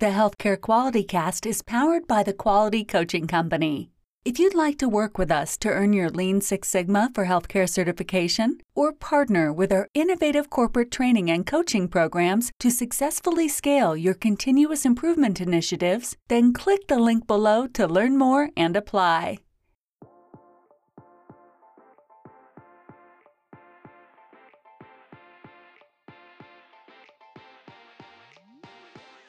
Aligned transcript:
The 0.00 0.06
Healthcare 0.06 0.60
Quality 0.60 1.04
Cast 1.04 1.46
is 1.46 1.62
powered 1.62 2.08
by 2.08 2.24
the 2.24 2.32
Quality 2.32 2.82
Coaching 2.84 3.28
Company. 3.28 3.92
If 4.24 4.40
you'd 4.40 4.52
like 4.52 4.76
to 4.78 4.88
work 4.88 5.18
with 5.18 5.30
us 5.30 5.56
to 5.58 5.68
earn 5.68 5.92
your 5.92 6.10
Lean 6.10 6.40
Six 6.40 6.68
Sigma 6.68 7.10
for 7.14 7.26
healthcare 7.26 7.68
certification 7.68 8.58
or 8.74 8.92
partner 8.92 9.52
with 9.52 9.72
our 9.72 9.88
innovative 9.94 10.50
corporate 10.50 10.90
training 10.90 11.30
and 11.30 11.46
coaching 11.46 11.86
programs 11.86 12.50
to 12.58 12.72
successfully 12.72 13.46
scale 13.46 13.96
your 13.96 14.14
continuous 14.14 14.84
improvement 14.84 15.40
initiatives, 15.40 16.16
then 16.26 16.52
click 16.52 16.88
the 16.88 16.98
link 16.98 17.28
below 17.28 17.68
to 17.68 17.86
learn 17.86 18.18
more 18.18 18.50
and 18.56 18.76
apply. 18.76 19.38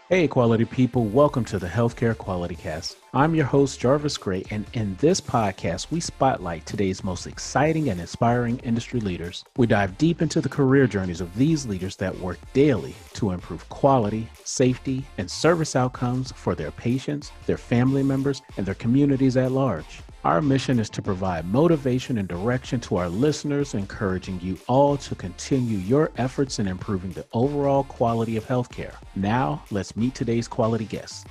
Hey, 0.08 0.28
quality 0.28 0.66
people, 0.66 1.06
welcome 1.06 1.44
to 1.46 1.58
the 1.58 1.66
Healthcare 1.66 2.16
Quality 2.16 2.54
Cast. 2.54 2.98
I'm 3.16 3.34
your 3.34 3.48
host, 3.48 3.80
Jarvis 3.80 4.20
Gray, 4.20 4.44
and 4.52 4.63
in 4.73 4.96
this 4.98 5.20
podcast, 5.20 5.90
we 5.90 6.00
spotlight 6.00 6.63
today's 6.68 7.04
most 7.04 7.26
exciting 7.26 7.90
and 7.90 8.00
inspiring 8.00 8.60
industry 8.60 8.99
leaders. 8.99 9.44
We 9.58 9.66
dive 9.66 9.98
deep 9.98 10.22
into 10.22 10.41
the 10.41 10.48
career 10.48 10.86
journeys 10.86 11.22
of 11.22 11.36
these 11.36 11.66
leaders 11.66 11.96
that 11.96 12.16
work 12.20 12.38
daily 12.54 12.94
to 13.13 13.32
improve 13.32 13.68
quality, 13.70 14.30
safety, 14.44 15.04
and 15.18 15.30
service 15.30 15.76
outcomes 15.76 16.32
for 16.34 16.54
their 16.54 16.70
patients, 16.70 17.32
their 17.48 17.58
family 17.58 18.04
members, 18.04 18.44
and 18.58 18.66
their 18.68 18.76
communities 18.76 19.38
at 19.38 19.52
large. 19.52 20.02
Our 20.25 20.41
mission 20.41 20.79
is 20.79 20.89
to 20.89 21.03
provide 21.03 21.45
motivation 21.45 22.17
and 22.17 22.27
direction 22.27 22.79
to 22.79 22.95
our 22.95 23.07
listeners, 23.09 23.75
encouraging 23.75 24.41
you 24.41 24.57
all 24.67 24.98
to 24.98 25.13
continue 25.13 25.77
your 25.77 26.11
efforts 26.17 26.57
in 26.57 26.67
improving 26.67 27.11
the 27.11 27.27
overall 27.31 27.84
quality 27.84 28.35
of 28.35 28.43
healthcare. 28.43 28.95
Now, 29.15 29.63
let's 29.70 29.95
meet 29.95 30.15
today's 30.15 30.48
quality 30.48 30.85
guests. 30.85 31.25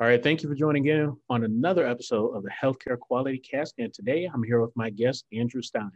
All 0.00 0.08
right, 0.08 0.20
thank 0.20 0.42
you 0.42 0.48
for 0.48 0.56
joining 0.56 0.86
in 0.86 1.16
on 1.30 1.44
another 1.44 1.86
episode 1.86 2.30
of 2.30 2.42
the 2.42 2.50
Healthcare 2.50 2.98
Quality 2.98 3.38
Cast. 3.38 3.74
And 3.78 3.94
today 3.94 4.28
I'm 4.34 4.42
here 4.42 4.60
with 4.60 4.72
my 4.74 4.90
guest, 4.90 5.26
Andrew 5.32 5.62
Stein. 5.62 5.92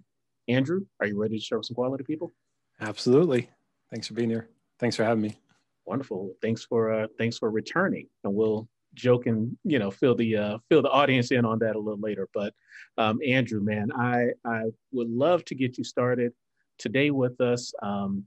Andrew, 0.47 0.83
are 1.01 1.09
you 1.09 1.21
ready 1.21 1.39
to 1.39 1.45
share 1.45 1.59
with 1.59 1.67
some 1.67 1.75
quality 1.75 2.05
people? 2.05 2.33
Absolutely. 2.81 3.51
Thanks 3.91 4.07
for 4.07 4.15
being 4.15 4.31
here. 4.31 4.49
Thanks 4.79 4.95
for 4.95 5.03
having 5.03 5.23
me. 5.23 5.39
Wonderful. 5.87 6.35
Thanks 6.41 6.65
for 6.65 6.93
uh, 6.93 7.07
thanks 7.19 7.39
for 7.39 7.51
returning, 7.51 8.07
and 8.25 8.35
we'll 8.35 8.69
joke 8.95 9.27
and 9.27 9.57
you 9.65 9.79
know 9.79 9.91
fill 9.91 10.15
the 10.15 10.37
uh, 10.37 10.59
fill 10.69 10.83
the 10.83 10.91
audience 10.91 11.31
in 11.31 11.45
on 11.45 11.59
that 11.61 11.77
a 11.77 11.79
little 11.79 12.01
later. 12.01 12.29
But 12.33 12.55
um, 12.99 13.19
Andrew, 13.27 13.61
man, 13.61 13.91
I 13.93 14.29
I 14.45 14.65
would 14.93 15.11
love 15.11 15.45
to 15.47 15.55
get 15.55 15.79
you 15.79 15.85
started 15.85 16.33
today 16.79 17.11
with 17.11 17.41
us. 17.41 17.73
Um, 17.83 18.25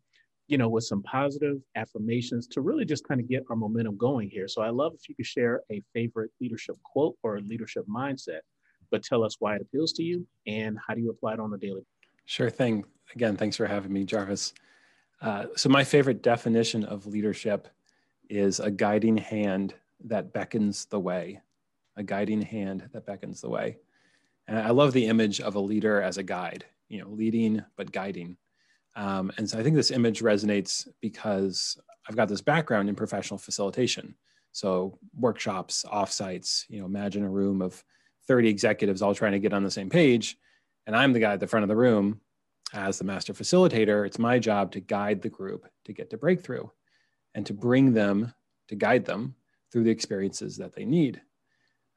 you 0.47 0.59
know, 0.59 0.69
with 0.69 0.83
some 0.83 1.01
positive 1.01 1.57
affirmations 1.75 2.45
to 2.47 2.61
really 2.61 2.85
just 2.85 3.07
kind 3.07 3.19
of 3.19 3.27
get 3.27 3.43
our 3.49 3.55
momentum 3.55 3.97
going 3.97 4.29
here. 4.29 4.47
So 4.47 4.61
I 4.61 4.69
love 4.69 4.93
if 4.93 5.09
you 5.09 5.15
could 5.15 5.25
share 5.25 5.61
a 5.71 5.81
favorite 5.91 6.29
leadership 6.39 6.75
quote 6.83 7.15
or 7.23 7.39
leadership 7.39 7.83
mindset, 7.87 8.41
but 8.91 9.01
tell 9.01 9.23
us 9.23 9.37
why 9.39 9.55
it 9.55 9.61
appeals 9.63 9.91
to 9.93 10.03
you 10.03 10.27
and 10.45 10.77
how 10.85 10.93
do 10.93 11.01
you 11.01 11.09
apply 11.09 11.33
it 11.33 11.39
on 11.39 11.51
a 11.53 11.57
daily. 11.57 11.81
Sure 12.25 12.51
thing. 12.51 12.85
Again, 13.15 13.37
thanks 13.37 13.57
for 13.57 13.65
having 13.65 13.91
me, 13.91 14.03
Jarvis. 14.03 14.53
Uh, 15.21 15.45
so, 15.55 15.69
my 15.69 15.83
favorite 15.83 16.21
definition 16.21 16.83
of 16.83 17.07
leadership 17.07 17.67
is 18.29 18.59
a 18.59 18.71
guiding 18.71 19.17
hand 19.17 19.73
that 20.05 20.33
beckons 20.33 20.85
the 20.85 20.99
way. 20.99 21.41
A 21.95 22.03
guiding 22.03 22.41
hand 22.41 22.89
that 22.91 23.05
beckons 23.05 23.41
the 23.41 23.49
way. 23.49 23.77
And 24.47 24.59
I 24.59 24.71
love 24.71 24.93
the 24.93 25.07
image 25.07 25.41
of 25.41 25.55
a 25.55 25.59
leader 25.59 26.01
as 26.01 26.17
a 26.17 26.23
guide, 26.23 26.65
you 26.89 26.99
know, 26.99 27.09
leading 27.09 27.63
but 27.77 27.91
guiding. 27.91 28.37
Um, 28.95 29.31
and 29.37 29.49
so 29.49 29.59
I 29.59 29.63
think 29.63 29.75
this 29.75 29.91
image 29.91 30.21
resonates 30.21 30.87
because 31.01 31.77
I've 32.07 32.15
got 32.15 32.27
this 32.27 32.41
background 32.41 32.89
in 32.89 32.95
professional 32.95 33.37
facilitation. 33.37 34.15
So 34.51 34.97
workshops, 35.17 35.83
offsites, 35.91 36.65
you 36.69 36.79
know, 36.79 36.85
imagine 36.85 37.23
a 37.23 37.29
room 37.29 37.61
of 37.61 37.83
30 38.27 38.47
executives 38.49 39.01
all 39.01 39.13
trying 39.13 39.33
to 39.33 39.39
get 39.39 39.53
on 39.53 39.63
the 39.63 39.71
same 39.71 39.89
page. 39.89 40.37
And 40.87 40.95
I'm 40.95 41.13
the 41.13 41.19
guy 41.19 41.33
at 41.33 41.39
the 41.39 41.47
front 41.47 41.63
of 41.63 41.67
the 41.69 41.75
room 41.75 42.21
as 42.75 42.99
the 42.99 43.05
master 43.05 43.33
facilitator, 43.33 44.05
it's 44.05 44.19
my 44.19 44.37
job 44.37 44.71
to 44.73 44.81
guide 44.81 45.21
the 45.21 45.29
group 45.29 45.65
to 45.85 45.93
get 45.93 46.09
to 46.09 46.17
breakthrough 46.17 46.67
and 47.33 47.45
to 47.45 47.53
bring 47.53 47.93
them, 47.93 48.33
to 48.67 48.75
guide 48.75 49.05
them 49.05 49.33
through 49.71 49.83
the 49.83 49.91
experiences 49.91 50.57
that 50.57 50.75
they 50.75 50.85
need. 50.85 51.21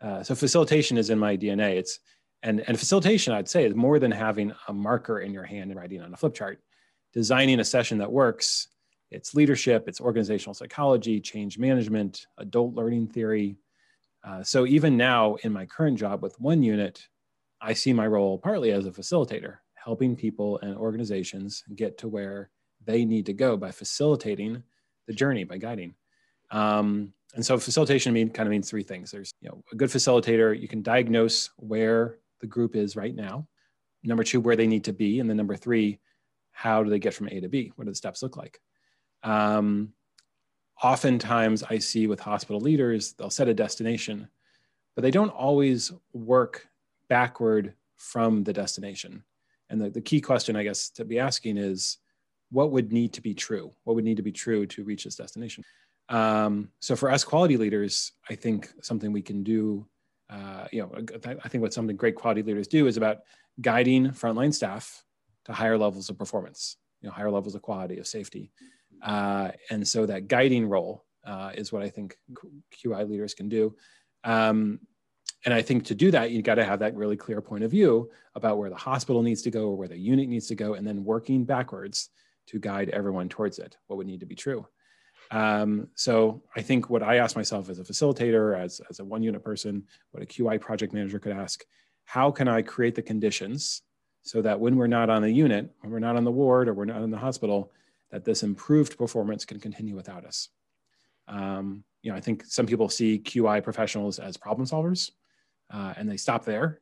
Uh, 0.01 0.23
so 0.23 0.35
facilitation 0.35 0.97
is 0.97 1.11
in 1.11 1.19
my 1.19 1.37
DNA. 1.37 1.77
It's 1.77 1.99
and 2.45 2.61
and 2.69 2.79
facilitation, 2.79 3.33
I'd 3.33 3.49
say, 3.49 3.65
is 3.65 3.75
more 3.75 3.99
than 3.99 4.13
having 4.13 4.53
a 4.69 4.73
marker 4.73 5.21
in 5.21 5.33
your 5.33 5.43
hand 5.43 5.73
and 5.73 5.79
writing 5.79 6.01
on 6.01 6.15
a 6.15 6.17
flip 6.17 6.35
chart. 6.35 6.61
Designing 7.13 7.59
a 7.59 7.65
session 7.65 7.99
that 7.99 8.13
works. 8.13 8.69
It's 9.11 9.35
leadership, 9.35 9.89
it's 9.89 10.01
organizational 10.01 10.55
psychology, 10.55 11.19
change 11.19 11.59
management, 11.59 12.27
adult 12.37 12.75
learning 12.75 13.09
theory. 13.09 13.57
Uh, 14.23 14.43
so 14.43 14.67
even 14.67 14.97
now 14.99 15.37
in 15.37 15.53
my 15.53 15.65
current 15.65 15.99
job 15.99 16.23
with 16.23 16.39
1Unit, 16.39 17.01
I 17.61 17.73
see 17.73 17.95
my 17.95 18.07
role 18.07 18.39
partly 18.39 18.71
as 18.71 18.87
a 18.87 18.91
facilitator 18.91 19.57
helping 19.83 20.17
people 20.17 20.59
and 20.61 20.77
organizations 20.77 21.65
get 21.75 21.99
to 21.99 22.09
where 22.09 22.51
they 22.85 23.05
need 23.05 23.27
to 23.27 23.33
go 23.33 23.57
by 23.57 23.71
facilitating 23.71 24.63
the 25.07 25.13
journey, 25.13 25.45
by 25.45 25.59
guiding. 25.59 25.95
Um, 26.51 27.13
and 27.35 27.45
so 27.45 27.59
facilitation 27.59 28.13
mean, 28.13 28.31
kind 28.31 28.47
of 28.47 28.51
means 28.51 28.71
three 28.71 28.83
things. 28.83 29.11
There's 29.11 29.33
you 29.41 29.49
know, 29.49 29.63
a 29.73 29.77
good 29.77 29.91
facilitator, 29.91 30.59
you 30.59 30.69
can 30.69 30.83
diagnose 30.83 31.51
where 31.57 32.19
the 32.41 32.47
group 32.47 32.75
is 32.75 32.97
right 32.97 33.15
now. 33.15 33.47
Number 34.03 34.25
two, 34.25 34.41
where 34.41 34.57
they 34.57 34.67
need 34.67 34.85
to 34.85 34.93
be. 34.93 35.21
And 35.21 35.29
then 35.29 35.37
number 35.37 35.57
three, 35.57 35.99
how 36.53 36.83
do 36.83 36.91
they 36.91 36.99
get 36.99 37.15
from 37.15 37.29
A 37.29 37.41
to 37.41 37.49
B? 37.49 37.73
What 37.77 37.85
do 37.85 37.91
the 37.91 37.97
steps 37.97 38.23
look 38.23 38.37
like? 38.37 38.61
Um, 39.23 39.93
oftentimes 40.83 41.63
I 41.63 41.79
see 41.79 42.07
with 42.07 42.21
hospital 42.21 42.61
leaders, 42.61 43.13
they'll 43.13 43.31
set 43.31 43.49
a 43.49 43.55
destination, 43.55 44.29
but 44.95 45.03
they 45.03 45.11
don't 45.11 45.31
always 45.31 45.93
work 46.13 46.69
backward 47.09 47.75
from 47.97 48.45
the 48.45 48.53
destination. 48.53 49.25
And 49.71 49.81
the, 49.81 49.91
the 49.91 50.01
key 50.01 50.21
question, 50.21 50.57
I 50.57 50.65
guess, 50.65 50.91
to 50.91 51.05
be 51.05 51.19
asking 51.19 51.59
is 51.59 51.99
what 52.51 52.71
would 52.73 52.93
need 52.93 53.13
to 53.15 53.21
be 53.21 53.35
true? 53.35 53.73
What 53.85 53.95
would 53.95 54.05
need 54.05 54.17
to 54.17 54.23
be 54.23 54.33
true 54.33 54.67
to 54.67 54.85
reach 54.85 55.05
this 55.05 55.17
destination? 55.17 55.65
Um, 56.09 56.71
so 56.81 56.97
for 56.97 57.11
us 57.11 57.25
quality 57.25 57.57
leaders, 57.57 58.13
I 58.31 58.35
think 58.35 58.71
something 58.83 59.13
we 59.13 59.23
can 59.23 59.43
do, 59.43 59.87
uh, 60.31 60.67
you 60.73 60.81
know, 60.83 60.93
I 61.45 61.49
think 61.49 61.63
what 61.63 61.75
something 61.75 61.97
great 61.97 62.15
quality 62.15 62.43
leaders 62.43 62.69
do 62.69 62.87
is 62.87 62.97
about 62.97 63.19
guiding 63.61 64.09
frontline 64.11 64.55
staff 64.55 65.05
to 65.45 65.53
higher 65.53 65.77
levels 65.77 66.09
of 66.09 66.19
performance, 66.19 66.77
you 67.03 67.09
know, 67.09 67.15
higher 67.15 67.31
levels 67.31 67.55
of 67.55 67.63
quality, 67.63 67.99
of 67.99 68.07
safety. 68.07 68.53
Uh, 69.03 69.51
and 69.71 69.87
so 69.87 70.07
that 70.07 70.29
guiding 70.29 70.67
role 70.69 71.05
uh, 71.27 71.51
is 71.55 71.73
what 71.73 71.83
I 71.83 71.91
think 71.91 72.17
QI 72.75 73.09
leaders 73.09 73.35
can 73.35 73.49
do. 73.49 73.77
Um, 74.25 74.81
and 75.45 75.55
I 75.55 75.63
think 75.63 75.85
to 75.85 75.95
do 75.95 76.11
that, 76.11 76.31
you 76.31 76.43
got 76.43 76.57
to 76.57 76.65
have 76.65 76.81
that 76.81 76.97
really 76.97 77.17
clear 77.17 77.41
point 77.41 77.65
of 77.65 77.71
view 77.71 78.11
about 78.35 78.59
where 78.59 78.71
the 78.71 78.77
hospital 78.77 79.23
needs 79.23 79.43
to 79.43 79.51
go 79.51 79.69
or 79.69 79.77
where 79.77 79.89
the 79.89 79.99
unit 79.99 80.29
needs 80.29 80.49
to 80.49 80.55
go, 80.55 80.75
and 80.75 80.87
then 80.87 81.05
working 81.05 81.45
backwards 81.45 82.11
to 82.49 82.59
guide 82.59 82.89
everyone 82.91 83.29
towards 83.29 83.59
it, 83.59 83.77
what 83.87 83.97
would 83.97 84.07
need 84.07 84.21
to 84.21 84.27
be 84.27 84.35
true. 84.35 84.67
Um, 85.31 85.89
so 85.95 86.43
I 86.57 86.63
think 86.63 86.89
what 86.89 87.03
I 87.03 87.17
ask 87.17 87.37
myself 87.37 87.69
as 87.69 87.79
a 87.79 87.85
facilitator, 87.85 88.59
as, 88.59 88.81
as 88.89 88.99
a 89.01 89.05
1Unit 89.05 89.45
person, 89.45 89.85
what 90.11 90.23
a 90.23 90.27
QI 90.27 90.61
project 90.61 90.93
manager 90.93 91.19
could 91.19 91.33
ask, 91.33 91.65
how 92.05 92.31
can 92.31 92.49
I 92.49 92.63
create 92.63 92.95
the 92.95 93.03
conditions 93.03 93.83
so 94.23 94.41
that 94.43 94.59
when 94.59 94.77
we're 94.77 94.87
not 94.87 95.11
on 95.11 95.23
the 95.23 95.31
unit, 95.31 95.71
when 95.81 95.93
we're 95.93 95.99
not 95.99 96.17
on 96.17 96.25
the 96.25 96.31
ward 96.31 96.69
or 96.69 96.75
we're 96.75 96.87
not 96.87 97.03
in 97.03 97.11
the 97.11 97.19
hospital, 97.19 97.71
that 98.11 98.25
this 98.25 98.43
improved 98.43 98.97
performance 98.97 99.45
can 99.45 99.61
continue 99.61 99.95
without 99.95 100.25
us. 100.25 100.49
Um, 101.29 101.85
you 102.03 102.11
know, 102.11 102.17
I 102.17 102.21
think 102.21 102.45
some 102.47 102.67
people 102.67 102.89
see 102.89 103.19
QI 103.19 103.63
professionals 103.63 104.19
as 104.19 104.39
problem 104.39 104.67
solvers 104.67 105.11
uh, 105.71 105.95
and 105.97 106.09
they 106.09 106.17
stop 106.17 106.45
there. 106.45 106.81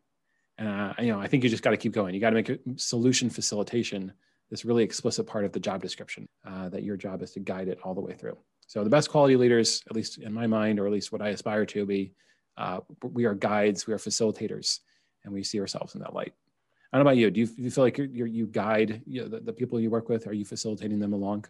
Uh, 0.58 0.94
you 0.98 1.12
know, 1.12 1.20
I 1.20 1.26
think 1.26 1.44
you 1.44 1.50
just 1.50 1.62
got 1.62 1.70
to 1.70 1.76
keep 1.76 1.92
going. 1.92 2.14
You 2.14 2.20
got 2.20 2.30
to 2.30 2.36
make 2.36 2.48
a 2.48 2.58
solution 2.76 3.28
facilitation 3.28 4.12
this 4.50 4.64
really 4.64 4.84
explicit 4.84 5.26
part 5.26 5.44
of 5.44 5.52
the 5.52 5.60
job 5.60 5.82
description 5.82 6.28
uh, 6.47 6.69
that 6.69 6.82
your 6.82 6.97
job 6.97 7.22
is 7.22 7.33
to 7.33 7.41
guide 7.41 7.68
it 7.68 7.78
all 7.83 7.94
the 7.94 8.00
way 8.00 8.15
through. 8.15 8.36
So 8.66 8.84
the 8.84 8.91
best 8.91 9.10
quality 9.10 9.36
leaders, 9.36 9.83
at 9.88 9.94
least 9.94 10.18
in 10.18 10.33
my 10.33 10.47
mind, 10.47 10.78
or 10.78 10.86
at 10.86 10.92
least 10.92 11.12
what 11.12 11.22
I 11.22 11.28
aspire 11.28 11.66
to 11.66 11.86
be, 11.86 12.12
uh, 12.56 12.80
we 13.03 13.24
are 13.24 13.34
guides, 13.34 13.86
we 13.86 13.92
are 13.92 13.98
facilitators, 13.98 14.80
and 15.24 15.33
we 15.33 15.42
see 15.42 15.60
ourselves 15.60 15.94
in 15.94 16.00
that 16.00 16.15
light. 16.15 16.33
I 16.92 16.97
don't 16.97 17.04
know 17.04 17.10
about 17.10 17.18
you. 17.18 17.30
Do 17.30 17.41
you, 17.41 17.47
do 17.47 17.62
you 17.62 17.71
feel 17.71 17.84
like 17.84 17.98
you're, 17.98 18.27
you 18.27 18.47
guide 18.47 19.03
you 19.06 19.22
know, 19.22 19.28
the, 19.28 19.41
the, 19.41 19.53
people 19.53 19.78
you 19.78 19.91
work 19.91 20.09
with? 20.09 20.27
Are 20.27 20.33
you 20.33 20.44
facilitating 20.44 20.98
them 20.98 21.12
along? 21.12 21.44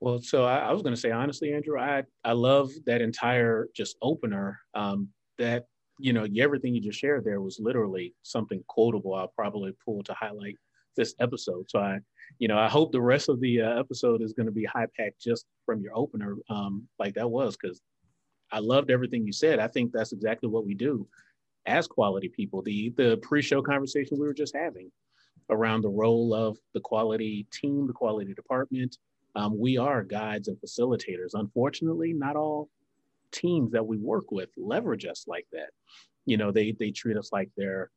Well, 0.00 0.20
so 0.20 0.44
I, 0.44 0.58
I 0.58 0.72
was 0.72 0.82
going 0.82 0.94
to 0.94 1.00
say 1.00 1.10
honestly, 1.10 1.54
Andrew, 1.54 1.78
I 1.78 2.02
I 2.24 2.32
love 2.32 2.70
that 2.84 3.00
entire 3.00 3.68
just 3.74 3.96
opener. 4.02 4.60
Um, 4.74 5.08
that 5.38 5.66
you 5.98 6.12
know, 6.12 6.26
everything 6.38 6.74
you 6.74 6.80
just 6.80 6.98
shared 6.98 7.24
there 7.24 7.40
was 7.40 7.58
literally 7.60 8.14
something 8.22 8.62
quotable. 8.66 9.14
I'll 9.14 9.28
probably 9.28 9.72
pull 9.84 10.02
to 10.04 10.14
highlight 10.14 10.56
this 10.96 11.14
episode. 11.20 11.70
So 11.70 11.78
I, 11.78 11.98
you 12.38 12.48
know, 12.48 12.58
I 12.58 12.68
hope 12.68 12.92
the 12.92 13.00
rest 13.00 13.28
of 13.28 13.40
the 13.40 13.62
uh, 13.62 13.78
episode 13.78 14.22
is 14.22 14.32
going 14.32 14.46
to 14.46 14.52
be 14.52 14.64
high 14.64 14.86
packed 14.96 15.20
just 15.20 15.46
from 15.64 15.80
your 15.80 15.96
opener, 15.96 16.36
um, 16.48 16.86
like 16.98 17.14
that 17.14 17.30
was, 17.30 17.56
because 17.56 17.80
I 18.50 18.60
loved 18.60 18.90
everything 18.90 19.26
you 19.26 19.32
said. 19.32 19.58
I 19.58 19.68
think 19.68 19.92
that's 19.92 20.12
exactly 20.12 20.48
what 20.48 20.66
we 20.66 20.74
do 20.74 21.06
as 21.66 21.86
quality 21.86 22.28
people. 22.28 22.62
The 22.62 22.90
the 22.96 23.16
pre 23.18 23.42
show 23.42 23.62
conversation 23.62 24.18
we 24.18 24.26
were 24.26 24.34
just 24.34 24.54
having, 24.54 24.90
around 25.50 25.82
the 25.82 25.88
role 25.88 26.34
of 26.34 26.58
the 26.74 26.80
quality 26.80 27.46
team, 27.52 27.86
the 27.86 27.92
quality 27.92 28.34
department. 28.34 28.96
Um, 29.34 29.58
we 29.58 29.76
are 29.76 30.02
guides 30.02 30.48
and 30.48 30.56
facilitators. 30.58 31.34
Unfortunately, 31.34 32.12
not 32.12 32.36
all 32.36 32.70
teams 33.32 33.72
that 33.72 33.86
we 33.86 33.98
work 33.98 34.30
with 34.30 34.50
leverage 34.56 35.06
us 35.06 35.24
like 35.26 35.46
that. 35.52 35.70
You 36.24 36.36
know, 36.36 36.50
they 36.50 36.72
they 36.72 36.90
treat 36.90 37.16
us 37.16 37.30
like 37.32 37.50
they're, 37.56 37.90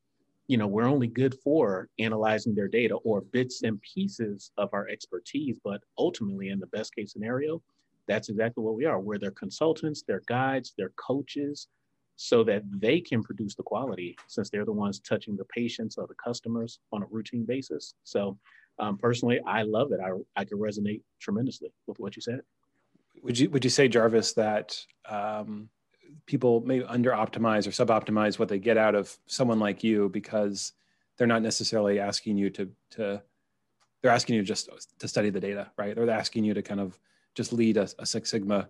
you 0.46 0.56
know, 0.56 0.66
we're 0.66 0.84
only 0.84 1.08
good 1.08 1.34
for 1.42 1.88
analyzing 1.98 2.54
their 2.54 2.68
data 2.68 2.94
or 2.96 3.20
bits 3.20 3.62
and 3.62 3.80
pieces 3.82 4.52
of 4.56 4.68
our 4.72 4.88
expertise. 4.88 5.58
But 5.62 5.80
ultimately, 5.98 6.50
in 6.50 6.60
the 6.60 6.66
best 6.68 6.94
case 6.94 7.12
scenario, 7.12 7.62
that's 8.06 8.28
exactly 8.28 8.64
what 8.64 8.74
we 8.74 8.84
are. 8.84 9.00
We're 9.00 9.18
their 9.18 9.30
consultants, 9.30 10.02
their 10.02 10.22
guides, 10.26 10.74
their 10.76 10.90
coaches, 10.90 11.68
so 12.16 12.44
that 12.44 12.62
they 12.70 13.00
can 13.00 13.22
produce 13.22 13.54
the 13.54 13.62
quality 13.62 14.16
since 14.28 14.50
they're 14.50 14.66
the 14.66 14.72
ones 14.72 15.00
touching 15.00 15.36
the 15.36 15.44
patients 15.46 15.96
or 15.96 16.06
the 16.06 16.14
customers 16.22 16.78
on 16.92 17.02
a 17.02 17.06
routine 17.10 17.46
basis. 17.46 17.94
So 18.04 18.38
um, 18.78 18.98
personally, 18.98 19.40
I 19.46 19.62
love 19.62 19.92
it. 19.92 20.00
I, 20.00 20.10
I 20.38 20.44
can 20.44 20.58
resonate 20.58 21.02
tremendously 21.18 21.72
with 21.86 21.98
what 21.98 22.16
you 22.16 22.22
said. 22.22 22.40
Would 23.22 23.38
you, 23.38 23.50
would 23.50 23.64
you 23.64 23.70
say, 23.70 23.88
Jarvis, 23.88 24.32
that 24.34 24.78
um, 25.08 25.68
people 26.26 26.60
may 26.62 26.82
under 26.82 27.10
optimize 27.10 27.66
or 27.66 27.72
sub 27.72 27.88
optimize 27.88 28.38
what 28.38 28.48
they 28.48 28.58
get 28.58 28.76
out 28.76 28.94
of 28.94 29.16
someone 29.26 29.58
like 29.58 29.84
you 29.84 30.08
because 30.08 30.72
they're 31.16 31.26
not 31.26 31.42
necessarily 31.42 31.98
asking 31.98 32.38
you 32.38 32.50
to, 32.50 32.70
to 32.90 33.22
they're 34.02 34.10
asking 34.10 34.36
you 34.36 34.42
just 34.42 34.70
to 34.98 35.08
study 35.08 35.30
the 35.30 35.40
data, 35.40 35.70
right? 35.76 35.94
They're 35.94 36.08
asking 36.08 36.44
you 36.44 36.54
to 36.54 36.62
kind 36.62 36.80
of 36.80 36.98
just 37.34 37.52
lead 37.52 37.76
a, 37.76 37.88
a 37.98 38.06
Six 38.06 38.30
Sigma 38.30 38.68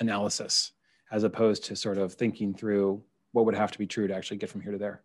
analysis 0.00 0.72
as 1.12 1.22
opposed 1.22 1.64
to 1.64 1.76
sort 1.76 1.98
of 1.98 2.14
thinking 2.14 2.52
through 2.52 3.02
what 3.32 3.44
would 3.44 3.54
have 3.54 3.70
to 3.70 3.78
be 3.78 3.86
true 3.86 4.08
to 4.08 4.14
actually 4.14 4.38
get 4.38 4.50
from 4.50 4.60
here 4.60 4.72
to 4.72 4.78
there. 4.78 5.02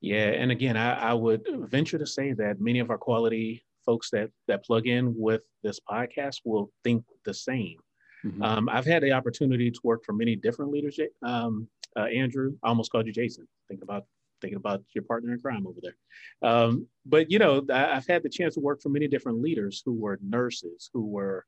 Yeah, 0.00 0.26
and 0.26 0.50
again, 0.50 0.76
I, 0.76 1.10
I 1.10 1.12
would 1.14 1.46
venture 1.70 1.98
to 1.98 2.06
say 2.06 2.32
that 2.32 2.60
many 2.60 2.80
of 2.80 2.90
our 2.90 2.98
quality 2.98 3.64
folks 3.84 4.10
that 4.10 4.30
that 4.48 4.64
plug 4.64 4.86
in 4.86 5.14
with 5.16 5.42
this 5.62 5.80
podcast 5.88 6.40
will 6.44 6.70
think 6.82 7.04
the 7.24 7.34
same. 7.34 7.78
Mm-hmm. 8.24 8.42
Um, 8.42 8.68
I've 8.68 8.86
had 8.86 9.02
the 9.02 9.12
opportunity 9.12 9.70
to 9.70 9.80
work 9.82 10.04
for 10.04 10.12
many 10.12 10.36
different 10.36 10.70
leaders. 10.70 10.98
Um, 11.22 11.68
uh, 11.96 12.04
Andrew, 12.04 12.54
I 12.62 12.68
almost 12.68 12.90
called 12.90 13.06
you 13.06 13.12
Jason. 13.12 13.46
Thinking 13.68 13.82
about 13.82 14.04
thinking 14.40 14.56
about 14.56 14.82
your 14.94 15.04
partner 15.04 15.32
in 15.32 15.40
crime 15.40 15.66
over 15.66 15.78
there. 15.80 15.96
Um, 16.42 16.86
but 17.06 17.30
you 17.30 17.38
know, 17.38 17.64
I, 17.70 17.96
I've 17.96 18.06
had 18.06 18.22
the 18.22 18.28
chance 18.28 18.54
to 18.54 18.60
work 18.60 18.82
for 18.82 18.88
many 18.88 19.08
different 19.08 19.40
leaders 19.40 19.82
who 19.84 19.94
were 19.94 20.18
nurses, 20.22 20.90
who 20.92 21.06
were 21.06 21.44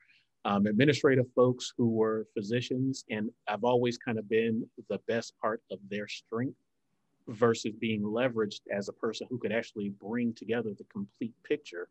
um, 0.46 0.66
administrative 0.66 1.26
folks 1.34 1.72
who 1.76 1.88
were 1.88 2.26
physicians, 2.32 3.04
and 3.10 3.30
I've 3.48 3.64
always 3.64 3.98
kind 3.98 4.18
of 4.18 4.28
been 4.28 4.64
the 4.88 5.00
best 5.08 5.34
part 5.42 5.60
of 5.72 5.78
their 5.90 6.06
strength 6.06 6.56
versus 7.26 7.72
being 7.80 8.02
leveraged 8.02 8.60
as 8.72 8.88
a 8.88 8.92
person 8.92 9.26
who 9.28 9.38
could 9.38 9.52
actually 9.52 9.88
bring 9.88 10.32
together 10.32 10.70
the 10.78 10.84
complete 10.84 11.34
picture 11.42 11.88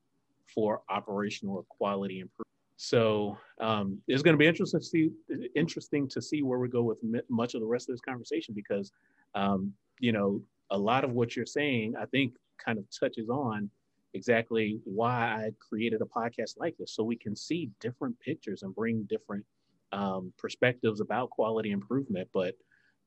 for 0.54 0.82
operational 0.90 1.66
quality 1.70 2.20
improvement. 2.20 2.46
So 2.78 3.38
um, 3.62 4.00
it's 4.08 4.22
going 4.22 4.34
to 4.34 4.38
be 4.38 4.48
interesting 4.48 4.80
to 4.80 4.86
see 4.86 5.10
interesting 5.56 6.08
to 6.10 6.22
see 6.22 6.44
where 6.44 6.60
we 6.60 6.68
go 6.68 6.84
with 6.84 6.98
much 7.30 7.54
of 7.54 7.62
the 7.62 7.68
rest 7.68 7.90
of 7.90 7.94
this 7.94 8.02
conversation 8.02 8.54
because 8.54 8.92
um, 9.34 9.72
you 10.00 10.12
know 10.12 10.42
a 10.72 10.78
lot 10.78 11.04
of 11.04 11.12
what 11.12 11.36
you're 11.36 11.46
saying 11.46 11.94
I 12.00 12.06
think 12.06 12.34
kind 12.64 12.78
of 12.78 12.86
touches 12.98 13.30
on 13.30 13.70
exactly 14.14 14.80
why 14.84 15.12
I 15.12 15.52
created 15.60 16.02
a 16.02 16.06
podcast 16.06 16.58
like 16.58 16.76
this, 16.78 16.96
so 16.96 17.04
we 17.04 17.18
can 17.18 17.36
see 17.36 17.70
different 17.80 18.20
pictures 18.20 18.64
and 18.64 18.76
bring 18.76 19.04
different 19.10 19.46
um, 19.92 20.34
perspectives 20.38 21.00
about 21.00 21.30
quality 21.30 21.72
improvement. 21.72 22.28
But 22.34 22.56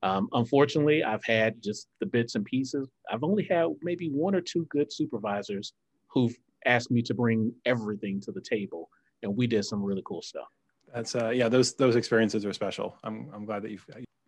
um, 0.01 0.29
unfortunately, 0.33 1.03
I've 1.03 1.25
had 1.25 1.61
just 1.61 1.87
the 1.99 2.05
bits 2.05 2.35
and 2.35 2.45
pieces. 2.45 2.89
I've 3.11 3.23
only 3.23 3.43
had 3.43 3.67
maybe 3.81 4.09
one 4.09 4.33
or 4.33 4.41
two 4.41 4.65
good 4.69 4.91
supervisors 4.91 5.73
who've 6.07 6.35
asked 6.65 6.91
me 6.91 7.01
to 7.03 7.13
bring 7.13 7.53
everything 7.65 8.19
to 8.21 8.31
the 8.31 8.41
table, 8.41 8.89
and 9.23 9.35
we 9.35 9.47
did 9.47 9.65
some 9.65 9.83
really 9.83 10.03
cool 10.05 10.21
stuff. 10.21 10.47
That's 10.93 11.15
uh, 11.15 11.29
yeah, 11.29 11.49
those 11.49 11.75
those 11.75 11.95
experiences 11.95 12.45
are 12.45 12.53
special. 12.53 12.97
I'm 13.03 13.29
I'm 13.33 13.45
glad 13.45 13.63
that 13.63 13.71
you've. 13.71 13.85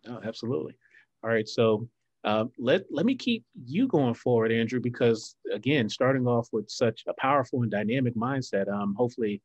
Oh, 0.08 0.20
absolutely. 0.24 0.74
All 1.22 1.30
right, 1.30 1.48
so 1.48 1.88
uh, 2.24 2.44
let 2.58 2.82
let 2.90 3.06
me 3.06 3.14
keep 3.14 3.44
you 3.64 3.88
going 3.88 4.14
forward, 4.14 4.52
Andrew, 4.52 4.80
because 4.80 5.34
again, 5.52 5.88
starting 5.88 6.26
off 6.26 6.48
with 6.52 6.70
such 6.70 7.02
a 7.08 7.14
powerful 7.14 7.62
and 7.62 7.70
dynamic 7.70 8.14
mindset, 8.14 8.72
um, 8.72 8.94
hopefully 8.96 9.40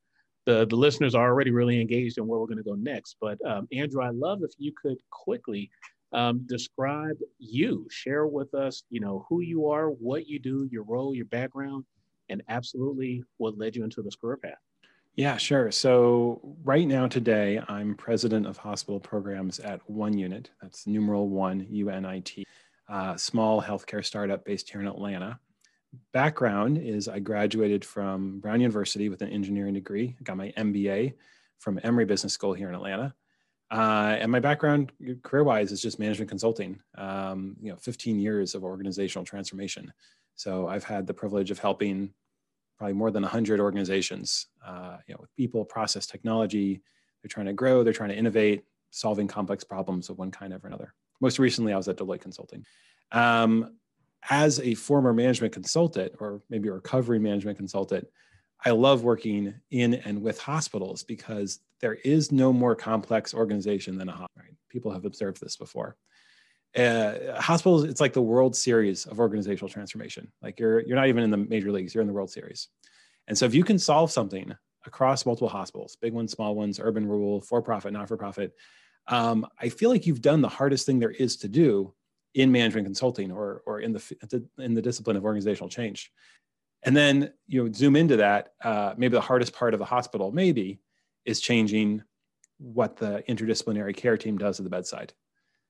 the 0.46 0.66
the 0.66 0.76
listeners 0.76 1.14
are 1.14 1.26
already 1.26 1.50
really 1.50 1.80
engaged 1.80 2.18
in 2.18 2.26
where 2.26 2.38
we're 2.38 2.46
going 2.46 2.58
to 2.58 2.64
go 2.64 2.74
next. 2.74 3.16
But 3.20 3.38
um, 3.44 3.66
Andrew, 3.72 4.02
I 4.02 4.10
love 4.10 4.40
if 4.42 4.52
you 4.58 4.72
could 4.80 4.98
quickly 5.10 5.70
um, 6.12 6.42
describe 6.46 7.18
you, 7.38 7.86
share 7.90 8.26
with 8.26 8.54
us, 8.54 8.84
you 8.90 9.00
know, 9.00 9.26
who 9.28 9.40
you 9.40 9.68
are, 9.68 9.90
what 9.90 10.26
you 10.26 10.38
do, 10.38 10.68
your 10.70 10.84
role, 10.84 11.14
your 11.14 11.26
background, 11.26 11.84
and 12.28 12.42
absolutely 12.48 13.24
what 13.36 13.58
led 13.58 13.76
you 13.76 13.84
into 13.84 14.02
this 14.02 14.16
career 14.16 14.36
path. 14.36 14.58
Yeah, 15.14 15.36
sure. 15.36 15.72
So 15.72 16.40
right 16.62 16.86
now, 16.86 17.08
today, 17.08 17.60
I'm 17.66 17.96
president 17.96 18.46
of 18.46 18.56
hospital 18.56 19.00
programs 19.00 19.58
at 19.58 19.80
1Unit. 19.88 20.46
That's 20.62 20.86
numeral 20.86 21.28
one, 21.28 21.66
U 21.70 21.90
N 21.90 22.04
I 22.04 22.20
T 22.20 22.46
uh, 22.88 23.16
small 23.16 23.62
healthcare 23.62 24.04
startup 24.04 24.44
based 24.44 24.70
here 24.70 24.80
in 24.80 24.86
Atlanta. 24.86 25.38
Background 26.12 26.78
is 26.78 27.08
I 27.08 27.18
graduated 27.18 27.84
from 27.84 28.40
Brown 28.40 28.60
University 28.60 29.08
with 29.08 29.22
an 29.22 29.30
engineering 29.30 29.74
degree. 29.74 30.16
I 30.18 30.22
got 30.22 30.36
my 30.36 30.52
MBA 30.56 31.14
from 31.58 31.80
Emory 31.82 32.04
Business 32.04 32.32
School 32.32 32.52
here 32.52 32.68
in 32.68 32.74
Atlanta. 32.74 33.14
Uh, 33.70 34.16
and 34.18 34.32
my 34.32 34.40
background 34.40 34.92
career-wise 35.22 35.72
is 35.72 35.82
just 35.82 35.98
management 35.98 36.30
consulting. 36.30 36.80
Um, 36.96 37.56
you 37.60 37.70
know, 37.70 37.76
15 37.76 38.18
years 38.18 38.54
of 38.54 38.64
organizational 38.64 39.26
transformation. 39.26 39.92
So 40.38 40.68
I've 40.68 40.84
had 40.84 41.06
the 41.08 41.14
privilege 41.14 41.50
of 41.50 41.58
helping 41.58 42.14
probably 42.78 42.94
more 42.94 43.10
than 43.10 43.24
100 43.24 43.58
organizations, 43.58 44.46
uh, 44.64 44.98
you 45.08 45.14
know, 45.14 45.18
with 45.20 45.34
people, 45.34 45.64
process, 45.64 46.06
technology. 46.06 46.80
They're 47.20 47.28
trying 47.28 47.46
to 47.46 47.52
grow, 47.52 47.82
they're 47.82 47.92
trying 47.92 48.10
to 48.10 48.16
innovate, 48.16 48.62
solving 48.90 49.26
complex 49.26 49.64
problems 49.64 50.08
of 50.08 50.16
one 50.16 50.30
kind 50.30 50.52
or 50.52 50.60
another. 50.62 50.94
Most 51.20 51.40
recently, 51.40 51.72
I 51.72 51.76
was 51.76 51.88
at 51.88 51.96
Deloitte 51.96 52.20
Consulting. 52.20 52.64
Um, 53.10 53.74
as 54.30 54.60
a 54.60 54.74
former 54.74 55.12
management 55.12 55.52
consultant, 55.52 56.12
or 56.20 56.40
maybe 56.48 56.68
a 56.68 56.72
recovery 56.72 57.18
management 57.18 57.58
consultant, 57.58 58.06
I 58.64 58.70
love 58.70 59.02
working 59.02 59.54
in 59.72 59.94
and 59.94 60.22
with 60.22 60.38
hospitals 60.38 61.02
because 61.02 61.58
there 61.80 61.94
is 62.04 62.30
no 62.30 62.52
more 62.52 62.76
complex 62.76 63.34
organization 63.34 63.98
than 63.98 64.08
a 64.08 64.12
hospital. 64.12 64.54
People 64.68 64.92
have 64.92 65.04
observed 65.04 65.40
this 65.40 65.56
before. 65.56 65.96
Uh, 66.78 67.40
hospitals, 67.40 67.84
it's 67.84 68.00
like 68.00 68.12
the 68.12 68.22
World 68.22 68.54
Series 68.54 69.04
of 69.06 69.18
organizational 69.18 69.68
transformation. 69.68 70.30
Like 70.42 70.60
you're 70.60 70.80
you're 70.80 70.96
not 70.96 71.08
even 71.08 71.24
in 71.24 71.30
the 71.30 71.36
major 71.36 71.72
leagues; 71.72 71.94
you're 71.94 72.02
in 72.02 72.08
the 72.08 72.14
World 72.14 72.30
Series. 72.30 72.68
And 73.26 73.36
so, 73.36 73.46
if 73.46 73.54
you 73.54 73.64
can 73.64 73.78
solve 73.78 74.10
something 74.12 74.54
across 74.86 75.26
multiple 75.26 75.48
hospitals, 75.48 75.96
big 76.00 76.12
ones, 76.12 76.32
small 76.32 76.54
ones, 76.54 76.78
urban, 76.80 77.06
rural, 77.06 77.40
for-profit, 77.42 77.92
not-for-profit, 77.92 78.54
um, 79.08 79.46
I 79.58 79.68
feel 79.68 79.90
like 79.90 80.06
you've 80.06 80.22
done 80.22 80.40
the 80.40 80.48
hardest 80.48 80.86
thing 80.86 80.98
there 80.98 81.10
is 81.10 81.36
to 81.38 81.48
do 81.48 81.92
in 82.34 82.52
management 82.52 82.86
consulting 82.86 83.32
or, 83.32 83.62
or 83.66 83.80
in, 83.80 83.92
the, 83.92 84.46
in 84.58 84.74
the 84.74 84.82
discipline 84.82 85.16
of 85.16 85.24
organizational 85.24 85.68
change. 85.68 86.12
And 86.84 86.96
then 86.96 87.32
you 87.46 87.64
know, 87.64 87.72
zoom 87.72 87.96
into 87.96 88.16
that, 88.16 88.52
uh, 88.62 88.94
maybe 88.96 89.12
the 89.12 89.20
hardest 89.20 89.52
part 89.52 89.74
of 89.74 89.78
the 89.78 89.84
hospital 89.84 90.30
maybe 90.30 90.80
is 91.24 91.40
changing 91.40 92.02
what 92.58 92.96
the 92.96 93.24
interdisciplinary 93.28 93.96
care 93.96 94.16
team 94.16 94.38
does 94.38 94.60
at 94.60 94.64
the 94.64 94.70
bedside. 94.70 95.12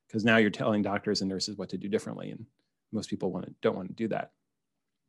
Because 0.09 0.25
now 0.25 0.38
you're 0.38 0.50
telling 0.50 0.83
doctors 0.83 1.21
and 1.21 1.29
nurses 1.29 1.57
what 1.57 1.69
to 1.69 1.77
do 1.77 1.88
differently. 1.88 2.31
And 2.31 2.47
most 2.93 3.11
people 3.11 3.31
want 3.31 3.47
to, 3.47 3.55
don't 3.61 3.77
want 3.77 3.88
to 3.88 3.95
do 3.95 4.09
that. 4.09 4.33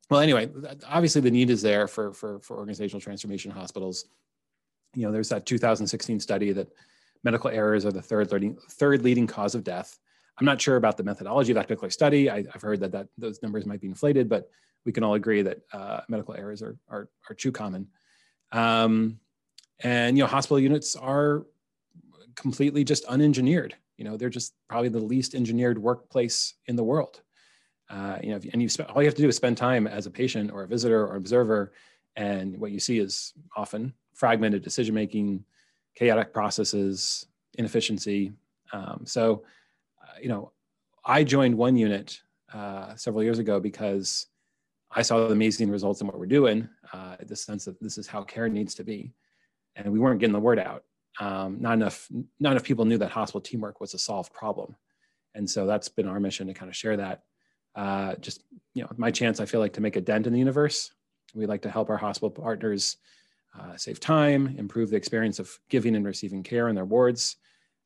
Well, 0.09 0.19
anyway, 0.19 0.49
obviously 0.87 1.21
the 1.21 1.31
need 1.31 1.49
is 1.49 1.61
there 1.61 1.87
for, 1.87 2.13
for, 2.13 2.39
for 2.39 2.57
organizational 2.57 2.99
transformation 2.99 3.51
hospitals. 3.51 4.05
You 4.95 5.05
know, 5.05 5.11
there's 5.11 5.29
that 5.29 5.45
2016 5.45 6.19
study 6.19 6.51
that 6.51 6.67
medical 7.23 7.49
errors 7.49 7.85
are 7.85 7.91
the 7.91 8.01
third 8.01 8.31
leading, 8.31 8.57
third 8.71 9.03
leading 9.03 9.27
cause 9.27 9.55
of 9.55 9.63
death. 9.63 9.99
I'm 10.39 10.45
not 10.45 10.59
sure 10.59 10.77
about 10.77 10.97
the 10.97 11.03
methodology 11.03 11.51
of 11.51 11.55
that 11.55 11.67
particular 11.67 11.89
study. 11.89 12.29
I, 12.29 12.43
have 12.51 12.61
heard 12.61 12.79
that, 12.79 12.91
that 12.93 13.07
those 13.17 13.41
numbers 13.43 13.65
might 13.65 13.81
be 13.81 13.87
inflated, 13.87 14.29
but 14.29 14.49
we 14.85 14.91
can 14.91 15.03
all 15.03 15.13
agree 15.13 15.41
that 15.41 15.59
uh, 15.73 16.01
medical 16.07 16.33
errors 16.33 16.61
are, 16.61 16.77
are, 16.89 17.09
are 17.29 17.35
too 17.35 17.51
common. 17.51 17.87
Um, 18.51 19.19
and, 19.81 20.17
you 20.17 20.23
know, 20.23 20.27
hospital 20.27 20.59
units 20.59 20.95
are 20.95 21.45
completely 22.35 22.83
just 22.83 23.05
unengineered. 23.07 23.73
You 23.99 24.05
know, 24.05 24.15
they're 24.15 24.29
just 24.29 24.53
probably 24.69 24.87
the 24.87 24.99
least 24.99 25.35
engineered 25.35 25.77
workplace 25.77 26.53
in 26.67 26.77
the 26.77 26.83
world. 26.83 27.21
Uh, 27.89 28.17
you 28.23 28.29
know, 28.29 28.39
and 28.53 28.61
you 28.61 28.69
spend, 28.69 28.89
all 28.89 29.01
you 29.01 29.07
have 29.07 29.15
to 29.15 29.21
do 29.21 29.27
is 29.27 29.35
spend 29.35 29.57
time 29.57 29.87
as 29.87 30.05
a 30.05 30.11
patient 30.11 30.51
or 30.51 30.63
a 30.63 30.67
visitor 30.67 31.05
or 31.05 31.17
observer, 31.17 31.73
and 32.15 32.57
what 32.57 32.71
you 32.71 32.79
see 32.79 32.97
is 32.99 33.33
often 33.57 33.93
fragmented 34.13 34.61
decision 34.61 34.95
making, 34.95 35.43
chaotic 35.95 36.33
processes, 36.33 37.25
inefficiency. 37.57 38.31
Um, 38.71 39.01
so, 39.05 39.43
uh, 40.01 40.17
you 40.21 40.29
know, 40.29 40.53
I 41.03 41.25
joined 41.25 41.55
1Unit 41.55 42.19
uh, 42.53 42.95
several 42.95 43.23
years 43.23 43.39
ago 43.39 43.59
because 43.59 44.27
I 44.91 45.01
saw 45.01 45.27
the 45.27 45.33
amazing 45.33 45.69
results 45.69 45.99
in 45.99 46.07
what 46.07 46.17
we're 46.17 46.25
doing, 46.25 46.69
uh, 46.93 47.17
the 47.19 47.35
sense 47.35 47.65
that 47.65 47.81
this 47.81 47.97
is 47.97 48.07
how 48.07 48.23
care 48.23 48.47
needs 48.47 48.75
to 48.75 48.85
be. 48.85 49.13
And 49.75 49.91
we 49.91 49.99
weren't 49.99 50.21
getting 50.21 50.33
the 50.33 50.39
word 50.39 50.59
out. 50.59 50.83
Um, 51.19 51.57
not 51.59 51.73
enough, 51.73 52.07
not 52.39 52.51
enough 52.51 52.63
people 52.63 52.85
knew 52.85 52.97
that 52.97 53.11
hospital 53.11 53.41
teamwork 53.41 53.81
was 53.81 53.93
a 53.93 53.99
solved 53.99 54.33
problem. 54.33 54.75
And 55.35 55.49
so 55.49 55.65
that's 55.65 55.89
been 55.89 56.07
our 56.07 56.19
mission 56.19 56.47
to 56.47 56.53
kind 56.53 56.69
of 56.69 56.75
share 56.75 56.97
that 56.97 57.23
uh, 57.75 58.15
just 58.15 58.43
you 58.73 58.83
know 58.83 58.89
my 58.97 59.11
chance. 59.11 59.39
I 59.39 59.45
feel 59.45 59.59
like 59.59 59.73
to 59.73 59.81
make 59.81 59.95
a 59.95 60.01
dent 60.01 60.27
in 60.27 60.33
the 60.33 60.39
universe. 60.39 60.91
We 61.33 61.45
like 61.45 61.61
to 61.61 61.69
help 61.69 61.89
our 61.89 61.97
hospital 61.97 62.31
partners 62.31 62.97
uh, 63.57 63.77
save 63.77 63.99
time, 63.99 64.55
improve 64.57 64.89
the 64.89 64.97
experience 64.97 65.39
of 65.39 65.57
giving 65.69 65.95
and 65.95 66.05
receiving 66.05 66.43
care 66.43 66.67
in 66.69 66.75
their 66.75 66.85
wards, 66.85 67.37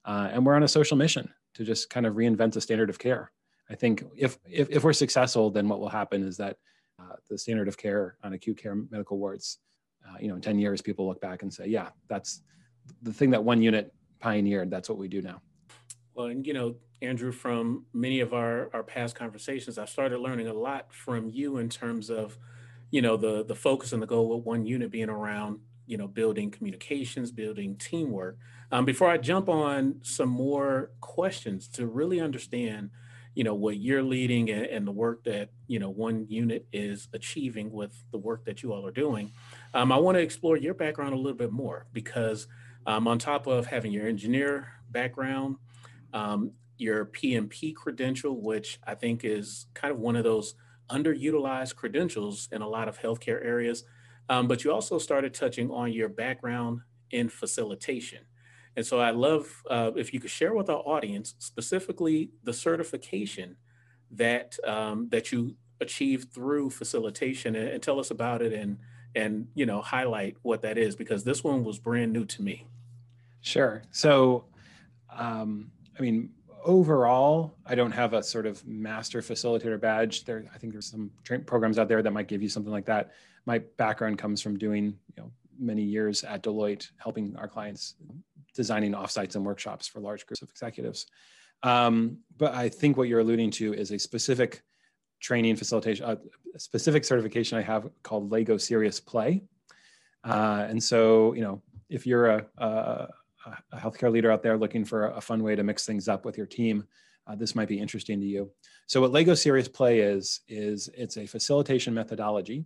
uh, 0.06 0.30
and 0.32 0.46
we're 0.46 0.56
on 0.56 0.64
a 0.64 0.68
social 0.68 0.98
mission 0.98 1.30
to 1.56 1.64
just 1.64 1.90
kind 1.90 2.06
of 2.06 2.16
reinvent 2.16 2.54
the 2.54 2.62
standard 2.62 2.90
of 2.90 2.98
care. 2.98 3.32
I 3.70 3.76
think 3.76 4.04
if 4.16 4.38
if, 4.50 4.70
if 4.70 4.84
we're 4.84 4.94
successful, 4.94 5.52
then 5.52 5.68
what 5.68 5.80
will 5.80 5.90
happen 5.90 6.24
is 6.24 6.38
that 6.38 6.58
uh, 7.00 7.16
the 7.30 7.38
standard 7.38 7.68
of 7.68 7.78
care 7.78 8.18
on 8.24 8.34
acute 8.34 8.58
care 8.58 8.76
medical 8.76 9.18
wards, 9.18 9.60
uh, 10.08 10.18
you 10.20 10.28
know, 10.28 10.36
in 10.36 10.42
10 10.42 10.60
years, 10.60 10.82
people 10.82 11.08
look 11.08 11.22
back 11.22 11.42
and 11.42 11.54
say, 11.54 11.68
yeah, 11.68 11.90
that's 12.08 12.42
the 13.02 13.14
thing 13.14 13.32
that 13.32 13.42
1Unit 13.42 13.90
pioneered. 14.20 14.72
That's 14.72 14.90
what 14.90 14.98
we 14.98 15.08
do 15.08 15.22
now. 15.22 15.42
Well, 16.16 16.28
and 16.28 16.46
you 16.46 16.54
know, 16.54 16.76
Andrew, 17.02 17.32
from 17.32 17.86
many 17.94 18.22
of 18.22 18.34
our, 18.34 18.70
our 18.74 18.84
past 18.84 19.16
conversations, 19.16 19.78
I 19.78 19.86
started 19.86 20.20
learning 20.20 20.48
a 20.48 20.54
lot 20.54 20.94
from 20.94 21.30
you 21.30 21.58
in 21.58 21.70
terms 21.70 22.10
of, 22.10 22.38
you 22.92 23.02
know, 23.02 23.18
the 23.18 23.44
the 23.44 23.56
focus 23.56 23.92
and 23.92 24.02
the 24.02 24.08
goal 24.08 24.36
of 24.36 24.46
1Unit 24.46 24.90
being 24.90 25.10
around, 25.10 25.60
you 25.86 25.98
know, 25.98 26.08
building 26.08 26.50
communications, 26.50 27.32
building 27.32 27.76
teamwork. 27.76 28.38
Um, 28.72 28.86
before 28.86 29.10
I 29.10 29.18
jump 29.18 29.50
on 29.50 29.96
some 30.02 30.30
more 30.30 30.92
questions 31.02 31.68
to 31.70 31.88
really 31.88 32.22
understand, 32.22 32.92
you 33.36 33.44
know, 33.44 33.54
what 33.56 33.78
you're 33.78 34.04
leading 34.04 34.50
and, 34.50 34.66
and 34.66 34.88
the 34.88 34.92
work 34.92 35.24
that 35.26 35.50
you 35.68 35.80
know 35.80 35.94
1Unit 35.94 36.64
is 36.72 37.10
achieving 37.14 37.72
with 37.72 38.02
the 38.12 38.18
work 38.18 38.46
that 38.46 38.64
you 38.64 38.72
all 38.72 38.86
are 38.86 38.92
doing, 38.92 39.32
um, 39.74 39.92
I 39.92 39.98
want 39.98 40.16
to 40.16 40.22
explore 40.22 40.56
your 40.56 40.74
background 40.74 41.14
a 41.14 41.18
little 41.18 41.38
bit 41.38 41.52
more 41.52 41.88
because 41.92 42.48
um, 42.86 43.08
on 43.08 43.20
top 43.20 43.48
of 43.48 43.68
having 43.68 43.92
your 43.92 44.08
engineer 44.08 44.68
background 44.92 45.58
um, 46.14 46.52
your 46.78 47.06
PMP 47.06 47.74
credential, 47.76 48.42
which 48.42 48.80
I 48.86 48.96
think 48.96 49.24
is 49.24 49.68
kind 49.74 49.92
of 49.92 50.00
one 50.00 50.16
of 50.16 50.24
those 50.24 50.56
underutilized 50.90 51.76
credentials 51.76 52.50
in 52.52 52.62
a 52.62 52.68
lot 52.68 52.88
of 52.88 53.00
healthcare 53.00 53.44
areas. 53.44 53.84
Um, 54.30 54.48
but 54.48 54.64
you 54.64 54.72
also 54.72 55.00
started 55.00 55.34
touching 55.34 55.70
on 55.72 55.92
your 55.92 56.10
background 56.10 56.82
in 57.12 57.30
facilitation. 57.30 58.20
And 58.76 58.86
so 58.86 59.02
I'd 59.02 59.16
love 59.16 59.64
uh, 59.70 59.92
if 59.96 60.14
you 60.14 60.20
could 60.20 60.32
share 60.32 60.54
with 60.54 60.70
our 60.70 60.80
audience 60.80 61.36
specifically 61.40 62.32
the 62.44 62.54
certification 62.54 63.58
that 64.12 64.58
um, 64.66 65.10
that 65.10 65.32
you 65.32 65.56
achieved 65.80 66.34
through 66.34 66.70
facilitation 66.70 67.56
and, 67.56 67.68
and, 67.68 67.84
tell 67.84 68.00
us 68.00 68.10
about 68.12 68.42
it 68.42 68.54
and 68.54 68.78
and 69.16 69.48
you 69.54 69.66
know 69.66 69.82
highlight 69.82 70.38
what 70.44 70.62
that 70.62 70.78
is 70.78 70.96
because 70.96 71.24
this 71.24 71.44
one 71.44 71.64
was 71.64 71.80
brand 71.80 72.14
new 72.14 72.26
to 72.26 72.42
me. 72.42 72.68
Sure. 73.44 73.84
So 73.92 74.46
um, 75.16 75.70
I 75.98 76.02
mean, 76.02 76.30
overall, 76.64 77.56
I 77.66 77.76
don't 77.76 77.92
have 77.92 78.14
a 78.14 78.24
sort 78.24 78.46
of 78.46 78.66
master 78.66 79.22
facilitator 79.22 79.80
badge. 79.80 80.24
There, 80.26 80.46
I 80.54 80.58
think 80.58 80.74
there's 80.74 80.90
some 80.90 81.12
programs 81.46 81.78
out 81.78 81.88
there 81.88 82.02
that 82.02 82.12
might 82.12 82.28
give 82.28 82.42
you 82.42 82.50
something 82.50 82.72
like 82.72 82.86
that. 82.86 83.12
My 83.46 83.60
background 83.78 84.18
comes 84.18 84.42
from 84.42 84.58
doing, 84.58 84.86
you 84.86 85.24
know, 85.24 85.32
many 85.60 85.84
years 85.84 86.24
at 86.24 86.42
Deloitte, 86.42 86.90
helping 86.98 87.36
our 87.36 87.48
clients 87.48 87.96
designing 88.56 88.94
offsites 88.94 89.36
and 89.36 89.46
workshops 89.46 89.88
for 89.88 90.00
large 90.00 90.26
groups 90.26 90.42
of 90.42 90.50
executives. 90.50 91.06
Um, 91.64 92.18
but 92.38 92.54
I 92.54 92.70
think 92.70 92.98
what 92.98 93.08
you're 93.08 93.20
alluding 93.20 93.52
to 93.52 93.74
is 93.74 93.92
a 93.92 94.00
specific 94.00 94.64
training 95.20 95.56
facilitation, 95.56 96.06
a 96.06 96.60
specific 96.60 97.06
certification 97.06 97.58
I 97.58 97.62
have 97.62 97.90
called 98.04 98.32
Lego 98.32 98.58
Serious 98.58 99.00
Play. 99.00 99.44
Uh, 100.24 100.66
and 100.70 100.82
so, 100.82 101.34
you 101.34 101.42
know, 101.42 101.62
if 101.90 102.08
you're 102.08 102.28
a, 102.28 102.46
a 102.58 103.08
a 103.72 103.78
healthcare 103.78 104.12
leader 104.12 104.32
out 104.32 104.44
there 104.44 104.58
looking 104.58 104.86
for 104.86 105.08
a 105.08 105.22
fun 105.22 105.44
way 105.44 105.56
to 105.56 105.64
mix 105.64 105.86
things 105.86 106.08
up 106.08 106.26
with 106.26 106.38
your 106.38 106.48
team, 106.48 106.86
uh, 107.28 107.36
this 107.36 107.56
might 107.56 107.68
be 107.68 107.80
interesting 107.80 108.20
to 108.20 108.26
you. 108.26 108.52
So 108.88 109.02
what 109.02 109.12
Lego 109.12 109.34
Serious 109.34 109.68
Play 109.68 110.00
is, 110.00 110.42
is 110.48 110.90
it's 110.96 111.18
a 111.18 111.26
facilitation 111.26 111.94
methodology 111.94 112.66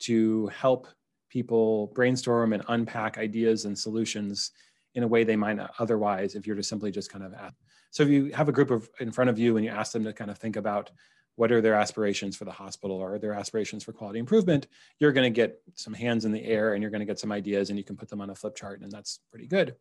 to 0.00 0.46
help 0.48 0.86
people 1.28 1.88
brainstorm 1.94 2.52
and 2.52 2.64
unpack 2.68 3.18
ideas 3.18 3.64
and 3.64 3.78
solutions 3.78 4.52
in 4.94 5.02
a 5.02 5.08
way 5.08 5.24
they 5.24 5.36
might 5.36 5.56
not 5.56 5.74
otherwise 5.78 6.34
if 6.34 6.46
you're 6.46 6.56
just 6.56 6.68
simply 6.68 6.90
just 6.90 7.12
kind 7.12 7.24
of 7.24 7.34
at. 7.34 7.54
So 7.90 8.02
if 8.02 8.08
you 8.08 8.32
have 8.32 8.48
a 8.48 8.52
group 8.52 8.70
of 8.70 8.88
in 9.00 9.10
front 9.10 9.30
of 9.30 9.38
you 9.38 9.56
and 9.56 9.64
you 9.64 9.70
ask 9.70 9.92
them 9.92 10.04
to 10.04 10.12
kind 10.12 10.30
of 10.30 10.38
think 10.38 10.56
about 10.56 10.90
what 11.36 11.52
are 11.52 11.60
their 11.60 11.74
aspirations 11.74 12.36
for 12.36 12.44
the 12.44 12.50
hospital 12.50 12.96
or 12.96 13.18
their 13.18 13.32
aspirations 13.32 13.84
for 13.84 13.92
quality 13.92 14.18
improvement, 14.18 14.66
you're 14.98 15.12
going 15.12 15.32
to 15.32 15.34
get 15.34 15.62
some 15.74 15.94
hands 15.94 16.24
in 16.24 16.32
the 16.32 16.44
air 16.44 16.74
and 16.74 16.82
you're 16.82 16.90
going 16.90 17.00
to 17.00 17.06
get 17.06 17.20
some 17.20 17.30
ideas 17.30 17.70
and 17.70 17.78
you 17.78 17.84
can 17.84 17.96
put 17.96 18.08
them 18.08 18.20
on 18.20 18.30
a 18.30 18.34
flip 18.34 18.56
chart 18.56 18.80
and 18.80 18.90
that's 18.90 19.20
pretty 19.30 19.46
good. 19.46 19.76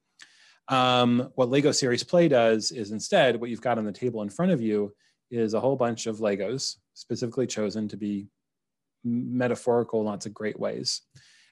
Um, 0.69 1.31
what 1.35 1.49
Lego 1.49 1.71
Serious 1.71 2.03
Play 2.03 2.27
does 2.27 2.71
is 2.71 2.91
instead 2.91 3.39
what 3.39 3.49
you've 3.49 3.61
got 3.61 3.77
on 3.77 3.85
the 3.85 3.91
table 3.91 4.21
in 4.21 4.29
front 4.29 4.51
of 4.51 4.61
you 4.61 4.93
is 5.31 5.53
a 5.53 5.59
whole 5.59 5.75
bunch 5.75 6.07
of 6.07 6.17
Legos 6.17 6.75
specifically 6.93 7.47
chosen 7.47 7.87
to 7.87 7.97
be 7.97 8.27
metaphorical 9.03 10.01
in 10.01 10.05
lots 10.05 10.25
of 10.25 10.33
great 10.33 10.59
ways. 10.59 11.01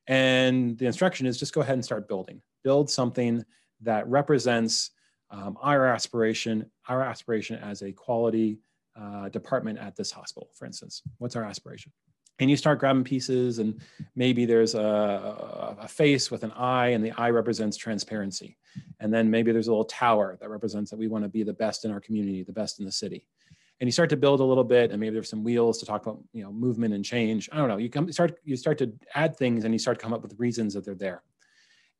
And 0.07 0.77
the 0.77 0.85
instruction 0.85 1.25
is 1.25 1.37
just 1.37 1.53
go 1.53 1.61
ahead 1.61 1.73
and 1.75 1.85
start 1.85 2.07
building. 2.07 2.41
Build 2.63 2.89
something 2.89 3.43
that 3.81 4.07
represents 4.07 4.91
um, 5.29 5.57
our 5.61 5.87
aspiration, 5.87 6.69
our 6.87 7.01
aspiration 7.01 7.57
as 7.57 7.81
a 7.81 7.91
quality 7.91 8.59
uh, 8.99 9.29
department 9.29 9.79
at 9.79 9.95
this 9.95 10.11
hospital, 10.11 10.49
for 10.53 10.65
instance? 10.65 11.01
What's 11.17 11.35
our 11.35 11.43
aspiration? 11.43 11.91
And 12.39 12.49
you 12.49 12.57
start 12.57 12.79
grabbing 12.79 13.05
pieces, 13.05 13.59
and 13.59 13.79
maybe 14.15 14.45
there's 14.45 14.75
a, 14.75 15.77
a, 15.79 15.87
face 15.87 16.29
with 16.29 16.43
an 16.43 16.51
eye, 16.51 16.87
and 16.87 17.03
the 17.03 17.13
eye 17.13 17.29
represents 17.29 17.77
transparency. 17.77 18.57
And 18.99 19.13
then 19.13 19.31
maybe 19.31 19.53
there's 19.53 19.67
a 19.67 19.71
little 19.71 19.85
tower 19.85 20.37
that 20.41 20.49
represents 20.49 20.91
that 20.91 20.99
we 20.99 21.07
want 21.07 21.23
to 21.23 21.29
be 21.29 21.43
the 21.43 21.53
best 21.53 21.85
in 21.85 21.91
our 21.91 22.01
community, 22.01 22.43
the 22.43 22.51
best 22.51 22.79
in 22.79 22.85
the 22.85 22.91
city. 22.91 23.25
And 23.79 23.87
you 23.87 23.91
start 23.91 24.09
to 24.09 24.17
build 24.17 24.41
a 24.41 24.43
little 24.43 24.65
bit, 24.65 24.91
and 24.91 24.99
maybe 24.99 25.13
there's 25.13 25.29
some 25.29 25.45
wheels 25.45 25.77
to 25.79 25.85
talk 25.85 26.05
about, 26.05 26.21
you 26.33 26.43
know, 26.43 26.51
movement 26.51 26.93
and 26.93 27.05
change. 27.05 27.49
I 27.53 27.57
don't 27.57 27.69
know. 27.69 27.77
You 27.77 27.89
come 27.89 28.11
start 28.11 28.37
you 28.43 28.57
start 28.57 28.77
to 28.79 28.91
add 29.13 29.37
things, 29.37 29.63
and 29.63 29.73
you 29.73 29.79
start 29.79 29.99
to 29.99 30.03
come 30.03 30.13
up 30.13 30.21
with 30.21 30.37
reasons 30.37 30.73
that 30.73 30.83
they're 30.83 30.95
there. 30.95 31.23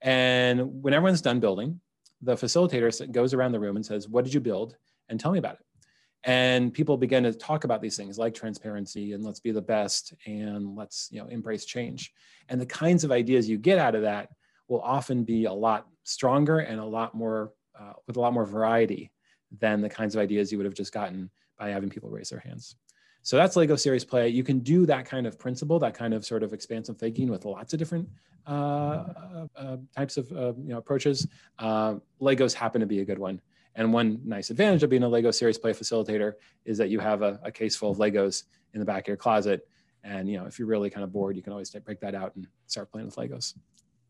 And 0.02 0.84
when 0.84 0.94
everyone's 0.94 1.22
done 1.22 1.40
building, 1.40 1.80
the 2.22 2.36
facilitator 2.36 3.12
goes 3.12 3.34
around 3.34 3.54
the 3.54 3.60
room 3.60 3.76
and 3.76 3.86
says, 3.86 4.08
"What 4.10 4.26
did 4.26 4.34
you 4.34 4.40
build?" 4.42 4.78
and 5.10 5.20
tell 5.20 5.32
me 5.32 5.40
about 5.40 5.56
it 5.56 5.66
and 6.26 6.74
people 6.74 6.98
begin 6.98 7.24
to 7.24 7.32
talk 7.32 7.64
about 7.64 7.82
these 7.82 7.96
things 7.96 8.18
like 8.18 8.34
transparency 8.34 9.14
and 9.14 9.24
let's 9.24 9.40
be 9.40 9.52
the 9.52 9.62
best 9.62 10.14
and 10.26 10.76
let's 10.76 11.08
you 11.12 11.22
know 11.22 11.28
embrace 11.28 11.66
change. 11.66 12.12
And 12.50 12.60
the 12.60 12.66
kinds 12.66 13.04
of 13.04 13.12
ideas 13.12 13.48
you 13.48 13.60
get 13.60 13.78
out 13.78 13.94
of 13.94 14.02
that 14.02 14.30
will 14.68 14.82
often 14.82 15.24
be 15.24 15.46
a 15.46 15.54
lot 15.54 15.88
stronger 16.04 16.60
and 16.60 16.80
a 16.80 16.86
lot 16.86 17.14
more 17.14 17.54
uh, 17.80 17.94
with 18.08 18.18
a 18.18 18.20
lot 18.20 18.34
more 18.34 18.46
variety 18.46 19.12
than 19.60 19.82
the 19.82 19.90
kinds 19.90 20.16
of 20.16 20.22
ideas 20.22 20.52
you 20.52 20.58
would 20.58 20.66
have 20.66 20.74
just 20.74 20.92
gotten 20.92 21.30
by 21.60 21.70
having 21.70 21.90
people 21.90 22.10
raise 22.10 22.30
their 22.30 22.40
hands. 22.40 22.76
So 23.22 23.38
that's 23.38 23.56
lego 23.56 23.76
serious 23.76 24.04
play. 24.04 24.30
You 24.30 24.44
can 24.44 24.60
do 24.60 24.88
that 24.88 25.06
kind 25.06 25.28
of 25.28 25.38
principle 25.38 25.78
that 25.80 25.94
kind 25.94 26.14
of 26.14 26.26
sort 26.26 26.42
of 26.42 26.54
expansive 26.54 26.98
thinking 26.98 27.30
with 27.30 27.46
lots 27.46 27.74
of 27.74 27.80
different 27.80 28.10
uh, 28.48 28.52
uh, 28.52 29.48
uh 29.56 29.78
types 29.96 30.18
of 30.18 30.32
uh, 30.32 30.54
you 30.58 30.70
know 30.70 30.78
approaches. 30.78 31.28
Uh, 31.60 31.96
legos 32.20 32.54
happen 32.54 32.82
to 32.82 32.88
be 32.88 33.02
a 33.02 33.06
good 33.06 33.20
one 33.20 33.42
and 33.76 33.92
one 33.92 34.20
nice 34.24 34.50
advantage 34.50 34.84
of 34.84 34.90
being 34.90 35.04
a 35.04 35.08
Lego 35.08 35.32
Serious 35.32 35.58
Play 35.58 35.74
facilitator 35.74 36.34
is 36.64 36.78
that 36.78 36.90
you 36.90 37.00
have 37.00 37.22
a, 37.22 37.40
a, 37.44 37.52
case 37.52 37.76
full 37.76 37.92
of 37.92 37.98
Legos 37.98 38.44
in 38.74 38.80
the 38.80 38.86
back 38.86 39.04
of 39.04 39.08
your 39.10 39.18
closet. 39.18 39.68
And 40.04 40.30
you 40.30 40.38
know, 40.38 40.46
if 40.46 40.58
you're 40.58 40.68
really 40.68 40.90
kind 40.90 41.04
of 41.04 41.12
bored, 41.12 41.36
you 41.36 41.42
can 41.42 41.52
always 41.52 41.70
break 41.72 42.00
that 42.00 42.16
out 42.16 42.36
and 42.36 42.48
start 42.68 42.92
playing 42.92 43.08
with 43.08 43.16
Legos. 43.16 43.54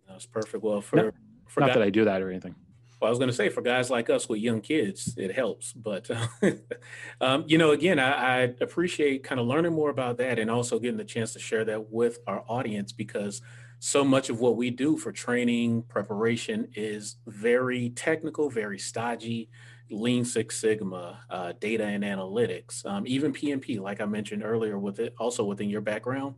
That's 0.08 0.26
perfect. 0.26 0.64
Well, 0.64 0.82
for, 0.82 0.96
no, 0.98 1.12
for 1.48 1.62
not 1.62 1.68
guys, 1.68 1.76
that 1.76 1.84
I 1.84 1.90
do 1.90 2.06
that 2.06 2.22
or 2.22 2.30
anything. 2.30 2.54
Well, 3.02 3.08
I 3.08 3.10
was 3.10 3.18
going 3.18 3.30
to 3.30 3.36
say 3.36 3.50
for 3.50 3.62
guys 3.62 3.90
like 3.90 4.10
us 4.10 4.30
with 4.30 4.40
young 4.40 4.62
kids, 4.62 5.16
it 5.18 5.34
helps. 5.34 5.74
But 5.74 6.10
um, 7.22 7.46
you 7.48 7.58
know, 7.58 7.72
again, 7.72 7.98
I, 7.98 8.12
I 8.12 8.40
appreciate 8.62 9.24
kind 9.24 9.42
of 9.42 9.48
learning 9.48 9.74
more 9.74 9.90
about 9.90 10.18
that 10.18 10.38
and 10.38 10.52
also 10.52 10.80
getting 10.80 10.98
the 10.98 11.04
chance 11.04 11.34
to 11.34 11.40
share 11.40 11.66
that 11.66 11.92
with 11.92 12.20
our 12.28 12.44
audience 12.48 12.92
because 12.92 13.42
so 13.80 14.04
much 14.04 14.30
of 14.30 14.40
what 14.40 14.56
we 14.58 14.70
do 14.70 14.98
for 14.98 15.12
training 15.12 15.84
preparation 15.84 16.68
is 16.76 17.18
very 17.28 17.90
technical, 17.90 18.50
very 18.50 18.80
stodgy, 18.80 19.50
Lean 19.90 20.26
Six 20.26 20.60
Sigma, 20.60 21.20
uh, 21.30 21.54
data 21.60 21.86
and 21.86 22.04
analytics, 22.04 22.86
um, 22.86 23.04
even 23.06 23.32
PMP, 23.32 23.80
like 23.80 24.02
I 24.02 24.06
mentioned 24.06 24.44
earlier, 24.44 24.80
with 24.80 25.00
it 25.00 25.14
also 25.20 25.44
within 25.44 25.70
your 25.70 25.82
background. 25.82 26.36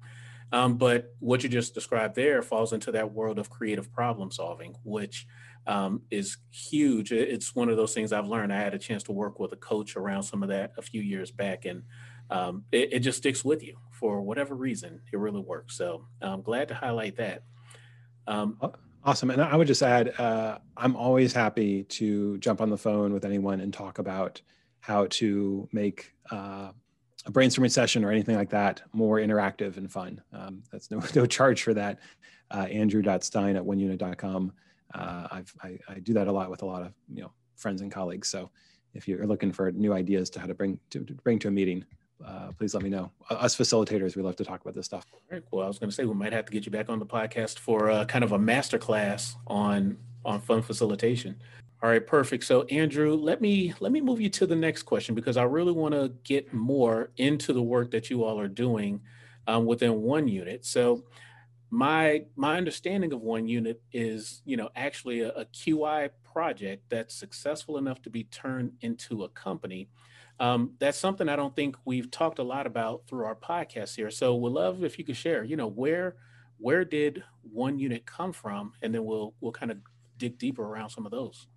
Um, 0.51 0.77
but 0.77 1.13
what 1.19 1.43
you 1.43 1.49
just 1.49 1.73
described 1.73 2.15
there 2.15 2.41
falls 2.41 2.73
into 2.73 2.91
that 2.93 3.13
world 3.13 3.37
of 3.37 3.49
creative 3.49 3.91
problem 3.91 4.31
solving, 4.31 4.75
which 4.83 5.27
um, 5.65 6.01
is 6.09 6.37
huge. 6.51 7.11
It's 7.11 7.53
one 7.53 7.69
of 7.69 7.75
those 7.75 7.93
things 7.93 8.13
I've 8.13 8.27
learned. 8.27 8.53
I 8.53 8.57
had 8.57 8.73
a 8.73 8.79
chance 8.79 9.03
to 9.03 9.11
work 9.11 9.39
with 9.39 9.51
a 9.51 9.57
coach 9.57 9.97
around 9.97 10.23
some 10.23 10.43
of 10.43 10.49
that 10.49 10.71
a 10.77 10.81
few 10.81 11.01
years 11.01 11.31
back, 11.31 11.65
and 11.65 11.83
um, 12.29 12.63
it, 12.71 12.93
it, 12.93 12.99
just 12.99 13.19
sticks 13.19 13.43
with 13.43 13.63
you 13.63 13.77
for 13.99 14.21
whatever 14.21 14.55
reason. 14.55 15.01
It 15.11 15.17
really 15.17 15.41
works. 15.41 15.77
So 15.77 16.05
I'm 16.21 16.41
glad 16.41 16.67
to 16.69 16.75
highlight 16.75 17.15
that. 17.17 17.43
Um, 18.27 18.57
awesome. 19.03 19.29
And 19.31 19.41
I 19.41 19.55
would 19.55 19.67
just 19.67 19.81
add, 19.81 20.19
uh, 20.19 20.59
I'm 20.75 20.95
always 20.95 21.33
happy 21.33 21.83
to 21.83 22.37
jump 22.37 22.61
on 22.61 22.69
the 22.69 22.77
phone 22.77 23.13
with 23.13 23.25
anyone 23.25 23.61
and 23.61 23.73
talk 23.73 23.99
about 23.99 24.41
how 24.79 25.07
to 25.07 25.67
make 25.71 26.13
uh, 26.31 26.71
a 27.25 27.31
brainstorming 27.31 27.71
session 27.71 28.05
or 28.05 28.11
anything 28.11 28.35
like 28.35 28.49
that 28.49 28.81
more 28.93 29.17
interactive 29.17 29.77
and 29.77 29.91
fun. 29.91 30.21
Um, 30.33 30.63
that's 30.71 30.91
no, 30.91 31.01
no 31.15 31.25
charge 31.25 31.63
for 31.63 31.73
that. 31.73 31.99
Uh, 32.51 32.67
Andrew.stein 32.71 33.55
at 33.55 33.63
oneunit.com. 33.63 34.53
Uh, 34.93 35.27
I've, 35.31 35.53
I, 35.61 35.77
I 35.89 35.99
do 35.99 36.13
that 36.13 36.27
a 36.27 36.31
lot 36.31 36.49
with 36.49 36.61
a 36.61 36.65
lot 36.65 36.81
of 36.81 36.93
you 37.13 37.21
know 37.21 37.31
friends 37.55 37.81
and 37.81 37.91
colleagues. 37.91 38.29
So 38.29 38.49
if 38.93 39.07
you're 39.07 39.27
looking 39.27 39.51
for 39.51 39.71
new 39.71 39.93
ideas 39.93 40.29
to 40.31 40.39
how 40.39 40.47
to 40.47 40.53
bring 40.53 40.79
to, 40.91 41.03
to 41.03 41.13
bring 41.13 41.39
to 41.39 41.49
a 41.49 41.51
meeting, 41.51 41.85
uh, 42.25 42.51
please 42.57 42.73
let 42.73 42.83
me 42.83 42.89
know. 42.89 43.11
Us 43.29 43.55
facilitators, 43.55 44.15
we 44.15 44.21
love 44.21 44.35
to 44.37 44.45
talk 44.45 44.61
about 44.61 44.73
this 44.73 44.85
stuff. 44.85 45.05
All 45.13 45.19
right. 45.31 45.43
Well, 45.51 45.65
I 45.65 45.67
was 45.67 45.79
going 45.79 45.89
to 45.89 45.95
say 45.95 46.05
we 46.05 46.13
might 46.13 46.33
have 46.33 46.45
to 46.45 46.51
get 46.51 46.65
you 46.65 46.71
back 46.71 46.89
on 46.89 46.99
the 46.99 47.05
podcast 47.05 47.59
for 47.59 47.89
uh, 47.89 48.05
kind 48.05 48.23
of 48.23 48.31
a 48.31 48.39
master 48.39 48.77
class 48.77 49.35
on 49.47 49.97
on 50.25 50.41
fund 50.41 50.65
facilitation. 50.65 51.41
All 51.81 51.89
right, 51.89 52.05
perfect. 52.05 52.43
So 52.43 52.63
Andrew, 52.63 53.13
let 53.13 53.39
me 53.39 53.73
let 53.79 53.91
me 53.91 54.01
move 54.01 54.19
you 54.19 54.29
to 54.29 54.47
the 54.47 54.55
next 54.55 54.83
question 54.83 55.13
because 55.13 55.37
I 55.37 55.43
really 55.43 55.71
want 55.71 55.93
to 55.93 56.11
get 56.23 56.51
more 56.53 57.11
into 57.17 57.53
the 57.53 57.61
work 57.61 57.91
that 57.91 58.09
you 58.09 58.23
all 58.23 58.39
are 58.39 58.47
doing 58.47 58.99
um, 59.45 59.65
within 59.65 59.91
1Unit. 59.91 60.65
So 60.65 61.03
my 61.69 62.23
my 62.35 62.57
understanding 62.57 63.13
of 63.13 63.21
1Unit 63.21 63.77
is 63.93 64.41
you 64.43 64.57
know 64.57 64.69
actually 64.75 65.21
a, 65.21 65.29
a 65.31 65.45
qi 65.45 66.09
project 66.23 66.83
that's 66.89 67.13
successful 67.13 67.77
enough 67.77 68.01
to 68.01 68.09
be 68.09 68.23
turned 68.25 68.71
into 68.81 69.23
a 69.23 69.29
company 69.29 69.89
um, 70.39 70.73
that's 70.79 70.97
something 70.97 71.27
i 71.29 71.35
don't 71.35 71.55
think 71.55 71.75
we've 71.85 72.11
talked 72.11 72.39
a 72.39 72.43
lot 72.43 72.67
about 72.67 73.03
through 73.07 73.25
our 73.25 73.35
podcast 73.35 73.95
here. 73.95 74.11
So 74.11 74.35
we'd 74.35 74.51
love 74.51 74.83
if 74.83 74.97
you 74.99 75.05
could 75.05 75.17
share 75.17 75.43
you 75.43 75.55
know 75.55 75.67
where 75.67 76.15
where 76.59 76.83
did 76.83 77.23
1Unit 77.55 78.05
come 78.05 78.33
from? 78.33 78.73
And 78.81 78.93
then 78.93 79.05
we'll 79.05 79.33
we'll 79.41 79.51
kind 79.51 79.71
of 79.71 79.77
dig 80.17 80.37
deeper 80.37 80.63
around 80.63 80.89
some 80.89 81.05
of 81.05 81.11
those. 81.11 81.47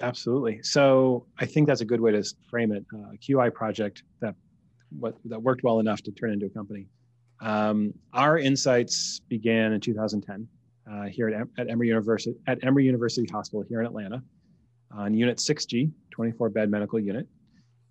Absolutely. 0.00 0.62
So 0.62 1.26
i 1.38 1.46
think 1.46 1.66
that's 1.66 1.80
a 1.80 1.84
good 1.84 2.00
way 2.00 2.12
to 2.12 2.24
frame 2.48 2.72
it 2.72 2.84
uh, 2.94 3.12
a 3.12 3.18
qi 3.18 3.52
project 3.52 4.02
that 4.20 4.34
what 4.98 5.16
that 5.24 5.40
worked 5.40 5.62
well 5.62 5.80
enough 5.80 6.02
to 6.02 6.12
turn 6.12 6.32
into 6.32 6.46
a 6.46 6.50
company. 6.50 6.86
Um, 7.40 7.92
our 8.12 8.38
insights 8.38 9.20
began 9.28 9.72
in 9.72 9.80
2010 9.80 10.46
uh, 10.90 11.06
here 11.08 11.28
at, 11.28 11.48
at, 11.58 11.70
Emory 11.70 11.88
University 11.88 12.36
at 12.46 12.62
Emory 12.62 12.84
University 12.84 13.26
Hospital 13.32 13.64
here 13.68 13.80
in 13.80 13.86
Atlanta 13.86 14.22
on 14.92 15.14
Unit 15.14 15.38
6G, 15.38 15.90
24 16.10 16.50
bed 16.50 16.70
medical 16.70 17.00
unit. 17.00 17.26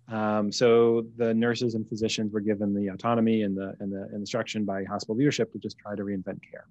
Um, 0.08 0.50
so 0.52 1.06
the 1.16 1.32
nurses 1.32 1.74
and 1.74 1.88
physicians 1.88 2.32
were 2.32 2.40
given 2.40 2.74
the 2.74 2.88
autonomy 2.88 3.42
and 3.42 3.56
the 3.56 3.74
and 3.80 3.92
the 3.92 4.08
instruction 4.14 4.64
by 4.64 4.84
hospital 4.84 5.16
leadership 5.16 5.52
to 5.52 5.58
just 5.58 5.78
try 5.78 5.94
to 5.94 6.02
reinvent 6.02 6.40
care. 6.48 6.66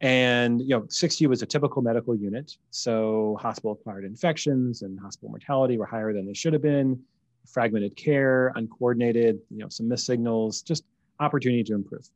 And 0.00 0.60
you 0.60 0.68
know, 0.68 0.82
6G 0.82 1.26
was 1.28 1.42
a 1.42 1.46
typical 1.46 1.80
medical 1.80 2.14
unit, 2.14 2.56
so 2.70 3.38
hospital-acquired 3.40 4.04
infections 4.04 4.82
and 4.82 4.98
hospital 5.00 5.30
mortality 5.30 5.78
were 5.78 5.86
higher 5.86 6.12
than 6.12 6.26
they 6.26 6.34
should 6.34 6.52
have 6.52 6.62
been. 6.62 7.00
Fragmented 7.46 7.94
care, 7.96 8.52
uncoordinated, 8.56 9.38
you 9.50 9.58
know, 9.58 9.68
some 9.68 9.88
missed 9.88 10.06
signals, 10.06 10.62
just 10.62 10.84
opportunity 11.20 11.62
to 11.64 11.74
improve. 11.74 12.08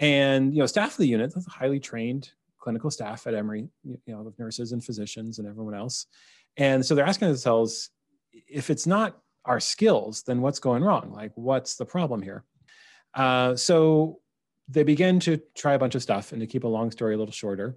And 0.00 0.52
you 0.52 0.60
know, 0.60 0.66
staff 0.66 0.92
of 0.92 0.96
the 0.98 1.06
unit, 1.06 1.32
highly 1.48 1.80
trained 1.80 2.30
clinical 2.64 2.90
staff 2.90 3.26
at 3.26 3.34
Emory, 3.34 3.68
you 3.84 3.98
know, 4.06 4.32
nurses 4.38 4.72
and 4.72 4.82
physicians 4.82 5.38
and 5.38 5.46
everyone 5.46 5.74
else. 5.74 6.06
And 6.56 6.84
so 6.84 6.94
they're 6.94 7.04
asking 7.04 7.28
themselves, 7.28 7.90
if 8.32 8.70
it's 8.70 8.86
not 8.86 9.18
our 9.44 9.60
skills, 9.60 10.22
then 10.22 10.40
what's 10.40 10.58
going 10.58 10.82
wrong? 10.82 11.12
Like, 11.12 11.32
what's 11.34 11.76
the 11.76 11.84
problem 11.84 12.22
here? 12.22 12.44
Uh, 13.14 13.54
so 13.56 14.20
they 14.68 14.82
began 14.82 15.20
to 15.20 15.40
try 15.54 15.74
a 15.74 15.78
bunch 15.78 15.94
of 15.94 16.02
stuff. 16.02 16.32
And 16.32 16.40
to 16.40 16.46
keep 16.46 16.64
a 16.64 16.68
long 16.68 16.90
story 16.90 17.14
a 17.14 17.18
little 17.18 17.32
shorter, 17.32 17.76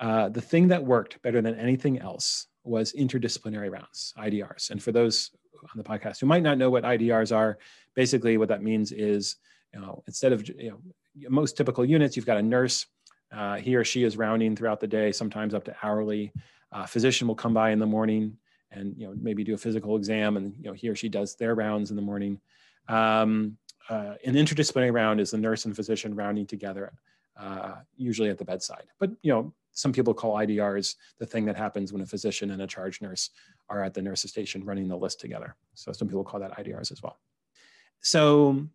uh, 0.00 0.28
the 0.28 0.40
thing 0.40 0.68
that 0.68 0.84
worked 0.84 1.20
better 1.22 1.42
than 1.42 1.56
anything 1.56 1.98
else 1.98 2.46
was 2.64 2.92
interdisciplinary 2.92 3.70
rounds, 3.70 4.14
IDRs. 4.18 4.70
And 4.70 4.82
for 4.82 4.92
those 4.92 5.30
on 5.62 5.76
the 5.76 5.82
podcast 5.82 6.20
who 6.20 6.26
might 6.26 6.42
not 6.42 6.58
know 6.58 6.70
what 6.70 6.84
IDRs 6.84 7.34
are, 7.34 7.58
basically 7.94 8.36
what 8.36 8.48
that 8.48 8.62
means 8.62 8.92
is 8.92 9.36
you 9.74 9.80
know, 9.80 10.02
instead 10.06 10.32
of 10.32 10.48
you 10.48 10.70
know, 10.70 11.28
most 11.28 11.56
typical 11.56 11.84
units, 11.84 12.16
you've 12.16 12.26
got 12.26 12.38
a 12.38 12.42
nurse. 12.42 12.86
Uh, 13.30 13.56
he 13.56 13.76
or 13.76 13.84
she 13.84 14.04
is 14.04 14.16
rounding 14.16 14.56
throughout 14.56 14.80
the 14.80 14.86
day, 14.86 15.12
sometimes 15.12 15.54
up 15.54 15.64
to 15.64 15.76
hourly. 15.82 16.32
Uh, 16.72 16.86
physician 16.86 17.28
will 17.28 17.34
come 17.34 17.54
by 17.54 17.70
in 17.70 17.78
the 17.78 17.86
morning 17.86 18.36
and 18.70 18.94
you 18.96 19.06
know 19.06 19.14
maybe 19.20 19.44
do 19.44 19.54
a 19.54 19.58
physical 19.58 19.96
exam, 19.96 20.36
and 20.36 20.54
you 20.58 20.64
know 20.64 20.72
he 20.72 20.88
or 20.88 20.94
she 20.94 21.08
does 21.08 21.36
their 21.36 21.54
rounds 21.54 21.90
in 21.90 21.96
the 21.96 22.02
morning. 22.02 22.40
Um, 22.88 23.56
uh, 23.88 24.14
an 24.24 24.34
interdisciplinary 24.34 24.92
round 24.92 25.20
is 25.20 25.30
the 25.30 25.38
nurse 25.38 25.64
and 25.64 25.74
physician 25.74 26.14
rounding 26.14 26.46
together, 26.46 26.92
uh, 27.38 27.76
usually 27.96 28.28
at 28.28 28.38
the 28.38 28.44
bedside. 28.44 28.86
But 28.98 29.10
you 29.22 29.32
know 29.32 29.52
some 29.72 29.92
people 29.92 30.12
call 30.12 30.34
IDRs 30.34 30.96
the 31.18 31.26
thing 31.26 31.44
that 31.44 31.56
happens 31.56 31.92
when 31.92 32.02
a 32.02 32.06
physician 32.06 32.50
and 32.50 32.62
a 32.62 32.66
charge 32.66 33.00
nurse 33.00 33.30
are 33.68 33.84
at 33.84 33.94
the 33.94 34.02
nurse's 34.02 34.30
station 34.30 34.64
running 34.64 34.88
the 34.88 34.96
list 34.96 35.20
together. 35.20 35.54
So 35.74 35.92
some 35.92 36.08
people 36.08 36.24
call 36.24 36.40
that 36.40 36.58
IDRs 36.58 36.90
as 36.90 37.00
well. 37.00 37.20
So 38.00 38.66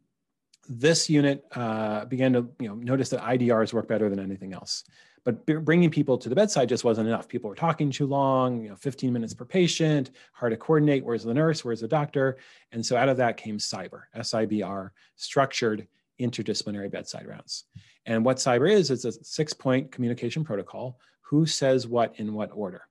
this 0.67 1.09
unit 1.09 1.45
uh, 1.53 2.05
began 2.05 2.33
to 2.33 2.47
you 2.59 2.69
know, 2.69 2.75
notice 2.75 3.09
that 3.09 3.21
IDRs 3.21 3.73
work 3.73 3.87
better 3.87 4.09
than 4.09 4.19
anything 4.19 4.53
else. 4.53 4.83
But 5.25 5.45
bringing 5.45 5.89
people 5.89 6.17
to 6.17 6.27
the 6.27 6.35
bedside 6.35 6.67
just 6.67 6.83
wasn't 6.83 7.07
enough. 7.07 7.29
People 7.29 7.49
were 7.49 7.55
talking 7.55 7.89
too 7.91 8.07
long, 8.07 8.61
you 8.61 8.69
know, 8.69 8.75
15 8.75 9.13
minutes 9.13 9.33
per 9.33 9.45
patient, 9.45 10.11
hard 10.33 10.51
to 10.51 10.57
coordinate. 10.57 11.05
Where's 11.05 11.23
the 11.23 11.33
nurse? 11.33 11.63
Where's 11.63 11.79
the 11.79 11.87
doctor? 11.87 12.37
And 12.73 12.85
so 12.85 12.97
out 12.97 13.07
of 13.07 13.17
that 13.17 13.37
came 13.37 13.57
SIBR, 13.57 14.01
S-I-B-R, 14.15 14.91
structured 15.15 15.87
interdisciplinary 16.19 16.91
bedside 16.91 17.25
rounds. 17.25 17.65
And 18.05 18.25
what 18.25 18.37
SIBR 18.37 18.69
is, 18.69 18.91
it's 18.91 19.05
a 19.05 19.13
six-point 19.13 19.93
communication 19.93 20.43
protocol. 20.43 20.99
Who 21.21 21.45
says 21.45 21.87
what 21.87 22.13
in 22.17 22.33
what 22.33 22.51
order? 22.53 22.87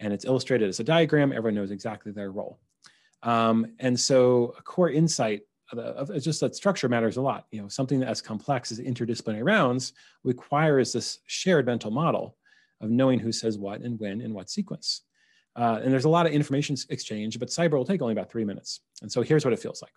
And 0.00 0.12
it's 0.12 0.24
illustrated 0.24 0.68
as 0.68 0.80
a 0.80 0.84
diagram. 0.84 1.32
Everyone 1.32 1.54
knows 1.54 1.70
exactly 1.70 2.10
their 2.10 2.32
role. 2.32 2.58
Um, 3.22 3.74
and 3.78 3.98
so 3.98 4.54
a 4.58 4.62
core 4.62 4.90
insight 4.90 5.42
it's 5.72 6.24
just 6.24 6.40
that 6.40 6.54
structure 6.54 6.88
matters 6.88 7.16
a 7.16 7.22
lot. 7.22 7.46
You 7.50 7.62
know, 7.62 7.68
something 7.68 8.02
as 8.02 8.22
complex 8.22 8.70
as 8.70 8.80
interdisciplinary 8.80 9.44
rounds 9.44 9.92
requires 10.24 10.92
this 10.92 11.18
shared 11.26 11.66
mental 11.66 11.90
model 11.90 12.36
of 12.80 12.90
knowing 12.90 13.18
who 13.18 13.32
says 13.32 13.58
what 13.58 13.80
and 13.80 13.98
when 13.98 14.20
in 14.20 14.34
what 14.34 14.50
sequence. 14.50 15.02
Uh, 15.56 15.80
and 15.82 15.92
there's 15.92 16.04
a 16.04 16.08
lot 16.08 16.26
of 16.26 16.32
information 16.32 16.76
exchange, 16.90 17.38
but 17.38 17.48
SIBR 17.48 17.72
will 17.72 17.84
take 17.84 18.02
only 18.02 18.12
about 18.12 18.30
three 18.30 18.44
minutes. 18.44 18.80
And 19.00 19.10
so 19.10 19.22
here's 19.22 19.44
what 19.44 19.54
it 19.54 19.58
feels 19.58 19.80
like. 19.80 19.92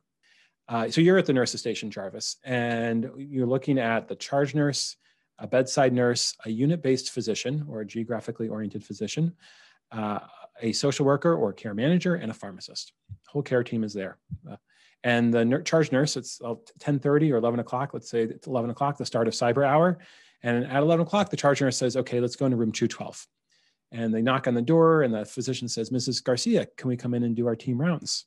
Uh, 0.69 0.89
so 0.89 1.01
you're 1.01 1.17
at 1.17 1.25
the 1.25 1.33
nurse's 1.33 1.59
station, 1.59 1.91
Jarvis, 1.91 2.37
and 2.45 3.09
you're 3.17 3.47
looking 3.47 3.77
at 3.77 4.07
the 4.07 4.15
charge 4.15 4.55
nurse, 4.55 4.95
a 5.39 5.47
bedside 5.47 5.93
nurse, 5.93 6.35
a 6.45 6.49
unit-based 6.49 7.11
physician 7.11 7.65
or 7.67 7.81
a 7.81 7.85
geographically 7.85 8.47
oriented 8.47 8.83
physician, 8.83 9.35
uh, 9.91 10.19
a 10.61 10.71
social 10.71 11.05
worker 11.05 11.35
or 11.35 11.51
care 11.51 11.73
manager, 11.73 12.15
and 12.15 12.31
a 12.31 12.33
pharmacist. 12.33 12.93
Whole 13.27 13.41
care 13.41 13.63
team 13.63 13.83
is 13.83 13.93
there. 13.93 14.17
Uh, 15.03 15.07
and 15.07 15.33
the 15.33 15.61
charge 15.63 15.91
nurse, 15.91 16.17
it's 16.17 16.39
10.30 16.39 17.31
or 17.31 17.37
11 17.37 17.59
o'clock, 17.59 17.93
let's 17.93 18.09
say 18.09 18.23
it's 18.23 18.47
11 18.47 18.69
o'clock, 18.69 18.97
the 18.97 19.05
start 19.05 19.27
of 19.27 19.33
SIBR 19.33 19.65
hour. 19.65 19.99
And 20.43 20.65
at 20.65 20.83
11 20.83 21.05
o'clock, 21.05 21.29
the 21.29 21.37
charge 21.37 21.61
nurse 21.61 21.77
says, 21.77 21.97
okay, 21.97 22.19
let's 22.19 22.35
go 22.35 22.45
into 22.45 22.57
room 22.57 22.71
212. 22.71 23.27
And 23.91 24.13
they 24.13 24.21
knock 24.21 24.47
on 24.47 24.53
the 24.53 24.61
door 24.61 25.03
and 25.03 25.13
the 25.13 25.25
physician 25.25 25.67
says, 25.67 25.89
Mrs. 25.89 26.23
Garcia, 26.23 26.67
can 26.77 26.87
we 26.87 26.97
come 26.97 27.13
in 27.13 27.23
and 27.23 27.35
do 27.35 27.47
our 27.47 27.55
team 27.55 27.79
rounds? 27.79 28.25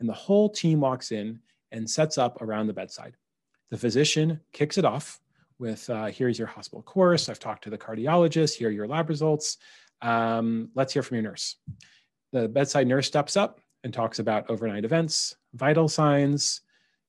And 0.00 0.08
the 0.08 0.14
whole 0.14 0.48
team 0.48 0.80
walks 0.80 1.12
in 1.12 1.40
and 1.70 1.88
sets 1.88 2.18
up 2.18 2.40
around 2.40 2.66
the 2.66 2.72
bedside. 2.72 3.16
The 3.70 3.78
physician 3.78 4.40
kicks 4.52 4.78
it 4.78 4.84
off 4.84 5.20
with, 5.58 5.88
uh, 5.90 6.06
here's 6.06 6.38
your 6.38 6.48
hospital 6.48 6.82
course. 6.82 7.28
I've 7.28 7.38
talked 7.38 7.64
to 7.64 7.70
the 7.70 7.78
cardiologist. 7.78 8.56
Here 8.56 8.68
are 8.68 8.72
your 8.72 8.88
lab 8.88 9.08
results. 9.08 9.58
Um, 10.00 10.70
let's 10.74 10.92
hear 10.92 11.02
from 11.02 11.16
your 11.16 11.22
nurse. 11.22 11.56
The 12.32 12.48
bedside 12.48 12.86
nurse 12.86 13.06
steps 13.06 13.36
up 13.36 13.60
and 13.84 13.92
talks 13.92 14.18
about 14.18 14.50
overnight 14.50 14.84
events, 14.84 15.36
vital 15.54 15.88
signs, 15.88 16.62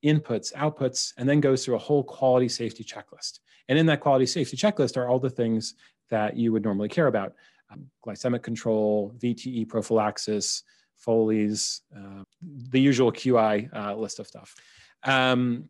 inputs, 0.04 0.54
outputs, 0.54 1.14
and 1.18 1.28
then 1.28 1.40
goes 1.40 1.64
through 1.64 1.76
a 1.76 1.80
whole 1.80 2.04
quality 2.04 2.50
safety 2.50 2.84
checklist. 2.84 3.40
And 3.70 3.80
in 3.80 3.86
that 3.88 4.02
quality 4.02 4.26
safety 4.26 4.58
checklist 4.58 4.98
are 4.98 5.08
all 5.08 5.20
the 5.20 5.30
things 5.30 5.76
that 6.10 6.36
you 6.36 6.52
would 6.52 6.64
normally 6.64 6.90
care 6.90 7.08
about 7.08 7.34
um, 7.72 7.90
glycemic 8.06 8.44
control, 8.44 9.14
VTE 9.18 9.68
prophylaxis, 9.68 10.64
Foley's, 10.98 11.82
uh, 11.96 12.24
the 12.70 12.80
usual 12.80 13.12
QI 13.12 13.70
uh, 13.76 13.96
list 13.96 14.20
of 14.20 14.28
stuff. 14.28 14.56
Um, 15.04 15.70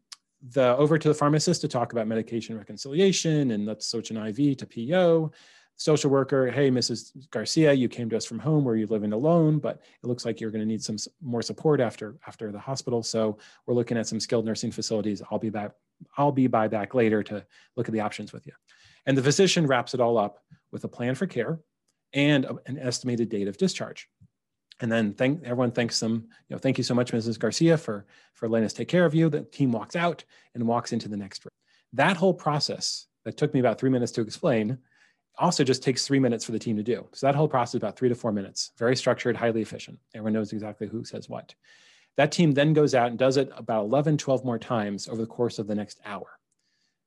the 0.52 0.76
over 0.76 0.98
to 0.98 1.08
the 1.08 1.14
pharmacist 1.14 1.62
to 1.62 1.68
talk 1.68 1.94
about 1.94 2.08
medication 2.08 2.58
reconciliation 2.58 3.52
and 3.52 3.66
let's 3.66 3.88
switch 3.88 4.12
an 4.12 4.18
IV 4.18 4.58
to 4.58 4.66
PO 4.68 5.32
social 5.78 6.10
worker, 6.10 6.50
hey, 6.50 6.70
Mrs. 6.70 7.12
Garcia, 7.32 7.74
you 7.74 7.90
came 7.90 8.10
to 8.10 8.18
us 8.18 8.26
from 8.26 8.40
home 8.40 8.64
where 8.64 8.76
you're 8.76 8.88
living 8.88 9.14
alone, 9.14 9.60
but 9.60 9.82
it 10.04 10.08
looks 10.08 10.26
like 10.26 10.40
you're 10.40 10.52
going 10.52 10.62
to 10.62 10.68
need 10.68 10.84
some 10.84 10.98
more 11.22 11.42
support 11.42 11.80
after 11.80 12.18
after 12.28 12.52
the 12.52 12.60
hospital. 12.60 13.04
So 13.04 13.38
we're 13.66 13.74
looking 13.74 13.98
at 13.98 14.08
some 14.08 14.20
skilled 14.20 14.46
nursing 14.46 14.72
facilities. 14.72 15.22
I'll 15.30 15.40
be 15.40 15.50
back. 15.50 15.72
I'll 16.18 16.32
be 16.32 16.48
by 16.48 16.68
back 16.68 16.94
later 16.94 17.24
to 17.24 17.46
look 17.76 17.88
at 17.88 17.94
the 17.94 18.02
options 18.02 18.34
with 18.34 18.46
you. 18.46 18.54
And 19.06 19.18
the 19.18 19.24
physician 19.24 19.68
wraps 19.68 19.94
it 19.94 20.00
all 20.00 20.18
up 20.18 20.40
with 20.72 20.84
a 20.84 20.88
plan 20.88 21.16
for 21.16 21.28
care 21.28 21.60
and 22.14 22.46
an 22.66 22.78
estimated 22.78 23.30
date 23.30 23.48
of 23.48 23.58
discharge. 23.58 24.08
And 24.80 24.92
then 24.92 25.14
thank 25.14 25.44
everyone 25.44 25.72
thanks 25.72 26.00
them. 26.00 26.28
You 26.50 26.56
know, 26.56 26.58
thank 26.58 26.78
you 26.78 26.84
so 26.84 26.96
much, 26.96 27.12
Mrs. 27.12 27.40
Garcia, 27.40 27.78
for 27.78 28.06
for 28.34 28.48
letting 28.48 28.66
us 28.66 28.74
take 28.74 28.88
care 28.88 29.06
of 29.06 29.16
you. 29.16 29.30
The 29.30 29.42
team 29.42 29.72
walks 29.72 29.96
out 29.96 30.24
and 30.56 30.68
walks 30.68 30.94
into 30.94 31.10
the 31.10 31.18
next 31.18 31.46
room. 31.46 31.52
That 31.94 32.18
whole 32.18 32.34
process 32.34 33.08
that 33.26 33.38
took 33.38 33.54
me 33.54 33.60
about 33.60 33.80
three 33.80 33.90
minutes 33.90 34.12
to 34.14 34.22
explain 34.22 34.80
also 35.38 35.63
just 35.63 35.84
takes 35.84 36.06
three 36.06 36.19
minutes 36.19 36.46
for 36.46 36.52
the 36.52 36.60
team 36.60 36.78
to 36.78 36.84
do. 36.84 37.08
So 37.13 37.26
that 37.26 37.36
whole 37.36 37.48
process 37.48 37.76
is 37.76 37.80
about 37.80 37.98
three 37.98 38.10
to 38.10 38.15
four 38.15 38.32
minutes, 38.32 38.72
very 38.78 38.96
structured, 38.96 39.36
highly 39.36 39.62
efficient. 39.62 40.00
Everyone 40.13 40.34
knows 40.34 40.54
exactly 40.54 40.88
who 40.88 41.04
says 41.04 41.28
what. 41.30 41.54
That 42.17 42.32
team 42.32 42.52
then 42.52 42.74
goes 42.74 42.93
out 42.93 43.10
and 43.10 43.17
does 43.17 43.38
it 43.38 43.50
about 43.56 43.86
11, 43.86 44.17
12 44.17 44.46
more 44.46 44.60
times 44.60 45.08
over 45.08 45.22
the 45.22 45.28
course 45.28 45.58
of 45.58 45.67
the 45.67 45.76
next 45.76 46.00
hour. 46.06 46.28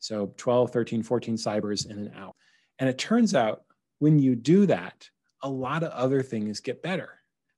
So 0.00 0.32
12, 0.36 0.72
13, 0.72 1.02
14 1.02 1.36
SIBRs 1.36 1.88
in 1.88 1.98
an 1.98 2.12
hour. 2.16 2.32
And 2.78 2.88
it 2.88 2.98
turns 2.98 3.34
out 3.34 3.62
when 3.98 4.18
you 4.18 4.34
do 4.34 4.66
that, 4.66 5.08
a 5.42 5.48
lot 5.48 5.82
of 5.82 5.92
other 5.92 6.22
things 6.22 6.60
get 6.60 6.82
better. 6.82 7.10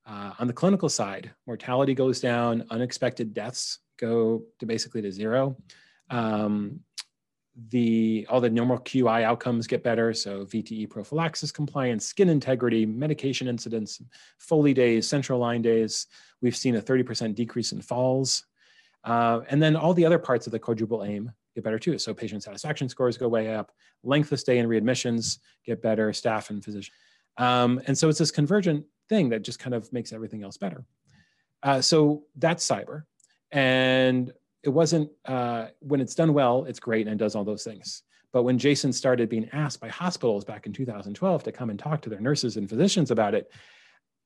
Uh, 0.06 0.32
on 0.38 0.46
the 0.46 0.52
clinical 0.52 0.88
side, 0.88 1.30
mortality 1.46 1.94
goes 1.94 2.20
down, 2.20 2.64
unexpected 2.70 3.34
deaths 3.34 3.78
go 3.98 4.42
to 4.58 4.66
basically 4.66 5.02
to 5.02 5.12
zero. 5.12 5.56
Um, 6.10 6.80
the 7.70 8.26
all 8.30 8.40
the 8.40 8.48
normal 8.48 8.78
QI 8.78 9.22
outcomes 9.22 9.66
get 9.66 9.82
better. 9.82 10.14
So 10.14 10.44
VTE 10.46 10.88
prophylaxis 10.88 11.50
compliance, 11.50 12.06
skin 12.06 12.28
integrity, 12.28 12.86
medication 12.86 13.48
incidents, 13.48 14.00
Foley 14.38 14.72
days, 14.72 15.08
central 15.08 15.38
line 15.38 15.62
days. 15.62 16.06
We've 16.40 16.56
seen 16.56 16.76
a 16.76 16.82
30% 16.82 17.34
decrease 17.34 17.72
in 17.72 17.82
falls. 17.82 18.44
Uh, 19.04 19.40
and 19.48 19.62
then 19.62 19.74
all 19.74 19.94
the 19.94 20.04
other 20.04 20.18
parts 20.18 20.46
of 20.46 20.52
the 20.52 20.58
quadruple 20.58 21.04
aim 21.04 21.32
get 21.54 21.64
better 21.64 21.78
too. 21.78 21.98
So 21.98 22.14
patient 22.14 22.42
satisfaction 22.42 22.88
scores 22.88 23.16
go 23.16 23.26
way 23.26 23.54
up, 23.54 23.72
length 24.04 24.30
of 24.30 24.38
stay 24.38 24.58
and 24.58 24.68
readmissions 24.68 25.38
get 25.64 25.82
better, 25.82 26.12
staff 26.12 26.50
and 26.50 26.64
physician. 26.64 26.94
Um, 27.38 27.80
and 27.86 27.96
so 27.96 28.08
it's 28.08 28.18
this 28.18 28.30
convergent 28.30 28.84
thing 29.08 29.30
that 29.30 29.42
just 29.42 29.58
kind 29.58 29.74
of 29.74 29.92
makes 29.92 30.12
everything 30.12 30.44
else 30.44 30.56
better. 30.56 30.84
Uh, 31.62 31.80
so 31.80 32.24
that's 32.36 32.68
SIBR. 32.68 33.02
And 33.50 34.32
it 34.62 34.68
wasn't, 34.68 35.10
uh, 35.24 35.68
when 35.80 36.00
it's 36.00 36.14
done 36.14 36.34
well, 36.34 36.64
it's 36.64 36.80
great 36.80 37.06
and 37.06 37.14
it 37.14 37.22
does 37.22 37.34
all 37.34 37.44
those 37.44 37.64
things. 37.64 38.02
But 38.32 38.42
when 38.42 38.58
Jason 38.58 38.92
started 38.92 39.28
being 39.28 39.48
asked 39.52 39.80
by 39.80 39.88
hospitals 39.88 40.44
back 40.44 40.66
in 40.66 40.72
2012 40.72 41.42
to 41.44 41.52
come 41.52 41.70
and 41.70 41.78
talk 41.78 42.02
to 42.02 42.10
their 42.10 42.20
nurses 42.20 42.56
and 42.56 42.68
physicians 42.68 43.10
about 43.10 43.34
it, 43.34 43.50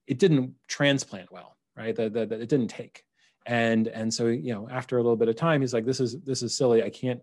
it 0.07 0.19
didn't 0.19 0.55
transplant 0.67 1.31
well, 1.31 1.57
right? 1.77 1.95
That 1.95 2.17
it 2.17 2.49
didn't 2.49 2.69
take. 2.69 3.05
And, 3.47 3.89
and 3.89 4.13
so, 4.13 4.27
you 4.27 4.53
know, 4.53 4.69
after 4.69 4.99
a 4.99 5.03
little 5.03 5.17
bit 5.17 5.29
of 5.29 5.37
time, 5.37 5.61
he's 5.61 5.75
like, 5.75 5.85
this 5.85 6.01
is, 6.01 6.21
this 6.23 6.43
is 6.43 6.57
silly. 6.57 6.83
I 6.83 6.91
can't, 6.91 7.21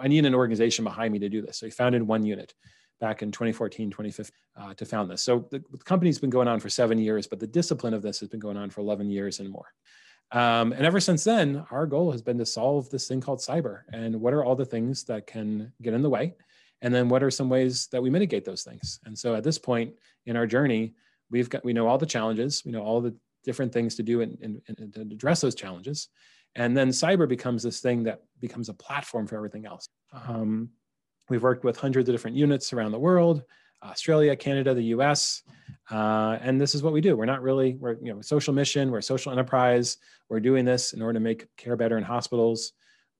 I 0.00 0.08
need 0.08 0.24
an 0.24 0.34
organization 0.34 0.84
behind 0.84 1.12
me 1.12 1.18
to 1.20 1.28
do 1.28 1.42
this. 1.42 1.58
So 1.58 1.66
he 1.66 1.70
founded 1.70 2.02
1Unit 2.02 2.50
back 3.00 3.22
in 3.22 3.30
2014, 3.30 3.90
2015 3.90 4.32
uh, 4.56 4.74
to 4.74 4.84
found 4.84 5.10
this. 5.10 5.22
So 5.22 5.46
the, 5.50 5.62
the, 5.70 5.78
company's 5.78 6.18
been 6.18 6.30
going 6.30 6.48
on 6.48 6.58
for 6.58 6.68
seven 6.68 6.98
years, 6.98 7.26
but 7.26 7.38
the 7.38 7.46
discipline 7.46 7.94
of 7.94 8.02
this 8.02 8.18
has 8.20 8.28
been 8.28 8.40
going 8.40 8.56
on 8.56 8.70
for 8.70 8.80
11 8.80 9.08
years 9.10 9.38
and 9.38 9.48
more. 9.48 9.66
Um, 10.30 10.72
and 10.72 10.84
ever 10.84 11.00
since 11.00 11.24
then, 11.24 11.64
our 11.70 11.86
goal 11.86 12.12
has 12.12 12.22
been 12.22 12.38
to 12.38 12.46
solve 12.46 12.90
this 12.90 13.08
thing 13.08 13.20
called 13.20 13.40
SIBR. 13.40 13.82
And 13.92 14.20
what 14.20 14.34
are 14.34 14.44
all 14.44 14.56
the 14.56 14.64
things 14.64 15.04
that 15.04 15.26
can 15.26 15.72
get 15.80 15.94
in 15.94 16.02
the 16.02 16.10
way? 16.10 16.34
And 16.82 16.94
then 16.94 17.08
what 17.08 17.22
are 17.22 17.30
some 17.30 17.48
ways 17.48 17.88
that 17.92 18.02
we 18.02 18.10
mitigate 18.10 18.44
those 18.44 18.62
things? 18.62 19.00
And 19.04 19.18
so 19.18 19.34
at 19.34 19.42
this 19.42 19.58
point 19.58 19.94
in 20.26 20.36
our 20.36 20.46
journey, 20.46 20.94
we've 21.30 21.50
got 21.50 21.64
we 21.64 21.72
know 21.72 21.88
all 21.88 21.98
the 21.98 22.06
challenges, 22.06 22.62
we 22.64 22.72
know 22.72 22.82
all 22.82 23.00
the 23.00 23.16
different 23.44 23.72
things 23.72 23.94
to 23.96 24.02
do 24.02 24.20
and, 24.20 24.38
and, 24.42 24.60
and 24.66 24.92
to 24.94 25.00
address 25.00 25.40
those 25.40 25.54
challenges. 25.54 26.08
And 26.54 26.76
then 26.76 26.88
SIBR 26.88 27.28
becomes 27.28 27.62
this 27.62 27.80
thing 27.80 28.04
that 28.04 28.22
becomes 28.40 28.68
a 28.68 28.74
platform 28.74 29.26
for 29.26 29.36
everything 29.36 29.66
else. 29.66 29.88
Um, 30.12 30.70
we've 31.28 31.42
worked 31.42 31.64
with 31.64 31.76
hundreds 31.78 32.08
of 32.08 32.14
different 32.14 32.36
units 32.36 32.72
around 32.72 32.92
the 32.92 32.98
world, 32.98 33.42
Australia, 33.82 34.34
Canada, 34.36 34.74
the 34.74 34.84
US. 34.84 35.42
Uh, 35.90 36.38
and 36.40 36.60
this 36.60 36.74
is 36.74 36.82
what 36.82 36.92
we 36.92 37.00
do. 37.00 37.16
We're 37.16 37.24
not 37.24 37.42
really, 37.42 37.74
we're, 37.74 37.96
you 38.02 38.12
know, 38.12 38.20
social 38.20 38.52
mission, 38.52 38.90
we're 38.90 38.98
a 38.98 39.02
social 39.02 39.32
enterprise. 39.32 39.96
We're 40.28 40.40
doing 40.40 40.64
this 40.64 40.92
in 40.92 41.00
order 41.00 41.14
to 41.14 41.20
make 41.20 41.46
care 41.56 41.76
better 41.76 41.96
in 41.96 42.04
hospitals. 42.04 42.72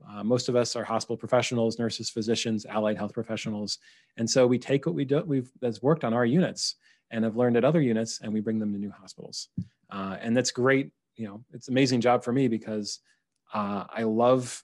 Uh, 0.09 0.23
most 0.23 0.49
of 0.49 0.57
us 0.57 0.77
are 0.77 0.85
hospital 0.85 1.16
professionals, 1.16 1.79
nurses, 1.79 2.11
physicians, 2.11 2.66
allied 2.66 2.97
health 2.97 3.12
professionals. 3.12 3.79
And 4.16 4.29
so 4.29 4.47
we 4.47 4.59
take 4.59 4.87
what 4.87 4.94
we 4.94 5.05
do, 5.05 5.23
we've 5.25 5.51
that's 5.61 5.83
worked 5.83 6.05
on 6.05 6.12
our 6.14 6.27
units 6.27 6.77
and 7.11 7.25
have 7.25 7.37
learned 7.37 7.57
at 7.57 7.64
other 7.64 7.81
units 7.81 8.21
and 8.23 8.33
we 8.33 8.40
bring 8.40 8.59
them 8.59 8.73
to 8.73 8.79
new 8.79 8.90
hospitals. 8.90 9.49
Uh, 9.90 10.16
and 10.21 10.37
that's 10.37 10.51
great. 10.51 10.92
You 11.16 11.27
know, 11.27 11.44
it's 11.53 11.68
amazing 11.68 12.01
job 12.01 12.23
for 12.23 12.33
me 12.33 12.49
because 12.49 13.01
uh, 13.55 13.85
I 13.88 14.03
love, 14.03 14.62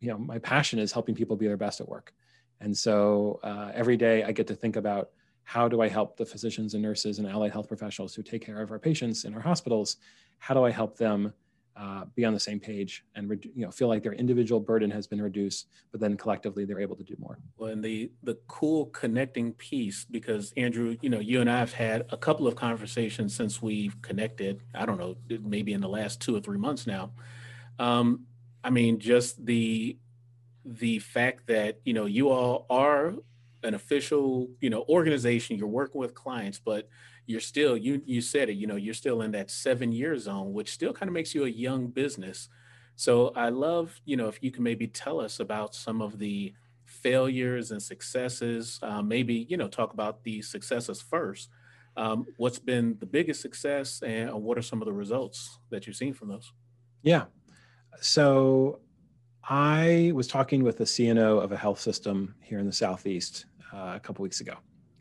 you 0.00 0.08
know, 0.08 0.18
my 0.18 0.38
passion 0.38 0.78
is 0.78 0.90
helping 0.90 1.14
people 1.14 1.36
be 1.36 1.46
their 1.46 1.56
best 1.56 1.80
at 1.80 1.88
work. 1.88 2.12
And 2.60 2.76
so 2.76 3.40
uh, 3.42 3.70
every 3.74 3.96
day 3.96 4.24
I 4.24 4.32
get 4.32 4.46
to 4.48 4.54
think 4.54 4.76
about 4.76 5.10
how 5.46 5.68
do 5.68 5.80
I 5.80 5.88
help 5.88 6.16
the 6.16 6.26
physicians 6.26 6.74
and 6.74 6.82
nurses 6.82 7.20
and 7.20 7.28
allied 7.28 7.52
health 7.52 7.68
professionals 7.68 8.16
who 8.16 8.22
take 8.24 8.44
care 8.44 8.60
of 8.60 8.72
our 8.72 8.80
patients 8.80 9.24
in 9.24 9.32
our 9.32 9.40
hospitals? 9.40 9.98
How 10.38 10.54
do 10.54 10.64
I 10.64 10.72
help 10.72 10.98
them 10.98 11.32
uh, 11.76 12.04
be 12.16 12.24
on 12.24 12.34
the 12.34 12.40
same 12.40 12.58
page 12.58 13.04
and 13.14 13.30
you 13.54 13.64
know 13.64 13.70
feel 13.70 13.86
like 13.86 14.02
their 14.02 14.14
individual 14.14 14.60
burden 14.60 14.90
has 14.90 15.06
been 15.06 15.22
reduced, 15.22 15.68
but 15.92 16.00
then 16.00 16.16
collectively 16.16 16.64
they're 16.64 16.80
able 16.80 16.96
to 16.96 17.04
do 17.04 17.14
more. 17.20 17.38
Well, 17.58 17.70
and 17.70 17.84
the 17.84 18.10
the 18.24 18.36
cool 18.48 18.86
connecting 18.86 19.52
piece 19.52 20.04
because 20.04 20.52
Andrew, 20.56 20.96
you 21.00 21.10
know, 21.10 21.20
you 21.20 21.40
and 21.40 21.48
I 21.48 21.60
have 21.60 21.72
had 21.72 22.06
a 22.10 22.16
couple 22.16 22.48
of 22.48 22.56
conversations 22.56 23.36
since 23.36 23.62
we've 23.62 24.02
connected. 24.02 24.62
I 24.74 24.84
don't 24.84 24.98
know, 24.98 25.16
maybe 25.42 25.74
in 25.74 25.80
the 25.80 25.88
last 25.88 26.20
two 26.20 26.34
or 26.34 26.40
three 26.40 26.58
months 26.58 26.88
now. 26.88 27.12
Um, 27.78 28.24
I 28.64 28.70
mean, 28.70 28.98
just 28.98 29.46
the 29.46 29.96
the 30.64 30.98
fact 30.98 31.46
that 31.46 31.78
you 31.84 31.92
know 31.92 32.06
you 32.06 32.30
all 32.30 32.66
are 32.68 33.14
an 33.66 33.74
official 33.74 34.48
you 34.60 34.70
know 34.70 34.84
organization 34.88 35.56
you're 35.56 35.66
working 35.66 36.00
with 36.00 36.14
clients 36.14 36.60
but 36.64 36.88
you're 37.26 37.40
still 37.40 37.76
you 37.76 38.00
you 38.06 38.20
said 38.20 38.48
it 38.48 38.54
you 38.54 38.66
know 38.66 38.76
you're 38.76 38.94
still 38.94 39.22
in 39.22 39.32
that 39.32 39.50
seven 39.50 39.90
year 39.92 40.16
zone 40.16 40.52
which 40.52 40.72
still 40.72 40.92
kind 40.92 41.08
of 41.08 41.12
makes 41.12 41.34
you 41.34 41.44
a 41.44 41.48
young 41.48 41.88
business. 41.88 42.48
So 42.94 43.32
i 43.36 43.48
love 43.48 44.00
you 44.04 44.16
know 44.16 44.28
if 44.28 44.42
you 44.42 44.50
can 44.50 44.62
maybe 44.62 44.86
tell 44.86 45.20
us 45.20 45.40
about 45.40 45.74
some 45.74 46.00
of 46.00 46.18
the 46.18 46.54
failures 46.84 47.72
and 47.72 47.82
successes 47.82 48.78
uh, 48.82 49.02
maybe 49.02 49.46
you 49.50 49.56
know 49.56 49.68
talk 49.68 49.92
about 49.92 50.22
the 50.24 50.40
successes 50.42 51.02
first. 51.02 51.50
Um, 51.98 52.26
what's 52.36 52.58
been 52.58 52.96
the 53.00 53.06
biggest 53.06 53.40
success 53.40 54.02
and 54.02 54.30
what 54.30 54.58
are 54.58 54.62
some 54.62 54.82
of 54.82 54.86
the 54.86 54.92
results 54.92 55.58
that 55.70 55.86
you've 55.86 55.96
seen 55.96 56.12
from 56.12 56.28
those? 56.28 56.52
Yeah. 57.02 57.24
So 58.02 58.80
I 59.48 60.10
was 60.14 60.26
talking 60.26 60.64
with 60.64 60.76
the 60.76 60.84
CNO 60.84 61.42
of 61.42 61.52
a 61.52 61.56
health 61.56 61.80
system 61.80 62.34
here 62.42 62.58
in 62.58 62.66
the 62.66 62.72
Southeast 62.72 63.46
uh, 63.72 63.92
a 63.94 64.00
couple 64.00 64.22
weeks 64.22 64.40
ago, 64.40 64.54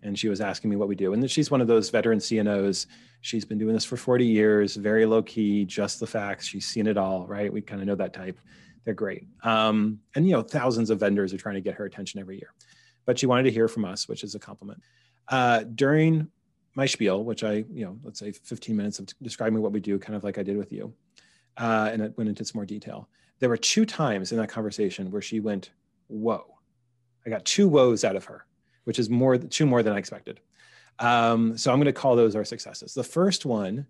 and 0.04 0.18
she 0.18 0.30
was 0.30 0.42
asking 0.42 0.70
me 0.70 0.76
what 0.76 0.88
we 0.88 0.96
do. 0.96 1.14
And 1.14 1.30
she's 1.30 1.52
one 1.52 1.62
of 1.62 1.68
those 1.68 1.90
veteran 1.90 2.20
CNOs. 2.20 2.88
She's 3.22 3.46
been 3.46 3.58
doing 3.58 3.74
this 3.74 3.86
for 3.86 3.98
40 3.98 4.26
years, 4.26 4.76
very 4.76 5.06
low 5.06 5.24
key, 5.24 5.66
just 5.66 6.00
the 6.00 6.08
facts. 6.08 6.46
She's 6.46 6.68
seen 6.68 6.88
it 6.88 6.98
all, 6.98 7.26
right? 7.28 7.52
We 7.52 7.62
kind 7.62 7.82
of 7.82 7.88
know 7.88 7.96
that 7.96 8.14
type. 8.14 8.40
They're 8.84 8.94
great. 8.94 9.28
Um, 9.44 10.00
and, 10.16 10.28
you 10.28 10.34
know, 10.34 10.44
thousands 10.44 10.90
of 10.90 11.00
vendors 11.00 11.34
are 11.34 11.38
trying 11.38 11.56
to 11.56 11.62
get 11.62 11.74
her 11.76 11.86
attention 11.86 12.20
every 12.20 12.36
year. 12.36 12.54
But 13.06 13.18
she 13.18 13.26
wanted 13.26 13.44
to 13.44 13.52
hear 13.52 13.68
from 13.68 13.86
us, 13.86 14.08
which 14.08 14.24
is 14.24 14.36
a 14.36 14.40
compliment. 14.40 14.82
Uh, 15.28 15.64
during 15.74 16.28
my 16.76 16.86
spiel, 16.86 17.24
which 17.24 17.44
I, 17.44 17.66
you 17.72 17.86
know, 17.86 17.98
let's 18.04 18.20
say 18.20 18.32
15 18.32 18.76
minutes 18.76 19.00
of 19.00 19.08
describing 19.24 19.62
what 19.62 19.72
we 19.72 19.80
do, 19.80 19.98
kind 19.98 20.16
of 20.16 20.24
like 20.24 20.38
I 20.38 20.44
did 20.44 20.58
with 20.58 20.72
you, 20.72 20.94
uh, 21.58 21.90
and 21.92 22.02
it 22.02 22.14
went 22.18 22.30
into 22.30 22.46
some 22.46 22.60
more 22.60 22.66
detail 22.66 23.10
there 23.40 23.50
were 23.50 23.58
two 23.58 23.86
times 23.86 24.32
in 24.32 24.38
that 24.38 24.50
conversation 24.50 25.12
where 25.12 25.22
she 25.22 25.40
went, 25.40 25.72
whoa. 26.08 26.46
I 27.26 27.30
got 27.30 27.46
two 27.46 27.68
woes 27.68 28.04
out 28.04 28.16
of 28.16 28.26
her, 28.26 28.46
which 28.86 29.00
is 29.00 29.10
more 29.10 29.38
two 29.38 29.66
more 29.66 29.84
than 29.84 29.94
I 29.94 29.98
expected. 29.98 30.40
Um, 31.00 31.58
so 31.58 31.72
I'm 31.72 31.78
going 31.78 31.86
to 31.86 31.94
call 31.94 32.16
those 32.16 32.36
our 32.36 32.46
successes. 32.46 32.94
The 32.94 33.04
first 33.04 33.46
one 33.46 33.86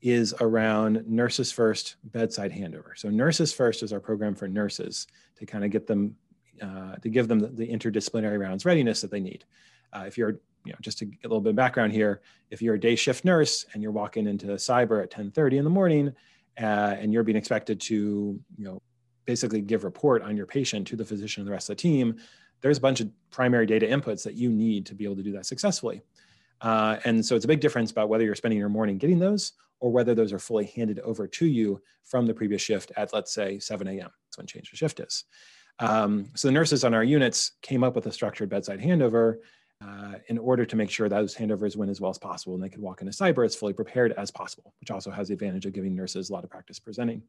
is 0.00 0.34
around 0.40 1.04
Nurses 1.06 1.52
First 1.52 1.96
bedside 2.04 2.52
handover. 2.52 2.96
So 2.96 3.10
Nurses 3.10 3.52
First 3.52 3.82
is 3.82 3.92
our 3.92 4.00
program 4.00 4.34
for 4.34 4.48
nurses 4.48 5.06
to 5.36 5.46
kind 5.46 5.64
of 5.64 5.70
get 5.70 5.86
them 5.86 6.16
uh, 6.62 6.96
to 6.96 7.10
give 7.10 7.28
them 7.28 7.38
the, 7.38 7.48
the, 7.48 7.68
interdisciplinary 7.68 8.40
rounds 8.40 8.64
readiness 8.64 9.02
that 9.02 9.10
they 9.10 9.20
need. 9.20 9.44
Uh, 9.92 10.04
if 10.06 10.16
you're 10.16 10.40
you 10.64 10.72
know, 10.72 10.78
just 10.80 10.98
to 10.98 11.04
get 11.04 11.24
a 11.24 11.28
little 11.28 11.40
bit 11.40 11.50
of 11.50 11.56
background 11.56 11.92
here, 11.92 12.22
if 12.50 12.62
you're 12.62 12.74
a 12.74 12.80
day 12.80 12.96
shift 12.96 13.24
nurse 13.24 13.66
and 13.72 13.82
you're 13.82 13.92
walking 13.92 14.26
into 14.26 14.46
SIBR 14.46 15.02
at 15.02 15.10
10:30 15.10 15.58
in 15.58 15.64
the 15.64 15.70
morning, 15.70 16.14
uh, 16.60 16.96
and 16.98 17.12
you're 17.12 17.22
being 17.22 17.36
expected 17.36 17.80
to, 17.82 17.94
you 18.56 18.64
know, 18.64 18.80
basically 19.26 19.60
give 19.60 19.84
report 19.84 20.22
on 20.22 20.36
your 20.36 20.46
patient 20.46 20.86
to 20.86 20.96
the 20.96 21.04
physician 21.04 21.42
and 21.42 21.48
the 21.48 21.52
rest 21.52 21.68
of 21.68 21.76
the 21.76 21.82
team, 21.82 22.16
there's 22.60 22.78
a 22.78 22.80
bunch 22.80 23.00
of 23.00 23.10
primary 23.30 23.66
data 23.66 23.86
inputs 23.86 24.24
that 24.24 24.34
you 24.34 24.50
need 24.50 24.86
to 24.86 24.94
be 24.94 25.04
able 25.04 25.16
to 25.16 25.22
do 25.22 25.32
that 25.32 25.46
successfully. 25.46 26.02
Uh, 26.60 26.96
and 27.04 27.24
so 27.24 27.36
it's 27.36 27.44
a 27.44 27.48
big 27.48 27.60
difference 27.60 27.90
about 27.90 28.08
whether 28.08 28.24
you're 28.24 28.34
spending 28.34 28.58
your 28.58 28.68
morning 28.68 28.98
getting 28.98 29.18
those 29.18 29.52
or 29.80 29.92
whether 29.92 30.14
those 30.14 30.32
are 30.32 30.38
fully 30.38 30.64
handed 30.64 30.98
over 31.00 31.26
to 31.26 31.46
you 31.46 31.80
from 32.04 32.26
the 32.26 32.34
previous 32.34 32.62
shift 32.62 32.92
at, 32.96 33.12
let's 33.12 33.32
say, 33.32 33.58
7 33.58 33.86
a.m. 33.86 34.10
That's 34.24 34.38
when 34.38 34.46
change 34.46 34.72
of 34.72 34.78
shift 34.78 35.00
is. 35.00 35.24
Um, 35.78 36.30
so 36.34 36.48
the 36.48 36.52
nurses 36.52 36.84
on 36.84 36.94
our 36.94 37.04
units 37.04 37.52
came 37.60 37.84
up 37.84 37.94
with 37.94 38.06
a 38.06 38.12
structured 38.12 38.48
bedside 38.48 38.80
handover 38.80 39.36
uh, 39.84 40.14
in 40.28 40.38
order 40.38 40.64
to 40.64 40.76
make 40.76 40.90
sure 40.90 41.08
those 41.08 41.34
handovers 41.34 41.76
went 41.76 41.90
as 41.90 42.00
well 42.00 42.10
as 42.10 42.18
possible 42.18 42.54
and 42.54 42.62
they 42.62 42.70
could 42.70 42.80
walk 42.80 43.02
into 43.02 43.12
SIBR 43.12 43.44
as 43.44 43.54
fully 43.54 43.74
prepared 43.74 44.12
as 44.12 44.30
possible, 44.30 44.72
which 44.80 44.90
also 44.90 45.10
has 45.10 45.28
the 45.28 45.34
advantage 45.34 45.66
of 45.66 45.74
giving 45.74 45.94
nurses 45.94 46.30
a 46.30 46.32
lot 46.32 46.44
of 46.44 46.50
practice 46.50 46.78
presenting. 46.78 47.22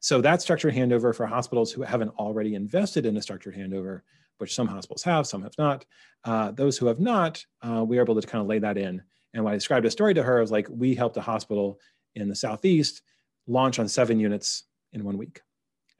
So 0.00 0.20
that 0.22 0.42
structured 0.42 0.74
handover 0.74 1.14
for 1.14 1.26
hospitals 1.26 1.70
who 1.70 1.82
haven't 1.82 2.10
already 2.18 2.54
invested 2.54 3.06
in 3.06 3.16
a 3.16 3.22
structured 3.22 3.54
handover, 3.54 4.00
which 4.38 4.54
some 4.54 4.66
hospitals 4.66 5.02
have, 5.02 5.26
some 5.26 5.42
have 5.42 5.56
not. 5.58 5.84
Uh, 6.24 6.50
those 6.52 6.78
who 6.78 6.86
have 6.86 6.98
not, 7.00 7.44
uh, 7.62 7.84
we 7.84 7.98
are 7.98 8.02
able 8.02 8.20
to 8.20 8.26
kind 8.26 8.40
of 8.40 8.48
lay 8.48 8.58
that 8.58 8.78
in. 8.78 9.02
And 9.34 9.44
when 9.44 9.52
I 9.52 9.56
described 9.56 9.86
a 9.86 9.90
story 9.90 10.14
to 10.14 10.22
her, 10.22 10.38
I 10.38 10.40
was 10.40 10.50
like, 10.50 10.66
we 10.70 10.94
helped 10.94 11.16
a 11.18 11.20
hospital 11.20 11.78
in 12.14 12.28
the 12.28 12.34
Southeast 12.34 13.02
launch 13.46 13.78
on 13.78 13.88
seven 13.88 14.18
units 14.18 14.64
in 14.92 15.04
one 15.04 15.18
week. 15.18 15.42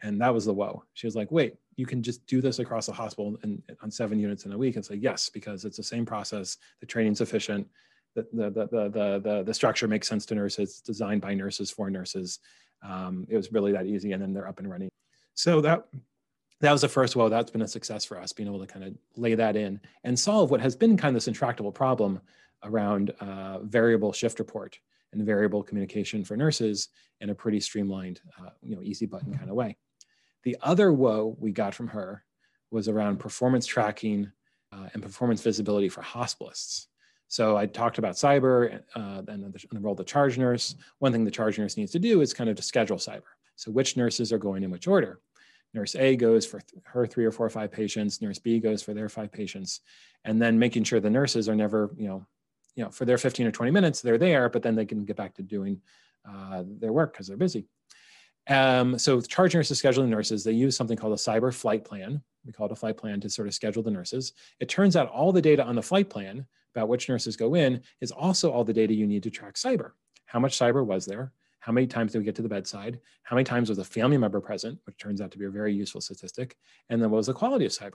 And 0.03 0.21
that 0.23 0.33
was 0.33 0.47
the 0.47 0.55
whoa. 0.55 0.83
She 0.95 1.07
was 1.07 1.15
like, 1.15 1.31
wait, 1.31 1.57
you 1.77 1.85
can 1.85 2.03
just 2.03 2.27
do 2.27 2.41
this 2.41 2.59
across 2.59 2.87
the 2.87 2.93
hospital 2.93 3.39
and 3.43 3.63
on 3.83 3.91
seven 3.91 4.19
units 4.19 4.47
in 4.47 4.53
a 4.53 4.59
week. 4.59 4.77
And 4.77 4.85
say, 4.85 4.95
yes, 4.95 5.29
because 5.29 5.67
it's 5.67 5.77
the 5.77 5.83
same 5.83 6.07
process. 6.07 6.57
The 6.81 6.87
training's 6.87 7.21
efficient. 7.21 7.69
The, 8.15 8.27
the, 8.33 8.51
the, 8.51 8.67
the, 8.67 9.21
the, 9.23 9.43
the 9.45 9.55
structure 9.55 9.87
makes 9.87 10.09
sense 10.09 10.25
to 10.27 10.35
nurses. 10.35 10.81
Designed 10.81 11.21
by 11.21 11.35
nurses 11.35 11.71
for 11.71 11.91
nurses. 11.91 12.39
Um, 12.83 13.27
it 13.29 13.37
was 13.37 13.53
really 13.53 13.73
that 13.73 13.87
easy. 13.87 14.13
And 14.13 14.23
then 14.23 14.33
they're 14.33 14.49
up 14.49 14.59
and 14.59 14.71
running. 14.71 14.91
So 15.35 15.61
that, 15.61 15.87
that 16.61 16.73
was 16.73 16.83
the 16.83 16.89
first 16.89 17.17
whoa. 17.17 17.29
That's 17.29 17.51
been 17.51 17.63
a 17.63 17.69
success 17.69 18.05
for 18.05 18.19
us, 18.19 18.33
being 18.33 18.49
able 18.49 18.61
to 18.61 18.67
kind 18.67 18.85
of 18.85 18.95
lay 19.17 19.35
that 19.35 19.57
in 19.57 19.81
and 20.05 20.19
solve 20.19 20.51
what 20.51 20.61
has 20.61 20.77
been 20.77 20.97
kind 20.97 21.15
of 21.15 21.15
this 21.15 21.29
intractable 21.29 21.73
problem 21.73 22.21
around 22.63 23.11
uh, 23.21 23.61
variable 23.61 24.13
shift 24.13 24.39
report 24.39 24.79
and 25.13 25.25
variable 25.25 25.63
communication 25.63 26.25
for 26.25 26.37
nurses 26.37 26.89
in 27.21 27.31
a 27.31 27.35
pretty 27.35 27.61
streamlined, 27.61 28.21
uh, 28.39 28.51
you 28.63 28.77
know, 28.77 28.83
easy 28.83 29.07
button 29.07 29.37
kind 29.37 29.51
of 29.51 29.57
way. 29.57 29.77
The 30.43 30.57
other 30.63 30.93
whoa 30.93 31.37
we 31.39 31.53
got 31.53 31.75
from 31.75 31.89
her 31.89 32.25
was 32.71 32.89
around 32.89 33.19
performance 33.19 33.67
tracking 33.67 34.31
uh, 34.73 34.89
and 34.93 35.03
performance 35.03 35.43
visibility 35.43 35.89
for 35.89 36.03
hospitalists. 36.03 36.87
So 37.31 37.57
I 37.57 37.67
talked 37.67 37.99
about 37.99 38.17
SIBR 38.17 38.83
uh, 38.97 39.23
and, 39.29 39.55
the, 39.55 39.67
the 39.71 39.79
role 39.79 39.93
of 39.93 39.99
the 39.99 40.05
charge 40.05 40.37
nurse. 40.37 40.75
One 40.99 41.13
thing 41.13 41.25
the 41.25 41.31
charge 41.31 41.61
nurse 41.61 41.77
needs 41.77 41.93
to 41.93 42.01
do 42.01 42.23
is 42.23 42.35
kind 42.35 42.51
of 42.51 42.57
to 42.57 42.63
schedule 42.63 42.97
SIBR. 42.97 43.23
So 43.55 43.71
which 43.71 43.97
nurses 43.97 44.33
are 44.33 44.39
going 44.39 44.65
in 44.65 44.71
which 44.71 44.89
order? 44.89 45.21
Nurse 45.73 45.95
A 45.95 46.17
goes 46.17 46.45
for 46.45 46.59
th- 46.59 46.83
her 46.87 47.07
three 47.07 47.25
or 47.25 47.31
four 47.31 47.47
or 47.47 47.51
five 47.51 47.71
patients. 47.71 48.21
Nurse 48.21 48.41
B 48.41 48.59
goes 48.59 48.83
for 48.83 48.95
their 48.95 49.09
five 49.09 49.31
patients, 49.31 49.81
and 50.25 50.43
then 50.43 50.59
making 50.59 50.83
sure 50.83 50.99
the 50.99 51.09
nurses 51.09 51.49
are 51.49 51.55
never, 51.55 51.95
you 51.97 52.09
know, 52.09 52.27
you 52.75 52.83
know, 52.83 52.91
for 52.91 53.05
their 53.05 53.19
15 53.19 53.47
or 53.47 53.53
20 53.53 53.71
minutes, 53.71 54.01
they're 54.01 54.19
there, 54.19 54.49
but 54.49 54.63
then 54.63 54.75
they 54.75 54.85
can 54.85 55.05
get 55.05 55.17
back 55.17 55.35
to 55.35 55.43
doing 55.43 55.81
uh, 56.29 56.65
their 56.67 56.93
work 56.93 57.13
because 57.13 57.29
they're 57.29 57.37
busy. 57.37 57.67
Um, 58.49 58.99
so 58.99 59.21
charge 59.21 59.55
nurses 59.55 59.81
scheduling 59.81 60.09
nurses, 60.09 60.43
they 60.43 60.51
use 60.51 60.77
something 60.77 60.97
called 60.97 61.13
a 61.13 61.17
SIBR 61.17 61.55
flight 61.55 61.85
plan. 61.85 62.23
We 62.45 62.53
call 62.53 62.67
it 62.67 62.73
a 62.73 62.77
flight 62.77 62.97
plan 62.97 63.21
to 63.21 63.31
sort 63.31 63.47
of 63.47 63.55
schedule 63.55 63.85
the 63.85 63.93
nurses. 63.93 64.33
It 64.59 64.69
turns 64.69 64.97
out 64.97 65.09
all 65.09 65.31
the 65.31 65.43
data 65.43 65.65
on 65.65 65.77
the 65.77 65.83
flight 65.83 66.11
plan 66.11 66.47
about 66.75 66.89
which 66.89 67.09
nurses 67.09 67.37
go 67.37 67.55
in 67.55 67.83
is 68.01 68.13
also 68.13 68.51
all 68.51 68.65
the 68.65 68.73
data 68.73 68.95
you 68.95 69.07
need 69.07 69.23
to 69.23 69.31
track 69.31 69.55
SIBR. 69.55 69.93
How 70.27 70.39
much 70.39 70.59
SIBR 70.59 70.85
was 70.85 71.07
there? 71.07 71.33
How 71.61 71.73
many 71.73 71.87
times 71.87 72.13
did 72.13 72.19
we 72.19 72.25
get 72.25 72.35
to 72.37 72.43
the 72.43 72.49
bedside? 72.49 73.01
How 73.23 73.37
many 73.37 73.45
times 73.45 73.69
was 73.69 73.79
a 73.79 73.85
family 73.85 74.17
member 74.17 74.41
present, 74.41 74.79
which 74.85 74.97
turns 74.99 75.21
out 75.21 75.31
to 75.33 75.39
be 75.39 75.45
a 75.45 75.51
very 75.51 75.75
useful 75.75 76.01
statistic? 76.01 76.57
And 76.89 77.03
then 77.03 77.11
what 77.11 77.19
was 77.19 77.27
the 77.27 77.35
quality 77.35 77.67
of 77.67 77.73
SIBR? 77.73 77.91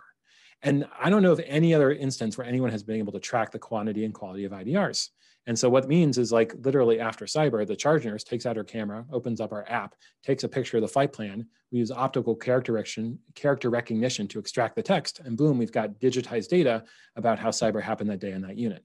And 0.62 0.88
I 1.00 1.10
don't 1.10 1.22
know 1.22 1.32
of 1.32 1.42
any 1.46 1.74
other 1.74 1.92
instance 1.92 2.38
where 2.38 2.48
anyone 2.48 2.72
has 2.72 2.84
been 2.84 2.98
able 2.98 3.14
to 3.14 3.20
track 3.20 3.52
the 3.52 3.60
quantity 3.60 4.06
and 4.06 4.14
quality 4.14 4.46
of 4.46 4.52
IDRs. 4.52 5.10
And 5.48 5.58
so 5.58 5.70
what 5.70 5.84
it 5.84 5.90
means 5.90 6.18
is 6.18 6.32
like 6.32 6.56
literally 6.64 7.00
after 7.00 7.26
SIBR, 7.26 7.68
the 7.68 7.76
charge 7.76 8.04
nurse 8.06 8.24
takes 8.24 8.46
out 8.46 8.56
her 8.56 8.64
camera, 8.64 9.06
opens 9.12 9.40
up 9.40 9.52
our 9.52 9.66
app, 9.70 9.96
takes 10.24 10.44
a 10.44 10.50
picture 10.50 10.78
of 10.78 10.82
the 10.82 10.88
flight 10.88 11.14
plan. 11.14 11.46
We 11.72 11.80
use 11.80 11.92
optical 11.92 12.36
character 12.36 12.74
recognition, 12.74 13.20
character 13.36 13.70
recognition 13.70 14.28
to 14.30 14.40
extract 14.40 14.76
the 14.76 14.82
text, 14.82 15.20
and 15.24 15.38
boom, 15.38 15.58
we've 15.58 15.72
got 15.72 16.00
digitized 16.00 16.50
data 16.50 16.84
about 17.16 17.38
how 17.38 17.50
SIBR 17.50 17.82
happened 17.82 18.10
that 18.10 18.20
day 18.20 18.32
in 18.32 18.42
that 18.42 18.58
unit. 18.58 18.84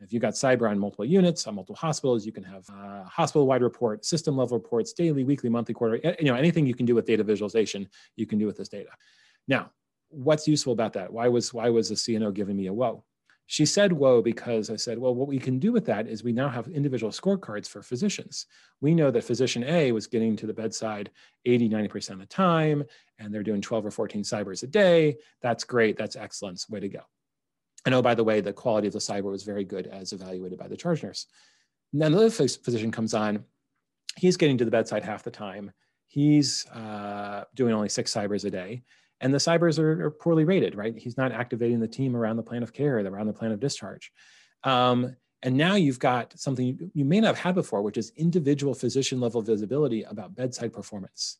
If 0.00 0.12
you've 0.12 0.22
got 0.22 0.34
SIBR 0.34 0.70
on 0.70 0.78
multiple 0.78 1.06
units, 1.06 1.46
on 1.46 1.54
multiple 1.54 1.76
hospitals, 1.76 2.26
you 2.26 2.32
can 2.32 2.44
have 2.44 2.68
uh, 2.68 3.04
hospital-wide 3.04 3.62
report, 3.62 4.04
system-level 4.04 4.58
reports, 4.58 4.92
daily, 4.92 5.24
weekly, 5.24 5.48
monthly, 5.48 5.74
quarterly. 5.74 6.16
You 6.18 6.26
know, 6.26 6.34
anything 6.34 6.66
you 6.66 6.74
can 6.74 6.86
do 6.86 6.94
with 6.94 7.06
data 7.06 7.24
visualization, 7.24 7.88
you 8.14 8.26
can 8.26 8.38
do 8.38 8.46
with 8.46 8.58
this 8.58 8.68
data. 8.68 8.90
Now, 9.48 9.70
what's 10.08 10.48
useful 10.48 10.72
about 10.72 10.92
that? 10.94 11.12
Why 11.12 11.28
was 11.28 11.52
why 11.52 11.68
was 11.70 11.88
the 11.88 11.94
CNO 11.94 12.34
giving 12.34 12.56
me 12.56 12.66
a 12.66 12.72
whoa? 12.72 13.04
She 13.48 13.64
said 13.64 13.92
whoa 13.92 14.22
because 14.22 14.70
I 14.70 14.76
said, 14.76 14.98
well, 14.98 15.14
what 15.14 15.28
we 15.28 15.38
can 15.38 15.60
do 15.60 15.72
with 15.72 15.86
that 15.86 16.08
is 16.08 16.24
we 16.24 16.32
now 16.32 16.48
have 16.48 16.66
individual 16.66 17.12
scorecards 17.12 17.68
for 17.68 17.80
physicians. 17.80 18.46
We 18.80 18.92
know 18.92 19.12
that 19.12 19.22
physician 19.22 19.62
A 19.64 19.92
was 19.92 20.08
getting 20.08 20.34
to 20.36 20.46
the 20.46 20.52
bedside 20.52 21.10
80, 21.44 21.68
90% 21.68 22.10
of 22.10 22.18
the 22.18 22.26
time, 22.26 22.82
and 23.20 23.32
they're 23.32 23.44
doing 23.44 23.60
12 23.60 23.86
or 23.86 23.90
14 23.92 24.24
SIBRs 24.24 24.64
a 24.64 24.66
day. 24.66 25.18
That's 25.42 25.62
great. 25.62 25.96
That's 25.96 26.16
excellence. 26.16 26.68
Way 26.68 26.80
to 26.80 26.88
go. 26.88 27.00
And 27.84 27.94
oh, 27.94 28.02
by 28.02 28.16
the 28.16 28.24
way, 28.24 28.40
the 28.40 28.52
quality 28.52 28.88
of 28.88 28.92
the 28.92 28.98
SIBR 28.98 29.30
was 29.30 29.44
very 29.44 29.64
good 29.64 29.86
as 29.86 30.12
evaluated 30.12 30.58
by 30.58 30.66
the 30.66 30.76
charge 30.76 31.04
nurse. 31.04 31.26
Then 31.92 32.14
another 32.14 32.30
physician 32.30 32.90
comes 32.90 33.14
on. 33.14 33.44
He's 34.16 34.36
getting 34.36 34.58
to 34.58 34.64
the 34.64 34.72
bedside 34.72 35.04
half 35.04 35.22
the 35.22 35.30
time. 35.30 35.70
He's 36.08 36.66
uh, 36.66 37.44
doing 37.54 37.74
only 37.74 37.90
six 37.90 38.12
SIBRs 38.12 38.44
a 38.44 38.50
day 38.50 38.82
and 39.20 39.32
the 39.32 39.38
SIBRs 39.38 39.78
are, 39.78 40.06
are, 40.06 40.10
poorly 40.10 40.44
rated, 40.44 40.74
right? 40.74 40.96
He's 40.96 41.16
not 41.16 41.32
activating 41.32 41.80
the 41.80 41.88
team 41.88 42.14
around 42.14 42.36
the 42.36 42.42
plan 42.42 42.62
of 42.62 42.72
care, 42.72 42.98
around 42.98 43.26
the 43.26 43.32
plan 43.32 43.52
of 43.52 43.60
discharge. 43.60 44.12
Um, 44.64 45.16
and 45.42 45.56
now 45.56 45.74
you've 45.74 45.98
got 45.98 46.38
something 46.38 46.90
you, 46.92 47.04
may 47.04 47.20
not 47.20 47.28
have 47.28 47.38
had 47.38 47.54
before, 47.54 47.82
which 47.82 47.98
is 47.98 48.12
individual 48.16 48.74
physician 48.74 49.20
level 49.20 49.42
visibility 49.42 50.02
about 50.02 50.34
bedside 50.34 50.72
performance. 50.72 51.38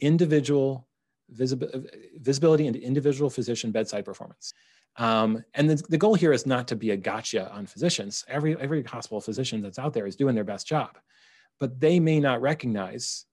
Individual 0.00 0.86
visibility, 1.30 1.88
visibility 2.16 2.66
into 2.66 2.80
individual 2.80 3.30
physician 3.30 3.72
bedside 3.72 4.04
performance. 4.04 4.52
Um, 4.96 5.42
and 5.54 5.70
the, 5.70 5.82
the 5.88 5.98
goal 5.98 6.14
here 6.14 6.32
is 6.32 6.46
not 6.46 6.68
to 6.68 6.76
be 6.76 6.90
a 6.90 6.96
gotcha 6.96 7.50
on 7.50 7.66
physicians. 7.66 8.24
Every, 8.28 8.56
every 8.60 8.82
hospital 8.82 9.20
physician 9.20 9.62
that's 9.62 9.78
out 9.78 9.94
there 9.94 10.06
is 10.06 10.16
doing 10.16 10.34
their 10.34 10.44
best 10.44 10.66
job, 10.66 10.98
but 11.58 11.80
they 11.80 11.98
may 11.98 12.20
not 12.20 12.42
recognize 12.42 13.24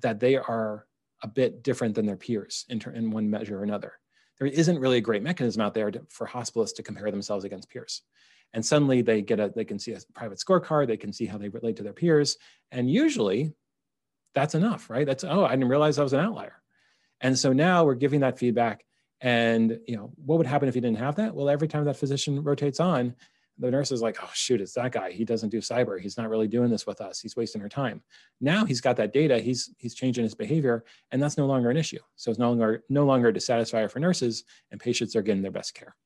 that 0.00 0.20
they 0.20 0.36
are 0.36 0.86
a 1.22 1.28
bit 1.28 1.62
different 1.62 1.94
than 1.94 2.06
their 2.06 2.16
peers 2.16 2.64
in, 2.68 2.80
in 2.94 3.10
one 3.10 3.30
measure 3.30 3.58
or 3.58 3.62
another. 3.62 3.94
There 4.38 4.46
isn't 4.46 4.78
really 4.78 4.98
a 4.98 5.02
great 5.02 5.22
mechanism 5.22 5.62
out 5.62 5.74
there 5.74 5.90
to, 5.90 6.02
for 6.10 6.26
hospitalists 6.26 6.74
to 6.76 6.82
compare 6.82 7.10
themselves 7.10 7.44
against 7.44 7.70
peers. 7.70 8.02
And 8.52 8.64
suddenly 8.64 9.02
they 9.02 9.22
get 9.22 9.40
a, 9.40 9.52
they 9.54 9.64
can 9.64 9.78
see 9.78 9.92
a 9.92 10.00
private 10.14 10.38
scorecard, 10.38 10.86
they 10.86 10.96
can 10.96 11.12
see 11.12 11.26
how 11.26 11.38
they 11.38 11.48
relate 11.48 11.76
to 11.76 11.82
their 11.82 11.92
peers. 11.92 12.36
And 12.70 12.90
usually 12.90 13.52
that's 14.34 14.54
enough, 14.54 14.90
right? 14.90 15.06
That's, 15.06 15.24
oh, 15.24 15.44
I 15.44 15.50
didn't 15.50 15.68
realize 15.68 15.98
I 15.98 16.02
was 16.02 16.12
an 16.12 16.20
outlier. 16.20 16.62
And 17.20 17.38
so 17.38 17.52
now 17.52 17.84
we're 17.84 17.94
giving 17.94 18.20
that 18.20 18.38
feedback. 18.38 18.84
And 19.20 19.80
you 19.88 19.96
know, 19.96 20.12
what 20.16 20.36
would 20.36 20.46
happen 20.46 20.68
if 20.68 20.74
you 20.74 20.82
didn't 20.82 20.98
have 20.98 21.16
that? 21.16 21.34
Well, 21.34 21.48
every 21.48 21.68
time 21.68 21.84
that 21.86 21.96
physician 21.96 22.42
rotates 22.42 22.80
on, 22.80 23.14
the 23.58 23.70
nurse 23.70 23.90
is 23.90 24.02
like, 24.02 24.18
oh, 24.22 24.30
shoot, 24.34 24.60
it's 24.60 24.74
that 24.74 24.92
guy. 24.92 25.10
He 25.10 25.24
doesn't 25.24 25.48
do 25.48 25.58
SIBR. 25.58 26.00
He's 26.00 26.18
not 26.18 26.28
really 26.28 26.48
doing 26.48 26.70
this 26.70 26.86
with 26.86 27.00
us. 27.00 27.20
He's 27.20 27.36
wasting 27.36 27.60
her 27.62 27.68
time. 27.68 28.02
Now 28.40 28.64
he's 28.64 28.80
got 28.80 28.96
that 28.96 29.12
data. 29.12 29.38
He's 29.38 29.74
he's 29.78 29.94
changing 29.94 30.24
his 30.24 30.34
behavior, 30.34 30.84
and 31.10 31.22
that's 31.22 31.38
no 31.38 31.46
longer 31.46 31.70
an 31.70 31.76
issue. 31.76 32.00
So 32.16 32.30
it's 32.30 32.38
no 32.38 32.50
longer 32.50 32.84
no 32.88 33.04
longer 33.04 33.28
a 33.28 33.32
dissatisfier 33.32 33.90
for 33.90 33.98
nurses, 33.98 34.44
and 34.70 34.80
patients 34.80 35.16
are 35.16 35.22
getting 35.22 35.42
their 35.42 35.50
best 35.52 35.74
care. 35.74 35.96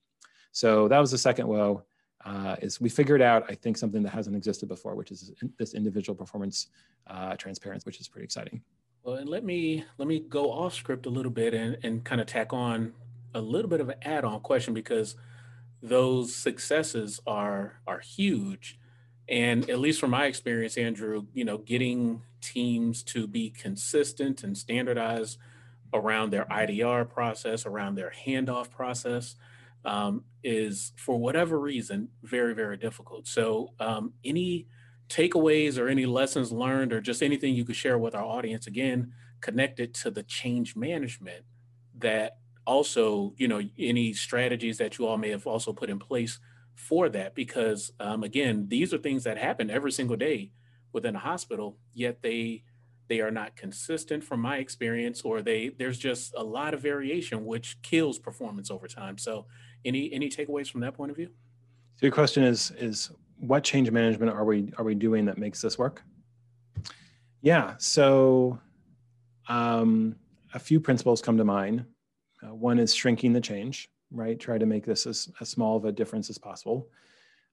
So 0.52 0.88
that 0.88 0.98
was 0.98 1.10
the 1.10 1.18
second 1.18 1.48
whoa. 1.48 1.84
Uh, 2.22 2.54
is 2.60 2.82
we 2.82 2.90
figured 2.90 3.22
out, 3.22 3.46
I 3.48 3.54
think, 3.54 3.78
something 3.78 4.02
that 4.02 4.10
hasn't 4.10 4.36
existed 4.36 4.68
before, 4.68 4.94
which 4.94 5.10
is 5.10 5.32
this 5.58 5.72
individual 5.72 6.14
performance 6.14 6.66
uh, 7.06 7.34
transparency, 7.36 7.84
which 7.84 7.98
is 7.98 8.08
pretty 8.08 8.24
exciting. 8.24 8.60
Well, 9.02 9.16
and 9.16 9.28
let 9.28 9.42
me 9.42 9.84
let 9.96 10.06
me 10.06 10.20
go 10.20 10.52
off 10.52 10.74
script 10.74 11.06
a 11.06 11.10
little 11.10 11.30
bit 11.32 11.54
and, 11.54 11.78
and 11.82 12.04
kind 12.04 12.20
of 12.20 12.26
tack 12.26 12.52
on 12.52 12.92
a 13.34 13.40
little 13.40 13.70
bit 13.70 13.80
of 13.80 13.88
an 13.88 13.94
add-on 14.02 14.40
question 14.40 14.74
because 14.74 15.16
those 15.82 16.34
successes 16.34 17.20
are 17.26 17.80
are 17.86 18.00
huge. 18.00 18.78
And 19.28 19.70
at 19.70 19.78
least 19.78 20.00
from 20.00 20.10
my 20.10 20.26
experience 20.26 20.76
andrew 20.76 21.26
you 21.32 21.44
know 21.44 21.58
getting 21.58 22.22
teams 22.40 23.02
to 23.04 23.26
be 23.26 23.50
consistent 23.50 24.42
and 24.42 24.56
standardized 24.56 25.38
around 25.92 26.30
their 26.30 26.46
idr 26.46 27.08
process 27.08 27.66
around 27.66 27.94
their 27.94 28.12
handoff 28.26 28.70
process 28.70 29.36
um, 29.84 30.24
is 30.42 30.92
for 30.96 31.16
whatever 31.18 31.58
reason 31.58 32.08
very 32.22 32.54
very 32.54 32.76
difficult. 32.76 33.26
So 33.26 33.72
um, 33.80 34.12
any 34.24 34.66
takeaways 35.08 35.78
or 35.78 35.88
any 35.88 36.06
lessons 36.06 36.52
learned 36.52 36.92
or 36.92 37.00
just 37.00 37.22
anything 37.22 37.54
you 37.54 37.64
could 37.64 37.76
share 37.76 37.98
with 37.98 38.14
our 38.14 38.24
audience 38.24 38.66
again 38.66 39.12
connected 39.40 39.92
to 39.94 40.10
the 40.10 40.22
change 40.22 40.76
management 40.76 41.44
that 41.98 42.38
also, 42.66 43.34
you 43.36 43.48
know, 43.48 43.60
any 43.78 44.12
strategies 44.12 44.78
that 44.78 44.98
you 44.98 45.06
all 45.06 45.18
may 45.18 45.30
have 45.30 45.46
also 45.46 45.72
put 45.72 45.90
in 45.90 45.98
place 45.98 46.38
for 46.74 47.08
that, 47.10 47.34
because 47.34 47.92
um, 48.00 48.22
again, 48.22 48.66
these 48.68 48.94
are 48.94 48.98
things 48.98 49.24
that 49.24 49.38
happen 49.38 49.70
every 49.70 49.92
single 49.92 50.16
day 50.16 50.52
within 50.92 51.16
a 51.16 51.18
hospital, 51.18 51.78
yet 51.92 52.22
they 52.22 52.62
they 53.08 53.20
are 53.20 53.30
not 53.32 53.56
consistent 53.56 54.22
from 54.22 54.40
my 54.40 54.58
experience, 54.58 55.22
or 55.22 55.42
they 55.42 55.70
there's 55.78 55.98
just 55.98 56.32
a 56.36 56.42
lot 56.42 56.74
of 56.74 56.80
variation, 56.80 57.44
which 57.44 57.80
kills 57.82 58.18
performance 58.18 58.70
over 58.70 58.86
time. 58.86 59.18
So, 59.18 59.46
any 59.84 60.12
any 60.12 60.28
takeaways 60.28 60.70
from 60.70 60.80
that 60.82 60.94
point 60.94 61.10
of 61.10 61.16
view? 61.16 61.30
So 61.96 62.06
your 62.06 62.12
question 62.12 62.44
is 62.44 62.70
is 62.78 63.10
what 63.38 63.64
change 63.64 63.90
management 63.90 64.32
are 64.32 64.44
we 64.44 64.72
are 64.78 64.84
we 64.84 64.94
doing 64.94 65.24
that 65.26 65.38
makes 65.38 65.60
this 65.60 65.76
work? 65.76 66.02
Yeah, 67.42 67.74
so 67.78 68.58
um, 69.48 70.14
a 70.54 70.58
few 70.58 70.78
principles 70.78 71.20
come 71.20 71.36
to 71.36 71.44
mind. 71.44 71.84
Uh, 72.42 72.54
one 72.54 72.78
is 72.78 72.94
shrinking 72.94 73.32
the 73.32 73.40
change, 73.40 73.90
right? 74.10 74.38
Try 74.38 74.58
to 74.58 74.66
make 74.66 74.84
this 74.84 75.06
as, 75.06 75.30
as 75.40 75.48
small 75.48 75.76
of 75.76 75.84
a 75.84 75.92
difference 75.92 76.30
as 76.30 76.38
possible. 76.38 76.88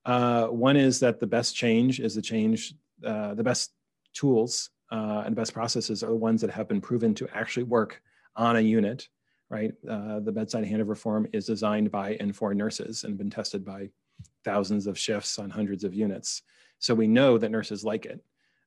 Uh, 0.05 0.47
one 0.47 0.77
is 0.77 0.99
that 0.99 1.19
the 1.19 1.27
best 1.27 1.55
change 1.55 1.99
is 1.99 2.15
the 2.15 2.21
change, 2.21 2.73
uh, 3.05 3.33
the 3.33 3.43
best 3.43 3.73
tools 4.13 4.69
uh, 4.91 5.23
and 5.25 5.35
best 5.35 5.53
processes 5.53 6.03
are 6.03 6.07
the 6.07 6.15
ones 6.15 6.41
that 6.41 6.49
have 6.49 6.67
been 6.67 6.81
proven 6.81 7.13
to 7.15 7.27
actually 7.33 7.63
work 7.63 8.01
on 8.35 8.55
a 8.55 8.61
unit, 8.61 9.07
right? 9.49 9.73
Uh, 9.89 10.19
the 10.19 10.31
bedside 10.31 10.63
handover 10.63 10.97
form 10.97 11.27
is 11.33 11.45
designed 11.45 11.91
by 11.91 12.15
and 12.19 12.35
for 12.35 12.53
nurses 12.53 13.03
and 13.03 13.17
been 13.17 13.29
tested 13.29 13.65
by 13.65 13.89
thousands 14.43 14.87
of 14.87 14.97
shifts 14.97 15.39
on 15.39 15.49
hundreds 15.49 15.83
of 15.83 15.93
units. 15.93 16.43
So 16.79 16.95
we 16.95 17.07
know 17.07 17.37
that 17.37 17.51
nurses 17.51 17.83
like 17.83 18.05
it. 18.05 18.23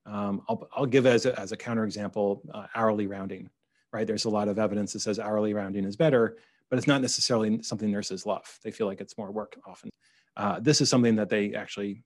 Um, 0.06 0.42
I'll, 0.48 0.68
I'll, 0.72 0.86
give 0.86 1.06
as 1.06 1.26
a, 1.26 1.38
as 1.38 1.52
a 1.52 1.56
counterexample 1.56 2.40
uh, 2.52 2.66
hourly 2.74 3.06
rounding, 3.06 3.48
right? 3.92 4.06
There's 4.06 4.24
a 4.24 4.30
lot 4.30 4.48
of 4.48 4.58
evidence 4.58 4.92
that 4.92 5.00
says 5.00 5.18
hourly 5.18 5.54
rounding 5.54 5.84
is 5.84 5.96
better, 5.96 6.36
but 6.68 6.78
it's 6.78 6.86
not 6.86 7.02
necessarily 7.02 7.62
something 7.62 7.90
nurses 7.90 8.26
love. 8.26 8.58
They 8.62 8.70
feel 8.70 8.86
like 8.86 9.00
it's 9.00 9.18
more 9.18 9.30
work 9.30 9.58
often. 9.66 9.90
Uh, 10.36 10.60
this 10.60 10.80
is 10.80 10.88
something 10.88 11.16
that 11.16 11.28
they 11.28 11.54
actually 11.54 12.02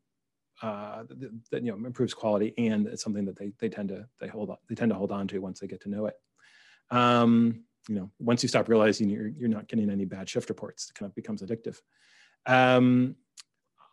uh, 0.62 1.02
that 1.50 1.64
you 1.64 1.72
know 1.72 1.86
improves 1.86 2.14
quality, 2.14 2.54
and 2.56 2.86
it's 2.86 3.02
something 3.02 3.24
that 3.24 3.36
they 3.36 3.52
they 3.58 3.68
tend 3.68 3.88
to 3.88 4.06
they 4.20 4.28
hold 4.28 4.50
on, 4.50 4.56
they 4.68 4.74
tend 4.74 4.90
to 4.90 4.96
hold 4.96 5.12
on 5.12 5.26
to 5.28 5.38
once 5.40 5.60
they 5.60 5.66
get 5.66 5.80
to 5.82 5.90
know 5.90 6.06
it. 6.06 6.14
Um, 6.90 7.64
you 7.88 7.96
know, 7.96 8.10
once 8.18 8.42
you 8.42 8.48
stop 8.48 8.68
realizing 8.68 9.10
you're 9.10 9.28
you're 9.28 9.48
not 9.48 9.68
getting 9.68 9.90
any 9.90 10.04
bad 10.04 10.28
shift 10.28 10.48
reports, 10.48 10.88
it 10.88 10.98
kind 10.98 11.10
of 11.10 11.14
becomes 11.14 11.42
addictive. 11.42 11.80
Um, 12.46 13.16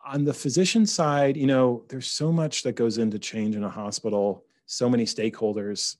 on 0.04 0.24
the 0.24 0.34
physician 0.34 0.86
side, 0.86 1.36
you 1.36 1.46
know, 1.46 1.84
there's 1.88 2.10
so 2.10 2.32
much 2.32 2.62
that 2.62 2.74
goes 2.74 2.98
into 2.98 3.18
change 3.18 3.54
in 3.54 3.64
a 3.64 3.68
hospital, 3.68 4.44
so 4.66 4.88
many 4.88 5.04
stakeholders. 5.04 5.96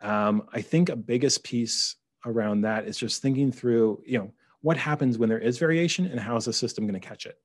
Um, 0.00 0.44
I 0.52 0.62
think 0.62 0.88
a 0.88 0.96
biggest 0.96 1.44
piece 1.44 1.96
around 2.24 2.62
that 2.62 2.86
is 2.86 2.96
just 2.96 3.22
thinking 3.22 3.52
through, 3.52 4.02
you 4.06 4.18
know, 4.18 4.32
what 4.62 4.76
happens 4.76 5.18
when 5.18 5.28
there 5.28 5.38
is 5.38 5.58
variation 5.58 6.06
and 6.06 6.20
how 6.20 6.36
is 6.36 6.44
the 6.44 6.52
system 6.52 6.86
going 6.86 7.00
to 7.00 7.06
catch 7.06 7.26
it? 7.26 7.38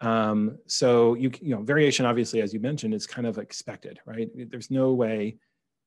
Um, 0.00 0.58
so 0.66 1.14
you 1.14 1.30
you 1.42 1.54
know 1.54 1.62
variation 1.62 2.06
obviously 2.06 2.40
as 2.40 2.54
you 2.54 2.60
mentioned 2.60 2.94
is 2.94 3.06
kind 3.06 3.26
of 3.26 3.38
expected, 3.38 4.00
right? 4.06 4.30
There's 4.50 4.70
no 4.70 4.92
way. 4.92 5.36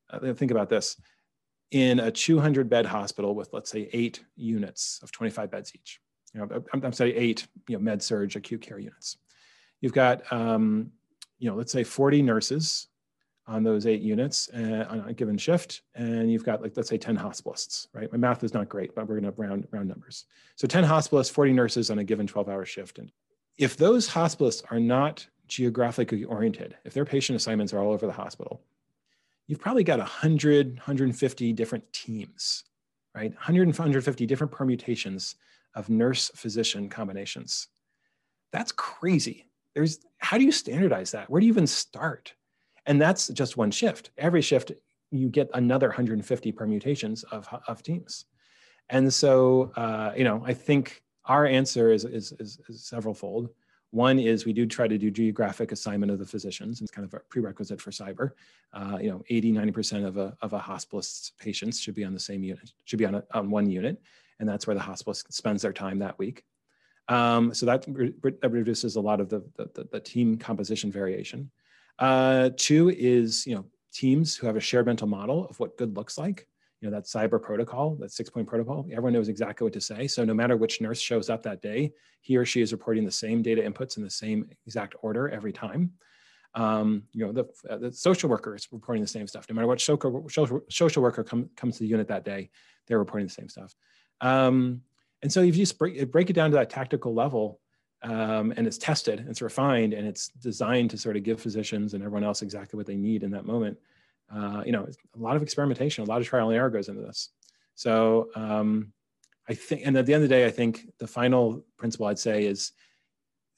Uh, 0.09 0.33
think 0.33 0.51
about 0.51 0.69
this: 0.69 1.01
in 1.71 1.99
a 1.99 2.12
200 2.12 2.69
bed 2.69 2.86
hospital 2.86 3.33
with 3.33 3.49
let's 3.53 3.71
say 3.71 3.89
eight 3.91 4.23
units 4.36 4.99
of 5.01 5.12
25 5.12 5.49
beds 5.49 5.71
each, 5.73 5.99
you 6.33 6.41
know, 6.41 6.63
I'm, 6.73 6.86
I'm 6.86 6.93
saying 6.93 7.13
eight 7.15 7.47
you 7.67 7.77
know 7.77 7.83
med 7.83 8.03
surg 8.03 8.36
acute 8.36 8.62
care 8.62 8.77
units. 8.77 9.17
You've 9.81 9.93
got 9.93 10.31
um, 10.31 10.91
you 11.39 11.49
know 11.49 11.55
let's 11.55 11.71
say 11.71 11.83
40 11.83 12.21
nurses 12.21 12.88
on 13.45 13.63
those 13.63 13.86
eight 13.86 14.01
units 14.01 14.49
uh, 14.53 14.86
on 14.89 15.03
a 15.08 15.13
given 15.13 15.38
shift, 15.38 15.82
and 15.95 16.32
you've 16.32 16.45
got 16.45 16.62
like 16.62 16.73
let's 16.75 16.89
say 16.89 16.97
10 16.97 17.17
hospitalists, 17.17 17.88
right? 17.93 18.12
My 18.12 18.17
math 18.17 18.43
is 18.43 18.53
not 18.53 18.69
great, 18.69 18.95
but 18.95 19.08
we're 19.08 19.19
going 19.19 19.34
to 19.34 19.41
round 19.41 19.67
round 19.71 19.89
numbers. 19.89 20.25
So 20.56 20.67
10 20.67 20.84
hospitalists, 20.84 21.32
40 21.32 21.53
nurses 21.53 21.91
on 21.91 21.99
a 21.99 22.03
given 22.03 22.27
12-hour 22.27 22.65
shift, 22.65 22.99
and 22.99 23.12
if 23.58 23.77
those 23.77 24.10
hospitalists 24.10 24.63
are 24.71 24.79
not 24.79 25.27
geographically 25.47 26.23
oriented, 26.23 26.75
if 26.86 26.93
their 26.93 27.06
patient 27.06 27.36
assignments 27.36 27.73
are 27.73 27.79
all 27.79 27.91
over 27.91 28.06
the 28.06 28.13
hospital, 28.13 28.62
you've 29.47 29.60
probably 29.60 29.84
got 29.84 29.99
100, 29.99 30.75
150 30.75 31.53
different 31.53 31.91
teams, 31.91 32.63
right? 33.13 33.32
100 33.32 33.67
150 33.67 34.25
different 34.25 34.51
permutations 34.51 35.36
of 35.75 35.89
nurse 35.89 36.32
physician 36.36 36.89
combinations. 36.89 37.67
That's 38.51 38.71
crazy. 38.71 39.47
There's 39.73 39.99
how 40.17 40.38
do 40.38 40.43
you 40.43 40.51
standardize 40.51 41.12
that? 41.12 41.29
Where 41.29 41.41
do 41.41 41.47
you 41.47 41.51
even 41.51 41.67
start? 41.67 42.34
And 42.85 43.01
that's 43.01 43.27
just 43.29 43.57
one 43.57 43.71
shift. 43.71 44.11
Every 44.17 44.41
shift, 44.41 44.71
you 45.11 45.29
get 45.29 45.49
another 45.53 45.87
150 45.87 46.51
permutations 46.51 47.23
of, 47.23 47.47
of 47.67 47.83
teams. 47.83 48.25
And 48.89 49.13
so, 49.13 49.71
uh, 49.75 50.11
you 50.15 50.23
know, 50.23 50.43
I 50.45 50.53
think 50.53 51.03
our 51.25 51.45
answer 51.45 51.91
is, 51.91 52.03
is, 52.03 52.33
is, 52.39 52.59
is 52.67 52.83
several 52.83 53.13
fold. 53.13 53.49
One 53.91 54.17
is 54.17 54.45
we 54.45 54.53
do 54.53 54.65
try 54.65 54.87
to 54.87 54.97
do 54.97 55.11
geographic 55.11 55.71
assignment 55.71 56.11
of 56.11 56.17
the 56.17 56.25
physicians. 56.25 56.81
It's 56.81 56.89
kind 56.89 57.05
of 57.05 57.13
a 57.13 57.19
prerequisite 57.29 57.79
for 57.79 57.91
SIBR. 57.91 58.31
Uh, 58.73 58.97
you 58.99 59.09
know, 59.11 59.23
80, 59.29 59.53
90% 59.53 60.05
of 60.05 60.17
a, 60.17 60.35
of 60.41 60.53
a 60.53 60.59
hospitalist's 60.59 61.31
patients 61.37 61.79
should 61.79 61.93
be 61.93 62.03
on 62.03 62.13
the 62.13 62.19
same 62.19 62.43
unit, 62.43 62.73
should 62.85 62.97
be 62.97 63.05
on, 63.05 63.15
a, 63.15 63.23
on 63.33 63.51
one 63.51 63.69
unit. 63.69 64.01
And 64.39 64.49
that's 64.49 64.65
where 64.65 64.75
the 64.75 64.81
hospitalist 64.81 65.31
spends 65.31 65.61
their 65.61 65.71
time 65.71 65.99
that 65.99 66.17
week. 66.17 66.43
Um, 67.07 67.53
so 67.53 67.67
that, 67.67 67.85
re 67.87 68.13
that, 68.41 68.49
reduces 68.49 68.95
a 68.95 69.01
lot 69.01 69.19
of 69.21 69.29
the, 69.29 69.43
the, 69.57 69.87
the 69.91 69.99
team 69.99 70.37
composition 70.37 70.91
variation. 70.91 71.51
Uh, 71.99 72.49
two 72.58 72.89
is, 72.89 73.45
you 73.45 73.56
know, 73.56 73.65
teams 73.93 74.36
who 74.36 74.47
have 74.47 74.56
a 74.56 74.62
shared 74.62 74.86
mental 74.86 75.08
model 75.08 75.47
of 75.47 75.60
what 75.60 75.77
good 75.77 75.95
looks 75.95 76.17
like 76.17 76.47
you 76.84 76.89
know, 76.89 76.95
that 76.97 77.06
SIBR 77.06 77.41
protocol, 77.41 77.95
that 78.01 78.12
six 78.12 78.29
point 78.29 78.45
protocol, 78.45 78.86
everyone 78.91 79.13
knows 79.13 79.29
exactly 79.29 79.63
what 79.63 79.71
to 79.71 79.79
say. 79.79 80.06
So 80.06 80.25
no 80.25 80.34
matter 80.34 80.58
which 80.58 80.82
nurse 80.82 80.99
shows 80.99 81.29
up 81.29 81.41
that 81.43 81.62
day, 81.62 81.93
he 82.19 82.36
or 82.36 82.43
she 82.43 82.60
is 82.60 82.73
reporting 82.73 83.06
the 83.06 83.12
same 83.12 83.41
data 83.41 83.62
inputs 83.62 83.95
in 83.95 84.03
the 84.03 84.10
same 84.10 84.49
exact 84.67 84.93
order 85.01 85.29
every 85.29 85.53
time. 85.53 85.93
Um, 86.56 87.03
you 87.13 87.25
know, 87.25 87.32
the, 87.32 87.45
uh, 87.69 87.77
the, 87.77 87.93
social 87.93 88.29
worker 88.29 88.53
is 88.53 88.67
reporting 88.69 89.01
the 89.01 89.08
same 89.08 89.27
stuff. 89.27 89.45
No 89.47 89.56
matter 89.56 89.65
what 89.65 89.79
social, 89.79 90.27
social, 90.29 90.60
social 90.69 91.01
worker 91.01 91.23
come, 91.23 91.49
comes 91.56 91.77
to 91.77 91.84
the 91.84 91.89
unit 91.89 92.10
that 92.10 92.25
day, 92.25 92.49
they're 92.86 92.99
reporting 92.99 93.27
the 93.27 93.34
same 93.34 93.47
stuff. 93.47 93.73
Um, 94.19 94.82
and 95.21 95.32
so 95.32 95.41
if 95.41 95.56
you 95.56 95.65
break, 95.79 96.12
break, 96.12 96.29
it 96.29 96.34
down 96.34 96.51
to 96.51 96.58
that 96.58 96.69
tactical 96.69 97.13
level, 97.13 97.62
um, 98.03 98.53
and 98.57 98.67
it's 98.67 98.77
tested, 98.77 99.25
it's 99.29 99.41
refined, 99.41 99.93
and 99.93 100.05
it's 100.07 100.27
designed 100.27 100.89
to 100.91 100.97
sort 100.97 101.15
of 101.15 101.23
give 101.23 101.41
physicians 101.41 101.93
and 101.93 102.03
everyone 102.03 102.23
else 102.23 102.41
exactly 102.41 102.77
what 102.77 102.85
they 102.85 102.97
need 102.97 103.23
in 103.23 103.31
that 103.31 103.45
moment, 103.45 103.77
uh, 104.33 104.63
you 104.65 104.71
know, 104.71 104.87
a 105.15 105.19
lot 105.19 105.35
of 105.35 105.41
experimentation, 105.41 106.03
a 106.03 106.07
lot 106.07 106.19
of 106.21 106.27
trial 106.27 106.49
and 106.49 106.57
error 106.57 106.69
goes 106.69 106.89
into 106.89 107.01
this. 107.01 107.29
So 107.75 108.29
um, 108.35 108.91
I 109.47 109.53
think, 109.53 109.81
and 109.85 109.97
at 109.97 110.05
the 110.05 110.13
end 110.13 110.23
of 110.23 110.29
the 110.29 110.35
day, 110.35 110.45
I 110.45 110.51
think 110.51 110.87
the 110.99 111.07
final 111.07 111.65
principle 111.77 112.07
I'd 112.07 112.19
say 112.19 112.45
is 112.45 112.73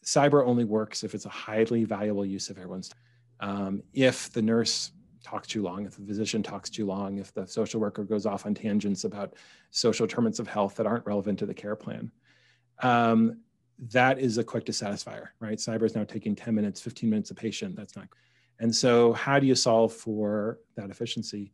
SIBR 0.06 0.46
only 0.46 0.64
works 0.64 1.04
if 1.04 1.16
it's 1.16 1.26
a 1.26 1.30
highly 1.30 1.84
valuable 1.84 2.26
use 2.26 2.50
of 2.50 2.58
everyone's 2.58 2.90
time. 2.90 3.00
Um, 3.40 3.84
if 3.94 4.32
the 4.32 4.42
nurse 4.42 4.92
talks 5.24 5.48
too 5.48 5.64
long, 5.64 5.86
if 5.86 5.98
the 5.98 6.06
physician 6.06 6.44
talks 6.44 6.70
too 6.70 6.86
long, 6.86 7.18
if 7.18 7.34
the 7.34 7.48
social 7.48 7.82
worker 7.82 8.04
goes 8.04 8.26
off 8.26 8.46
on 8.46 8.54
tangents 8.54 9.04
about 9.04 9.34
social 9.72 10.06
determinants 10.06 10.40
of 10.40 10.48
health 10.48 10.76
that 10.76 10.86
aren't 10.86 11.06
relevant 11.06 11.40
to 11.40 11.46
the 11.46 11.54
care 11.54 11.76
plan, 11.76 12.12
um, 12.84 13.40
that 13.92 14.20
is 14.20 14.38
a 14.38 14.44
quick 14.44 14.66
dissatisfier, 14.66 15.28
right? 15.40 15.58
SIBR 15.58 15.86
is 15.86 15.96
now 15.96 16.04
taking 16.04 16.36
10 16.36 16.56
minutes, 16.56 16.82
15 16.82 17.10
minutes 17.10 17.32
a 17.32 17.36
patient. 17.36 17.76
That's 17.76 17.96
not 17.96 18.08
and 18.60 18.74
so, 18.74 19.14
how 19.14 19.40
do 19.40 19.48
you 19.48 19.56
solve 19.56 19.94
for 19.94 20.60
that 20.76 20.90
efficiency? 20.90 21.52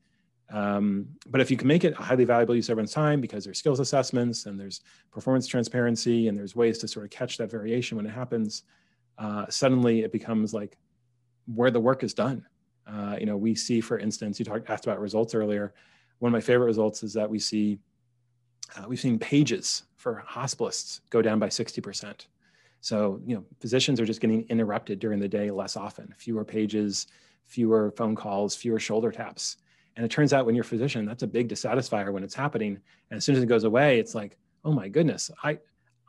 Um, 0.52 1.08
but 1.28 1.40
if 1.40 1.50
you 1.50 1.58
can 1.58 1.68
make 1.68 1.84
it 1.84 1.94
a 1.98 2.02
highly 2.02 2.26
valuable 2.26 2.56
use 2.56 2.68
of 2.68 2.74
everyone's 2.74 2.92
time 2.92 3.22
because 3.22 3.46
there's 3.46 3.58
skills 3.58 3.80
assessments 3.80 4.46
and 4.46 4.60
there's 4.60 4.82
performance 5.12 5.48
transparency 5.48 6.28
and 6.28 6.38
there's 6.38 6.56
ways 6.56 6.78
to 6.80 6.88
sort 6.88 7.06
of 7.06 7.12
catch 7.12 7.38
that 7.38 7.50
variation 7.50 7.96
when 7.96 8.06
it 8.06 8.12
happens, 8.12 8.64
uh, 9.18 9.46
suddenly 9.50 10.02
it 10.02 10.12
becomes 10.12 10.54
like 10.54 10.78
where 11.56 11.72
the 11.72 11.80
work 11.80 12.04
is 12.04 12.14
done. 12.14 12.46
Uh, 12.86 13.16
you 13.18 13.26
know, 13.26 13.38
we 13.38 13.56
see, 13.56 13.80
for 13.80 13.98
instance, 13.98 14.40
you 14.40 14.46
talked 14.46 14.70
asked 14.70 14.86
about 14.86 15.00
results 15.00 15.34
earlier. 15.34 15.74
One 16.20 16.30
of 16.30 16.34
my 16.34 16.42
favorite 16.42 16.66
results 16.66 17.02
is 17.02 17.14
that 17.14 17.30
we 17.30 17.40
see 17.40 17.80
uh, 18.76 18.86
we've 18.88 19.00
seen 19.00 19.20
pages 19.20 19.84
for 19.96 20.24
hospitalists 20.28 21.02
go 21.10 21.22
down 21.22 21.40
by 21.40 21.50
60 21.50 21.82
percent. 21.82 22.28
So, 22.82 23.22
you 23.26 23.36
know, 23.36 23.46
physicians 23.60 24.00
are 24.00 24.06
just 24.06 24.22
getting 24.22 24.44
interrupted 24.50 25.00
during 25.00 25.20
the 25.20 25.28
day 25.28 25.52
less 25.52 25.78
often, 25.78 26.14
fewer 26.18 26.44
pages, 26.44 27.08
fewer 27.46 27.92
phone 27.92 28.16
calls, 28.16 28.56
fewer 28.56 28.80
shoulder 28.80 29.12
taps. 29.12 29.58
And 29.96 30.06
it 30.06 30.10
turns 30.10 30.34
out 30.34 30.46
when 30.46 30.56
you're 30.56 30.64
a 30.64 30.66
physician, 30.66 31.06
that's 31.06 31.22
a 31.22 31.28
big 31.28 31.48
dissatisfier 31.48 32.12
when 32.12 32.24
it's 32.24 32.34
happening. 32.34 32.80
And 33.10 33.18
as 33.18 33.26
soon 33.26 33.36
as 33.36 33.44
it 33.44 33.48
goes 33.48 33.66
away, 33.66 34.00
it's 34.00 34.16
like, 34.16 34.38
oh 34.66 34.72
my 34.72 34.88
goodness, 34.88 35.30
I, 35.44 35.60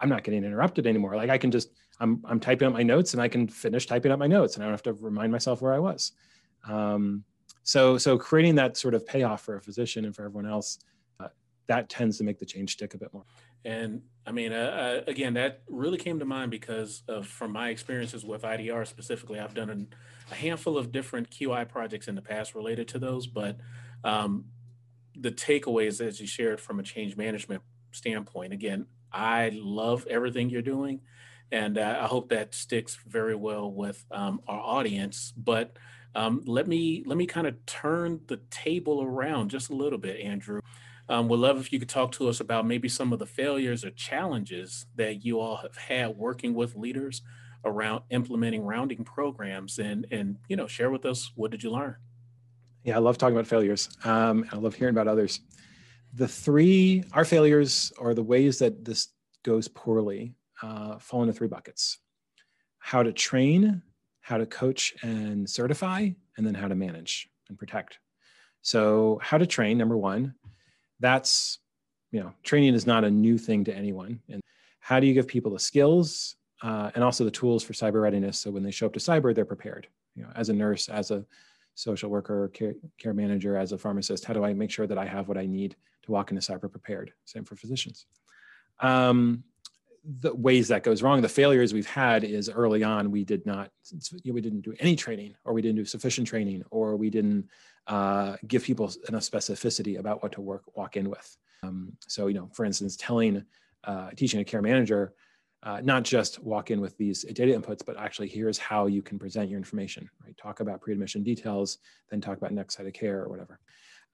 I'm 0.00 0.08
not 0.08 0.24
getting 0.24 0.44
interrupted 0.44 0.86
anymore. 0.86 1.14
Like 1.14 1.30
I 1.30 1.36
can 1.36 1.50
just, 1.50 1.70
I'm, 2.00 2.24
I'm 2.24 2.40
typing 2.40 2.68
up 2.68 2.72
my 2.72 2.82
notes 2.82 3.12
and 3.12 3.20
I 3.20 3.28
can 3.28 3.48
finish 3.48 3.86
typing 3.86 4.10
up 4.10 4.18
my 4.18 4.26
notes 4.26 4.54
and 4.54 4.62
I 4.62 4.66
don't 4.66 4.72
have 4.72 4.82
to 4.84 4.94
remind 4.94 5.30
myself 5.30 5.60
where 5.60 5.74
I 5.74 5.78
was. 5.78 6.12
Um, 6.66 7.24
so, 7.64 7.98
so 7.98 8.16
creating 8.16 8.54
that 8.56 8.76
sort 8.76 8.94
of 8.94 9.06
payoff 9.06 9.42
for 9.42 9.56
a 9.56 9.60
physician 9.60 10.04
and 10.04 10.14
for 10.14 10.24
everyone 10.24 10.50
else, 10.50 10.78
that 11.72 11.88
tends 11.88 12.18
to 12.18 12.24
make 12.24 12.38
the 12.38 12.44
change 12.44 12.74
stick 12.74 12.92
a 12.92 12.98
bit 12.98 13.10
more. 13.14 13.24
And 13.64 14.02
I 14.26 14.32
mean, 14.32 14.52
uh, 14.52 15.00
uh, 15.06 15.10
again, 15.10 15.34
that 15.34 15.62
really 15.68 15.96
came 15.96 16.18
to 16.18 16.26
mind 16.26 16.50
because 16.50 17.02
of 17.08 17.26
from 17.26 17.50
my 17.50 17.70
experiences 17.70 18.26
with 18.26 18.42
IDR 18.42 18.86
specifically. 18.86 19.40
I've 19.40 19.54
done 19.54 19.70
an, 19.70 19.88
a 20.30 20.34
handful 20.34 20.76
of 20.76 20.92
different 20.92 21.30
QI 21.30 21.66
projects 21.66 22.08
in 22.08 22.14
the 22.14 22.20
past 22.20 22.54
related 22.54 22.88
to 22.88 22.98
those, 22.98 23.26
but 23.26 23.56
um, 24.04 24.44
the 25.16 25.30
takeaways 25.30 26.06
as 26.06 26.20
you 26.20 26.26
shared 26.26 26.60
from 26.60 26.78
a 26.78 26.82
change 26.82 27.16
management 27.16 27.62
standpoint. 27.92 28.52
Again, 28.52 28.84
I 29.10 29.50
love 29.54 30.06
everything 30.10 30.50
you're 30.50 30.60
doing, 30.60 31.00
and 31.50 31.78
uh, 31.78 32.00
I 32.02 32.06
hope 32.06 32.28
that 32.28 32.54
sticks 32.54 32.98
very 33.06 33.34
well 33.34 33.72
with 33.72 34.04
um, 34.10 34.42
our 34.46 34.60
audience. 34.60 35.32
But 35.34 35.78
um, 36.14 36.42
let 36.46 36.68
me 36.68 37.02
let 37.06 37.16
me 37.16 37.24
kind 37.24 37.46
of 37.46 37.64
turn 37.64 38.20
the 38.26 38.40
table 38.50 39.02
around 39.02 39.48
just 39.48 39.70
a 39.70 39.74
little 39.74 39.98
bit, 39.98 40.20
Andrew. 40.20 40.60
Um, 41.12 41.28
would 41.28 41.40
love 41.40 41.60
if 41.60 41.74
you 41.74 41.78
could 41.78 41.90
talk 41.90 42.12
to 42.12 42.30
us 42.30 42.40
about 42.40 42.66
maybe 42.66 42.88
some 42.88 43.12
of 43.12 43.18
the 43.18 43.26
failures 43.26 43.84
or 43.84 43.90
challenges 43.90 44.86
that 44.94 45.26
you 45.26 45.40
all 45.40 45.56
have 45.56 45.76
had 45.76 46.16
working 46.16 46.54
with 46.54 46.74
leaders 46.74 47.20
around 47.66 48.04
implementing 48.08 48.62
rounding 48.64 49.04
programs 49.04 49.78
and 49.78 50.06
and 50.10 50.38
you 50.48 50.56
know 50.56 50.66
share 50.66 50.90
with 50.90 51.04
us 51.04 51.30
what 51.34 51.50
did 51.50 51.62
you 51.62 51.70
learn? 51.70 51.96
Yeah 52.82 52.96
i 52.96 52.98
love 52.98 53.18
talking 53.18 53.36
about 53.36 53.46
failures 53.46 53.90
um, 54.04 54.46
i 54.52 54.56
love 54.56 54.74
hearing 54.74 54.94
about 54.94 55.06
others. 55.06 55.40
The 56.14 56.26
three 56.26 57.04
our 57.12 57.26
failures 57.26 57.92
are 58.00 58.14
the 58.14 58.22
ways 58.22 58.58
that 58.60 58.82
this 58.82 59.08
goes 59.44 59.68
poorly 59.68 60.34
uh, 60.62 60.96
fall 60.98 61.20
into 61.20 61.34
three 61.34 61.48
buckets. 61.48 61.98
How 62.78 63.02
to 63.02 63.12
train 63.12 63.82
how 64.22 64.38
to 64.38 64.46
coach 64.46 64.94
and 65.02 65.48
certify 65.48 66.08
and 66.38 66.46
then 66.46 66.54
how 66.54 66.68
to 66.68 66.74
manage 66.74 67.28
and 67.50 67.58
protect. 67.58 67.98
So 68.62 69.20
how 69.22 69.36
to 69.36 69.46
train 69.46 69.76
number 69.76 69.98
one 69.98 70.36
that's 71.02 71.58
you 72.10 72.20
know 72.20 72.32
training 72.42 72.74
is 72.74 72.86
not 72.86 73.04
a 73.04 73.10
new 73.10 73.36
thing 73.36 73.64
to 73.64 73.74
anyone. 73.74 74.20
And 74.30 74.40
how 74.80 74.98
do 74.98 75.06
you 75.06 75.14
give 75.14 75.28
people 75.28 75.52
the 75.52 75.58
skills 75.58 76.36
uh, 76.62 76.90
and 76.94 77.04
also 77.04 77.24
the 77.24 77.30
tools 77.30 77.62
for 77.62 77.74
SIBR 77.74 78.02
readiness? 78.02 78.38
So 78.38 78.50
when 78.50 78.62
they 78.62 78.70
show 78.70 78.86
up 78.86 78.94
to 78.94 79.00
SIBR 79.00 79.34
they're 79.34 79.44
prepared. 79.44 79.88
You 80.14 80.22
know 80.22 80.30
as 80.34 80.48
a 80.48 80.52
nurse 80.54 80.88
as 80.88 81.10
a 81.10 81.24
social 81.74 82.10
worker 82.10 82.48
care, 82.54 82.74
care 82.98 83.14
manager 83.14 83.56
as 83.56 83.72
a 83.72 83.78
pharmacist 83.78 84.26
how 84.26 84.34
do 84.34 84.44
i 84.44 84.52
make 84.52 84.70
sure 84.70 84.86
that 84.86 84.98
i 84.98 85.06
have 85.06 85.26
what 85.26 85.38
i 85.38 85.46
need 85.46 85.74
to 86.02 86.12
walk 86.12 86.30
into 86.30 86.42
SIBR 86.42 86.70
prepared? 86.70 87.12
Same 87.24 87.44
for 87.44 87.56
physicians. 87.56 88.06
Um, 88.80 89.44
the 90.04 90.34
ways 90.34 90.68
that 90.68 90.82
goes 90.82 91.02
wrong 91.02 91.22
the 91.22 91.28
failures 91.28 91.72
we've 91.72 91.86
had 91.86 92.24
is 92.24 92.50
early 92.50 92.82
on 92.82 93.10
we 93.10 93.24
did 93.24 93.46
not 93.46 93.70
we 94.24 94.40
didn't 94.40 94.62
do 94.62 94.74
any 94.80 94.96
training 94.96 95.34
or 95.44 95.52
we 95.52 95.62
didn't 95.62 95.76
do 95.76 95.84
sufficient 95.84 96.26
training 96.26 96.62
or 96.70 96.96
we 96.96 97.08
didn't 97.08 97.48
uh, 97.86 98.36
give 98.46 98.62
people 98.62 98.92
enough 99.08 99.22
specificity 99.22 99.98
about 99.98 100.22
what 100.22 100.32
to 100.32 100.40
work 100.40 100.62
walk 100.76 100.96
in 100.96 101.10
with. 101.10 101.36
Um, 101.62 101.92
so, 102.06 102.26
you 102.26 102.34
know, 102.34 102.48
for 102.52 102.64
instance, 102.64 102.96
telling 102.96 103.44
uh, 103.84 104.10
teaching 104.16 104.40
a 104.40 104.44
care 104.44 104.62
manager, 104.62 105.14
uh, 105.64 105.80
not 105.82 106.02
just 106.02 106.42
walk 106.42 106.70
in 106.70 106.80
with 106.80 106.96
these 106.96 107.22
data 107.22 107.58
inputs, 107.58 107.84
but 107.84 107.96
actually 107.96 108.28
here's 108.28 108.58
how 108.58 108.86
you 108.86 109.00
can 109.02 109.18
present 109.18 109.48
your 109.48 109.58
information, 109.58 110.08
right? 110.24 110.36
Talk 110.36 110.60
about 110.60 110.80
pre-admission 110.80 111.22
details, 111.22 111.78
then 112.10 112.20
talk 112.20 112.36
about 112.36 112.52
next 112.52 112.76
site 112.76 112.86
of 112.86 112.92
care 112.92 113.22
or 113.22 113.28
whatever. 113.28 113.60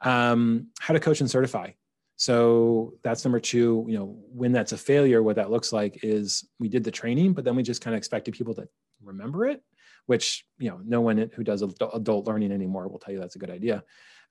Um, 0.03 0.69
how 0.79 0.95
to 0.95 1.01
coach 1.01 1.21
and 1.21 1.31
certify. 1.31 1.71
So 2.19 2.95
that's 3.05 3.25
number 3.25 3.39
two, 3.39 3.87
you 3.89 3.97
know, 3.97 4.17
when 4.33 4.51
that's 4.51 4.73
a 4.73 4.77
failure, 4.77 5.23
what 5.23 5.37
that 5.37 5.53
looks 5.53 5.73
like 5.73 6.01
is 6.03 6.45
we 6.59 6.69
did 6.69 6.83
the 6.83 6.91
training, 6.91 7.33
but 7.33 7.45
then 7.45 7.55
we 7.55 7.63
just 7.63 7.81
kind 7.81 7.95
of 7.95 7.99
expected 7.99 8.35
people 8.35 8.55
to 8.55 8.69
remember 9.01 9.47
it, 9.47 9.63
which, 10.07 10.45
you 10.59 10.69
know, 10.69 10.81
no 10.85 11.01
one 11.01 11.31
who 11.33 11.45
does 11.45 11.63
adult 11.63 12.27
learning 12.27 12.51
anymore 12.51 12.89
will 12.89 12.99
tell 12.99 13.15
you 13.15 13.21
that's 13.21 13.37
a 13.37 13.39
good 13.39 13.51
idea. 13.51 13.85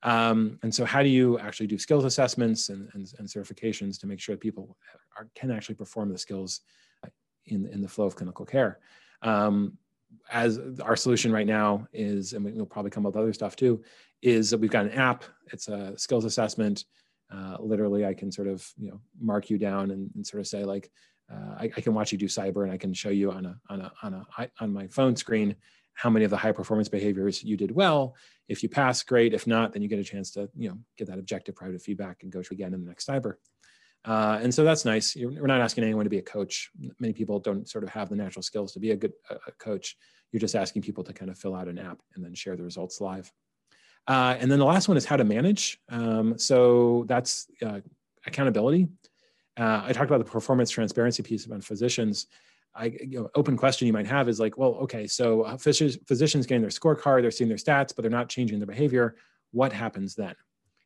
Um, 0.04 0.60
and 0.64 0.76
so 0.76 0.84
how 0.84 1.02
do 1.02 1.08
you 1.08 1.40
actually 1.40 1.68
do 1.68 1.80
skills 1.80 2.04
assessments 2.04 2.68
and, 2.68 2.90
and, 2.94 3.08
and 3.20 3.28
certifications 3.28 3.98
to 4.02 4.08
make 4.08 4.20
sure 4.20 4.36
that 4.36 4.42
people 4.42 4.78
are, 5.18 5.30
can 5.34 5.50
actually 5.50 5.76
perform 5.76 6.12
the 6.12 6.18
skills 6.18 6.60
in, 7.46 7.68
in 7.68 7.82
the 7.82 7.88
flow 7.88 8.06
of 8.06 8.18
clinical 8.18 8.46
care? 8.46 8.80
Um, 9.22 9.78
as 10.30 10.60
our 10.84 10.98
solution 10.98 11.32
right 11.32 11.48
now 11.48 11.88
is, 11.94 12.34
and 12.34 12.44
we'll 12.44 12.66
probably 12.66 12.92
come 12.92 13.06
up 13.06 13.16
with 13.16 13.24
other 13.24 13.34
stuff 13.34 13.56
too, 13.56 13.82
is 14.22 14.50
that 14.50 14.58
we've 14.58 14.70
got 14.70 14.86
an 14.86 14.92
app. 14.92 15.24
It's 15.54 15.70
a 15.70 15.98
skills 15.98 16.26
assessment. 16.26 16.84
Uh, 17.32 17.58
literally, 17.60 18.06
I 18.06 18.14
can 18.14 18.32
sort 18.32 18.48
of 18.48 18.66
you 18.78 18.90
know 18.90 19.02
mark 19.20 19.50
you 19.50 19.58
down 19.58 19.92
and, 19.92 20.10
and 20.16 20.26
sort 20.26 20.40
of 20.40 20.48
say 20.48 20.64
like, 20.64 20.90
uh, 21.32 21.56
I, 21.60 21.72
I, 21.76 21.82
can 21.82 21.94
watch 21.94 22.12
you 22.12 22.18
do 22.18 22.28
SIBR, 22.28 22.64
and 22.64 22.72
I 22.72 22.78
can 22.78 22.94
show 22.94 23.10
you 23.10 23.32
on 23.32 23.46
a 23.46 23.60
on 23.70 23.82
a 23.82 23.92
on 24.02 24.14
a 24.14 24.50
on 24.60 24.72
my 24.72 24.88
phone 24.88 25.16
screen 25.16 25.56
how 25.94 26.10
many 26.12 26.24
of 26.24 26.32
the 26.32 26.38
high 26.38 26.52
performance 26.52 26.88
behaviors 26.88 27.44
you 27.44 27.58
did 27.58 27.72
well. 27.72 28.16
If 28.48 28.62
you 28.62 28.70
pass, 28.70 29.02
great. 29.04 29.34
If 29.34 29.48
not, 29.48 29.74
then 29.74 29.82
you 29.82 29.90
get 29.90 30.00
a 30.00 30.04
chance 30.04 30.32
to 30.32 30.50
you 30.56 30.70
know 30.70 30.78
get 30.98 31.08
that 31.08 31.20
objective 31.20 31.56
private 31.56 31.82
feedback 31.82 32.24
and 32.24 32.32
go 32.32 32.42
again 32.52 32.74
in 32.74 32.82
the 32.82 32.88
next 32.88 33.08
SIBR. 33.08 33.34
Uh, 34.06 34.40
and 34.42 34.54
so 34.54 34.64
that's 34.64 34.86
nice. 34.86 35.16
You're, 35.16 35.32
we're 35.32 35.48
not 35.48 35.60
asking 35.60 35.84
anyone 35.84 36.06
to 36.06 36.10
be 36.10 36.20
a 36.20 36.24
coach. 36.24 36.70
Many 37.00 37.14
people 37.14 37.40
don't 37.40 37.68
sort 37.68 37.84
of 37.84 37.90
have 37.90 38.10
the 38.10 38.16
natural 38.16 38.44
skills 38.44 38.72
to 38.74 38.80
be 38.80 38.92
a 38.92 38.96
good 38.96 39.12
coach. 39.58 39.98
You're 40.32 40.40
just 40.40 40.56
asking 40.56 40.84
people 40.84 41.04
to 41.04 41.14
kind 41.14 41.30
of 41.30 41.38
fill 41.38 41.56
out 41.56 41.68
an 41.68 41.78
app 41.78 42.00
and 42.16 42.24
then 42.24 42.34
share 42.34 42.56
the 42.56 42.64
results 42.64 43.02
live. 43.02 43.32
Uh, 44.08 44.38
and 44.40 44.50
then 44.50 44.60
the 44.60 44.66
last 44.66 44.88
one 44.88 44.98
is 44.98 45.06
how 45.06 45.18
to 45.18 45.24
manage. 45.24 45.80
Um, 45.90 46.38
so 46.38 47.06
that's 47.08 47.48
uh, 47.62 47.82
accountability. 48.26 48.88
Uh, 49.58 49.84
I 49.86 49.92
talked 49.92 50.10
about 50.10 50.20
the 50.20 50.32
performance 50.32 50.70
transparency 50.70 51.24
piece 51.24 51.46
about 51.46 51.64
physicians. 51.64 52.28
I, 52.76 52.86
you 52.86 53.20
know, 53.20 53.30
open 53.36 53.58
question 53.58 53.88
you 53.88 53.94
might 53.94 54.08
have 54.08 54.30
is 54.30 54.40
like, 54.40 54.58
well, 54.58 54.76
okay, 54.76 55.08
so 55.08 55.42
uh, 55.42 55.58
physicians, 55.58 55.98
physicians 56.08 56.46
getting 56.46 56.62
their 56.62 56.70
scorecard, 56.70 57.24
they're 57.24 57.32
seeing 57.32 57.50
their 57.50 57.58
stats, 57.58 57.94
but 57.96 58.04
they're 58.04 58.12
not 58.12 58.30
changing 58.30 58.60
their 58.60 58.68
behavior. 58.68 59.16
What 59.52 59.74
happens 59.74 60.16
then? 60.16 60.36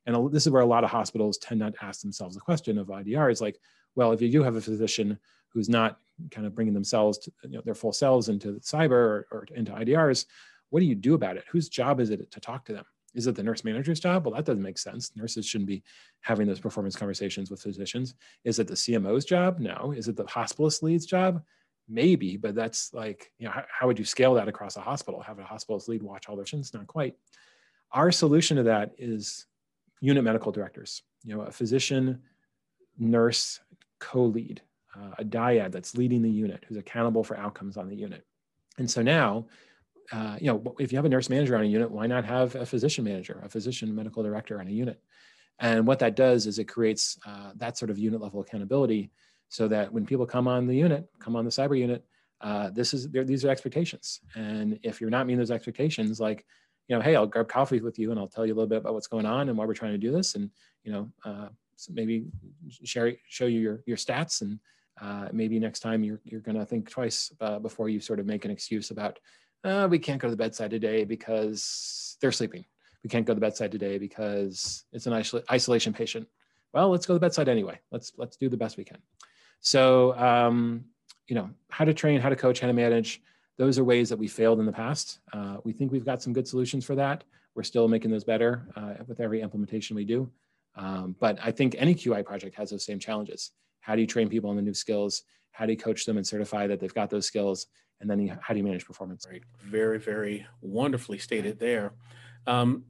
And 0.05 0.31
this 0.33 0.47
is 0.47 0.51
where 0.51 0.61
a 0.61 0.65
lot 0.65 0.83
of 0.83 0.89
hospitals 0.89 1.37
tend 1.37 1.59
not 1.59 1.73
to 1.75 1.85
ask 1.85 2.01
themselves 2.01 2.35
the 2.35 2.41
question 2.41 2.77
of 2.77 2.87
IDR 2.87 3.31
is 3.31 3.41
like, 3.41 3.59
well, 3.95 4.13
if 4.13 4.21
you 4.21 4.29
do 4.29 4.41
have 4.41 4.55
a 4.55 4.61
physician 4.61 5.19
who's 5.49 5.69
not 5.69 5.99
kind 6.31 6.47
of 6.47 6.55
bringing 6.55 6.73
themselves 6.73 7.17
to 7.19 7.31
you 7.43 7.51
know, 7.51 7.61
their 7.65 7.75
full 7.75 7.93
selves 7.93 8.29
into 8.29 8.53
SIBR 8.59 8.91
or, 8.91 9.27
or 9.31 9.47
into 9.53 9.71
IDRs, 9.73 10.25
what 10.69 10.79
do 10.79 10.85
you 10.85 10.95
do 10.95 11.13
about 11.13 11.37
it? 11.37 11.43
Whose 11.51 11.67
job 11.69 11.99
is 11.99 12.09
it 12.09 12.31
to 12.31 12.39
talk 12.39 12.65
to 12.65 12.73
them? 12.73 12.85
Is 13.13 13.27
it 13.27 13.35
the 13.35 13.43
nurse 13.43 13.63
manager's 13.63 13.99
job? 13.99 14.25
Well, 14.25 14.35
that 14.35 14.45
doesn't 14.45 14.63
make 14.63 14.77
sense. 14.77 15.11
Nurses 15.15 15.45
shouldn't 15.45 15.67
be 15.67 15.83
having 16.21 16.47
those 16.47 16.59
performance 16.59 16.95
conversations 16.95 17.51
with 17.51 17.61
physicians. 17.61 18.15
Is 18.43 18.59
it 18.59 18.67
the 18.67 18.73
CMO's 18.73 19.25
job? 19.25 19.59
No. 19.59 19.93
Is 19.95 20.07
it 20.07 20.15
the 20.15 20.25
hospitalist 20.25 20.81
lead's 20.81 21.05
job? 21.05 21.41
Maybe, 21.89 22.37
but 22.37 22.55
that's 22.55 22.93
like, 22.93 23.31
you 23.37 23.45
know, 23.45 23.51
how, 23.51 23.65
how 23.67 23.87
would 23.87 23.99
you 23.99 24.05
scale 24.05 24.33
that 24.35 24.47
across 24.47 24.77
a 24.77 24.81
hospital? 24.81 25.21
Have 25.21 25.39
a 25.39 25.43
hospitalist 25.43 25.89
lead 25.89 26.03
watch 26.03 26.29
all 26.29 26.35
their 26.35 26.45
patients? 26.45 26.73
Not 26.73 26.87
quite. 26.87 27.15
Our 27.91 28.11
solution 28.11 28.57
to 28.57 28.63
that 28.63 28.91
is 28.97 29.45
unit 29.99 30.23
medical 30.23 30.51
directors, 30.51 31.03
you 31.25 31.35
know, 31.35 31.41
a 31.41 31.51
physician, 31.51 32.21
nurse, 32.97 33.59
co-lead, 33.99 34.61
uh, 34.95 35.11
a 35.19 35.25
dyad 35.25 35.71
that's 35.71 35.95
leading 35.95 36.21
the 36.21 36.29
unit, 36.29 36.63
who's 36.67 36.77
accountable 36.77 37.23
for 37.23 37.37
outcomes 37.37 37.77
on 37.77 37.89
the 37.89 37.95
unit. 37.95 38.25
And 38.77 38.89
so 38.89 39.01
now, 39.01 39.45
uh, 40.11 40.37
you 40.39 40.47
know, 40.47 40.75
if 40.79 40.91
you 40.91 40.97
have 40.97 41.05
a 41.05 41.09
nurse 41.09 41.29
manager 41.29 41.55
on 41.55 41.63
a 41.63 41.67
unit, 41.67 41.89
why 41.89 42.07
not 42.07 42.25
have 42.25 42.55
a 42.55 42.65
physician 42.65 43.03
manager, 43.03 43.41
a 43.43 43.49
physician 43.49 43.93
medical 43.95 44.23
director 44.23 44.59
on 44.59 44.67
a 44.67 44.71
unit? 44.71 45.01
And 45.59 45.85
what 45.85 45.99
that 45.99 46.15
does 46.15 46.47
is 46.47 46.59
it 46.59 46.65
creates 46.65 47.17
uh, 47.25 47.51
that 47.55 47.77
sort 47.77 47.91
of 47.91 47.97
unit 47.97 48.19
level 48.19 48.41
accountability 48.41 49.11
so 49.47 49.67
that 49.67 49.91
when 49.91 50.05
people 50.05 50.25
come 50.25 50.47
on 50.47 50.65
the 50.65 50.75
unit, 50.75 51.07
come 51.19 51.35
on 51.35 51.45
the 51.45 51.51
SIBR 51.51 51.77
unit, 51.77 52.05
uh, 52.41 52.71
this 52.71 52.93
is 52.93 53.09
these 53.11 53.45
are 53.45 53.49
expectations. 53.49 54.21
And 54.35 54.79
if 54.81 54.99
you're 54.99 55.11
not 55.11 55.27
meeting 55.27 55.37
those 55.37 55.51
expectations, 55.51 56.19
like 56.19 56.45
you 56.87 56.95
know, 56.95 57.01
hey, 57.01 57.15
I'll 57.15 57.27
grab 57.27 57.47
coffee 57.47 57.79
with 57.79 57.99
you 57.99 58.11
and 58.11 58.19
I'll 58.19 58.27
tell 58.27 58.45
you 58.45 58.53
a 58.53 58.55
little 58.55 58.67
bit 58.67 58.79
about 58.79 58.93
what's 58.93 59.07
going 59.07 59.25
on 59.25 59.49
and 59.49 59.57
why 59.57 59.65
we're 59.65 59.73
trying 59.75 59.91
to 59.91 59.97
do 59.97 60.11
this, 60.11 60.35
and 60.35 60.49
you 60.83 60.91
know, 60.91 61.11
uh, 61.23 61.49
so 61.75 61.93
maybe 61.93 62.25
share 62.83 63.13
show 63.27 63.45
you 63.45 63.59
your 63.59 63.83
your 63.85 63.97
stats, 63.97 64.41
and 64.41 64.59
uh, 64.99 65.29
maybe 65.31 65.59
next 65.59 65.81
time 65.81 66.03
you're 66.03 66.21
you're 66.23 66.41
going 66.41 66.57
to 66.57 66.65
think 66.65 66.89
twice 66.89 67.31
uh, 67.39 67.59
before 67.59 67.87
you 67.87 67.99
sort 67.99 68.19
of 68.19 68.25
make 68.25 68.45
an 68.45 68.51
excuse 68.51 68.89
about 68.89 69.19
uh, 69.63 69.87
we 69.89 69.99
can't 69.99 70.21
go 70.21 70.27
to 70.27 70.31
the 70.31 70.37
bedside 70.37 70.71
today 70.71 71.03
because 71.03 72.17
they're 72.21 72.31
sleeping. 72.31 72.65
We 73.03 73.09
can't 73.09 73.25
go 73.25 73.33
to 73.33 73.39
the 73.39 73.45
bedside 73.45 73.71
today 73.71 73.97
because 73.97 74.83
it's 74.91 75.07
an 75.07 75.13
isol- 75.13 75.43
isolation 75.51 75.93
patient. 75.93 76.27
Well, 76.73 76.89
let's 76.89 77.05
go 77.05 77.13
to 77.13 77.19
the 77.19 77.25
bedside 77.25 77.49
anyway. 77.49 77.79
Let's 77.91 78.13
let's 78.17 78.37
do 78.37 78.47
the 78.47 78.57
best 78.57 78.77
we 78.77 78.83
can. 78.83 78.99
So, 79.59 80.17
um, 80.17 80.85
you 81.27 81.35
know, 81.35 81.49
how 81.69 81.85
to 81.85 81.93
train, 81.93 82.21
how 82.21 82.29
to 82.29 82.35
coach, 82.35 82.59
how 82.59 82.67
to 82.67 82.73
manage 82.73 83.21
those 83.61 83.77
are 83.77 83.83
ways 83.83 84.09
that 84.09 84.17
we 84.17 84.27
failed 84.27 84.59
in 84.59 84.65
the 84.65 84.71
past. 84.71 85.19
Uh, 85.33 85.57
we 85.63 85.71
think 85.71 85.91
we've 85.91 86.03
got 86.03 86.19
some 86.19 86.33
good 86.33 86.47
solutions 86.47 86.83
for 86.83 86.95
that. 86.95 87.23
We're 87.53 87.61
still 87.61 87.87
making 87.87 88.09
those 88.09 88.23
better 88.23 88.67
uh, 88.75 88.95
with 89.05 89.19
every 89.19 89.41
implementation 89.41 89.95
we 89.95 90.03
do. 90.03 90.31
Um, 90.75 91.15
but 91.19 91.37
I 91.43 91.51
think 91.51 91.75
any 91.77 91.93
QI 91.93 92.25
project 92.25 92.55
has 92.55 92.71
those 92.71 92.83
same 92.83 92.97
challenges. 92.97 93.51
How 93.81 93.93
do 93.93 94.01
you 94.01 94.07
train 94.07 94.29
people 94.29 94.49
on 94.49 94.55
the 94.55 94.63
new 94.63 94.73
skills? 94.73 95.21
How 95.51 95.67
do 95.67 95.73
you 95.73 95.77
coach 95.77 96.05
them 96.05 96.17
and 96.17 96.25
certify 96.25 96.65
that 96.67 96.79
they've 96.79 96.93
got 96.93 97.11
those 97.11 97.27
skills? 97.27 97.67
And 98.01 98.09
then 98.09 98.19
you, 98.19 98.35
how 98.41 98.53
do 98.53 98.57
you 98.57 98.63
manage 98.63 98.85
performance? 98.85 99.27
Right. 99.29 99.43
Very, 99.59 99.99
very 99.99 100.45
wonderfully 100.61 101.19
stated 101.19 101.59
there. 101.59 101.93
Um, 102.47 102.83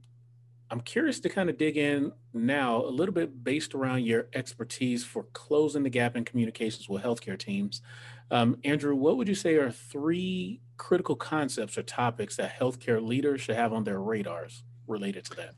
I'm 0.70 0.80
curious 0.80 1.20
to 1.20 1.28
kind 1.28 1.50
of 1.50 1.58
dig 1.58 1.76
in 1.76 2.12
now 2.32 2.82
a 2.82 2.88
little 2.88 3.12
bit 3.12 3.44
based 3.44 3.74
around 3.74 4.04
your 4.04 4.28
expertise 4.32 5.04
for 5.04 5.24
closing 5.34 5.82
the 5.82 5.90
gap 5.90 6.16
in 6.16 6.24
communications 6.24 6.88
with 6.88 7.02
healthcare 7.02 7.38
teams. 7.38 7.82
Um, 8.30 8.56
Andrew, 8.64 8.94
what 8.94 9.18
would 9.18 9.28
you 9.28 9.34
say 9.34 9.56
are 9.56 9.70
three 9.70 10.62
critical 10.78 11.14
concepts 11.14 11.76
or 11.76 11.82
topics 11.82 12.36
that 12.36 12.58
healthcare 12.58 13.06
leaders 13.06 13.42
should 13.42 13.56
have 13.56 13.74
on 13.74 13.84
their 13.84 14.00
radars 14.00 14.64
related 14.86 15.26
to 15.26 15.36
that? 15.36 15.54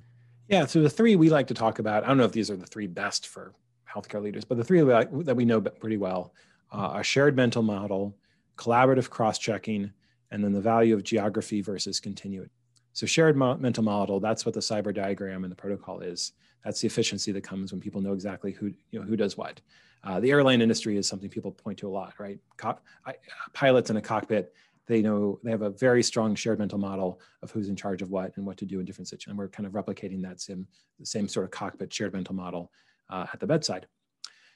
Yeah, 0.48 0.66
so 0.66 0.82
the 0.82 0.90
three 0.90 1.14
we 1.14 1.30
like 1.30 1.46
to 1.46 1.54
talk 1.54 1.78
about, 1.78 2.02
I 2.02 2.08
don't 2.08 2.18
know 2.18 2.24
if 2.24 2.32
these 2.32 2.50
are 2.50 2.56
the 2.56 2.66
three 2.66 2.88
best 2.88 3.28
for 3.28 3.52
healthcare 3.88 4.20
leaders, 4.20 4.44
but 4.44 4.58
the 4.58 4.64
three 4.64 4.80
that 4.80 5.36
we 5.36 5.44
know 5.44 5.60
pretty 5.60 5.96
well 5.96 6.34
uh, 6.72 6.88
are 6.88 7.04
shared 7.04 7.36
mental 7.36 7.62
model, 7.62 8.16
collaborative 8.56 9.10
cross 9.10 9.38
checking, 9.38 9.92
and 10.30 10.42
then 10.42 10.52
the 10.52 10.60
value 10.60 10.94
of 10.94 11.02
geography 11.02 11.60
versus 11.60 12.00
continuity. 12.00 12.50
So 12.92 13.06
shared 13.06 13.36
mo- 13.36 13.56
mental 13.56 13.82
model, 13.82 14.20
that's 14.20 14.46
what 14.46 14.54
the 14.54 14.60
SIBR 14.60 14.94
diagram 14.94 15.44
and 15.44 15.50
the 15.50 15.56
protocol 15.56 16.00
is. 16.00 16.32
That's 16.64 16.80
the 16.80 16.86
efficiency 16.86 17.32
that 17.32 17.42
comes 17.42 17.72
when 17.72 17.80
people 17.80 18.00
know 18.00 18.12
exactly 18.12 18.52
who, 18.52 18.72
you 18.90 19.00
know, 19.00 19.04
who 19.04 19.16
does 19.16 19.36
what. 19.36 19.60
Uh, 20.02 20.20
the 20.20 20.30
airline 20.30 20.60
industry 20.60 20.96
is 20.96 21.08
something 21.08 21.28
people 21.28 21.50
point 21.50 21.78
to 21.78 21.88
a 21.88 21.90
lot, 21.90 22.14
right? 22.18 22.38
Co- 22.56 22.78
I, 23.06 23.14
pilots 23.52 23.90
in 23.90 23.96
a 23.96 24.02
cockpit, 24.02 24.52
they 24.86 25.02
know 25.02 25.40
they 25.42 25.50
have 25.50 25.62
a 25.62 25.70
very 25.70 26.02
strong 26.02 26.34
shared 26.34 26.58
mental 26.58 26.78
model 26.78 27.20
of 27.42 27.50
who's 27.50 27.68
in 27.68 27.76
charge 27.76 28.02
of 28.02 28.10
what 28.10 28.36
and 28.36 28.44
what 28.44 28.58
to 28.58 28.66
do 28.66 28.80
in 28.80 28.86
different 28.86 29.08
situations. 29.08 29.30
And 29.30 29.38
we're 29.38 29.48
kind 29.48 29.66
of 29.66 29.72
replicating 29.72 30.22
that 30.22 30.40
same, 30.40 30.66
same 31.02 31.26
sort 31.26 31.44
of 31.44 31.50
cockpit 31.50 31.92
shared 31.92 32.12
mental 32.12 32.34
model 32.34 32.70
uh, 33.08 33.26
at 33.32 33.40
the 33.40 33.46
bedside. 33.46 33.86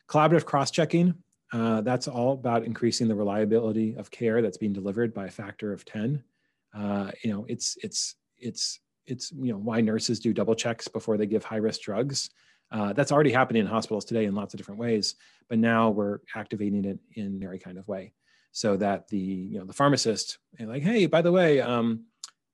Collaborative 0.07 0.45
cross-checking, 0.45 1.15
uh, 1.53 1.81
that's 1.81 2.09
all 2.09 2.33
about 2.33 2.65
increasing 2.65 3.09
the 3.09 3.15
reliability 3.15 3.95
of 3.97 4.11
care 4.11 4.43
that's 4.43 4.59
being 4.59 4.73
delivered 4.73 5.15
by 5.15 5.27
a 5.27 5.31
factor 5.31 5.73
of 5.73 5.85
10. 5.85 6.23
Uh, 6.75 7.11
you 7.23 7.33
know, 7.33 7.47
it's, 7.49 7.77
it's 7.83 8.17
it's 8.41 8.81
it's 9.07 9.33
you 9.33 9.53
know 9.53 9.59
why 9.59 9.81
nurses 9.81 10.21
do 10.21 10.33
double 10.33 10.55
checks 10.55 10.87
before 10.89 11.17
they 11.17 11.27
give 11.27 11.45
high 11.45 11.57
risk 11.57 11.81
drugs. 11.83 12.31
Uh, 12.71 12.93
that's 12.93 13.11
already 13.11 13.33
happening 13.33 13.61
in 13.61 13.67
hospitals 13.67 14.05
today 14.05 14.27
in 14.27 14.35
lots 14.35 14.53
of 14.53 14.59
different 14.59 14.79
ways, 14.79 15.15
but 15.49 15.59
now 15.59 15.89
we're 15.89 16.19
activating 16.37 16.85
it 16.85 16.99
in 17.15 17.43
every 17.43 17.59
kind 17.59 17.79
of 17.79 17.89
way, 17.89 18.13
so 18.53 18.77
that 18.77 19.09
the 19.09 19.19
you 19.19 19.59
know 19.59 19.65
the 19.65 19.73
pharmacist 19.73 20.39
like, 20.61 20.83
hey, 20.83 21.07
by 21.07 21.23
the 21.23 21.33
way, 21.33 21.61
um, 21.61 22.05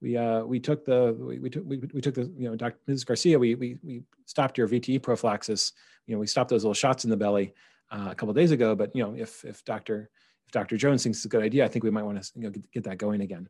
we 0.01 0.17
uh, 0.17 0.45
we 0.45 0.61
took 0.61 0.85
the 0.85 1.17
we, 1.19 1.39
we 1.41 1.51
took 1.51 1.65
we, 1.67 1.79
we 1.93 2.01
took 2.01 2.15
the 2.15 2.33
you 2.39 2.49
know 2.49 2.57
Dr. 2.57 2.79
Mrs. 2.89 3.07
Garcia, 3.07 3.39
we 3.39 3.55
we 3.57 3.79
we 3.83 4.03
stopped 4.27 4.57
your 4.57 4.69
VTE 4.69 5.03
prophylaxis. 5.03 5.73
You 6.07 6.15
know, 6.15 6.21
we 6.21 6.27
stopped 6.27 6.51
those 6.51 6.63
little 6.63 6.75
shots 6.75 7.05
in 7.05 7.11
the 7.11 7.17
belly 7.17 7.55
uh, 7.91 8.09
a 8.11 8.15
couple 8.15 8.35
days 8.35 8.51
ago, 8.51 8.75
but 8.75 8.95
you 8.95 9.03
know, 9.03 9.15
if 9.15 9.45
if 9.45 9.65
Dr. 9.65 10.11
if 10.47 10.53
Dr. 10.53 10.77
Jones 10.77 11.03
thinks 11.03 11.19
it's 11.19 11.25
a 11.25 11.29
good 11.29 11.43
idea, 11.43 11.65
I 11.65 11.69
think 11.69 11.85
we 11.85 11.91
might 11.91 12.03
want 12.03 12.23
to 12.23 12.33
you 12.37 12.43
know, 12.43 12.51
get, 12.51 12.73
get 12.73 12.85
that 12.85 12.99
going 12.99 13.21
again. 13.21 13.49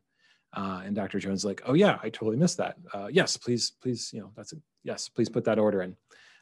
Uh, 0.55 0.81
and 0.85 0.95
Dr. 0.95 1.19
Jones 1.19 1.43
like, 1.43 1.61
oh 1.65 1.73
yeah, 1.73 1.99
I 2.01 2.09
totally 2.09 2.37
missed 2.37 2.57
that. 2.57 2.77
Uh, 2.93 3.07
yes, 3.11 3.35
please, 3.35 3.73
please, 3.81 4.11
you 4.13 4.21
know, 4.21 4.31
that's 4.37 4.53
a, 4.53 4.55
yes, 4.83 5.09
please 5.09 5.27
put 5.27 5.43
that 5.45 5.59
order 5.59 5.81
in. 5.81 5.97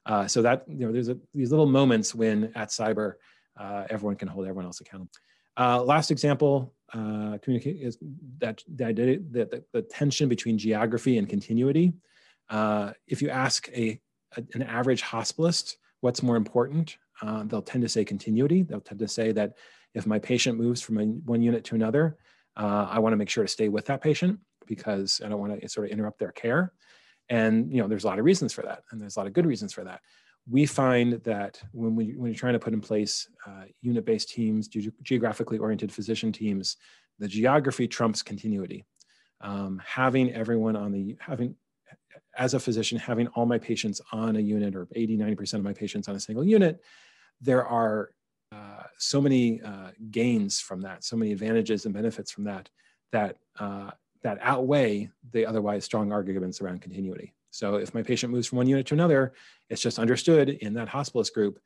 Uh, 0.05 0.27
so 0.27 0.41
that 0.41 0.63
you 0.67 0.85
know, 0.85 0.91
there's 0.91 1.09
a, 1.09 1.17
these 1.33 1.49
little 1.49 1.65
moments 1.65 2.13
when 2.13 2.51
at 2.55 2.69
SIBR, 2.69 3.13
uh, 3.59 3.85
everyone 3.89 4.15
can 4.15 4.27
hold 4.27 4.45
everyone 4.45 4.65
else 4.65 4.81
accountable. 4.81 5.11
Uh, 5.57 5.81
last 5.81 6.11
example, 6.11 6.73
communicate 6.91 7.81
is 7.81 7.97
that 8.37 8.63
that 8.75 8.95
the, 8.95 9.17
the, 9.31 9.63
the, 9.71 9.81
tension 9.81 10.29
between 10.29 10.57
geography 10.57 11.17
and 11.17 11.27
continuity. 11.29 11.93
if 13.07 13.21
you 13.21 13.29
ask 13.29 13.67
a, 13.69 13.99
a, 14.37 14.43
an 14.53 14.61
average 14.63 15.01
hospitalist 15.01 15.75
what's 16.01 16.21
more 16.21 16.35
important, 16.35 16.97
they'll 17.45 17.61
tend 17.61 17.84
to 17.84 17.89
say 17.89 18.03
continuity. 18.05 18.63
They'll 18.63 18.82
tend 18.82 18.99
to 18.99 19.07
say 19.07 19.32
that 19.34 19.53
If 19.93 20.05
my 20.05 20.19
patient 20.19 20.57
moves 20.57 20.82
from 20.82 20.97
a, 20.99 21.05
one 21.05 21.41
unit 21.41 21.63
to 21.65 21.76
another, 21.76 22.17
uh, 22.57 22.88
I 22.89 22.99
want 22.99 23.13
to 23.13 23.17
make 23.17 23.30
sure 23.30 23.43
to 23.43 23.47
stay 23.47 23.69
with 23.69 23.86
that 23.86 24.01
patient 24.01 24.39
because 24.67 25.21
I 25.24 25.30
don't 25.30 25.39
want 25.39 25.59
to 25.59 25.69
sort 25.69 25.88
of 25.88 25.91
interrupt 25.91 26.19
their 26.19 26.32
care. 26.32 26.74
And 27.30 27.71
you 27.71 27.82
know, 27.82 27.88
there's 27.88 28.03
a 28.03 28.07
lot 28.07 28.19
of 28.19 28.26
reasons 28.26 28.53
for 28.53 28.63
that, 28.63 28.84
and 28.91 28.99
there's 28.99 29.15
a 29.15 29.19
lot 29.19 29.28
of 29.28 29.34
good 29.34 29.45
reasons 29.45 29.74
for 29.74 29.84
that. 29.84 30.01
We 30.49 30.65
find 30.65 31.13
that 31.24 31.61
when 31.71 31.95
we 31.95 32.13
when 32.17 32.32
you're 32.32 32.39
trying 32.39 32.53
to 32.53 32.59
put 32.59 32.74
in 32.74 32.82
place 32.82 33.30
uh, 33.47 33.65
unit-based 33.82 34.30
teams, 34.30 34.67
ge- 34.67 34.91
geographically 35.01 35.57
oriented 35.57 35.91
physician 35.91 36.32
teams, 36.32 36.78
the 37.19 37.28
geography 37.28 37.88
trumps 37.88 38.21
continuity. 38.21 38.86
Um, 39.39 39.82
having 39.86 40.34
everyone 40.34 40.76
on 40.76 40.91
the 40.91 41.15
having 41.19 41.55
as 42.38 42.53
a 42.53 42.59
physician 42.59 42.97
having 42.97 43.28
all 43.28 43.45
my 43.45 43.57
patients 43.57 44.01
on 44.11 44.36
a 44.36 44.39
unit 44.39 44.76
or 44.76 44.88
80 44.95 45.17
90% 45.17 45.53
of 45.55 45.63
my 45.63 45.74
patients 45.74 46.07
on 46.07 46.15
a 46.15 46.19
single 46.19 46.43
unit 46.43 46.82
there 47.43 47.65
are 47.65 48.11
uh, 48.51 48.83
so 48.97 49.21
many 49.21 49.61
uh, 49.61 49.89
gains 50.11 50.59
from 50.59 50.81
that 50.81 51.03
so 51.03 51.15
many 51.15 51.31
advantages 51.31 51.85
and 51.85 51.93
benefits 51.93 52.31
from 52.31 52.43
that 52.45 52.69
that 53.11 53.37
uh, 53.59 53.91
that 54.23 54.37
outweigh 54.41 55.09
the 55.31 55.45
otherwise 55.45 55.83
strong 55.83 56.11
arguments 56.11 56.61
around 56.61 56.81
continuity. 56.81 57.33
So 57.51 57.75
if 57.75 57.93
my 57.93 58.01
patient 58.01 58.31
moves 58.31 58.47
from 58.47 58.57
one 58.57 58.67
unit 58.67 58.87
to 58.87 58.95
another, 58.95 59.33
it's 59.69 59.81
just 59.81 59.99
understood 59.99 60.49
in 60.49 60.73
that 60.73 60.87
hospitalist 60.87 61.33
group, 61.33 61.59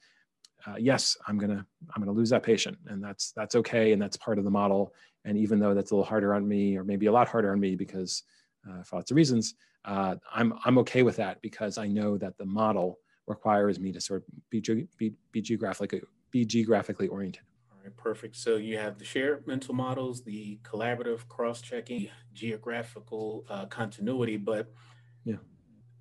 uh, 0.66 0.76
yes, 0.78 1.16
I'm 1.28 1.38
gonna 1.38 1.66
I'm 1.96 2.02
gonna 2.02 2.12
lose 2.12 2.30
that 2.32 2.44
patient, 2.44 2.78
and 2.88 3.02
that's 3.02 3.32
that's 3.32 3.56
okay, 3.56 3.94
and 3.94 4.02
that's 4.02 4.18
part 4.18 4.38
of 4.38 4.44
the 4.44 4.52
model. 4.52 4.94
And 5.24 5.38
even 5.38 5.60
though 5.60 5.74
that's 5.74 5.92
a 5.92 5.96
little 5.96 6.06
harder 6.06 6.34
on 6.34 6.48
me, 6.48 6.78
or 6.78 6.84
maybe 6.84 7.06
a 7.06 7.12
lot 7.12 7.28
harder 7.28 7.52
on 7.52 7.60
me 7.60 7.76
because 7.76 8.24
uh, 8.68 8.84
for 8.84 8.98
lots 8.98 9.12
of 9.12 9.18
reasons, 9.18 9.56
uh, 9.86 10.16
I'm 10.34 10.54
I'm 10.66 10.78
okay 10.80 11.04
with 11.04 11.16
that 11.18 11.42
because 11.42 11.78
I 11.78 11.88
know 11.88 12.18
that 12.18 12.38
the 12.38 12.46
model 12.46 12.98
requires 13.28 13.80
me 13.80 13.92
to 13.92 14.02
sort 14.02 14.24
of 14.24 14.50
be 14.50 14.62
be, 14.98 15.14
be 15.32 15.42
geographically 15.42 16.02
be 16.32 16.46
geographically 16.46 17.08
oriented 17.08 17.44
All 17.72 17.78
right, 17.84 17.96
perfect. 17.96 18.36
So 18.36 18.56
you 18.56 18.78
have 18.78 18.98
the 18.98 19.06
shared 19.06 19.46
mental 19.48 19.74
models, 19.74 20.24
the 20.24 20.60
collaborative 20.64 21.28
cross-checking, 21.28 22.10
geographical 22.34 23.46
uh, 23.50 23.66
continuity, 23.66 24.38
but 24.38 24.72
yeah, 25.24 25.36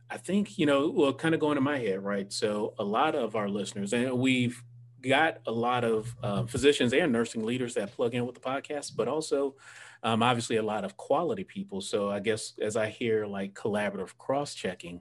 I 0.08 0.18
think 0.18 0.58
you 0.58 0.66
know, 0.66 0.88
well, 0.88 1.12
kind 1.12 1.34
of 1.34 1.40
going 1.40 1.56
to 1.56 1.60
my 1.60 1.78
head, 1.78 2.02
right? 2.02 2.32
So 2.32 2.74
a 2.78 2.84
lot 2.84 3.14
of 3.14 3.36
our 3.36 3.48
listeners, 3.48 3.92
and 3.92 4.18
we've 4.18 4.62
got 5.02 5.38
a 5.46 5.52
lot 5.52 5.84
of 5.84 6.14
uh, 6.22 6.44
physicians 6.46 6.92
and 6.92 7.12
nursing 7.12 7.44
leaders 7.44 7.74
that 7.74 7.92
plug 7.92 8.14
in 8.14 8.26
with 8.26 8.34
the 8.34 8.40
podcast, 8.40 8.96
but 8.96 9.08
also 9.08 9.54
um, 10.02 10.22
obviously 10.22 10.56
a 10.56 10.62
lot 10.62 10.84
of 10.84 10.96
quality 10.96 11.44
people. 11.44 11.80
So 11.80 12.10
I 12.10 12.20
guess 12.20 12.54
as 12.60 12.76
I 12.76 12.88
hear 12.88 13.26
like 13.26 13.54
collaborative 13.54 14.16
cross-checking 14.18 15.00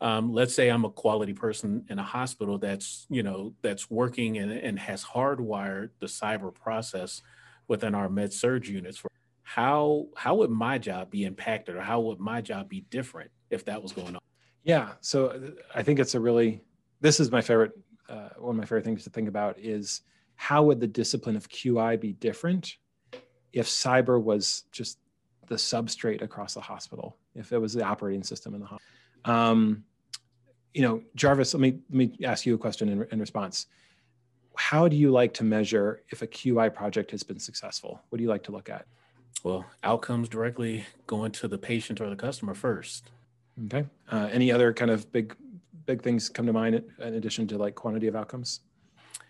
um, 0.00 0.32
let's 0.32 0.54
say 0.54 0.68
I'm 0.68 0.84
a 0.84 0.90
quality 0.90 1.32
person 1.32 1.84
in 1.88 1.98
a 1.98 2.02
hospital 2.02 2.58
that's 2.58 3.06
you 3.10 3.22
know 3.22 3.54
that's 3.62 3.90
working 3.90 4.38
and, 4.38 4.50
and 4.52 4.78
has 4.78 5.04
hardwired 5.04 5.90
the 5.98 6.06
SIBR 6.06 6.54
process 6.54 7.22
within 7.66 7.94
our 7.94 8.08
med 8.08 8.32
surg 8.32 8.66
units. 8.66 8.98
For 8.98 9.10
how 9.42 10.06
how 10.16 10.36
would 10.36 10.50
my 10.50 10.78
job 10.78 11.10
be 11.10 11.24
impacted, 11.24 11.76
or 11.76 11.80
how 11.80 12.00
would 12.00 12.20
my 12.20 12.40
job 12.40 12.68
be 12.68 12.82
different 12.90 13.30
if 13.50 13.64
that 13.64 13.82
was 13.82 13.92
going 13.92 14.14
on? 14.14 14.20
Yeah, 14.62 14.92
so 15.00 15.26
uh, 15.26 15.50
I 15.74 15.82
think 15.82 15.98
it's 15.98 16.14
a 16.14 16.20
really 16.20 16.62
this 17.00 17.20
is 17.20 17.30
my 17.30 17.40
favorite 17.40 17.72
uh, 18.08 18.30
one 18.38 18.54
of 18.54 18.56
my 18.56 18.64
favorite 18.64 18.84
things 18.84 19.04
to 19.04 19.10
think 19.10 19.28
about 19.28 19.58
is 19.58 20.02
how 20.36 20.62
would 20.62 20.80
the 20.80 20.86
discipline 20.86 21.36
of 21.36 21.48
QI 21.48 22.00
be 22.00 22.12
different 22.12 22.76
if 23.52 23.66
SIBR 23.66 24.22
was 24.22 24.64
just 24.70 24.98
the 25.48 25.56
substrate 25.56 26.22
across 26.22 26.54
the 26.54 26.60
hospital, 26.60 27.16
if 27.34 27.52
it 27.52 27.58
was 27.58 27.72
the 27.74 27.82
operating 27.82 28.22
system 28.22 28.54
in 28.54 28.60
the 28.60 28.66
hospital. 28.66 28.97
Um, 29.28 29.84
you 30.74 30.82
know, 30.82 31.02
Jarvis, 31.14 31.54
let 31.54 31.60
me 31.60 31.78
let 31.90 31.96
me 31.96 32.18
ask 32.24 32.46
you 32.46 32.54
a 32.54 32.58
question 32.58 32.88
in, 32.88 33.06
in 33.10 33.20
response. 33.20 33.66
How 34.56 34.88
do 34.88 34.96
you 34.96 35.10
like 35.10 35.34
to 35.34 35.44
measure 35.44 36.02
if 36.10 36.22
a 36.22 36.26
QI 36.26 36.72
project 36.74 37.12
has 37.12 37.22
been 37.22 37.38
successful? 37.38 38.00
What 38.08 38.18
do 38.18 38.22
you 38.22 38.28
like 38.28 38.42
to 38.44 38.52
look 38.52 38.68
at? 38.68 38.86
Well, 39.44 39.64
outcomes 39.84 40.28
directly 40.28 40.84
going 41.06 41.30
to 41.32 41.48
the 41.48 41.58
patient 41.58 42.00
or 42.00 42.10
the 42.10 42.16
customer 42.16 42.54
first. 42.54 43.10
Okay. 43.66 43.86
Uh, 44.10 44.28
any 44.32 44.50
other 44.50 44.72
kind 44.72 44.90
of 44.90 45.10
big 45.12 45.36
big 45.86 46.02
things 46.02 46.28
come 46.28 46.46
to 46.46 46.52
mind 46.52 46.82
in 47.00 47.14
addition 47.14 47.46
to 47.48 47.58
like 47.58 47.74
quantity 47.74 48.08
of 48.08 48.16
outcomes? 48.16 48.60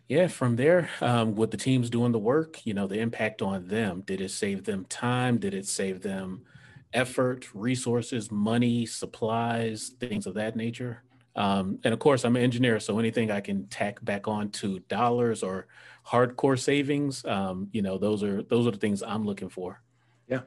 Yeah, 0.09 0.27
from 0.27 0.57
there, 0.57 0.89
um, 1.03 1.35
with 1.35 1.51
the 1.51 1.59
teams 1.59 1.91
doing 1.91 2.13
the 2.13 2.19
work, 2.19 2.65
you 2.65 2.73
know, 2.73 2.87
the 2.87 2.99
impact 2.99 3.43
on 3.43 3.69
them. 3.69 4.03
Did 4.07 4.23
it 4.23 4.31
save 4.31 4.65
them 4.65 4.87
time? 4.87 5.37
Did 5.37 5.53
it 5.53 5.67
save 5.67 6.01
them 6.01 6.45
effort, 6.93 7.49
resources, 7.55 8.31
money, 8.31 8.87
supplies, 8.87 9.93
things 10.01 10.27
of 10.27 10.35
that 10.35 10.57
nature? 10.57 11.03
Um, 11.39 11.79
and 11.85 11.95
of 11.95 12.01
course, 12.01 12.25
I'm 12.25 12.35
an 12.35 12.43
engineer, 12.43 12.81
so 12.81 12.99
anything 12.99 13.31
I 13.31 13.41
can 13.41 13.69
tack 13.69 14.05
back 14.05 14.27
on 14.27 14.51
to 14.51 14.81
dollars 14.81 15.45
or 15.45 15.69
hardcore 16.05 16.59
savings, 16.59 17.25
um, 17.27 17.69
you 17.71 17.81
know, 17.81 17.97
those 17.97 18.25
are 18.25 18.43
those 18.43 18.67
are 18.67 18.73
the 18.73 18.79
things 18.79 19.05
I'm 19.05 19.25
looking 19.25 19.49
for. 19.49 19.81
Yeah, 20.27 20.41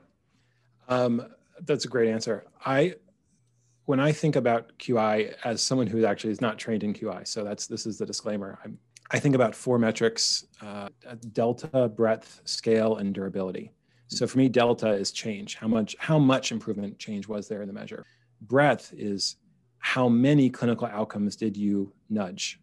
um, 0.89 1.25
that's 1.61 1.85
a 1.85 1.87
great 1.87 2.09
answer. 2.09 2.45
I 2.65 2.95
when 3.85 4.01
I 4.01 4.11
think 4.11 4.35
about 4.35 4.77
QI 4.79 5.33
as 5.45 5.61
someone 5.61 5.87
who 5.87 6.05
actually 6.05 6.31
is 6.31 6.41
not 6.41 6.57
trained 6.57 6.83
in 6.83 6.93
QI, 6.93 7.25
so 7.25 7.45
that's 7.45 7.67
this 7.67 7.85
is 7.85 7.97
the 7.97 8.05
disclaimer. 8.05 8.59
I'm, 8.63 8.77
i 9.11 9.19
think 9.19 9.35
about 9.35 9.55
four 9.55 9.79
metrics: 9.79 10.45
uh, 10.61 10.89
delta, 11.31 11.87
breadth, 11.87 12.41
scale, 12.43 12.97
and 12.97 13.13
durability. 13.13 13.71
So 14.11 14.27
for 14.27 14.37
me, 14.37 14.49
delta 14.49 14.89
is 14.89 15.11
change. 15.11 15.55
How 15.55 15.67
much 15.67 15.95
how 15.97 16.19
much 16.19 16.51
improvement 16.51 16.99
change 16.99 17.27
was 17.27 17.47
there 17.47 17.61
in 17.61 17.67
the 17.67 17.73
measure? 17.73 18.05
Breadth 18.41 18.93
is 18.97 19.37
how 19.79 20.09
many 20.09 20.49
clinical 20.49 20.87
outcomes 20.87 21.35
did 21.35 21.55
you 21.55 21.93
nudge? 22.09 22.59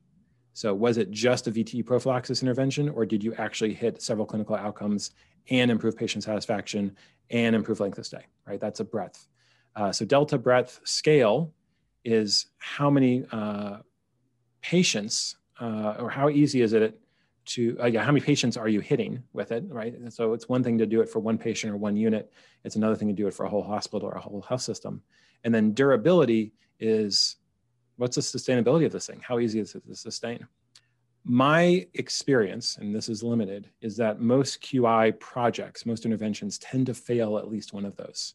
So 0.53 0.75
was 0.75 0.99
it 0.99 1.11
just 1.11 1.47
a 1.47 1.53
VTE 1.53 1.87
prophylaxis 1.87 2.43
intervention, 2.43 2.91
or 2.91 3.07
did 3.07 3.25
you 3.25 3.35
actually 3.35 3.73
hit 3.73 4.03
several 4.03 4.27
clinical 4.27 4.57
outcomes 4.57 5.13
and 5.51 5.71
improve 5.71 5.97
patient 5.97 6.25
satisfaction 6.25 6.95
and 7.31 7.57
improve 7.57 7.81
length 7.81 7.97
of 7.99 8.05
stay, 8.05 8.27
right? 8.47 8.61
That's 8.61 8.81
a 8.81 8.85
breadth. 8.85 9.29
Uh, 9.75 9.91
so 9.91 10.05
delta 10.05 10.37
breadth 10.37 10.81
scale 10.85 11.55
is 12.05 12.47
how 12.59 12.91
many 12.91 13.25
uh, 13.33 13.79
patients 14.61 15.37
uh, 15.61 15.95
or 15.99 16.11
how 16.11 16.29
easy 16.29 16.61
is 16.61 16.73
it 16.75 17.01
to, 17.49 17.77
uh, 17.81 17.87
yeah, 17.87 18.03
how 18.03 18.13
many 18.13 18.25
patients 18.25 18.57
are 18.57 18.69
you 18.69 18.81
hitting 18.81 19.23
with 19.33 19.53
it, 19.53 19.65
right? 19.69 19.95
And 19.95 20.13
so 20.13 20.33
it's 20.33 20.49
one 20.49 20.63
thing 20.63 20.79
to 20.79 20.87
do 20.87 21.01
it 21.01 21.09
for 21.09 21.19
one 21.19 21.39
patient 21.39 21.73
or 21.73 21.77
one 21.77 21.97
unit. 21.97 22.33
It's 22.65 22.77
another 22.77 22.97
thing 22.97 23.09
to 23.09 23.15
do 23.15 23.27
it 23.27 23.35
for 23.35 23.47
a 23.47 23.49
whole 23.49 23.63
hospital 23.63 24.09
or 24.09 24.13
a 24.13 24.21
whole 24.21 24.43
health 24.43 24.63
system. 24.63 25.03
And 25.45 25.55
then 25.55 25.73
durability 25.73 26.53
is 26.81 27.37
what's 27.97 28.17
the 28.17 28.23
sustainability 28.23 28.87
of 28.87 28.93
this 28.93 29.07
thing? 29.07 29.21
How 29.23 29.39
easy 29.39 29.61
is 29.61 29.75
it 29.75 29.87
to 29.87 29.95
sustain? 29.95 30.47
My 31.25 31.87
experience, 31.95 32.79
and 32.79 32.95
this 32.95 33.09
is 33.09 33.23
limited, 33.23 33.69
is 33.81 33.97
that 33.99 34.21
most 34.21 34.63
QI 34.63 35.19
projects, 35.19 35.85
most 35.85 36.07
interventions 36.07 36.59
tend 36.59 36.87
to 36.87 36.95
fail 36.95 37.39
at 37.39 37.49
least 37.49 37.73
one 37.73 37.85
of 37.85 37.97
those. 37.97 38.35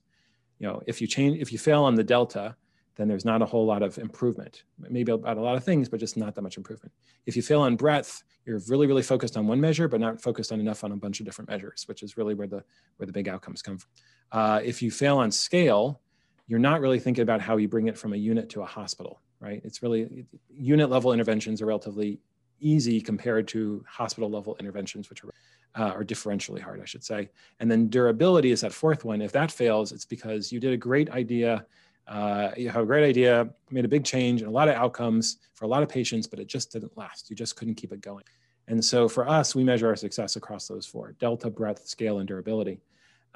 You 0.60 0.68
know, 0.68 0.84
if 0.86 1.02
you 1.02 1.08
change, 1.08 1.42
if 1.42 1.52
you 1.52 1.58
fail 1.58 1.84
on 1.84 1.96
the 1.96 2.04
delta, 2.04 2.56
then 2.96 3.08
there's 3.08 3.26
not 3.26 3.42
a 3.42 3.46
whole 3.46 3.66
lot 3.66 3.82
of 3.82 3.98
improvement. 3.98 4.64
Maybe 4.78 5.12
about 5.12 5.38
a 5.38 5.42
lot 5.42 5.56
of 5.56 5.64
things, 5.64 5.90
but 5.90 6.00
just 6.00 6.18
not 6.18 6.36
that 6.36 6.42
much 6.42 6.58
improvement. 6.58 6.94
If 7.26 7.36
you 7.36 7.42
fail 7.42 7.62
on 7.62 7.76
breadth, 7.76 8.24
you're 8.46 8.62
really, 8.68 8.88
really 8.88 9.02
focused 9.02 9.38
on 9.38 9.48
one 9.48 9.60
measure, 9.60 9.88
but 9.88 10.00
not 10.00 10.22
focused 10.22 10.52
on 10.52 10.60
enough 10.60 10.84
on 10.84 10.92
a 10.92 10.96
bunch 10.96 11.20
of 11.20 11.26
different 11.26 11.50
measures, 11.50 11.86
which 11.88 12.04
is 12.04 12.18
really 12.18 12.36
where 12.36 12.48
the 12.48 12.64
where 12.98 13.08
the 13.08 13.14
big 13.14 13.28
outcomes 13.28 13.62
come 13.62 13.78
from. 13.78 13.90
Uh, 14.32 14.60
if 14.64 14.82
you 14.82 14.92
fail 14.92 15.18
on 15.18 15.32
scale, 15.32 16.02
you're 16.48 16.60
not 16.60 16.82
really 16.82 17.00
thinking 17.00 17.22
about 17.22 17.42
how 17.42 17.58
you 17.58 17.68
bring 17.68 17.88
it 17.88 17.98
from 17.98 18.14
a 18.14 18.18
unit 18.18 18.50
to 18.50 18.62
a 18.62 18.66
hospital, 18.66 19.22
right? 19.40 19.62
It's 19.64 19.82
really 19.82 20.26
unit 20.50 20.90
level 20.90 21.14
interventions 21.14 21.62
are 21.62 21.66
relatively 21.66 22.20
easy 22.60 23.02
compared 23.02 23.48
to 23.50 23.84
hospital 23.88 24.30
level 24.30 24.56
interventions, 24.60 25.10
which 25.10 25.24
are, 25.24 25.30
uh, 25.76 25.92
are 25.92 26.04
differentially 26.04 26.62
hard, 26.62 26.82
I 26.82 26.86
should 26.86 27.04
say. 27.04 27.30
And 27.60 27.70
then 27.70 27.90
durability 27.90 28.52
is 28.52 28.62
that 28.62 28.74
fourth 28.74 29.06
one. 29.06 29.22
If 29.22 29.32
that 29.34 29.52
fails, 29.52 29.92
it's 29.92 30.06
because 30.06 30.52
you 30.52 30.60
did 30.60 30.74
a 30.74 30.78
great 30.78 31.10
idea, 31.10 31.66
uh, 32.08 32.52
you 32.58 32.70
have 32.70 32.84
a 32.84 32.86
great 32.86 33.08
idea, 33.08 33.50
made 33.70 33.86
a 33.86 33.88
big 33.88 34.04
change 34.04 34.42
and 34.42 34.50
a 34.50 34.54
lot 34.54 34.68
of 34.68 34.76
outcomes 34.76 35.38
for 35.54 35.66
a 35.66 35.68
lot 35.68 35.84
of 35.84 35.90
patients, 35.90 36.28
but 36.28 36.40
it 36.40 36.48
just 36.48 36.72
didn't 36.72 36.98
last. 36.98 37.30
You 37.30 37.36
just 37.36 37.56
couldn't 37.56 37.76
keep 37.76 37.92
it 37.92 38.02
going. 38.02 38.24
And 38.68 38.84
so 38.84 39.08
for 39.10 39.28
us, 39.28 39.56
we 39.56 39.64
measure 39.64 39.88
our 39.88 39.96
success 39.96 40.36
across 40.36 40.68
those 40.68 40.86
four: 40.86 41.14
delta, 41.20 41.50
breadth, 41.50 41.88
scale, 41.88 42.20
and 42.20 42.28
durability. 42.28 42.80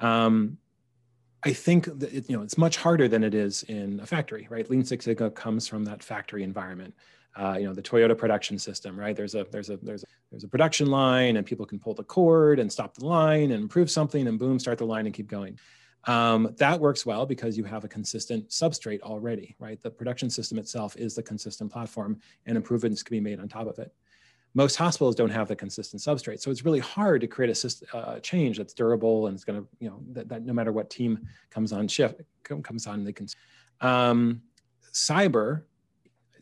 Um, 0.00 0.58
I 1.44 1.52
think 1.52 1.84
that 2.00 2.12
it, 2.12 2.28
you 2.28 2.36
know 2.36 2.42
it's 2.42 2.58
much 2.58 2.76
harder 2.76 3.08
than 3.08 3.22
it 3.22 3.34
is 3.34 3.62
in 3.64 4.00
a 4.00 4.06
factory, 4.06 4.46
right? 4.50 4.68
Lean 4.68 4.84
Six 4.84 5.04
Sigma 5.04 5.30
comes 5.30 5.68
from 5.68 5.84
that 5.84 6.02
factory 6.02 6.42
environment. 6.42 6.94
Uh, 7.36 7.56
you 7.58 7.66
know, 7.66 7.74
the 7.74 7.82
Toyota 7.82 8.16
production 8.16 8.58
system, 8.58 8.98
right? 8.98 9.14
There's 9.14 9.34
a 9.34 9.46
there's 9.50 9.70
a 9.70 9.76
there's 9.78 10.02
a, 10.02 10.06
there's 10.30 10.44
a 10.44 10.48
production 10.48 10.88
line, 10.88 11.36
and 11.36 11.46
people 11.46 11.66
can 11.66 11.78
pull 11.78 11.94
the 11.94 12.04
cord 12.04 12.58
and 12.58 12.72
stop 12.72 12.94
the 12.94 13.06
line 13.06 13.52
and 13.52 13.62
improve 13.62 13.90
something, 13.90 14.26
and 14.26 14.38
boom, 14.38 14.58
start 14.58 14.78
the 14.78 14.86
line 14.86 15.06
and 15.06 15.14
keep 15.14 15.28
going. 15.28 15.58
Um, 16.08 16.54
that 16.56 16.80
works 16.80 17.04
well 17.04 17.26
because 17.26 17.56
you 17.56 17.64
have 17.64 17.84
a 17.84 17.88
consistent 17.88 18.48
substrate 18.48 19.02
already, 19.02 19.54
right? 19.58 19.80
The 19.82 19.90
production 19.90 20.30
system 20.30 20.58
itself 20.58 20.96
is 20.96 21.14
the 21.14 21.22
consistent 21.22 21.70
platform, 21.70 22.18
and 22.46 22.56
improvements 22.56 23.02
can 23.02 23.14
be 23.14 23.20
made 23.20 23.38
on 23.38 23.48
top 23.48 23.66
of 23.66 23.78
it 23.78 23.92
most 24.54 24.76
hospitals 24.76 25.14
don't 25.14 25.30
have 25.30 25.48
the 25.48 25.56
consistent 25.56 26.02
substrate. 26.02 26.40
So 26.40 26.50
it's 26.50 26.64
really 26.64 26.78
hard 26.78 27.20
to 27.20 27.26
create 27.26 27.50
a 27.50 27.54
system, 27.54 27.88
uh, 27.92 28.18
change 28.20 28.58
that's 28.58 28.74
durable 28.74 29.26
and 29.26 29.34
it's 29.34 29.44
going 29.44 29.60
to, 29.60 29.68
you 29.78 29.88
know, 29.88 30.00
that, 30.12 30.28
that, 30.28 30.44
no 30.44 30.52
matter 30.52 30.72
what 30.72 30.90
team 30.90 31.28
comes 31.50 31.72
on 31.72 31.86
shift, 31.86 32.20
comes 32.42 32.86
on, 32.86 33.04
they 33.04 33.12
can. 33.12 33.28
Um, 33.80 34.42
SIBR, 34.92 35.62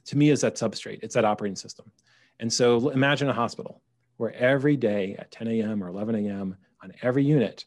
to 0.07 0.17
me, 0.17 0.31
is 0.31 0.41
that 0.43 0.55
substrate. 0.55 1.01
It's 1.03 1.15
that 1.15 1.25
operating 1.25 1.57
system. 1.57 1.91
And 2.39 2.53
so 2.53 2.91
imagine 2.91 3.29
a 3.29 3.33
hospital. 3.33 3.83
where 4.19 4.33
every 4.35 4.77
day 4.77 5.17
at 5.19 5.31
10 5.31 5.49
a.m. 5.49 5.83
or 5.83 5.89
11 5.89 6.15
a.m. 6.27 6.57
on 6.83 6.93
every 7.03 7.25
unit, 7.25 7.67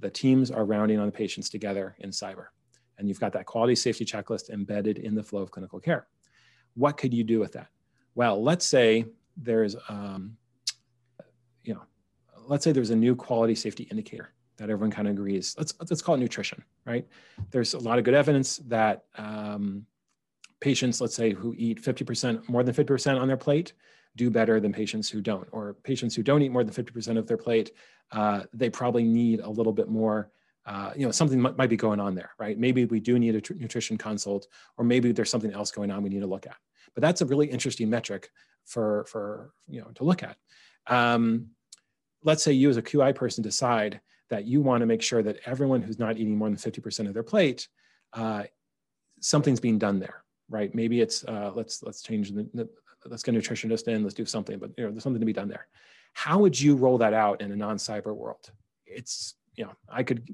the 0.00 0.10
teams 0.10 0.50
are 0.50 0.64
rounding 0.64 0.98
on 0.98 1.06
the 1.06 1.12
patients 1.12 1.48
together 1.48 1.96
in 1.98 2.10
SIBR. 2.10 2.46
And 2.98 3.08
you've 3.08 3.20
got 3.20 3.32
that 3.32 3.46
quality 3.46 3.74
safety 3.74 4.04
checklist 4.04 4.50
embedded 4.50 4.98
in 4.98 5.14
the 5.14 5.22
flow 5.22 5.42
of 5.42 5.50
clinical 5.50 5.80
care. 5.80 6.06
What 6.74 6.96
could 6.96 7.12
you 7.12 7.24
do 7.24 7.40
with 7.40 7.52
that? 7.52 7.68
Well, 8.14 8.42
let's 8.42 8.66
say 8.66 9.06
there's, 9.36 9.76
um, 9.88 10.36
you 11.64 11.74
know, 11.74 11.82
let's 12.46 12.64
say 12.64 12.72
there's 12.72 12.90
a 12.90 12.96
new 12.96 13.14
quality 13.14 13.54
safety 13.54 13.84
indicator 13.90 14.32
that 14.56 14.70
everyone 14.70 14.90
kind 14.90 15.08
of 15.08 15.12
agrees. 15.12 15.54
Let's 15.58 15.74
let's 15.78 16.00
call 16.00 16.14
it 16.14 16.18
nutrition, 16.18 16.64
right? 16.86 17.06
There's 17.50 17.74
a 17.74 17.78
lot 17.78 17.98
of 17.98 18.04
good 18.04 18.14
evidence 18.14 18.58
that 18.68 19.04
um, 19.16 19.84
patients, 20.60 21.00
let's 21.00 21.14
say, 21.14 21.32
who 21.32 21.54
eat 21.56 21.82
50% 21.82 22.48
more 22.48 22.62
than 22.62 22.74
50% 22.74 23.20
on 23.20 23.28
their 23.28 23.36
plate, 23.36 23.74
do 24.16 24.30
better 24.30 24.60
than 24.60 24.72
patients 24.72 25.08
who 25.08 25.20
don't, 25.20 25.48
or 25.52 25.74
patients 25.82 26.14
who 26.14 26.22
don't 26.22 26.42
eat 26.42 26.50
more 26.50 26.64
than 26.64 26.74
50% 26.74 27.18
of 27.18 27.26
their 27.26 27.36
plate, 27.36 27.72
uh, 28.12 28.42
they 28.52 28.70
probably 28.70 29.04
need 29.04 29.40
a 29.40 29.48
little 29.48 29.72
bit 29.72 29.88
more. 29.88 30.30
Uh, 30.64 30.92
you 30.96 31.06
know, 31.06 31.12
something 31.12 31.40
might, 31.40 31.56
might, 31.56 31.70
be 31.70 31.76
going 31.76 32.00
on 32.00 32.16
there, 32.16 32.30
right? 32.40 32.58
Maybe 32.58 32.86
we 32.86 32.98
do 32.98 33.20
need 33.20 33.36
a 33.36 33.40
tr- 33.40 33.54
nutrition 33.54 33.96
consult, 33.96 34.48
or 34.76 34.84
maybe 34.84 35.12
there's 35.12 35.30
something 35.30 35.52
else 35.52 35.70
going 35.70 35.92
on 35.92 36.02
we 36.02 36.08
need 36.08 36.20
to 36.20 36.26
look 36.26 36.46
at. 36.46 36.56
But 36.94 37.02
that's 37.02 37.20
a 37.20 37.26
really 37.26 37.46
interesting 37.46 37.88
metric 37.88 38.30
for 38.64 39.04
for 39.04 39.52
you 39.68 39.80
know 39.80 39.88
to 39.94 40.04
look 40.04 40.24
at. 40.24 40.36
Um, 40.88 41.50
let's 42.24 42.42
say 42.42 42.52
you 42.52 42.68
as 42.68 42.76
a 42.76 42.82
QI 42.82 43.14
person 43.14 43.42
decide 43.42 44.00
that 44.28 44.44
you 44.44 44.60
want 44.60 44.80
to 44.80 44.86
make 44.86 45.02
sure 45.02 45.22
that 45.22 45.38
everyone 45.46 45.82
who's 45.82 45.98
not 45.98 46.16
eating 46.16 46.36
more 46.36 46.48
than 46.48 46.58
50% 46.58 47.06
of 47.06 47.14
their 47.14 47.22
plate, 47.22 47.68
uh, 48.12 48.42
something's 49.20 49.60
being 49.60 49.78
done 49.78 50.00
there, 50.00 50.24
right? 50.48 50.74
Maybe 50.74 51.00
it's 51.00 51.24
uh, 51.24 51.52
let's 51.54 51.82
let's 51.82 52.02
change 52.02 52.32
the, 52.32 52.48
the, 52.52 52.68
let's 53.04 53.22
get 53.22 53.34
a 53.34 53.38
nutritionist 53.38 53.88
in, 53.88 54.02
let's 54.02 54.14
do 54.14 54.24
something, 54.24 54.58
but 54.58 54.70
you 54.76 54.84
know 54.84 54.90
there's 54.90 55.02
something 55.02 55.20
to 55.20 55.26
be 55.26 55.32
done 55.32 55.48
there. 55.48 55.66
How 56.12 56.38
would 56.38 56.58
you 56.58 56.76
roll 56.76 56.98
that 56.98 57.12
out 57.12 57.40
in 57.40 57.52
a 57.52 57.56
non-SIBR 57.56 58.14
world? 58.14 58.50
It's 58.86 59.34
you 59.54 59.64
know 59.64 59.72
I 59.88 60.02
could 60.02 60.28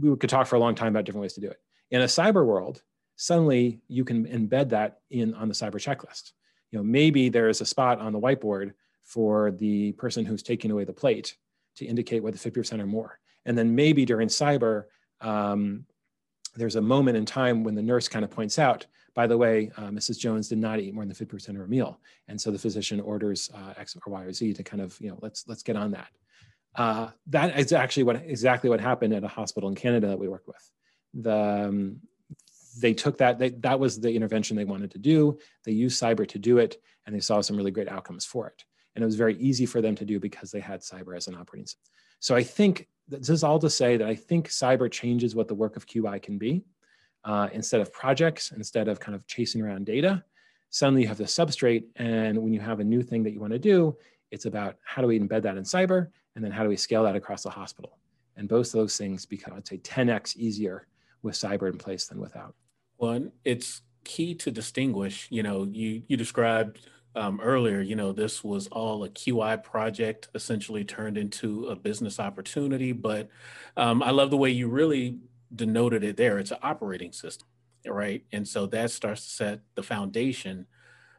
we 0.00 0.16
could 0.16 0.30
talk 0.30 0.46
for 0.46 0.56
a 0.56 0.60
long 0.60 0.74
time 0.74 0.88
about 0.88 1.04
different 1.04 1.22
ways 1.22 1.34
to 1.34 1.40
do 1.40 1.48
it. 1.48 1.60
In 1.90 2.02
a 2.02 2.06
SIBR 2.06 2.44
world, 2.44 2.82
suddenly 3.16 3.80
you 3.88 4.04
can 4.04 4.26
embed 4.26 4.70
that 4.70 5.00
in 5.10 5.34
on 5.34 5.48
the 5.48 5.54
SIBR 5.54 5.76
checklist. 5.76 6.32
You 6.70 6.78
know 6.78 6.84
maybe 6.84 7.28
there 7.28 7.48
is 7.48 7.60
a 7.60 7.66
spot 7.66 8.00
on 8.00 8.12
the 8.12 8.20
whiteboard 8.20 8.72
for 9.04 9.50
the 9.50 9.92
person 9.92 10.26
who's 10.26 10.42
taking 10.42 10.70
away 10.70 10.84
the 10.84 10.92
plate 10.92 11.36
to 11.76 11.86
indicate 11.86 12.22
whether 12.22 12.36
50% 12.36 12.80
or 12.80 12.86
more. 12.86 13.18
And 13.46 13.56
then 13.56 13.74
maybe 13.74 14.04
during 14.04 14.28
SIBR, 14.28 14.84
um, 15.22 15.86
there's 16.56 16.76
a 16.76 16.82
moment 16.82 17.16
in 17.16 17.24
time 17.24 17.64
when 17.64 17.74
the 17.74 17.82
nurse 17.82 18.08
kind 18.08 18.24
of 18.24 18.30
points 18.30 18.58
out, 18.58 18.86
by 19.18 19.26
the 19.26 19.36
way, 19.36 19.68
uh, 19.76 19.88
Mrs. 19.88 20.16
Jones 20.16 20.46
did 20.46 20.58
not 20.58 20.78
eat 20.78 20.94
more 20.94 21.04
than 21.04 21.12
50% 21.12 21.48
of 21.48 21.56
her 21.56 21.66
meal. 21.66 21.98
And 22.28 22.40
so 22.40 22.52
the 22.52 22.58
physician 22.58 23.00
orders 23.00 23.50
uh, 23.52 23.74
X 23.76 23.96
or 23.96 24.12
Y 24.12 24.22
or 24.22 24.32
Z 24.32 24.54
to 24.54 24.62
kind 24.62 24.80
of, 24.80 24.96
you 25.00 25.08
know, 25.08 25.18
let's, 25.20 25.42
let's 25.48 25.64
get 25.64 25.74
on 25.74 25.90
that. 25.90 26.06
Uh, 26.76 27.08
that 27.26 27.58
is 27.58 27.72
actually 27.72 28.04
what 28.04 28.22
exactly 28.24 28.70
what 28.70 28.80
happened 28.80 29.12
at 29.12 29.24
a 29.24 29.26
hospital 29.26 29.68
in 29.70 29.74
Canada 29.74 30.06
that 30.06 30.20
we 30.20 30.28
worked 30.28 30.46
with. 30.46 30.70
The, 31.14 31.66
um, 31.66 31.96
they 32.80 32.94
took 32.94 33.18
that, 33.18 33.40
they, 33.40 33.48
that 33.48 33.80
was 33.80 33.98
the 33.98 34.14
intervention 34.14 34.56
they 34.56 34.64
wanted 34.64 34.92
to 34.92 34.98
do. 34.98 35.40
They 35.64 35.72
used 35.72 36.00
SIBR 36.00 36.28
to 36.28 36.38
do 36.38 36.58
it, 36.58 36.76
and 37.04 37.12
they 37.12 37.18
saw 37.18 37.40
some 37.40 37.56
really 37.56 37.72
great 37.72 37.88
outcomes 37.88 38.24
for 38.24 38.46
it. 38.46 38.64
And 38.94 39.02
it 39.02 39.06
was 39.06 39.16
very 39.16 39.36
easy 39.38 39.66
for 39.66 39.80
them 39.80 39.96
to 39.96 40.04
do 40.04 40.20
because 40.20 40.52
they 40.52 40.60
had 40.60 40.82
SIBR 40.82 41.16
as 41.16 41.26
an 41.26 41.34
operating 41.34 41.66
system. 41.66 41.90
So 42.20 42.36
I 42.36 42.44
think 42.44 42.86
this 43.08 43.30
is 43.30 43.42
all 43.42 43.58
to 43.58 43.68
say 43.68 43.96
that 43.96 44.06
I 44.06 44.14
think 44.14 44.48
SIBR 44.48 44.92
changes 44.92 45.34
what 45.34 45.48
the 45.48 45.56
work 45.56 45.74
of 45.74 45.88
QI 45.88 46.22
can 46.22 46.38
be. 46.38 46.62
Uh, 47.28 47.46
instead 47.52 47.82
of 47.82 47.92
projects, 47.92 48.52
instead 48.52 48.88
of 48.88 48.98
kind 48.98 49.14
of 49.14 49.26
chasing 49.26 49.60
around 49.60 49.84
data, 49.84 50.24
suddenly 50.70 51.02
you 51.02 51.08
have 51.08 51.18
the 51.18 51.24
substrate. 51.24 51.84
And 51.96 52.38
when 52.38 52.54
you 52.54 52.60
have 52.60 52.80
a 52.80 52.84
new 52.84 53.02
thing 53.02 53.22
that 53.24 53.32
you 53.32 53.40
want 53.40 53.52
to 53.52 53.58
do, 53.58 53.94
it's 54.30 54.46
about 54.46 54.76
how 54.82 55.02
do 55.02 55.08
we 55.08 55.20
embed 55.20 55.42
that 55.42 55.58
in 55.58 55.62
SIBR? 55.62 56.08
And 56.34 56.42
then 56.42 56.50
how 56.50 56.62
do 56.62 56.70
we 56.70 56.76
scale 56.76 57.02
that 57.04 57.16
across 57.16 57.42
the 57.42 57.50
hospital? 57.50 57.98
And 58.38 58.48
both 58.48 58.72
those 58.72 58.96
things 58.96 59.26
become, 59.26 59.52
I'd 59.52 59.66
say, 59.66 59.76
10x 59.76 60.36
easier 60.36 60.86
with 61.22 61.34
SIBR 61.34 61.70
in 61.70 61.76
place 61.76 62.06
than 62.06 62.18
without. 62.18 62.54
One, 62.96 63.30
it's 63.44 63.82
key 64.04 64.34
to 64.36 64.50
distinguish. 64.50 65.26
You 65.30 65.42
know, 65.42 65.64
you 65.70 66.02
you 66.08 66.16
described 66.16 66.88
um, 67.14 67.40
earlier, 67.42 67.80
you 67.80 67.96
know, 67.96 68.12
this 68.12 68.42
was 68.42 68.68
all 68.68 69.04
a 69.04 69.08
QI 69.10 69.62
project, 69.62 70.28
essentially 70.34 70.84
turned 70.84 71.18
into 71.18 71.66
a 71.66 71.76
business 71.76 72.20
opportunity. 72.20 72.92
But 72.92 73.28
um, 73.76 74.02
I 74.02 74.12
love 74.12 74.30
the 74.30 74.36
way 74.36 74.50
you 74.50 74.68
really 74.68 75.18
denoted 75.54 76.04
it 76.04 76.16
there. 76.16 76.38
It's 76.38 76.50
an 76.50 76.58
operating 76.62 77.12
system, 77.12 77.48
right? 77.86 78.24
And 78.32 78.46
so 78.46 78.66
that 78.66 78.90
starts 78.90 79.24
to 79.24 79.30
set 79.30 79.60
the 79.74 79.82
foundation, 79.82 80.66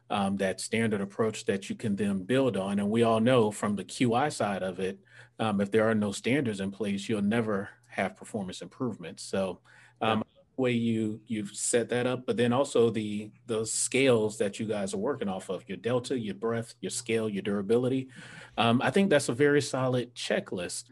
um, 0.08 0.36
that 0.38 0.60
standard 0.60 1.00
approach 1.00 1.44
that 1.46 1.68
you 1.68 1.76
can 1.76 1.96
then 1.96 2.24
build 2.24 2.56
on. 2.56 2.78
And 2.78 2.90
we 2.90 3.02
all 3.02 3.20
know 3.20 3.50
from 3.50 3.76
the 3.76 3.84
QI 3.84 4.32
side 4.32 4.62
of 4.62 4.80
it, 4.80 4.98
um, 5.38 5.60
if 5.60 5.70
there 5.70 5.88
are 5.88 5.94
no 5.94 6.12
standards 6.12 6.60
in 6.60 6.70
place, 6.70 7.08
you'll 7.08 7.22
never 7.22 7.70
have 7.86 8.16
performance 8.16 8.60
improvements. 8.62 9.22
So 9.22 9.60
um, 10.00 10.22
way 10.60 10.72
you 10.72 11.20
you've 11.26 11.50
set 11.50 11.88
that 11.88 12.06
up, 12.06 12.26
but 12.26 12.36
then 12.36 12.52
also 12.52 12.90
the 12.90 13.32
the 13.46 13.64
scales 13.64 14.38
that 14.38 14.60
you 14.60 14.66
guys 14.66 14.94
are 14.94 14.98
working 14.98 15.28
off 15.28 15.48
of 15.48 15.68
your 15.68 15.78
delta, 15.78 16.16
your 16.16 16.34
breadth, 16.34 16.74
your 16.80 16.90
scale, 16.90 17.28
your 17.28 17.42
durability. 17.42 18.08
Um, 18.56 18.80
I 18.82 18.90
think 18.90 19.10
that's 19.10 19.28
a 19.28 19.34
very 19.34 19.62
solid 19.62 20.14
checklist 20.14 20.84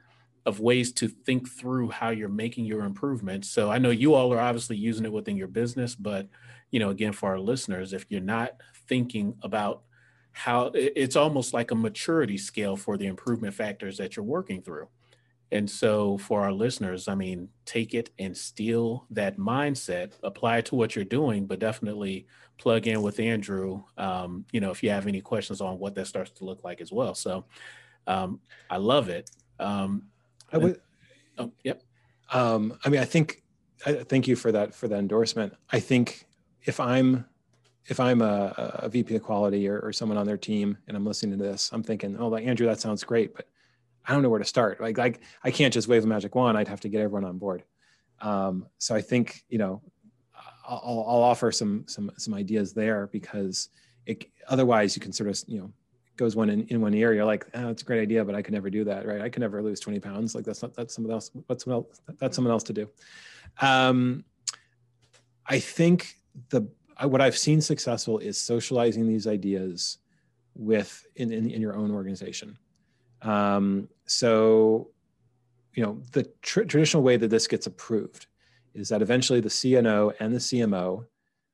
of 0.47 0.61
ways 0.61 0.93
to 0.93 1.09
think 1.09 1.49
through 1.49 1.91
how 1.91 2.11
you're 2.11 2.28
making 2.28 2.64
your 2.64 2.84
improvements. 2.84 3.51
So 3.51 3.70
I 3.70 3.78
know 3.78 3.91
you 3.91 4.14
all 4.14 4.32
are 4.32 4.41
obviously 4.41 4.76
using 4.76 5.05
it 5.05 5.12
within 5.12 5.36
your 5.36 5.49
business, 5.49 5.95
but 5.95 6.28
you 6.70 6.80
know, 6.80 6.91
again, 6.91 7.12
for 7.12 7.30
our 7.30 7.39
listeners, 7.39 7.93
if 7.93 8.07
you're 8.09 8.20
not 8.20 8.53
thinking 8.89 9.34
about 9.43 9.82
how 10.32 10.70
it's 10.74 11.16
almost 11.16 11.53
like 11.53 11.70
a 11.70 11.74
maturity 11.74 12.39
scale 12.39 12.76
for 12.76 12.97
the 12.97 13.07
improvement 13.07 13.55
factors 13.55 13.97
that 13.99 14.16
you're 14.16 14.24
working 14.24 14.62
through. 14.62 14.89
And 15.51 15.68
so, 15.68 16.18
for 16.18 16.43
our 16.43 16.53
listeners, 16.53 17.09
I 17.09 17.14
mean, 17.14 17.49
take 17.64 17.95
it 17.95 18.11
and 18.18 18.36
steal 18.36 19.07
that 19.11 19.39
mindset, 19.39 20.12
apply 20.22 20.59
it 20.59 20.66
to 20.66 20.74
what 20.74 20.95
you're 20.95 21.07
doing, 21.07 21.47
but 21.47 21.59
definitely 21.59 22.26
plug 22.59 22.86
in 22.86 23.01
with 23.01 23.18
Andrew. 23.18 23.82
Um, 23.97 24.45
you 24.53 24.61
know, 24.61 24.70
if 24.70 24.82
you 24.82 24.91
have 24.91 25.07
any 25.07 25.22
questions 25.22 25.61
on 25.61 25.78
what 25.78 25.95
that 25.95 26.07
starts 26.07 26.30
to 26.32 26.45
look 26.45 26.64
like 26.64 26.80
as 26.80 26.93
well. 26.93 27.14
So, 27.14 27.47
um, 28.07 28.41
I 28.70 28.76
love 28.76 29.09
it. 29.09 29.30
Um, 29.59 30.05
I 30.53 30.59
would. 30.59 30.81
Oh, 31.39 31.53
yep. 31.65 31.83
Um, 32.33 32.79
I 32.85 32.89
mean, 32.89 33.01
I 33.01 33.05
think. 33.05 33.43
I, 33.87 33.93
thank 33.93 34.27
you 34.27 34.35
for 34.35 34.51
that 34.51 34.75
for 34.75 34.89
that 34.89 34.99
endorsement. 34.99 35.55
I 35.71 35.79
think 35.79 36.27
if 36.65 36.81
I'm 36.81 37.25
if 37.87 38.01
I'm 38.01 38.21
a, 38.21 38.53
a 38.81 38.89
VP 38.89 39.17
of 39.17 39.23
quality 39.23 39.67
or, 39.69 39.81
or 39.81 39.93
someone 39.93 40.19
on 40.19 40.27
their 40.27 40.37
team 40.37 40.77
and 40.87 40.97
I'm 40.97 41.07
listening 41.07 41.39
to 41.39 41.45
this, 41.45 41.71
I'm 41.73 41.83
thinking, 41.83 42.19
oh, 42.19 42.29
like 42.29 42.45
Andrew, 42.45 42.67
that 42.67 42.81
sounds 42.81 43.03
great, 43.03 43.35
but 43.35 43.47
I 44.07 44.13
don't 44.13 44.23
know 44.23 44.29
where 44.29 44.39
to 44.39 44.45
start. 44.45 44.81
Like, 44.81 44.99
like 44.99 45.21
I 45.43 45.51
can't 45.51 45.73
just 45.73 45.89
wave 45.89 46.05
a 46.05 46.07
magic 46.07 46.35
wand. 46.35 46.59
I'd 46.59 46.69
have 46.69 46.81
to 46.81 46.89
get 46.89 47.01
everyone 47.01 47.25
on 47.25 47.39
board. 47.39 47.63
Um, 48.21 48.67
so 48.79 48.95
I 48.95 49.01
think 49.01 49.43
you 49.49 49.59
know, 49.59 49.83
I'll, 50.67 51.05
I'll 51.09 51.23
offer 51.23 51.51
some 51.51 51.85
some 51.87 52.11
some 52.19 52.35
ideas 52.35 52.75
there 52.75 53.07
because 53.07 53.71
it, 54.07 54.27
otherwise 54.49 54.97
you 54.97 55.01
can 55.01 55.13
sort 55.13 55.31
of 55.31 55.41
you 55.47 55.61
know 55.61 55.73
goes 56.19 56.37
one 56.37 56.51
in, 56.51 56.66
in 56.66 56.81
one 56.83 56.93
ear. 56.93 57.14
You're 57.14 57.25
like, 57.25 57.47
oh, 57.55 57.69
a 57.71 57.75
great 57.75 58.03
idea, 58.03 58.25
but 58.25 58.35
I 58.35 58.43
could 58.43 58.53
never 58.53 58.69
do 58.69 58.85
that, 58.85 59.07
right? 59.07 59.23
I 59.23 59.31
could 59.31 59.41
never 59.41 59.62
lose 59.62 59.81
20 59.81 60.01
pounds. 60.01 60.35
Like 60.35 60.45
that's 60.45 60.61
not 60.61 60.75
that's 60.75 60.95
someone 60.95 61.12
else. 61.12 61.31
What's 61.47 61.64
someone 61.64 61.85
else? 61.85 62.01
That's 62.19 62.37
someone 62.37 62.53
else 62.53 62.64
to 62.64 62.73
do. 62.75 62.91
Um, 63.61 64.25
I 65.47 65.59
think 65.61 66.16
the 66.51 66.69
what 67.05 67.21
I've 67.21 67.39
seen 67.39 67.61
successful 67.61 68.19
is 68.19 68.37
socializing 68.39 69.07
these 69.07 69.27
ideas 69.27 69.99
with 70.55 71.07
in, 71.14 71.33
in, 71.33 71.49
in 71.49 71.62
your 71.62 71.77
own 71.77 71.93
organization. 71.93 72.59
Um, 73.23 73.89
so, 74.07 74.91
you 75.75 75.85
know, 75.85 76.03
the 76.12 76.25
tr- 76.43 76.64
traditional 76.64 77.05
way 77.05 77.16
that 77.16 77.29
this 77.29 77.47
gets 77.47 77.66
approved 77.66 78.27
is 78.75 78.89
that 78.89 79.01
eventually 79.01 79.41
the 79.41 79.49
CNO 79.49 80.14
and 80.19 80.35
the 80.35 80.39
CMO 80.39 81.05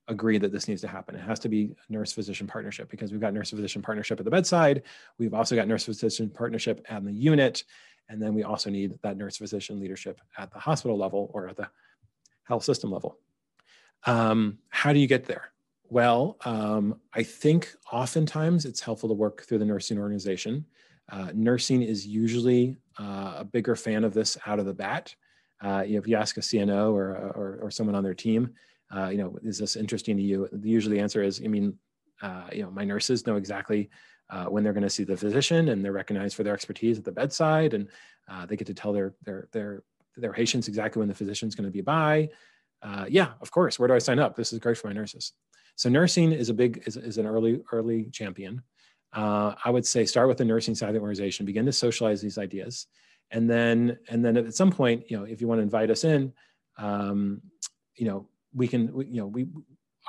agree 0.09 0.39
that 0.39 0.53
this 0.53 0.69
needs 0.69 0.81
to 0.83 0.89
happen. 0.89 1.15
It 1.15 1.23
has 1.23 1.39
to 1.41 1.49
be 1.49 1.75
nurse 1.89 2.13
physician 2.13 2.47
partnership 2.47 2.91
because 2.91 3.11
we've 3.11 3.21
got 3.21 3.33
nurse 3.33 3.51
physician 3.51 3.83
partnership 3.83 4.19
at 4.19 4.25
the 4.25 4.31
bedside. 4.31 4.83
We've 5.19 5.35
also 5.35 5.57
got 5.57 5.69
nurse 5.69 5.85
physician 5.85 6.31
partnership 6.31 6.85
at 6.89 7.05
the 7.05 7.13
unit. 7.13 7.65
And 8.09 8.21
then 8.21 8.35
we 8.35 8.43
also 8.43 8.71
need 8.71 8.99
that 9.03 9.17
nurse 9.17 9.39
physician 9.39 9.81
leadership 9.81 10.21
at 10.37 10.53
the 10.53 10.59
hospital 10.59 10.99
level 10.99 11.31
or 11.33 11.49
at 11.49 11.57
the 11.57 11.69
health 12.45 12.65
system 12.65 12.91
level. 12.91 13.19
Um, 14.07 14.59
how 14.69 14.93
do 14.93 14.99
you 14.99 15.07
get 15.07 15.25
there? 15.25 15.53
Well, 15.89 16.37
um, 16.45 17.01
I 17.15 17.23
think 17.23 17.75
oftentimes 17.91 18.65
it's 18.65 18.81
helpful 18.81 19.09
to 19.09 19.15
work 19.15 19.43
through 19.43 19.59
the 19.59 19.65
nursing 19.65 19.99
organization. 19.99 20.67
Uh, 21.11 21.31
nursing 21.35 21.83
is 21.83 22.07
usually 22.07 22.77
uh, 22.99 23.37
a 23.39 23.45
bigger 23.45 23.77
fan 23.77 24.05
of 24.05 24.15
this 24.15 24.37
out 24.47 24.59
of 24.59 24.67
the 24.67 24.75
bat. 24.75 25.15
Uh, 25.63 25.83
if 25.87 26.07
you 26.07 26.17
ask 26.17 26.37
a 26.37 26.41
CNO 26.41 26.93
or, 26.93 27.11
or, 27.11 27.59
or 27.63 27.71
someone 27.71 27.95
on 27.95 28.05
their 28.05 28.15
team, 28.15 28.55
uh, 28.95 29.09
you 29.09 29.19
know, 29.19 29.37
is 29.43 29.59
this 29.59 29.77
interesting 29.77 30.17
to 30.17 30.23
you? 30.23 30.49
Usually 30.63 30.97
the 30.97 31.03
answer 31.03 31.23
is, 31.23 31.41
I 31.45 31.49
mean, 31.49 31.79
uh, 32.23 32.49
you 32.53 32.63
know, 32.63 32.71
my 32.71 32.85
nurses 32.85 33.27
know 33.27 33.37
exactly 33.37 33.91
uh, 34.31 34.47
when 34.47 34.63
they're 34.63 34.73
going 34.73 34.91
to 34.91 34.97
see 34.99 35.05
the 35.05 35.17
physician 35.17 35.69
and 35.71 35.85
they're 35.85 35.93
recognized 35.93 36.37
for 36.37 36.45
their 36.45 36.55
expertise 36.55 36.99
at 36.99 37.05
the 37.05 37.13
bedside 37.13 37.75
and 37.75 37.89
they 38.49 38.57
get 38.57 38.67
to 38.67 38.75
tell 38.75 38.93
their, 38.93 39.15
their, 39.25 39.49
their, 39.53 39.83
their 40.17 40.33
patients 40.33 40.69
exactly 40.69 41.01
when 41.01 41.09
the 41.09 41.15
physician's 41.15 41.55
going 41.55 41.67
to 41.67 41.73
be 41.73 41.81
by. 41.81 42.29
yeah, 43.09 43.31
of 43.41 43.51
course. 43.51 43.79
Where 43.79 43.89
do 43.89 43.95
I 43.95 43.99
sign 43.99 44.19
up? 44.19 44.37
This 44.37 44.53
is 44.53 44.59
great 44.59 44.79
for 44.79 44.89
my 44.89 44.95
nurses. 44.95 45.33
So 45.77 45.89
nursing 45.89 46.33
is 46.33 46.49
a 46.49 46.55
big, 46.55 46.83
is, 46.87 46.97
is 46.97 47.19
an 47.19 47.27
early, 47.27 47.63
early 47.73 48.05
champion. 48.13 48.63
uh, 49.15 49.55
I 49.65 49.71
would 49.71 49.87
say 49.87 50.05
start 50.05 50.29
with 50.29 50.39
the 50.39 50.45
nursing 50.45 50.75
side 50.75 50.89
of 50.89 50.95
the 50.95 51.01
organization, 51.01 51.47
begin 51.47 51.67
to 51.67 51.73
socialize 51.73 52.21
these 52.21 52.37
ideas, 52.37 52.87
and 53.31 53.49
then 53.49 53.99
and 54.09 54.25
then 54.25 54.37
at 54.37 54.55
some 54.55 54.71
point, 54.71 55.11
you 55.11 55.17
know, 55.17 55.25
if 55.25 55.41
you 55.41 55.47
want 55.47 55.61
to 55.61 55.63
invite 55.63 55.91
us 55.91 56.05
in, 56.05 56.33
um, 56.77 57.41
you 57.97 58.07
know, 58.07 58.29
we 58.55 58.69
can, 58.69 58.93
we, 58.93 59.07
you 59.07 59.21
know, 59.21 59.27
we 59.27 59.47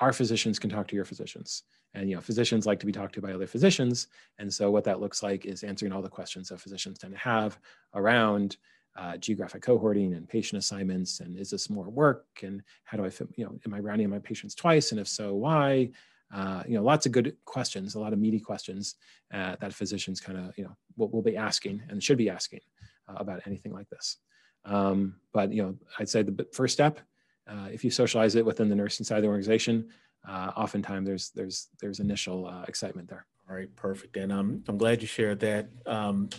our 0.02 0.12
physicians 0.12 0.60
can 0.60 0.70
talk 0.70 0.88
to 0.90 0.96
your 0.96 1.06
physicians, 1.06 1.64
and 1.94 2.10
you 2.10 2.16
know, 2.16 2.22
physicians 2.22 2.66
like 2.66 2.80
to 2.80 2.86
be 2.86 2.92
talked 2.92 3.16
to 3.16 3.22
by 3.22 3.34
other 3.34 3.48
physicians, 3.48 4.08
and 4.40 4.54
so 4.54 4.72
what 4.72 4.84
that 4.84 5.00
looks 5.00 5.24
like 5.24 5.46
is 5.46 5.64
answering 5.64 5.92
all 5.92 6.02
the 6.02 6.10
questions 6.10 6.50
that 6.50 6.60
physicians 6.60 7.00
tend 7.00 7.14
to 7.14 7.20
have 7.20 7.58
around. 7.94 8.58
Uh, 8.98 9.18
geographic 9.18 9.62
cohorting 9.62 10.16
and 10.16 10.30
patient 10.30 10.58
assignments 10.58 11.20
and 11.20 11.38
is 11.38 11.50
this 11.50 11.70
more 11.70 11.90
work 11.90 12.28
and 12.44 12.64
how 12.86 12.98
do 12.98 13.04
i 13.04 13.10
fit 13.10 13.28
you 13.36 13.44
know 13.44 13.54
am 13.66 13.74
i 13.74 13.80
rounding 13.80 14.10
my 14.10 14.20
patients 14.20 14.56
twice 14.56 14.92
and 14.92 15.02
if 15.02 15.08
so 15.10 15.34
why 15.34 15.92
uh, 16.34 16.64
you 16.68 16.76
know, 16.76 16.84
lots 16.84 17.06
of 17.06 17.12
good 17.12 17.36
questions, 17.46 17.96
a 17.96 18.00
lot 18.00 18.14
of 18.14 18.20
meaty 18.20 18.40
questions 18.40 18.96
uh, 19.34 19.56
that 19.62 19.74
physicians 19.74 20.20
kind 20.20 20.38
of, 20.38 20.58
you 20.58 20.64
know, 20.64 20.76
will, 20.98 21.10
will, 21.10 21.22
be 21.22 21.38
asking 21.38 21.82
and 21.90 22.04
should 22.04 22.18
be 22.18 22.30
asking 22.30 22.62
uh, 23.08 23.14
about 23.18 23.42
anything 23.46 23.72
like 23.72 23.90
this. 23.90 24.18
Um, 24.66 25.16
but, 25.34 25.54
you 25.54 25.62
know, 25.62 25.76
I'd 26.00 26.10
say 26.10 26.24
the 26.24 26.46
first 26.52 26.74
step, 26.74 27.00
uh, 27.48 27.68
if 27.72 27.84
you 27.84 27.92
socialize 27.92 28.36
it 28.36 28.46
within 28.46 28.70
the 28.70 28.76
nursing 28.76 29.06
side 29.06 29.18
of 29.18 29.24
the 29.24 29.30
organization, 29.30 29.90
uh, 30.28 30.52
oftentimes 30.56 31.08
there's, 31.08 31.30
there's, 31.32 31.70
there's 31.80 32.00
initial 32.00 32.48
uh, 32.48 32.64
excitement 32.68 33.08
there. 33.08 33.26
All 33.50 33.56
right, 33.56 33.74
perfect. 33.76 34.18
And 34.18 34.32
um, 34.32 34.64
I'm 34.68 34.78
glad 34.78 35.02
you 35.02 35.08
shared 35.08 35.40
that. 35.42 35.70
Um, 35.86 36.30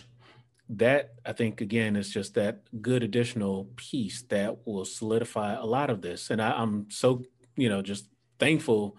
that 0.69 1.13
I 1.25 1.31
think 1.31 1.61
again 1.61 1.95
is 1.95 2.11
just 2.11 2.33
that 2.33 2.63
good 2.81 3.01
additional 3.01 3.69
piece 3.77 4.23
that 4.23 4.67
will 4.67 4.83
solidify 4.83 5.53
a 5.53 5.65
lot 5.65 5.89
of 5.89 6.01
this. 6.01 6.29
And 6.29 6.41
I, 6.41 6.51
I'm 6.51 6.87
so, 6.89 7.23
you 7.55 7.69
know, 7.69 7.81
just 7.81 8.09
thankful 8.37 8.97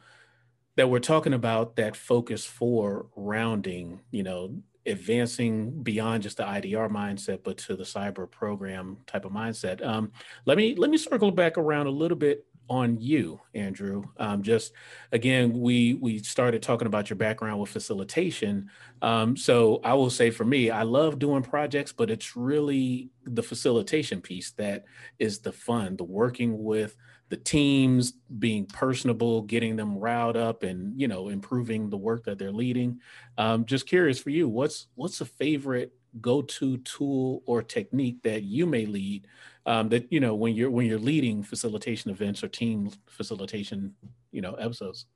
that 0.77 0.89
we're 0.89 1.01
talking 1.01 1.35
about 1.35 1.77
that 1.77 1.97
focus 1.97 2.47
for 2.47 3.07
rounding, 3.17 4.01
you 4.11 4.23
know, 4.23 4.63
advancing 4.89 5.83
beyond 5.83 6.23
just 6.23 6.39
the 6.39 6.43
IDR 6.45 6.91
mindset, 6.91 7.41
but 7.45 7.59
to 7.59 7.77
the 7.77 7.85
SIBR 7.85 8.31
program 8.31 8.99
type 9.07 9.25
of 9.25 9.33
mindset. 9.33 9.85
Um, 9.87 10.13
let 10.47 10.57
me 10.57 10.75
let 10.75 10.91
me 10.91 10.99
circle 10.99 11.31
back 11.31 11.59
around 11.59 11.87
a 11.87 11.91
little 11.91 12.17
bit 12.17 12.45
on 12.71 13.01
you, 13.01 13.41
Andrew. 13.55 14.03
Um, 14.19 14.43
just 14.43 14.73
again, 15.13 15.59
we 15.59 15.95
we 15.95 16.19
started 16.19 16.63
talking 16.63 16.87
about 16.87 17.11
your 17.11 17.17
background 17.17 17.61
with 17.61 17.71
facilitation. 17.71 18.71
Um, 19.01 19.37
so 19.37 19.81
I 19.85 19.95
will 19.95 20.11
say 20.11 20.31
for 20.31 20.45
me, 20.45 20.71
I 20.71 20.83
love 20.83 21.19
doing 21.19 21.43
projects, 21.43 21.93
but 21.93 22.11
it's 22.11 22.37
really 22.37 23.11
the 23.25 23.43
facilitation 23.43 24.21
piece 24.21 24.53
that 24.53 24.85
is 25.19 25.41
the 25.41 25.53
fun, 25.53 25.97
the 25.97 26.05
working 26.05 26.63
with 26.63 26.97
the 27.29 27.37
teams 27.37 28.13
being 28.39 28.65
personable, 28.67 29.43
getting 29.43 29.77
them 29.77 29.99
riled 29.99 30.37
up, 30.37 30.63
and 30.63 30.99
you 30.99 31.09
know 31.09 31.29
improving 31.29 31.91
the 31.91 31.97
work 31.97 32.25
that 32.25 32.39
they're 32.39 32.53
leading. 32.53 33.01
Um, 33.37 33.65
just 33.65 33.87
curious 33.87 34.19
for 34.19 34.31
you, 34.31 34.49
what's 34.49 34.89
what's 34.95 35.21
a 35.21 35.27
favorite 35.27 35.93
go-to 36.21 36.79
tool 36.79 37.43
or 37.47 37.63
technique 37.63 38.23
that 38.23 38.43
you 38.43 38.67
may 38.67 38.87
lead 38.87 39.27
um, 39.67 39.89
that 39.91 40.11
you 40.11 40.21
know 40.21 40.35
when 40.35 40.55
you're 40.55 40.71
when 40.71 40.87
you're 40.87 40.99
leading 40.99 41.43
facilitation 41.43 42.11
events 42.11 42.43
or 42.43 42.49
team 42.49 42.91
facilitation 43.07 43.95
you 44.33 44.41
know 44.41 44.55
episodes? 44.55 45.07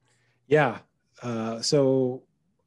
Yeah, 0.49 0.79
uh, 1.23 1.63
so 1.63 2.25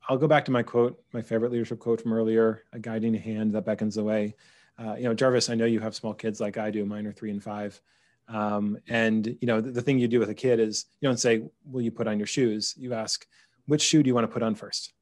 I'll 0.10 0.18
go 0.18 0.28
back 0.28 0.46
to 0.46 0.52
my 0.52 0.64
quote, 0.64 1.02
my 1.14 1.22
favorite 1.22 1.52
leadership 1.52 1.80
quote 1.80 2.02
from 2.02 2.14
earlier: 2.14 2.64
"A 2.74 2.80
guiding 2.80 3.14
hand 3.14 3.54
that 3.54 3.66
beckons 3.66 3.96
the 3.96 4.04
way." 4.04 4.36
Uh, 4.78 4.96
you 4.96 5.04
know, 5.04 5.14
Jarvis, 5.14 5.50
I 5.50 5.56
know 5.56 5.66
you 5.66 5.80
have 5.80 5.96
small 5.96 6.14
kids 6.14 6.42
like 6.42 6.58
I 6.58 6.70
do. 6.70 6.86
Mine 6.86 7.06
are 7.06 7.14
three 7.14 7.32
and 7.32 7.42
five. 7.42 7.80
Um, 8.28 8.78
and 8.88 9.26
you 9.26 9.48
know, 9.48 9.62
the, 9.62 9.72
the, 9.72 9.82
thing 9.82 10.00
you 10.00 10.08
do 10.08 10.20
with 10.20 10.30
a 10.30 10.34
kid 10.34 10.60
is 10.60 10.86
you 11.00 11.08
don't 11.08 11.20
say, 11.20 11.44
"Will 11.64 11.82
you 11.82 11.92
put 11.92 12.08
on 12.08 12.18
your 12.18 12.28
shoes?" 12.28 12.74
You 12.76 12.94
ask, 12.94 13.26
"Which 13.68 13.82
shoe 13.82 14.02
do 14.02 14.08
you 14.08 14.16
want 14.16 14.26
to 14.26 14.34
put 14.34 14.42
on 14.42 14.56
first? 14.56 14.94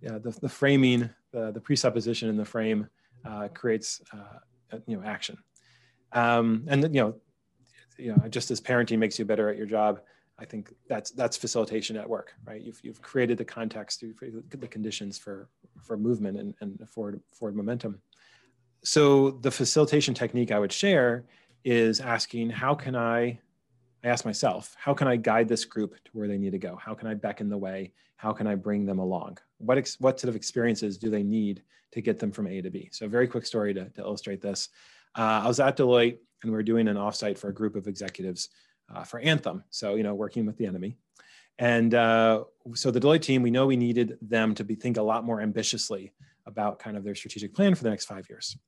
Yeah, 0.00 0.18
the, 0.18 0.30
the 0.30 0.48
framing, 0.48 1.08
the, 1.32 1.52
the 1.52 1.60
presupposition 1.60 2.28
in 2.28 2.36
the 2.36 2.44
frame 2.44 2.88
uh, 3.24 3.48
creates 3.54 4.00
uh, 4.12 4.78
you 4.86 4.96
know 4.96 5.04
action. 5.04 5.38
Um, 6.12 6.64
and 6.66 6.82
you 6.82 7.00
know, 7.00 7.14
you 7.96 8.14
know, 8.14 8.28
just 8.28 8.50
as 8.50 8.60
parenting 8.60 8.98
makes 8.98 9.18
you 9.18 9.24
better 9.24 9.48
at 9.48 9.56
your 9.56 9.66
job, 9.66 10.00
I 10.38 10.44
think 10.44 10.74
that's 10.88 11.10
that's 11.12 11.36
facilitation 11.36 11.96
at 11.96 12.08
work, 12.08 12.34
right? 12.44 12.60
You've, 12.60 12.80
you've 12.82 13.00
created 13.02 13.38
the 13.38 13.44
context, 13.44 14.02
the 14.02 14.68
conditions 14.68 15.18
for 15.18 15.48
for 15.82 15.96
movement 15.96 16.38
and, 16.38 16.54
and 16.60 16.88
forward 16.88 17.20
forward 17.32 17.56
momentum. 17.56 18.00
So 18.82 19.30
the 19.30 19.50
facilitation 19.50 20.12
technique 20.12 20.50
I 20.50 20.58
would 20.58 20.72
share 20.72 21.24
is 21.64 22.00
asking 22.00 22.50
how 22.50 22.74
can 22.74 22.94
I, 22.94 23.38
I 24.04 24.08
ask 24.08 24.24
myself, 24.24 24.76
how 24.78 24.92
can 24.94 25.08
I 25.08 25.16
guide 25.16 25.48
this 25.48 25.64
group 25.64 25.94
to 26.04 26.10
where 26.12 26.28
they 26.28 26.38
need 26.38 26.52
to 26.52 26.58
go? 26.58 26.76
How 26.76 26.94
can 26.94 27.08
I 27.08 27.14
beckon 27.14 27.48
the 27.48 27.58
way? 27.58 27.92
How 28.16 28.32
can 28.32 28.46
I 28.46 28.54
bring 28.54 28.84
them 28.86 28.98
along? 28.98 29.38
What, 29.58 29.78
ex, 29.78 29.98
what 29.98 30.20
sort 30.20 30.28
of 30.28 30.36
experiences 30.36 30.98
do 30.98 31.10
they 31.10 31.22
need 31.22 31.62
to 31.92 32.02
get 32.02 32.18
them 32.18 32.30
from 32.30 32.46
A 32.46 32.60
to 32.60 32.70
B? 32.70 32.90
So 32.92 33.08
very 33.08 33.26
quick 33.26 33.46
story 33.46 33.72
to, 33.74 33.88
to 33.88 34.00
illustrate 34.02 34.42
this. 34.42 34.68
Uh, 35.16 35.42
I 35.44 35.48
was 35.48 35.60
at 35.60 35.76
Deloitte 35.76 36.18
and 36.42 36.52
we 36.52 36.58
are 36.58 36.62
doing 36.62 36.88
an 36.88 36.96
offsite 36.96 37.38
for 37.38 37.48
a 37.48 37.54
group 37.54 37.76
of 37.76 37.86
executives 37.86 38.50
uh, 38.94 39.04
for 39.04 39.20
Anthem. 39.20 39.64
So, 39.70 39.94
you 39.94 40.02
know, 40.02 40.14
working 40.14 40.44
with 40.44 40.58
the 40.58 40.66
enemy. 40.66 40.98
And 41.58 41.94
uh, 41.94 42.44
so 42.74 42.90
the 42.90 43.00
Deloitte 43.00 43.22
team, 43.22 43.42
we 43.42 43.50
know 43.50 43.66
we 43.66 43.76
needed 43.76 44.18
them 44.20 44.54
to 44.56 44.64
be 44.64 44.74
think 44.74 44.96
a 44.96 45.02
lot 45.02 45.24
more 45.24 45.40
ambitiously 45.40 46.12
about 46.46 46.78
kind 46.78 46.96
of 46.96 47.04
their 47.04 47.14
strategic 47.14 47.54
plan 47.54 47.74
for 47.74 47.84
the 47.84 47.90
next 47.90 48.04
five 48.04 48.28
years 48.28 48.58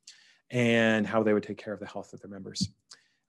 and 0.51 1.07
how 1.07 1.23
they 1.23 1.33
would 1.33 1.43
take 1.43 1.59
care 1.59 1.73
of 1.73 1.81
the 1.81 1.87
health 1.87 2.13
of 2.13 2.21
their 2.21 2.31
members. 2.31 2.69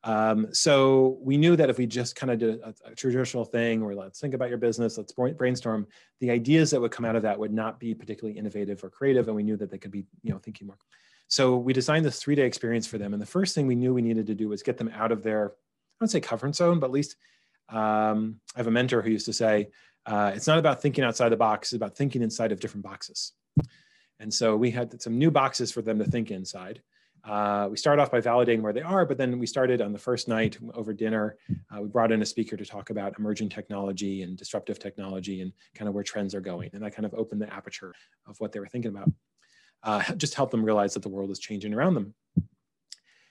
Um, 0.03 0.53
so 0.53 1.17
we 1.21 1.37
knew 1.37 1.55
that 1.55 1.69
if 1.69 1.77
we 1.77 1.85
just 1.85 2.15
kind 2.15 2.31
of 2.31 2.39
did 2.39 2.59
a, 2.61 2.73
a, 2.85 2.95
traditional 2.95 3.43
thing 3.43 3.83
where 3.83 3.95
let's 3.95 4.19
think 4.19 4.33
about 4.33 4.49
your 4.49 4.59
business, 4.59 4.97
let's 4.97 5.11
brainstorm, 5.11 5.87
the 6.21 6.29
ideas 6.29 6.71
that 6.71 6.79
would 6.79 6.91
come 6.91 7.03
out 7.03 7.15
of 7.15 7.23
that 7.23 7.37
would 7.37 7.51
not 7.51 7.79
be 7.79 7.93
particularly 7.93 8.37
innovative 8.37 8.83
or 8.83 8.89
creative. 8.89 9.27
And 9.27 9.35
we 9.35 9.43
knew 9.43 9.57
that 9.57 9.71
they 9.71 9.77
could 9.77 9.91
be, 9.91 10.05
you 10.23 10.31
know, 10.31 10.37
thinking 10.37 10.67
more. 10.67 10.77
So 11.27 11.57
we 11.57 11.73
designed 11.73 12.05
this 12.05 12.21
three 12.21 12.35
day 12.35 12.45
experience 12.45 12.87
for 12.87 12.97
them. 12.97 13.13
And 13.13 13.21
the 13.21 13.27
first 13.27 13.53
thing 13.53 13.67
we 13.67 13.75
knew 13.75 13.93
we 13.93 14.01
needed 14.01 14.27
to 14.27 14.35
do 14.35 14.49
was 14.49 14.63
get 14.63 14.77
them 14.77 14.91
out 14.93 15.11
of 15.11 15.23
their, 15.23 15.49
I 15.49 15.95
don't 15.99 16.07
say 16.07 16.21
comfort 16.21 16.55
zone, 16.55 16.79
but 16.79 16.87
at 16.87 16.93
least 16.93 17.17
um, 17.69 18.39
I 18.55 18.59
have 18.59 18.67
a 18.67 18.71
mentor 18.71 19.01
who 19.01 19.09
used 19.09 19.25
to 19.25 19.33
say, 19.33 19.69
uh, 20.05 20.31
it's 20.33 20.47
not 20.47 20.57
about 20.57 20.81
thinking 20.81 21.03
outside 21.03 21.29
the 21.29 21.37
box, 21.37 21.73
it's 21.73 21.77
about 21.77 21.97
thinking 21.97 22.21
inside 22.21 22.53
of 22.53 22.61
different 22.61 22.85
boxes. 22.85 23.33
And 24.19 24.33
so 24.33 24.55
we 24.55 24.71
had 24.71 25.01
some 25.01 25.17
new 25.17 25.31
boxes 25.31 25.71
for 25.71 25.81
them 25.81 25.99
to 25.99 26.05
think 26.05 26.31
inside. 26.31 26.81
Uh, 27.27 27.67
we 27.69 27.75
started 27.75 28.01
off 28.01 28.09
by 28.09 28.21
validating 28.21 28.61
where 28.61 28.71
they 28.71 28.81
are, 28.81 29.05
but 29.05 29.17
then 29.17 29.37
we 29.37 29.45
started 29.45 29.81
on 29.81 29.91
the 29.91 29.99
first 29.99 30.29
night 30.29 30.57
over 30.73 30.93
dinner. 30.93 31.37
Uh, 31.69 31.81
we 31.81 31.89
brought 31.89 32.11
in 32.11 32.21
a 32.21 32.25
speaker 32.25 32.55
to 32.55 32.65
talk 32.65 32.89
about 32.89 33.19
emerging 33.19 33.49
technology 33.49 34.23
and 34.23 34.37
disruptive 34.37 34.79
technology 34.79 35.41
and 35.41 35.51
kind 35.75 35.89
of 35.89 35.93
where 35.93 36.03
trends 36.03 36.33
are 36.33 36.41
going. 36.41 36.69
And 36.73 36.81
that 36.81 36.95
kind 36.95 37.05
of 37.05 37.13
opened 37.13 37.41
the 37.41 37.53
aperture 37.53 37.93
of 38.27 38.39
what 38.39 38.53
they 38.53 38.59
were 38.59 38.67
thinking 38.67 38.91
about. 38.91 39.11
Uh, 39.83 40.13
just 40.15 40.35
help 40.35 40.51
them 40.51 40.63
realize 40.63 40.93
that 40.93 41.03
the 41.03 41.09
world 41.09 41.29
is 41.29 41.39
changing 41.39 41.73
around 41.73 41.95
them. 41.95 42.13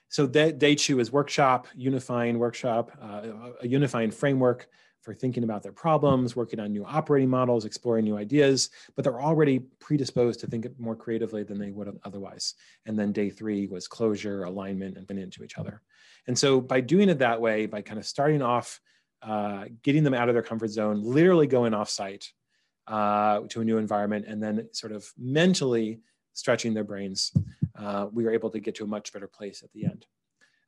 So 0.08 0.26
day 0.26 0.74
two 0.74 1.00
is 1.00 1.10
workshop, 1.10 1.66
unifying 1.74 2.38
workshop, 2.38 2.92
uh, 3.02 3.50
a 3.62 3.66
unifying 3.66 4.10
framework 4.10 4.68
for 5.06 5.14
thinking 5.14 5.44
about 5.44 5.62
their 5.62 5.70
problems, 5.70 6.34
working 6.34 6.58
on 6.58 6.72
new 6.72 6.84
operating 6.84 7.30
models, 7.30 7.64
exploring 7.64 8.04
new 8.04 8.16
ideas, 8.16 8.70
but 8.96 9.04
they're 9.04 9.22
already 9.22 9.60
predisposed 9.78 10.40
to 10.40 10.48
think 10.48 10.66
more 10.80 10.96
creatively 10.96 11.44
than 11.44 11.60
they 11.60 11.70
would 11.70 11.86
have 11.86 11.96
otherwise. 12.04 12.54
And 12.86 12.98
then 12.98 13.12
day 13.12 13.30
three 13.30 13.68
was 13.68 13.86
closure, 13.86 14.42
alignment, 14.42 14.96
and 14.96 15.08
into 15.16 15.44
each 15.44 15.58
other. 15.58 15.80
And 16.26 16.36
so 16.36 16.60
by 16.60 16.80
doing 16.80 17.08
it 17.08 17.20
that 17.20 17.40
way, 17.40 17.66
by 17.66 17.82
kind 17.82 18.00
of 18.00 18.04
starting 18.04 18.42
off, 18.42 18.80
uh, 19.22 19.66
getting 19.84 20.02
them 20.02 20.12
out 20.12 20.28
of 20.28 20.34
their 20.34 20.42
comfort 20.42 20.70
zone, 20.70 21.00
literally 21.04 21.46
going 21.46 21.72
offsite 21.72 22.26
uh, 22.88 23.42
to 23.50 23.60
a 23.60 23.64
new 23.64 23.78
environment, 23.78 24.26
and 24.26 24.42
then 24.42 24.68
sort 24.72 24.90
of 24.90 25.08
mentally 25.16 26.00
stretching 26.32 26.74
their 26.74 26.82
brains, 26.82 27.32
uh, 27.78 28.08
we 28.12 28.24
were 28.24 28.32
able 28.32 28.50
to 28.50 28.58
get 28.58 28.74
to 28.74 28.82
a 28.82 28.88
much 28.88 29.12
better 29.12 29.28
place 29.28 29.62
at 29.62 29.70
the 29.72 29.84
end. 29.84 30.04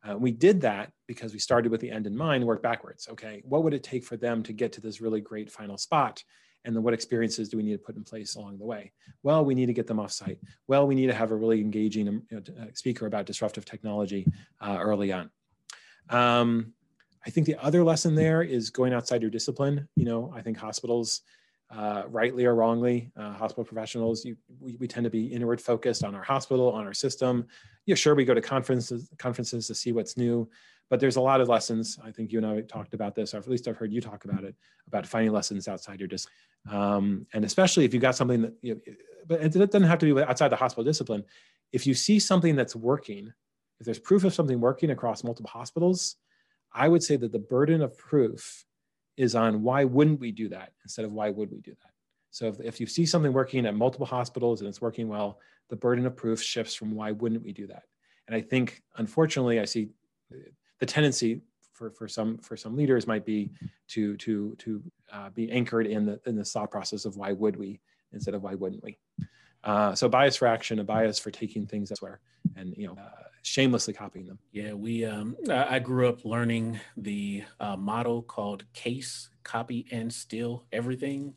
Uh, 0.08 0.16
we 0.16 0.30
did 0.30 0.60
that 0.60 0.90
because 1.06 1.32
we 1.32 1.38
started 1.38 1.70
with 1.70 1.80
the 1.80 1.90
end 1.90 2.06
in 2.06 2.16
mind, 2.16 2.44
work 2.44 2.62
backwards. 2.62 3.08
Okay, 3.10 3.42
what 3.44 3.62
would 3.62 3.74
it 3.74 3.82
take 3.82 4.04
for 4.04 4.16
them 4.16 4.42
to 4.42 4.52
get 4.52 4.72
to 4.72 4.80
this 4.80 5.00
really 5.00 5.20
great 5.20 5.50
final 5.50 5.76
spot? 5.76 6.22
And 6.64 6.74
then 6.74 6.82
what 6.82 6.94
experiences 6.94 7.48
do 7.48 7.56
we 7.56 7.62
need 7.62 7.72
to 7.72 7.78
put 7.78 7.96
in 7.96 8.04
place 8.04 8.34
along 8.34 8.58
the 8.58 8.64
way? 8.64 8.92
Well, 9.22 9.44
we 9.44 9.54
need 9.54 9.66
to 9.66 9.72
get 9.72 9.86
them 9.86 10.00
off 10.00 10.12
site. 10.12 10.38
Well, 10.66 10.86
we 10.86 10.94
need 10.94 11.06
to 11.06 11.14
have 11.14 11.30
a 11.30 11.36
really 11.36 11.60
engaging 11.60 12.08
um, 12.08 12.22
you 12.30 12.36
know, 12.36 12.62
uh, 12.62 12.66
speaker 12.74 13.06
about 13.06 13.26
disruptive 13.26 13.64
technology 13.64 14.26
uh, 14.60 14.78
early 14.80 15.12
on. 15.12 15.30
Um, 16.10 16.72
I 17.24 17.30
think 17.30 17.46
the 17.46 17.56
other 17.62 17.84
lesson 17.84 18.14
there 18.14 18.42
is 18.42 18.70
going 18.70 18.92
outside 18.92 19.22
your 19.22 19.30
discipline. 19.30 19.88
You 19.94 20.04
know, 20.04 20.32
I 20.34 20.40
think 20.40 20.56
hospitals, 20.56 21.22
uh, 21.70 22.04
rightly 22.08 22.46
or 22.46 22.54
wrongly, 22.54 23.10
uh, 23.16 23.32
hospital 23.32 23.64
professionals, 23.64 24.24
you, 24.24 24.36
we, 24.58 24.76
we, 24.76 24.88
tend 24.88 25.04
to 25.04 25.10
be 25.10 25.26
inward 25.26 25.60
focused 25.60 26.02
on 26.02 26.14
our 26.14 26.22
hospital, 26.22 26.72
on 26.72 26.86
our 26.86 26.94
system. 26.94 27.46
Yeah, 27.84 27.94
sure, 27.94 28.14
we 28.14 28.24
go 28.24 28.32
to 28.32 28.40
conferences, 28.40 29.10
conferences 29.18 29.66
to 29.66 29.74
see 29.74 29.92
what's 29.92 30.16
new, 30.16 30.48
but 30.88 30.98
there's 30.98 31.16
a 31.16 31.20
lot 31.20 31.42
of 31.42 31.48
lessons. 31.48 31.98
I 32.02 32.10
think 32.10 32.32
you 32.32 32.38
and 32.38 32.46
I 32.46 32.62
talked 32.62 32.94
about 32.94 33.14
this, 33.14 33.34
or 33.34 33.38
at 33.38 33.48
least 33.48 33.68
I've 33.68 33.76
heard 33.76 33.92
you 33.92 34.00
talk 34.00 34.24
about 34.24 34.44
it, 34.44 34.54
about 34.86 35.06
finding 35.06 35.32
lessons 35.32 35.68
outside 35.68 36.00
your 36.00 36.08
discipline. 36.08 36.34
Um, 36.70 37.26
and 37.34 37.44
especially 37.44 37.84
if 37.84 37.92
you've 37.92 38.02
got 38.02 38.16
something 38.16 38.42
that, 38.42 38.54
you 38.62 38.74
know, 38.74 38.80
but 39.26 39.42
it 39.42 39.52
doesn't 39.52 39.82
have 39.82 39.98
to 39.98 40.14
be 40.14 40.22
outside 40.22 40.48
the 40.48 40.56
hospital 40.56 40.84
discipline. 40.84 41.22
If 41.72 41.86
you 41.86 41.92
see 41.92 42.18
something 42.18 42.56
that's 42.56 42.74
working, 42.74 43.30
if 43.78 43.84
there's 43.84 43.98
proof 43.98 44.24
of 44.24 44.32
something 44.32 44.58
working 44.58 44.90
across 44.90 45.22
multiple 45.22 45.50
hospitals, 45.50 46.16
I 46.72 46.88
would 46.88 47.02
say 47.02 47.16
that 47.16 47.32
the 47.32 47.38
burden 47.38 47.82
of 47.82 47.96
proof 47.98 48.64
is 49.18 49.34
on 49.34 49.62
why 49.62 49.84
wouldn't 49.84 50.20
we 50.20 50.32
do 50.32 50.48
that 50.48 50.72
instead 50.84 51.04
of 51.04 51.12
why 51.12 51.28
would 51.28 51.50
we 51.50 51.60
do 51.60 51.72
that. 51.72 51.90
So 52.30 52.46
if, 52.46 52.60
if 52.60 52.80
you 52.80 52.86
see 52.86 53.04
something 53.04 53.32
working 53.32 53.66
at 53.66 53.74
multiple 53.74 54.06
hospitals 54.06 54.60
and 54.60 54.68
it's 54.68 54.80
working 54.80 55.08
well, 55.08 55.40
the 55.68 55.76
burden 55.76 56.06
of 56.06 56.16
proof 56.16 56.40
shifts 56.40 56.74
from 56.74 56.94
why 56.94 57.10
wouldn't 57.10 57.42
we 57.42 57.52
do 57.52 57.66
that? 57.66 57.82
And 58.26 58.36
I 58.36 58.40
think, 58.40 58.82
unfortunately, 58.96 59.58
I 59.58 59.64
see 59.64 59.88
the 60.78 60.86
tendency 60.86 61.42
for, 61.72 61.90
for 61.90 62.08
some 62.08 62.38
for 62.38 62.56
some 62.56 62.76
leaders 62.76 63.06
might 63.06 63.24
be 63.24 63.50
to 63.88 64.16
to 64.18 64.54
to 64.56 64.82
uh, 65.12 65.30
be 65.30 65.50
anchored 65.50 65.86
in 65.86 66.06
the 66.06 66.20
in 66.26 66.36
the 66.36 66.44
thought 66.44 66.70
process 66.70 67.04
of 67.04 67.16
why 67.16 67.32
would 67.32 67.56
we 67.56 67.80
instead 68.12 68.34
of 68.34 68.42
why 68.42 68.54
wouldn't 68.54 68.82
we. 68.82 68.98
Uh, 69.64 69.94
so 69.94 70.08
bias 70.08 70.36
for 70.36 70.46
action, 70.46 70.78
a 70.78 70.84
bias 70.84 71.18
for 71.18 71.30
taking 71.30 71.66
things 71.66 71.90
elsewhere, 71.90 72.20
and 72.56 72.74
you 72.76 72.86
know, 72.86 72.94
uh, 72.94 73.28
shamelessly 73.48 73.94
copying 73.94 74.26
them. 74.26 74.38
Yeah, 74.52 74.72
we. 74.72 75.04
Um, 75.04 75.36
I 75.50 75.78
grew 75.78 76.08
up 76.08 76.24
learning 76.24 76.78
the 76.96 77.44
uh, 77.60 77.76
model 77.76 78.22
called 78.22 78.64
CASE: 78.74 79.30
copy 79.42 79.86
and 79.90 80.12
steal 80.12 80.64
everything. 80.72 81.34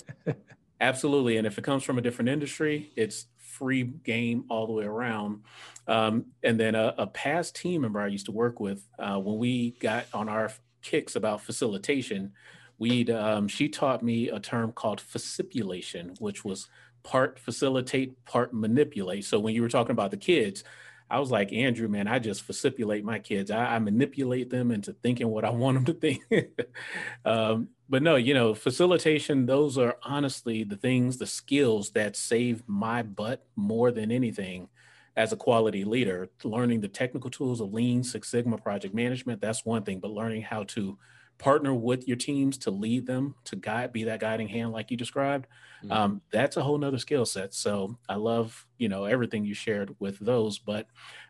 Absolutely, 0.80 1.36
and 1.36 1.46
if 1.46 1.58
it 1.58 1.64
comes 1.64 1.82
from 1.82 1.98
a 1.98 2.02
different 2.02 2.30
industry, 2.30 2.90
it's 2.96 3.26
free 3.36 3.82
game 3.82 4.44
all 4.48 4.66
the 4.66 4.72
way 4.72 4.84
around. 4.84 5.42
Um, 5.86 6.26
and 6.42 6.58
then 6.58 6.74
a, 6.74 6.94
a, 6.96 7.06
past 7.06 7.56
team 7.56 7.82
member 7.82 8.00
I 8.00 8.06
used 8.06 8.26
to 8.26 8.32
work 8.32 8.60
with, 8.60 8.86
uh, 8.98 9.18
when 9.18 9.38
we 9.38 9.72
got 9.80 10.06
on 10.14 10.28
our 10.28 10.52
kicks 10.82 11.16
about 11.16 11.42
facilitation, 11.42 12.32
we'd 12.78 13.10
um, 13.10 13.48
she 13.48 13.68
taught 13.68 14.02
me 14.02 14.28
a 14.30 14.40
term 14.40 14.72
called 14.72 15.00
facipulation, 15.00 16.14
which 16.18 16.44
was 16.44 16.68
part 17.02 17.38
facilitate, 17.38 18.24
part 18.24 18.54
manipulate. 18.54 19.24
So 19.24 19.38
when 19.38 19.54
you 19.54 19.62
were 19.62 19.68
talking 19.68 19.92
about 19.92 20.10
the 20.10 20.16
kids, 20.16 20.64
I 21.10 21.18
was 21.18 21.30
like, 21.30 21.52
Andrew, 21.52 21.88
man, 21.88 22.06
I 22.06 22.20
just 22.20 22.46
facipulate 22.46 23.02
my 23.02 23.18
kids. 23.18 23.50
I, 23.50 23.74
I 23.74 23.78
manipulate 23.80 24.48
them 24.48 24.70
into 24.70 24.92
thinking 24.92 25.28
what 25.28 25.44
I 25.44 25.50
want 25.50 25.76
them 25.76 25.84
to 25.86 25.92
think. 25.92 26.22
um, 27.24 27.68
but 27.88 28.02
no, 28.02 28.14
you 28.14 28.32
know, 28.32 28.54
facilitation, 28.54 29.46
those 29.46 29.76
are 29.76 29.96
honestly 30.04 30.62
the 30.62 30.76
things, 30.76 31.18
the 31.18 31.26
skills 31.26 31.90
that 31.90 32.14
save 32.14 32.62
my 32.68 33.02
butt 33.02 33.44
more 33.56 33.90
than 33.90 34.12
anything 34.12 34.68
as 35.16 35.32
a 35.32 35.36
quality 35.36 35.84
leader. 35.84 36.30
Learning 36.44 36.80
the 36.80 36.88
technical 36.88 37.30
tools 37.30 37.60
of 37.60 37.72
Lean, 37.72 38.04
Six 38.04 38.28
Sigma, 38.28 38.58
project 38.58 38.94
management, 38.94 39.40
that's 39.40 39.64
one 39.64 39.82
thing, 39.82 39.98
but 39.98 40.12
learning 40.12 40.42
how 40.42 40.62
to 40.64 40.96
partner 41.40 41.74
with 41.74 42.06
your 42.06 42.18
teams 42.18 42.58
to 42.58 42.70
lead 42.70 43.06
them, 43.06 43.34
to 43.46 43.56
guide, 43.56 43.92
be 43.92 44.04
that 44.04 44.20
guiding 44.20 44.46
hand 44.46 44.72
like 44.72 44.90
you 44.90 44.96
described, 44.96 45.46
mm-hmm. 45.82 45.90
um, 45.90 46.20
that's 46.30 46.56
a 46.56 46.62
whole 46.62 46.78
nother 46.78 46.98
skill 46.98 47.24
set. 47.24 47.54
So 47.54 47.98
I 48.08 48.14
love, 48.16 48.66
you 48.78 48.88
know, 48.88 49.06
everything 49.06 49.44
you 49.44 49.54
shared 49.54 49.96
with 49.98 50.18
those. 50.18 50.58
But 50.58 50.86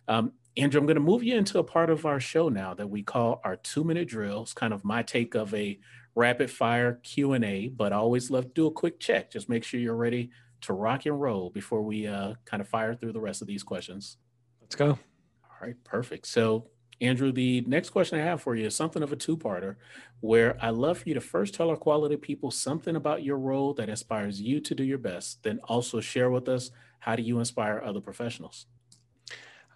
um, 0.09 0.33
Andrew, 0.57 0.81
I'm 0.81 0.87
going 0.87 0.97
to 0.97 1.01
move 1.01 1.23
you 1.23 1.37
into 1.37 1.61
a 1.61 1.65
part 1.65 1.91
of 1.91 2.05
our 2.05 2.21
show 2.21 2.49
now 2.49 2.75
that 2.75 2.91
we 2.91 3.03
call 3.03 3.41
our 3.45 3.57
two 3.57 3.85
minute 3.85 4.09
drills, 4.09 4.53
kind 4.53 4.75
of 4.75 4.85
my 4.85 5.03
take 5.03 5.35
of 5.35 5.55
a 5.55 5.79
rapid 6.17 6.51
fire 6.51 7.01
Q&A, 7.05 7.69
but 7.69 7.93
I 7.93 7.97
always 7.97 8.31
love 8.31 8.45
to 8.45 8.51
do 8.51 8.67
a 8.67 8.73
quick 8.73 8.99
check. 8.99 9.31
Just 9.31 9.49
make 9.49 9.63
sure 9.63 9.79
you're 9.79 9.95
ready 9.95 10.31
to 10.63 10.73
rock 10.73 11.07
and 11.07 11.21
roll 11.21 11.51
before 11.51 11.83
we 11.83 12.09
uh, 12.09 12.35
kind 12.45 12.61
of 12.61 12.69
fire 12.69 12.95
through 12.95 13.13
the 13.13 13.21
rest 13.21 13.43
of 13.43 13.47
these 13.47 13.63
questions. 13.63 14.17
Let's 14.61 14.75
go. 14.75 14.89
All 14.89 15.57
right, 15.63 15.77
perfect. 15.85 16.27
So 16.27 16.67
Andrew, 17.01 17.33
the 17.33 17.63
next 17.63 17.91
question 17.91 18.19
I 18.19 18.25
have 18.25 18.43
for 18.43 18.55
you 18.55 18.67
is 18.67 18.77
something 18.77 19.03
of 19.03 19.13
a 19.13 19.17
two 19.17 19.37
parter 19.37 19.77
where 20.21 20.59
I 20.61 20.69
love 20.71 20.99
for 20.99 21.09
you 21.09 21.15
to 21.15 21.21
first 21.21 21.55
tell 21.55 21.71
our 21.71 21.77
quality 21.77 22.17
people 22.17 22.51
something 22.51 22.95
about 22.95 23.25
your 23.25 23.39
role 23.39 23.73
that 23.75 23.89
inspires 23.89 24.41
you 24.41 24.61
to 24.61 24.75
do 24.75 24.85
your 24.85 24.99
best, 24.99 25.43
then 25.43 25.61
also 25.65 26.01
share 26.01 26.31
with 26.31 26.49
us 26.49 26.71
how 26.99 27.17
do 27.17 27.23
you 27.23 27.39
inspire 27.39 27.83
other 27.83 28.01
professionals? 28.01 28.67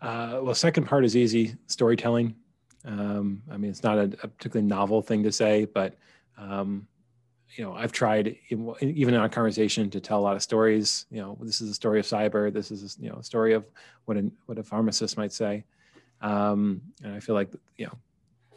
Uh, 0.02 0.40
well, 0.42 0.54
second 0.54 0.84
part 0.84 1.04
is 1.04 1.16
easy 1.16 1.56
storytelling. 1.66 2.34
Um, 2.84 3.42
I 3.50 3.56
mean, 3.56 3.70
it's 3.70 3.82
not 3.82 3.96
a, 3.96 4.02
a, 4.22 4.28
particularly 4.28 4.68
novel 4.68 5.00
thing 5.00 5.22
to 5.22 5.32
say, 5.32 5.64
but 5.64 5.96
um, 6.36 6.86
you 7.56 7.64
know, 7.64 7.72
I've 7.72 7.92
tried 7.92 8.36
even 8.50 9.14
in 9.14 9.20
our 9.20 9.28
conversation 9.30 9.88
to 9.90 10.00
tell 10.00 10.18
a 10.18 10.20
lot 10.20 10.36
of 10.36 10.42
stories. 10.42 11.06
You 11.10 11.22
know, 11.22 11.38
this 11.40 11.62
is 11.62 11.70
a 11.70 11.74
story 11.74 12.00
of 12.00 12.06
SIBR. 12.06 12.52
This 12.52 12.70
is 12.70 12.98
you 13.00 13.08
know 13.08 13.16
a 13.16 13.22
story 13.22 13.54
of 13.54 13.64
what 14.04 14.18
a 14.18 14.30
what 14.46 14.58
a 14.58 14.62
pharmacist 14.62 15.16
might 15.16 15.32
say. 15.32 15.64
Um, 16.24 16.80
and 17.02 17.14
I 17.14 17.20
feel 17.20 17.34
like, 17.34 17.52
you 17.76 17.84
know, 17.84 17.92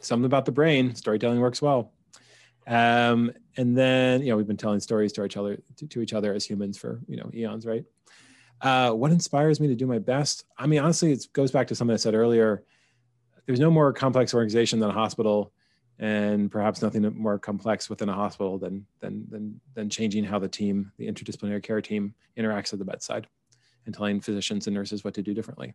something 0.00 0.24
about 0.24 0.46
the 0.46 0.52
brain, 0.52 0.94
storytelling 0.94 1.38
works 1.38 1.60
well. 1.60 1.92
Um, 2.66 3.30
and 3.58 3.76
then, 3.76 4.22
you 4.22 4.30
know, 4.30 4.36
we've 4.38 4.46
been 4.46 4.56
telling 4.56 4.80
stories 4.80 5.12
to 5.12 5.24
each 5.24 5.36
other, 5.36 5.58
to, 5.76 5.86
to 5.86 6.00
each 6.00 6.14
other 6.14 6.32
as 6.32 6.46
humans 6.46 6.78
for, 6.78 7.00
you 7.06 7.18
know, 7.18 7.30
eons, 7.34 7.66
right? 7.66 7.84
Uh, 8.62 8.92
what 8.92 9.12
inspires 9.12 9.60
me 9.60 9.68
to 9.68 9.74
do 9.74 9.86
my 9.86 9.98
best? 9.98 10.44
I 10.56 10.66
mean, 10.66 10.80
honestly, 10.80 11.12
it 11.12 11.26
goes 11.34 11.50
back 11.50 11.66
to 11.68 11.74
something 11.74 11.92
I 11.92 11.98
said 11.98 12.14
earlier. 12.14 12.64
There's 13.46 13.60
no 13.60 13.70
more 13.70 13.92
complex 13.92 14.32
organization 14.32 14.80
than 14.80 14.88
a 14.90 14.94
hospital, 14.94 15.52
and 15.98 16.50
perhaps 16.50 16.80
nothing 16.80 17.02
more 17.16 17.38
complex 17.38 17.90
within 17.90 18.08
a 18.08 18.14
hospital 18.14 18.58
than 18.58 18.86
than 19.00 19.26
than 19.30 19.60
than 19.74 19.90
changing 19.90 20.24
how 20.24 20.38
the 20.38 20.48
team, 20.48 20.92
the 20.98 21.06
interdisciplinary 21.06 21.62
care 21.62 21.80
team, 21.80 22.14
interacts 22.36 22.72
at 22.72 22.78
the 22.78 22.84
bedside, 22.84 23.26
and 23.86 23.94
telling 23.94 24.20
physicians 24.20 24.66
and 24.66 24.74
nurses 24.74 25.04
what 25.04 25.14
to 25.14 25.22
do 25.22 25.34
differently. 25.34 25.74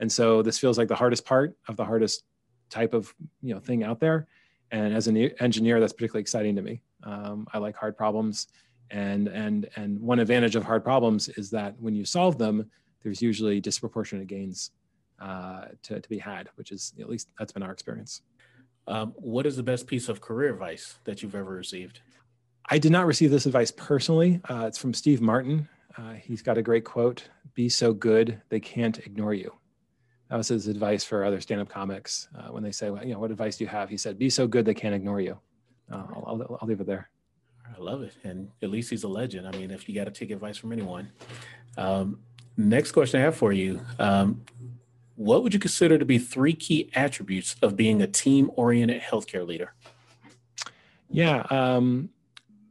And 0.00 0.10
so 0.10 0.42
this 0.42 0.58
feels 0.58 0.78
like 0.78 0.88
the 0.88 0.96
hardest 0.96 1.24
part 1.24 1.56
of 1.68 1.76
the 1.76 1.84
hardest 1.84 2.24
type 2.70 2.94
of 2.94 3.14
you 3.42 3.54
know 3.54 3.60
thing 3.60 3.84
out 3.84 4.00
there. 4.00 4.26
And 4.72 4.94
as 4.94 5.08
an 5.08 5.16
engineer, 5.40 5.80
that's 5.80 5.92
particularly 5.92 6.22
exciting 6.22 6.56
to 6.56 6.62
me. 6.62 6.80
Um, 7.02 7.46
I 7.52 7.58
like 7.58 7.76
hard 7.76 7.96
problems, 7.96 8.48
and 8.90 9.28
and 9.28 9.68
and 9.76 10.00
one 10.00 10.20
advantage 10.20 10.56
of 10.56 10.64
hard 10.64 10.84
problems 10.84 11.28
is 11.30 11.50
that 11.50 11.74
when 11.78 11.94
you 11.94 12.04
solve 12.04 12.38
them, 12.38 12.70
there's 13.02 13.20
usually 13.20 13.60
disproportionate 13.60 14.26
gains 14.26 14.70
uh, 15.20 15.66
to 15.82 16.00
to 16.00 16.08
be 16.08 16.18
had, 16.18 16.48
which 16.54 16.72
is 16.72 16.94
at 17.00 17.08
least 17.08 17.28
that's 17.38 17.52
been 17.52 17.62
our 17.62 17.72
experience. 17.72 18.22
Um, 18.86 19.12
what 19.16 19.46
is 19.46 19.56
the 19.56 19.62
best 19.62 19.86
piece 19.86 20.08
of 20.08 20.20
career 20.20 20.52
advice 20.52 20.98
that 21.04 21.22
you've 21.22 21.34
ever 21.34 21.52
received? 21.52 22.00
I 22.68 22.78
did 22.78 22.92
not 22.92 23.06
receive 23.06 23.30
this 23.30 23.46
advice 23.46 23.70
personally. 23.70 24.40
Uh, 24.48 24.66
it's 24.66 24.78
from 24.78 24.94
Steve 24.94 25.20
Martin. 25.20 25.68
Uh, 25.96 26.14
he's 26.14 26.42
got 26.42 26.58
a 26.58 26.62
great 26.62 26.84
quote: 26.84 27.28
"Be 27.54 27.68
so 27.68 27.92
good 27.92 28.40
they 28.48 28.60
can't 28.60 28.98
ignore 28.98 29.34
you." 29.34 29.52
That 30.30 30.36
was 30.36 30.48
his 30.48 30.68
advice 30.68 31.02
for 31.02 31.24
other 31.24 31.40
stand-up 31.40 31.68
comics 31.68 32.28
uh, 32.38 32.52
when 32.52 32.62
they 32.62 32.70
say, 32.70 32.88
well, 32.88 33.04
you 33.04 33.12
know, 33.12 33.18
what 33.18 33.32
advice 33.32 33.56
do 33.56 33.64
you 33.64 33.68
have? 33.68 33.90
He 33.90 33.96
said, 33.96 34.16
"Be 34.16 34.30
so 34.30 34.46
good 34.46 34.64
they 34.64 34.74
can't 34.74 34.94
ignore 34.94 35.20
you." 35.20 35.36
Uh, 35.90 36.04
I'll, 36.14 36.24
I'll, 36.26 36.58
I'll, 36.62 36.68
leave 36.68 36.80
it 36.80 36.86
there. 36.86 37.10
I 37.66 37.80
love 37.80 38.02
it, 38.02 38.14
and 38.22 38.48
at 38.62 38.70
least 38.70 38.90
he's 38.90 39.02
a 39.02 39.08
legend. 39.08 39.48
I 39.48 39.50
mean, 39.50 39.72
if 39.72 39.88
you 39.88 39.94
got 39.94 40.04
to 40.04 40.12
take 40.12 40.30
advice 40.30 40.56
from 40.56 40.72
anyone. 40.72 41.10
Um, 41.76 42.20
next 42.56 42.92
question 42.92 43.20
I 43.20 43.24
have 43.24 43.34
for 43.34 43.52
you: 43.52 43.80
um, 43.98 44.44
What 45.16 45.42
would 45.42 45.52
you 45.52 45.58
consider 45.58 45.98
to 45.98 46.04
be 46.04 46.18
three 46.18 46.54
key 46.54 46.90
attributes 46.94 47.56
of 47.60 47.74
being 47.74 48.00
a 48.00 48.06
team-oriented 48.06 49.02
healthcare 49.02 49.44
leader? 49.44 49.74
Yeah, 51.10 51.44
um, 51.50 52.08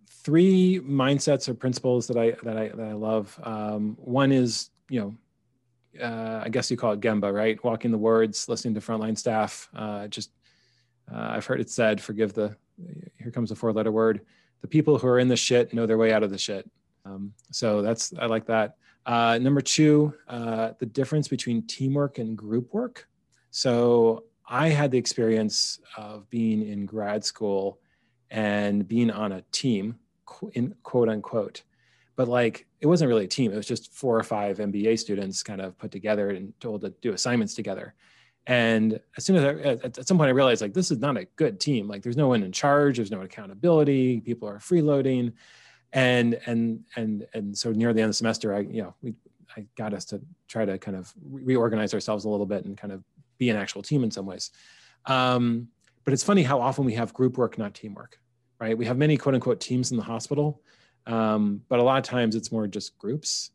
three 0.07 0.79
mindsets 0.79 1.49
or 1.49 1.55
principles 1.55 2.07
that 2.07 2.15
I 2.15 2.37
that 2.43 2.57
I 2.57 2.69
that 2.69 2.87
I 2.87 2.93
love. 2.93 3.37
Um, 3.43 3.97
one 3.99 4.31
is 4.31 4.69
you 4.89 5.01
know 5.01 5.17
uh, 6.01 6.41
I 6.43 6.49
guess 6.49 6.69
you 6.69 6.77
call 6.77 6.93
it 6.93 7.01
Gemba, 7.01 7.33
right? 7.33 7.61
Walking 7.63 7.91
the 7.91 7.97
words, 7.97 8.47
listening 8.49 8.73
to 8.75 8.81
frontline 8.81 9.17
staff. 9.17 9.69
Uh, 9.75 10.07
just, 10.07 10.31
uh, 11.11 11.29
I've 11.31 11.45
heard 11.45 11.59
it 11.59 11.69
said, 11.69 12.01
forgive 12.01 12.33
the, 12.33 12.55
here 13.17 13.31
comes 13.31 13.51
a 13.51 13.55
four 13.55 13.73
letter 13.73 13.91
word. 13.91 14.21
The 14.61 14.67
people 14.67 14.97
who 14.97 15.07
are 15.07 15.19
in 15.19 15.27
the 15.27 15.35
shit 15.35 15.73
know 15.73 15.85
their 15.85 15.97
way 15.97 16.11
out 16.11 16.23
of 16.23 16.29
the 16.29 16.37
shit. 16.37 16.69
Um, 17.05 17.33
so 17.51 17.81
that's, 17.81 18.13
I 18.19 18.25
like 18.25 18.45
that. 18.47 18.75
Uh, 19.05 19.37
number 19.39 19.61
two, 19.61 20.13
uh, 20.27 20.71
the 20.79 20.85
difference 20.85 21.27
between 21.27 21.65
teamwork 21.65 22.19
and 22.19 22.37
group 22.37 22.73
work. 22.73 23.07
So 23.51 24.25
I 24.47 24.69
had 24.69 24.91
the 24.91 24.97
experience 24.97 25.79
of 25.97 26.29
being 26.29 26.67
in 26.67 26.85
grad 26.85 27.23
school 27.23 27.79
and 28.29 28.87
being 28.87 29.09
on 29.09 29.31
a 29.31 29.43
team, 29.51 29.97
in 30.53 30.75
quote 30.83 31.09
unquote 31.09 31.63
but 32.19 32.27
like 32.27 32.67
it 32.81 32.85
wasn't 32.85 33.07
really 33.07 33.23
a 33.23 33.29
team. 33.29 33.53
It 33.53 33.55
was 33.55 33.65
just 33.65 33.93
four 33.93 34.19
or 34.19 34.23
five 34.23 34.57
MBA 34.57 34.99
students 34.99 35.41
kind 35.41 35.61
of 35.61 35.77
put 35.77 35.89
together 35.89 36.31
and 36.31 36.51
told 36.59 36.81
to 36.81 36.89
do 37.01 37.13
assignments 37.13 37.53
together. 37.53 37.93
And 38.45 38.99
as 39.15 39.23
soon 39.23 39.37
as 39.37 39.45
I, 39.45 39.85
at, 39.85 40.05
some 40.05 40.17
point 40.17 40.27
I 40.27 40.31
realized 40.31 40.61
like 40.61 40.73
this 40.73 40.91
is 40.91 40.97
not 40.99 41.15
a 41.15 41.23
good 41.37 41.61
team. 41.61 41.87
Like 41.87 42.03
there's 42.03 42.17
no 42.17 42.27
one 42.27 42.43
in 42.43 42.51
charge. 42.51 42.97
There's 42.97 43.09
no 43.09 43.21
accountability. 43.21 44.19
People 44.19 44.49
are 44.49 44.57
freeloading, 44.57 45.31
and 45.93 46.37
and 46.45 46.83
and 46.97 47.25
and 47.33 47.57
so 47.57 47.71
near 47.71 47.93
the 47.93 48.01
end 48.01 48.07
of 48.07 48.09
the 48.09 48.15
semester, 48.15 48.53
I 48.53 48.59
you 48.59 48.81
know 48.81 48.95
we 49.01 49.13
I 49.55 49.63
got 49.77 49.93
us 49.93 50.03
to 50.05 50.19
try 50.49 50.65
to 50.65 50.77
kind 50.77 50.97
of 50.97 51.13
reorganize 51.23 51.93
ourselves 51.93 52.25
a 52.25 52.29
little 52.29 52.45
bit 52.45 52.65
and 52.65 52.77
kind 52.77 52.91
of 52.91 53.01
be 53.37 53.49
an 53.49 53.55
actual 53.55 53.81
team 53.81 54.03
in 54.03 54.11
some 54.11 54.25
ways. 54.25 54.51
Um, 55.05 55.69
but 56.03 56.13
it's 56.13 56.23
funny 56.23 56.43
how 56.43 56.59
often 56.59 56.83
we 56.83 56.95
have 56.95 57.13
group 57.13 57.37
work, 57.37 57.57
not 57.57 57.75
teamwork, 57.75 58.19
right? 58.59 58.77
We 58.77 58.85
have 58.87 58.97
many 58.97 59.15
quote 59.15 59.35
unquote 59.35 59.61
teams 59.61 59.91
in 59.91 59.95
the 59.95 60.03
hospital, 60.03 60.61
um, 61.09 61.61
but 61.69 61.79
a 61.79 61.83
lot 61.83 61.97
of 61.97 62.03
times 62.03 62.35
it's 62.35 62.51
more 62.51 62.67
just 62.67 62.97
groups. 62.97 63.51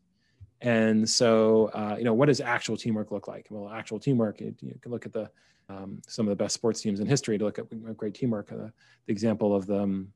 And 0.61 1.09
so, 1.09 1.69
uh, 1.73 1.95
you 1.97 2.03
know, 2.03 2.13
what 2.13 2.25
does 2.25 2.41
actual 2.41 2.75
teamwork 2.75 3.11
look 3.11 3.27
like? 3.27 3.47
Well, 3.49 3.71
actual 3.71 3.99
teamwork, 3.99 4.41
you, 4.41 4.53
you 4.61 4.75
can 4.81 4.91
look 4.91 5.05
at 5.05 5.13
the 5.13 5.29
um, 5.69 6.01
some 6.07 6.27
of 6.27 6.29
the 6.29 6.35
best 6.35 6.53
sports 6.53 6.81
teams 6.81 6.99
in 6.99 7.07
history 7.07 7.37
to 7.37 7.45
look 7.45 7.57
at 7.57 7.97
great 7.97 8.13
teamwork. 8.13 8.51
Uh, 8.51 8.69
the 9.05 9.11
example 9.11 9.55
of 9.55 9.65
the, 9.65 9.79
um, 9.79 10.11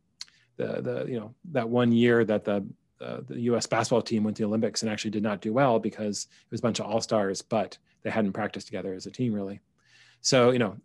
the, 0.57 0.81
the, 0.81 1.05
you 1.07 1.19
know, 1.19 1.33
that 1.51 1.67
one 1.67 1.91
year 1.91 2.23
that 2.23 2.43
the, 2.45 2.65
uh, 3.01 3.21
the 3.27 3.39
U.S. 3.41 3.65
basketball 3.65 4.01
team 4.01 4.23
went 4.23 4.37
to 4.37 4.43
the 4.43 4.47
Olympics 4.47 4.83
and 4.83 4.91
actually 4.91 5.11
did 5.11 5.23
not 5.23 5.41
do 5.41 5.53
well 5.53 5.79
because 5.79 6.27
it 6.29 6.51
was 6.51 6.59
a 6.59 6.63
bunch 6.63 6.79
of 6.79 6.85
all 6.85 7.01
stars, 7.01 7.41
but 7.41 7.77
they 8.03 8.09
hadn't 8.09 8.33
practiced 8.33 8.67
together 8.67 8.93
as 8.93 9.07
a 9.07 9.11
team 9.11 9.33
really. 9.33 9.59
So, 10.21 10.51
you 10.51 10.59
know, 10.59 10.75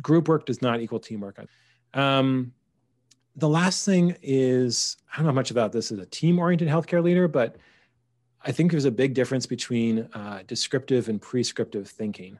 group 0.00 0.28
work 0.28 0.46
does 0.46 0.62
not 0.62 0.80
equal 0.80 0.98
teamwork. 0.98 1.38
Um, 1.94 2.52
the 3.36 3.48
last 3.48 3.84
thing 3.84 4.16
is 4.22 4.96
I 5.12 5.16
don't 5.16 5.26
know 5.26 5.32
much 5.32 5.50
about 5.50 5.72
this 5.72 5.90
as 5.90 5.98
a 5.98 6.06
team 6.06 6.38
oriented 6.38 6.68
healthcare 6.68 7.02
leader, 7.02 7.28
but 7.28 7.56
I 8.44 8.52
think 8.52 8.70
there's 8.70 8.84
a 8.84 8.90
big 8.90 9.14
difference 9.14 9.46
between 9.46 10.08
uh, 10.12 10.42
descriptive 10.46 11.08
and 11.08 11.20
prescriptive 11.20 11.88
thinking. 11.88 12.38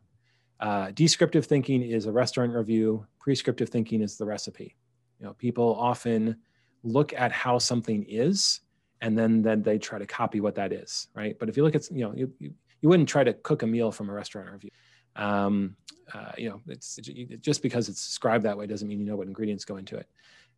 Uh, 0.61 0.91
descriptive 0.93 1.47
thinking 1.47 1.83
is 1.83 2.07
a 2.07 2.13
restaurant 2.13 2.53
review, 2.53 3.07
prescriptive 3.19 3.69
thinking 3.69 4.01
is 4.03 4.17
the 4.17 4.25
recipe. 4.25 4.77
You 5.19 5.27
know, 5.27 5.33
people 5.35 5.77
often 5.79 6.37
look 6.83 7.13
at 7.13 7.33
how 7.33 7.59
something 7.59 8.05
is 8.09 8.61
and 9.01 9.19
then 9.19 9.43
then 9.43 9.63
they 9.63 9.79
try 9.79 9.99
to 9.99 10.07
copy 10.07 10.41
what 10.41 10.55
that 10.55 10.73
is, 10.73 11.09
right? 11.15 11.37
But 11.39 11.49
if 11.49 11.57
you 11.57 11.65
look 11.65 11.75
at, 11.75 11.91
you 11.91 12.05
know, 12.05 12.15
you, 12.15 12.33
you, 12.39 12.53
you 12.81 12.89
wouldn't 12.89 13.09
try 13.09 13.25
to 13.25 13.33
cook 13.33 13.63
a 13.63 13.67
meal 13.67 13.93
from 13.93 14.09
a 14.09 14.13
restaurant 14.13 14.51
review. 14.51 14.71
Um, 15.17 15.77
uh, 16.13 16.33
you 16.37 16.49
know, 16.49 16.61
it's 16.69 16.97
just 17.41 17.63
because 17.63 17.89
it's 17.89 18.05
described 18.07 18.45
that 18.45 18.57
way 18.57 18.67
doesn't 18.67 18.89
mean 18.89 18.99
you 18.99 19.07
know 19.07 19.17
what 19.17 19.27
ingredients 19.27 19.65
go 19.65 19.77
into 19.77 19.97
it. 19.97 20.09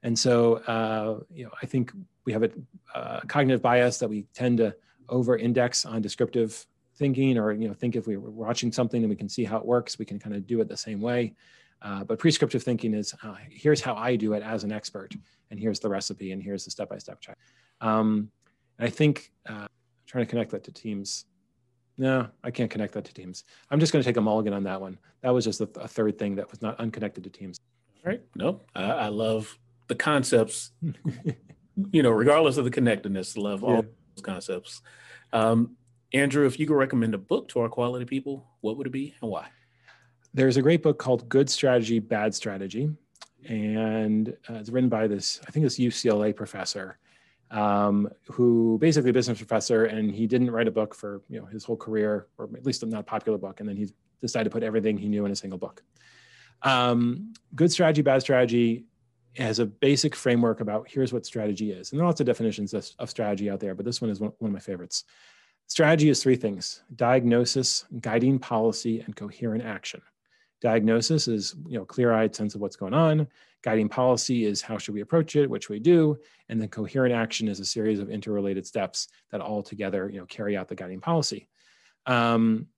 And 0.04 0.16
so, 0.16 0.56
uh, 0.68 1.20
you 1.32 1.44
know, 1.44 1.50
I 1.60 1.66
think 1.66 1.92
we 2.24 2.32
have 2.32 2.44
a 2.44 2.50
uh, 2.94 3.20
cognitive 3.26 3.62
bias 3.62 3.98
that 3.98 4.08
we 4.08 4.26
tend 4.34 4.58
to 4.58 4.76
over-index 5.08 5.84
on 5.84 6.00
descriptive 6.00 6.64
thinking, 6.96 7.36
or 7.38 7.50
you 7.52 7.66
know, 7.66 7.74
think 7.74 7.96
if 7.96 8.06
we 8.06 8.16
were 8.16 8.30
watching 8.30 8.70
something 8.70 9.02
and 9.02 9.10
we 9.10 9.16
can 9.16 9.28
see 9.28 9.44
how 9.44 9.56
it 9.56 9.66
works, 9.66 9.98
we 9.98 10.04
can 10.04 10.18
kind 10.18 10.36
of 10.36 10.46
do 10.46 10.60
it 10.60 10.68
the 10.68 10.76
same 10.76 11.00
way. 11.00 11.34
Uh, 11.82 12.04
but 12.04 12.18
prescriptive 12.18 12.62
thinking 12.62 12.94
is 12.94 13.14
uh, 13.24 13.34
here's 13.50 13.80
how 13.80 13.94
I 13.94 14.14
do 14.14 14.34
it 14.34 14.42
as 14.42 14.62
an 14.62 14.70
expert, 14.70 15.14
and 15.50 15.58
here's 15.58 15.80
the 15.80 15.88
recipe, 15.88 16.32
and 16.32 16.42
here's 16.42 16.64
the 16.64 16.70
step-by-step 16.70 17.20
check. 17.20 17.36
Um, 17.80 18.30
I 18.78 18.88
think 18.88 19.32
uh, 19.48 19.66
trying 20.06 20.24
to 20.24 20.30
connect 20.30 20.52
that 20.52 20.64
to 20.64 20.72
teams 20.72 21.24
no, 21.96 22.28
I 22.42 22.50
can't 22.50 22.70
connect 22.70 22.94
that 22.94 23.04
to 23.04 23.14
teams. 23.14 23.44
I'm 23.70 23.78
just 23.78 23.92
going 23.92 24.02
to 24.02 24.08
take 24.08 24.16
a 24.16 24.20
mulligan 24.20 24.52
on 24.52 24.64
that 24.64 24.80
one. 24.80 24.98
That 25.22 25.30
was 25.30 25.44
just 25.44 25.60
a, 25.60 25.68
a 25.76 25.86
third 25.86 26.18
thing 26.18 26.34
that 26.36 26.50
was 26.50 26.60
not 26.60 26.80
unconnected 26.80 27.24
to 27.24 27.30
teams. 27.30 27.60
All 28.04 28.10
right. 28.10 28.20
No, 28.34 28.62
I, 28.74 28.82
I 28.82 29.08
love 29.08 29.56
the 29.88 29.94
concepts, 29.94 30.72
you 31.90 32.02
know, 32.02 32.10
regardless 32.10 32.56
of 32.56 32.64
the 32.64 32.70
connectedness, 32.70 33.36
love 33.36 33.62
all 33.64 33.82
those 33.82 34.22
concepts. 34.22 34.82
Um, 35.32 35.76
Andrew, 36.12 36.46
if 36.46 36.58
you 36.58 36.66
could 36.66 36.76
recommend 36.76 37.14
a 37.14 37.18
book 37.18 37.48
to 37.48 37.60
our 37.60 37.68
quality 37.68 38.04
people, 38.04 38.46
what 38.60 38.76
would 38.76 38.86
it 38.86 38.90
be 38.90 39.14
and 39.20 39.30
why? 39.30 39.48
There's 40.32 40.56
a 40.56 40.62
great 40.62 40.82
book 40.82 40.98
called 40.98 41.28
Good 41.28 41.50
Strategy, 41.50 41.98
Bad 41.98 42.34
Strategy. 42.34 42.90
And 43.46 44.30
uh, 44.48 44.54
it's 44.54 44.70
written 44.70 44.88
by 44.88 45.06
this, 45.06 45.40
I 45.46 45.50
think 45.50 45.66
it's 45.66 45.78
UCLA 45.78 46.34
professor 46.34 46.98
um, 47.54 48.08
who 48.26 48.78
basically 48.80 49.10
a 49.10 49.12
business 49.12 49.38
professor, 49.38 49.84
and 49.84 50.10
he 50.10 50.26
didn't 50.26 50.50
write 50.50 50.68
a 50.68 50.72
book 50.72 50.94
for 50.94 51.22
you 51.28 51.40
know 51.40 51.46
his 51.46 51.64
whole 51.64 51.76
career, 51.76 52.26
or 52.36 52.48
at 52.54 52.66
least 52.66 52.84
not 52.84 53.00
a 53.00 53.04
popular 53.04 53.38
book, 53.38 53.60
and 53.60 53.68
then 53.68 53.76
he 53.76 53.88
decided 54.20 54.44
to 54.44 54.50
put 54.50 54.62
everything 54.62 54.98
he 54.98 55.08
knew 55.08 55.24
in 55.24 55.32
a 55.32 55.36
single 55.36 55.58
book. 55.58 55.82
Um, 56.62 57.32
good 57.54 57.70
strategy, 57.70 58.02
bad 58.02 58.22
strategy 58.22 58.86
has 59.36 59.58
a 59.58 59.66
basic 59.66 60.14
framework 60.14 60.60
about 60.60 60.88
here's 60.88 61.12
what 61.12 61.26
strategy 61.26 61.72
is, 61.72 61.90
and 61.90 61.98
there 61.98 62.04
are 62.04 62.08
lots 62.08 62.20
of 62.20 62.26
definitions 62.26 62.74
of, 62.74 62.88
of 62.98 63.10
strategy 63.10 63.50
out 63.50 63.60
there, 63.60 63.74
but 63.74 63.84
this 63.84 64.00
one 64.00 64.10
is 64.10 64.20
one, 64.20 64.32
one 64.38 64.50
of 64.50 64.52
my 64.52 64.60
favorites. 64.60 65.04
Strategy 65.66 66.08
is 66.08 66.22
three 66.22 66.36
things: 66.36 66.82
diagnosis, 66.94 67.84
guiding 68.00 68.38
policy, 68.38 69.00
and 69.00 69.16
coherent 69.16 69.64
action. 69.64 70.02
Diagnosis 70.60 71.28
is 71.28 71.56
you 71.66 71.78
know 71.78 71.84
clear-eyed 71.84 72.34
sense 72.34 72.54
of 72.54 72.60
what's 72.60 72.76
going 72.76 72.94
on. 72.94 73.26
Guiding 73.62 73.88
policy 73.88 74.44
is 74.44 74.60
how 74.60 74.78
should 74.78 74.94
we 74.94 75.00
approach 75.00 75.36
it, 75.36 75.48
which 75.48 75.68
we 75.68 75.78
do, 75.78 76.16
and 76.48 76.60
then 76.60 76.68
coherent 76.68 77.14
action 77.14 77.48
is 77.48 77.60
a 77.60 77.64
series 77.64 77.98
of 77.98 78.10
interrelated 78.10 78.66
steps 78.66 79.08
that 79.30 79.40
all 79.40 79.62
together 79.62 80.08
you 80.08 80.20
know 80.20 80.26
carry 80.26 80.56
out 80.56 80.68
the 80.68 80.74
guiding 80.74 81.00
policy. 81.00 81.48
Um, 82.06 82.68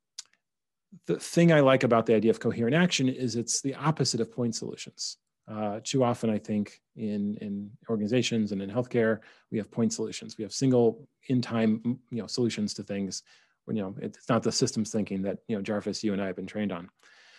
the 1.07 1.19
thing 1.19 1.53
I 1.53 1.61
like 1.61 1.85
about 1.85 2.07
the 2.07 2.15
idea 2.15 2.31
of 2.31 2.41
coherent 2.41 2.75
action 2.75 3.09
is 3.09 3.37
it's 3.37 3.61
the 3.61 3.75
opposite 3.75 4.21
of 4.21 4.33
point 4.33 4.55
solutions. 4.55 5.19
Uh, 5.49 5.79
too 5.85 6.03
often, 6.03 6.29
I 6.29 6.39
think 6.39 6.81
in 6.97 7.37
in 7.41 7.71
organizations 7.89 8.53
and 8.53 8.61
in 8.61 8.71
healthcare, 8.71 9.21
we 9.51 9.59
have 9.59 9.71
point 9.71 9.93
solutions. 9.93 10.37
We 10.37 10.43
have 10.43 10.53
single 10.53 11.09
in 11.29 11.41
time 11.41 11.81
you 12.11 12.21
know 12.21 12.27
solutions 12.27 12.75
to 12.75 12.83
things. 12.83 13.23
When, 13.65 13.77
you 13.77 13.83
know 13.83 13.95
it's 14.01 14.29
not 14.29 14.43
the 14.43 14.53
systems 14.53 14.91
thinking 14.91 15.23
that 15.23 15.39
you 15.49 15.57
know 15.57 15.63
Jarvis, 15.63 16.03
you 16.03 16.13
and 16.13 16.23
I 16.23 16.27
have 16.27 16.37
been 16.37 16.47
trained 16.47 16.73
on. 16.73 16.89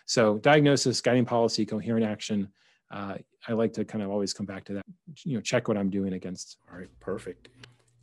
So 0.05 0.37
diagnosis, 0.37 1.01
guiding 1.01 1.25
policy, 1.25 1.65
coherent 1.65 2.05
action. 2.05 2.49
Uh, 2.89 3.15
I 3.45 3.53
like 3.53 3.73
to 3.73 3.83
kind 3.83 4.03
of 4.03 4.09
always 4.09 4.33
come 4.33 4.45
back 4.45 4.63
to 4.65 4.73
that. 4.75 4.85
You 5.23 5.35
know, 5.35 5.41
check 5.41 5.67
what 5.67 5.77
I'm 5.77 5.89
doing 5.89 6.13
against. 6.13 6.57
All 6.71 6.77
right, 6.77 6.89
perfect. 7.01 7.49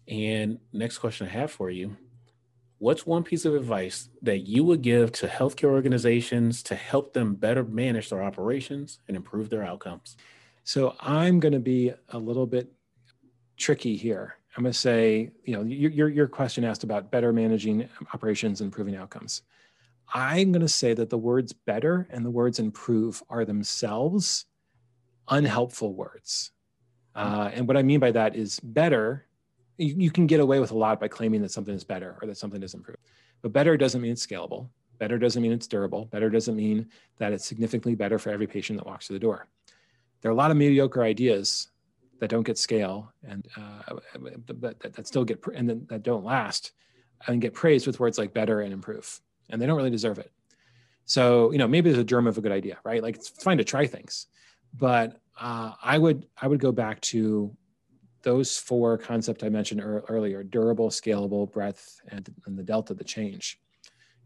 And 0.06 0.58
next 0.74 0.98
question 0.98 1.26
I 1.26 1.30
have 1.30 1.50
for 1.50 1.70
you: 1.70 1.96
What's 2.78 3.06
one 3.06 3.22
piece 3.22 3.44
of 3.44 3.54
advice 3.54 4.08
that 4.22 4.40
you 4.40 4.64
would 4.64 4.82
give 4.82 5.12
to 5.12 5.26
healthcare 5.26 5.70
organizations 5.70 6.62
to 6.64 6.74
help 6.74 7.12
them 7.12 7.34
better 7.34 7.64
manage 7.64 8.10
their 8.10 8.22
operations 8.22 8.98
and 9.08 9.16
improve 9.16 9.48
their 9.48 9.62
outcomes? 9.62 10.16
So 10.64 10.96
I'm 11.00 11.40
going 11.40 11.52
to 11.52 11.60
be 11.60 11.92
a 12.10 12.18
little 12.18 12.46
bit 12.46 12.72
tricky 13.56 13.96
here. 13.96 14.36
I'm 14.56 14.62
going 14.64 14.72
to 14.72 14.78
say, 14.78 15.30
you 15.44 15.54
know, 15.54 15.62
your, 15.62 16.08
your 16.08 16.28
question 16.28 16.64
asked 16.64 16.84
about 16.84 17.10
better 17.10 17.32
managing 17.32 17.88
operations 18.12 18.60
and 18.60 18.68
improving 18.68 18.96
outcomes. 18.96 19.42
I'm 20.12 20.52
going 20.52 20.62
to 20.62 20.68
say 20.68 20.94
that 20.94 21.10
the 21.10 21.18
words 21.18 21.52
better 21.52 22.06
and 22.10 22.24
the 22.24 22.30
words 22.30 22.58
improve 22.58 23.22
are 23.28 23.44
themselves 23.44 24.46
unhelpful 25.28 25.94
words. 25.94 26.50
Uh, 27.14 27.50
and 27.54 27.66
what 27.66 27.76
I 27.76 27.82
mean 27.82 28.00
by 28.00 28.10
that 28.12 28.36
is 28.36 28.60
better, 28.60 29.26
you, 29.78 29.94
you, 29.96 30.10
can 30.10 30.26
get 30.26 30.40
away 30.40 30.60
with 30.60 30.70
a 30.70 30.76
lot 30.76 31.00
by 31.00 31.08
claiming 31.08 31.42
that 31.42 31.50
something 31.50 31.74
is 31.74 31.84
better 31.84 32.16
or 32.20 32.26
that 32.26 32.36
something 32.36 32.62
is 32.62 32.74
improved. 32.74 33.00
But 33.42 33.52
better 33.52 33.76
doesn't 33.76 34.00
mean 34.00 34.12
it's 34.12 34.26
scalable. 34.26 34.68
Better 34.98 35.18
doesn't 35.18 35.42
mean 35.42 35.52
it's 35.52 35.66
durable. 35.66 36.06
Better 36.06 36.30
doesn't 36.30 36.56
mean 36.56 36.88
that 37.18 37.32
it's 37.32 37.44
significantly 37.44 37.94
better 37.94 38.18
for 38.18 38.30
every 38.30 38.46
patient 38.46 38.78
that 38.78 38.86
walks 38.86 39.06
through 39.06 39.16
the 39.16 39.20
door. 39.20 39.48
There 40.20 40.30
are 40.30 40.32
a 40.32 40.36
lot 40.36 40.50
of 40.50 40.56
mediocre 40.56 41.02
ideas 41.02 41.68
that 42.20 42.30
don't 42.30 42.44
get 42.44 42.56
scale 42.56 43.12
and 43.26 43.46
uh, 43.56 43.96
that, 44.60 44.80
that, 44.80 44.92
that, 44.94 45.06
still 45.06 45.24
get 45.24 45.44
and 45.54 45.86
that 45.88 46.02
don't 46.02 46.24
last 46.24 46.72
and 47.26 47.40
get 47.40 47.52
praised 47.52 47.86
with 47.86 48.00
words 48.00 48.18
like 48.18 48.32
better 48.32 48.60
and 48.60 48.72
improve 48.72 49.20
and 49.50 49.60
they 49.60 49.66
don't 49.66 49.76
really 49.76 49.90
deserve 49.90 50.18
it. 50.18 50.30
So, 51.04 51.52
you 51.52 51.58
know, 51.58 51.68
maybe 51.68 51.90
there's 51.90 52.00
a 52.00 52.04
germ 52.04 52.26
of 52.26 52.38
a 52.38 52.40
good 52.40 52.52
idea, 52.52 52.78
right? 52.84 53.02
Like 53.02 53.16
it's 53.16 53.28
fine 53.28 53.58
to 53.58 53.64
try 53.64 53.86
things, 53.86 54.26
but 54.72 55.20
uh, 55.38 55.72
I 55.82 55.98
would 55.98 56.26
I 56.40 56.46
would 56.46 56.60
go 56.60 56.72
back 56.72 57.00
to 57.02 57.54
those 58.24 58.58
four 58.58 58.98
concepts 58.98 59.44
I 59.44 59.48
mentioned 59.48 59.80
er- 59.80 60.04
earlier: 60.08 60.42
durable, 60.42 60.88
scalable, 60.88 61.50
breadth, 61.50 62.00
and, 62.08 62.28
and 62.46 62.58
the 62.58 62.62
delta, 62.62 62.94
the 62.94 63.04
change. 63.04 63.60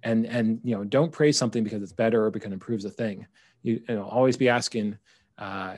And 0.03 0.27
and 0.27 0.61
you 0.65 0.75
know, 0.75 0.85
don't 0.85 1.13
praise 1.13 1.37
something 1.37 1.63
because 1.65 1.83
it's 1.83 1.93
better 1.93 2.25
or 2.25 2.31
because 2.31 2.51
it 2.51 2.55
improves 2.55 2.85
a 2.85 2.91
thing. 2.91 3.27
You, 3.63 3.83
you 3.89 3.95
know, 3.97 4.05
always 4.05 4.37
be 4.37 4.49
asking, 4.49 4.97
uh, 5.37 5.77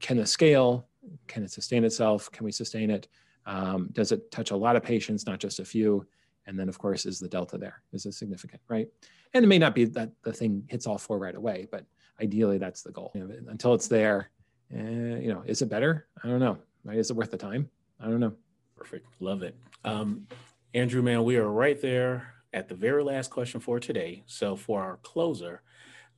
can 0.00 0.16
the 0.16 0.26
scale? 0.26 0.88
Can 1.28 1.44
it 1.44 1.50
sustain 1.50 1.84
itself? 1.84 2.30
Can 2.30 2.44
we 2.44 2.52
sustain 2.52 2.90
it? 2.90 3.08
Um, 3.46 3.88
does 3.92 4.12
it 4.12 4.30
touch 4.30 4.50
a 4.50 4.56
lot 4.56 4.76
of 4.76 4.82
patients, 4.82 5.26
not 5.26 5.38
just 5.38 5.60
a 5.60 5.64
few? 5.64 6.06
And 6.46 6.58
then, 6.58 6.68
of 6.68 6.78
course, 6.78 7.06
is 7.06 7.20
the 7.20 7.28
delta 7.28 7.58
there? 7.58 7.82
Is 7.92 8.06
it 8.06 8.14
significant, 8.14 8.60
right? 8.68 8.88
And 9.32 9.44
it 9.44 9.48
may 9.48 9.58
not 9.58 9.74
be 9.74 9.84
that 9.84 10.10
the 10.22 10.32
thing 10.32 10.64
hits 10.68 10.86
all 10.86 10.98
four 10.98 11.18
right 11.18 11.34
away, 11.34 11.68
but 11.70 11.86
ideally 12.20 12.58
that's 12.58 12.82
the 12.82 12.90
goal. 12.90 13.12
You 13.14 13.28
know, 13.28 13.34
until 13.48 13.74
it's 13.74 13.88
there, 13.88 14.30
uh, 14.74 14.82
you 14.82 15.32
know, 15.32 15.42
is 15.46 15.62
it 15.62 15.68
better? 15.68 16.06
I 16.22 16.28
don't 16.28 16.40
know. 16.40 16.58
Right? 16.84 16.98
Is 16.98 17.10
it 17.10 17.16
worth 17.16 17.30
the 17.30 17.36
time? 17.36 17.70
I 18.00 18.06
don't 18.06 18.20
know. 18.20 18.34
Perfect. 18.76 19.06
Love 19.20 19.42
it. 19.42 19.54
Um, 19.84 20.26
Andrew, 20.74 21.02
man, 21.02 21.24
we 21.24 21.36
are 21.36 21.48
right 21.48 21.80
there 21.80 22.34
at 22.52 22.68
the 22.68 22.74
very 22.74 23.04
last 23.04 23.30
question 23.30 23.60
for 23.60 23.78
today. 23.78 24.22
So 24.26 24.56
for 24.56 24.80
our 24.82 24.96
closer, 24.98 25.62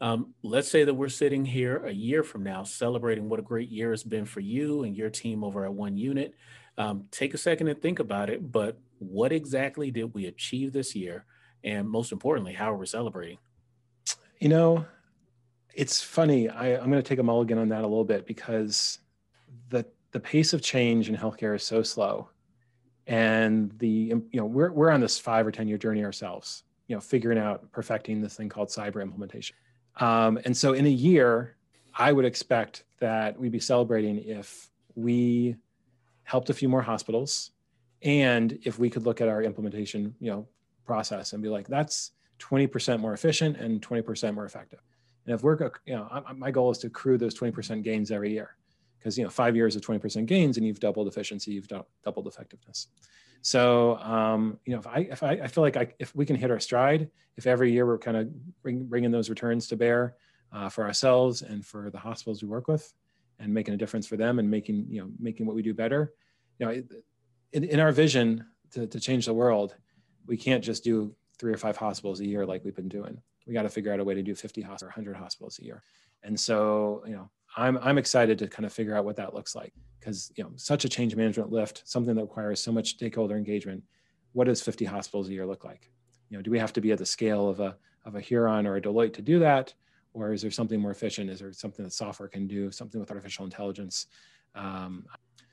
um, 0.00 0.34
let's 0.42 0.70
say 0.70 0.84
that 0.84 0.94
we're 0.94 1.08
sitting 1.08 1.44
here 1.44 1.84
a 1.86 1.92
year 1.92 2.22
from 2.22 2.42
now 2.42 2.64
celebrating 2.64 3.28
what 3.28 3.38
a 3.38 3.42
great 3.42 3.70
year 3.70 3.90
has 3.90 4.02
been 4.02 4.24
for 4.24 4.40
you 4.40 4.82
and 4.82 4.96
your 4.96 5.10
team 5.10 5.44
over 5.44 5.64
at 5.64 5.72
1Unit. 5.72 6.32
Um, 6.78 7.04
take 7.10 7.34
a 7.34 7.38
second 7.38 7.68
and 7.68 7.80
think 7.80 7.98
about 7.98 8.30
it. 8.30 8.50
But 8.50 8.78
what 8.98 9.32
exactly 9.32 9.90
did 9.90 10.14
we 10.14 10.26
achieve 10.26 10.72
this 10.72 10.94
year? 10.94 11.24
And 11.64 11.88
most 11.88 12.12
importantly, 12.12 12.52
how 12.52 12.72
are 12.72 12.76
we 12.76 12.86
celebrating? 12.86 13.38
You 14.40 14.48
know, 14.48 14.86
it's 15.74 16.02
funny. 16.02 16.48
I, 16.48 16.70
am 16.70 16.90
going 16.90 17.02
to 17.02 17.02
take 17.02 17.20
a 17.20 17.22
mulligan 17.22 17.58
on 17.58 17.68
that 17.68 17.84
a 17.84 17.86
little 17.86 18.04
bit 18.04 18.26
because 18.26 18.98
the 20.12 20.20
pace 20.20 20.52
of 20.52 20.62
change 20.62 21.08
in 21.08 21.16
healthcare 21.16 21.54
is 21.56 21.62
so 21.62 21.82
slow, 21.82 22.28
and 23.06 23.72
the 23.78 23.86
you 23.86 24.24
know 24.34 24.44
we're 24.44 24.70
we're 24.72 24.90
on 24.90 25.00
this 25.00 25.18
five 25.18 25.46
or 25.46 25.50
ten 25.50 25.66
year 25.66 25.78
journey 25.78 26.04
ourselves. 26.04 26.64
You 26.88 26.96
know, 26.96 27.00
figuring 27.00 27.38
out 27.38 27.70
perfecting 27.72 28.20
this 28.20 28.36
thing 28.36 28.48
called 28.48 28.68
SIBR 28.68 29.02
implementation. 29.02 29.56
Um, 29.96 30.38
and 30.44 30.54
so, 30.54 30.74
in 30.74 30.86
a 30.86 30.90
year, 30.90 31.56
I 31.94 32.12
would 32.12 32.24
expect 32.24 32.84
that 33.00 33.38
we'd 33.38 33.52
be 33.52 33.60
celebrating 33.60 34.18
if 34.18 34.70
we 34.94 35.56
helped 36.24 36.50
a 36.50 36.54
few 36.54 36.68
more 36.68 36.82
hospitals 36.82 37.50
and 38.02 38.58
if 38.64 38.78
we 38.78 38.90
could 38.90 39.04
look 39.04 39.20
at 39.20 39.28
our 39.28 39.42
implementation 39.42 40.14
you 40.20 40.30
know 40.30 40.46
process 40.84 41.32
and 41.32 41.42
be 41.42 41.48
like 41.48 41.66
that's 41.68 42.12
20% 42.38 42.98
more 43.00 43.12
efficient 43.12 43.56
and 43.56 43.80
20% 43.80 44.34
more 44.34 44.44
effective 44.44 44.80
and 45.26 45.34
if 45.34 45.42
we're 45.42 45.58
you 45.86 45.94
know 45.94 46.24
my 46.36 46.50
goal 46.50 46.70
is 46.70 46.78
to 46.78 46.88
accrue 46.88 47.16
those 47.16 47.38
20% 47.38 47.82
gains 47.82 48.10
every 48.10 48.32
year 48.32 48.56
because 49.02 49.18
you 49.18 49.24
know 49.24 49.30
five 49.30 49.56
years 49.56 49.74
of 49.74 49.82
20% 49.82 50.26
gains 50.26 50.56
and 50.56 50.66
you've 50.66 50.80
doubled 50.80 51.08
efficiency 51.08 51.52
you've 51.52 51.68
doubled 52.04 52.26
effectiveness. 52.26 52.88
So 53.40 53.96
um, 53.98 54.58
you 54.64 54.72
know 54.72 54.78
if 54.78 54.86
i 54.86 54.98
if 55.10 55.22
I, 55.22 55.32
I 55.32 55.46
feel 55.48 55.62
like 55.62 55.76
I, 55.76 55.92
if 55.98 56.14
we 56.14 56.24
can 56.24 56.36
hit 56.36 56.50
our 56.50 56.60
stride 56.60 57.10
if 57.36 57.46
every 57.46 57.72
year 57.72 57.86
we're 57.86 57.98
kind 57.98 58.16
of 58.16 58.28
bring, 58.62 58.84
bringing 58.84 59.10
those 59.10 59.30
returns 59.30 59.66
to 59.68 59.76
bear 59.76 60.16
uh, 60.52 60.68
for 60.68 60.84
ourselves 60.84 61.42
and 61.42 61.64
for 61.64 61.90
the 61.90 61.98
hospitals 61.98 62.42
we 62.42 62.48
work 62.48 62.68
with 62.68 62.92
and 63.38 63.52
making 63.52 63.74
a 63.74 63.76
difference 63.76 64.06
for 64.06 64.16
them 64.16 64.38
and 64.38 64.48
making 64.50 64.86
you 64.88 65.00
know 65.00 65.08
making 65.18 65.46
what 65.46 65.56
we 65.56 65.62
do 65.62 65.74
better 65.74 66.12
you 66.58 66.66
know 66.66 66.82
in, 67.52 67.64
in 67.64 67.80
our 67.80 67.90
vision 67.90 68.44
to, 68.70 68.86
to 68.86 69.00
change 69.00 69.26
the 69.26 69.34
world 69.34 69.74
we 70.26 70.36
can't 70.36 70.62
just 70.62 70.84
do 70.84 71.14
three 71.38 71.52
or 71.52 71.56
five 71.56 71.76
hospitals 71.76 72.20
a 72.20 72.26
year 72.26 72.46
like 72.46 72.64
we've 72.64 72.76
been 72.76 72.88
doing. 72.88 73.20
We 73.46 73.54
got 73.54 73.62
to 73.62 73.68
figure 73.68 73.92
out 73.92 73.98
a 73.98 74.04
way 74.04 74.14
to 74.14 74.22
do 74.22 74.34
50 74.34 74.60
hospitals 74.60 74.82
or 74.84 74.86
100 74.86 75.16
hospitals 75.16 75.58
a 75.58 75.64
year. 75.64 75.82
And 76.22 76.38
so 76.38 77.02
you 77.06 77.14
know 77.14 77.30
i'm 77.56 77.78
i'm 77.78 77.98
excited 77.98 78.38
to 78.38 78.48
kind 78.48 78.66
of 78.66 78.72
figure 78.72 78.96
out 78.96 79.04
what 79.04 79.16
that 79.16 79.34
looks 79.34 79.54
like 79.54 79.72
because 80.00 80.32
you 80.36 80.44
know 80.44 80.50
such 80.56 80.84
a 80.84 80.88
change 80.88 81.14
management 81.16 81.50
lift 81.50 81.82
something 81.84 82.14
that 82.14 82.22
requires 82.22 82.60
so 82.60 82.72
much 82.72 82.90
stakeholder 82.90 83.36
engagement 83.36 83.82
what 84.32 84.46
does 84.46 84.62
50 84.62 84.84
hospitals 84.84 85.28
a 85.28 85.32
year 85.32 85.46
look 85.46 85.64
like 85.64 85.90
you 86.30 86.36
know 86.36 86.42
do 86.42 86.50
we 86.50 86.58
have 86.58 86.72
to 86.72 86.80
be 86.80 86.92
at 86.92 86.98
the 86.98 87.06
scale 87.06 87.48
of 87.48 87.60
a 87.60 87.76
of 88.04 88.16
a 88.16 88.20
huron 88.20 88.66
or 88.66 88.76
a 88.76 88.80
deloitte 88.80 89.14
to 89.14 89.22
do 89.22 89.38
that 89.38 89.74
or 90.14 90.32
is 90.32 90.42
there 90.42 90.50
something 90.50 90.80
more 90.80 90.90
efficient? 90.90 91.30
Is 91.30 91.40
there 91.40 91.52
something 91.52 91.84
that 91.84 91.92
software 91.92 92.28
can 92.28 92.46
do, 92.46 92.70
something 92.70 93.00
with 93.00 93.10
artificial 93.10 93.44
intelligence? 93.44 94.06
Um, 94.54 95.06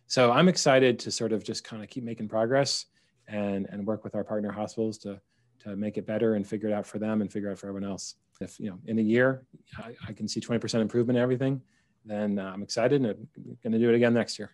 so 0.07 0.31
I'm 0.31 0.49
excited 0.49 0.99
to 0.99 1.11
sort 1.11 1.31
of 1.31 1.43
just 1.43 1.63
kind 1.63 1.83
of 1.83 1.89
keep 1.89 2.03
making 2.03 2.27
progress 2.27 2.85
and, 3.27 3.67
and 3.71 3.85
work 3.85 4.03
with 4.03 4.15
our 4.15 4.23
partner 4.23 4.51
hospitals 4.51 4.97
to, 4.99 5.19
to 5.59 5.75
make 5.75 5.97
it 5.97 6.05
better 6.05 6.35
and 6.35 6.45
figure 6.45 6.67
it 6.69 6.73
out 6.73 6.85
for 6.85 6.99
them 6.99 7.21
and 7.21 7.31
figure 7.31 7.49
it 7.49 7.53
out 7.53 7.59
for 7.59 7.67
everyone 7.67 7.89
else. 7.89 8.15
If, 8.41 8.59
you 8.59 8.69
know, 8.69 8.79
in 8.85 8.99
a 8.99 9.01
year, 9.01 9.45
I, 9.77 9.95
I 10.07 10.13
can 10.13 10.27
see 10.27 10.39
20% 10.39 10.81
improvement 10.81 11.17
in 11.17 11.23
everything, 11.23 11.61
then 12.09 12.39
uh, 12.39 12.51
I'm 12.53 12.63
excited 12.63 13.01
and 13.01 13.11
I'm 13.11 13.57
going 13.63 13.73
to 13.73 13.79
do 13.79 13.89
it 13.89 13.95
again 13.95 14.13
next 14.13 14.39
year. 14.39 14.51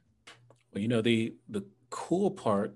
Well, 0.73 0.81
you 0.81 0.87
know, 0.87 1.01
the, 1.01 1.33
the 1.49 1.65
cool 1.89 2.31
part 2.31 2.75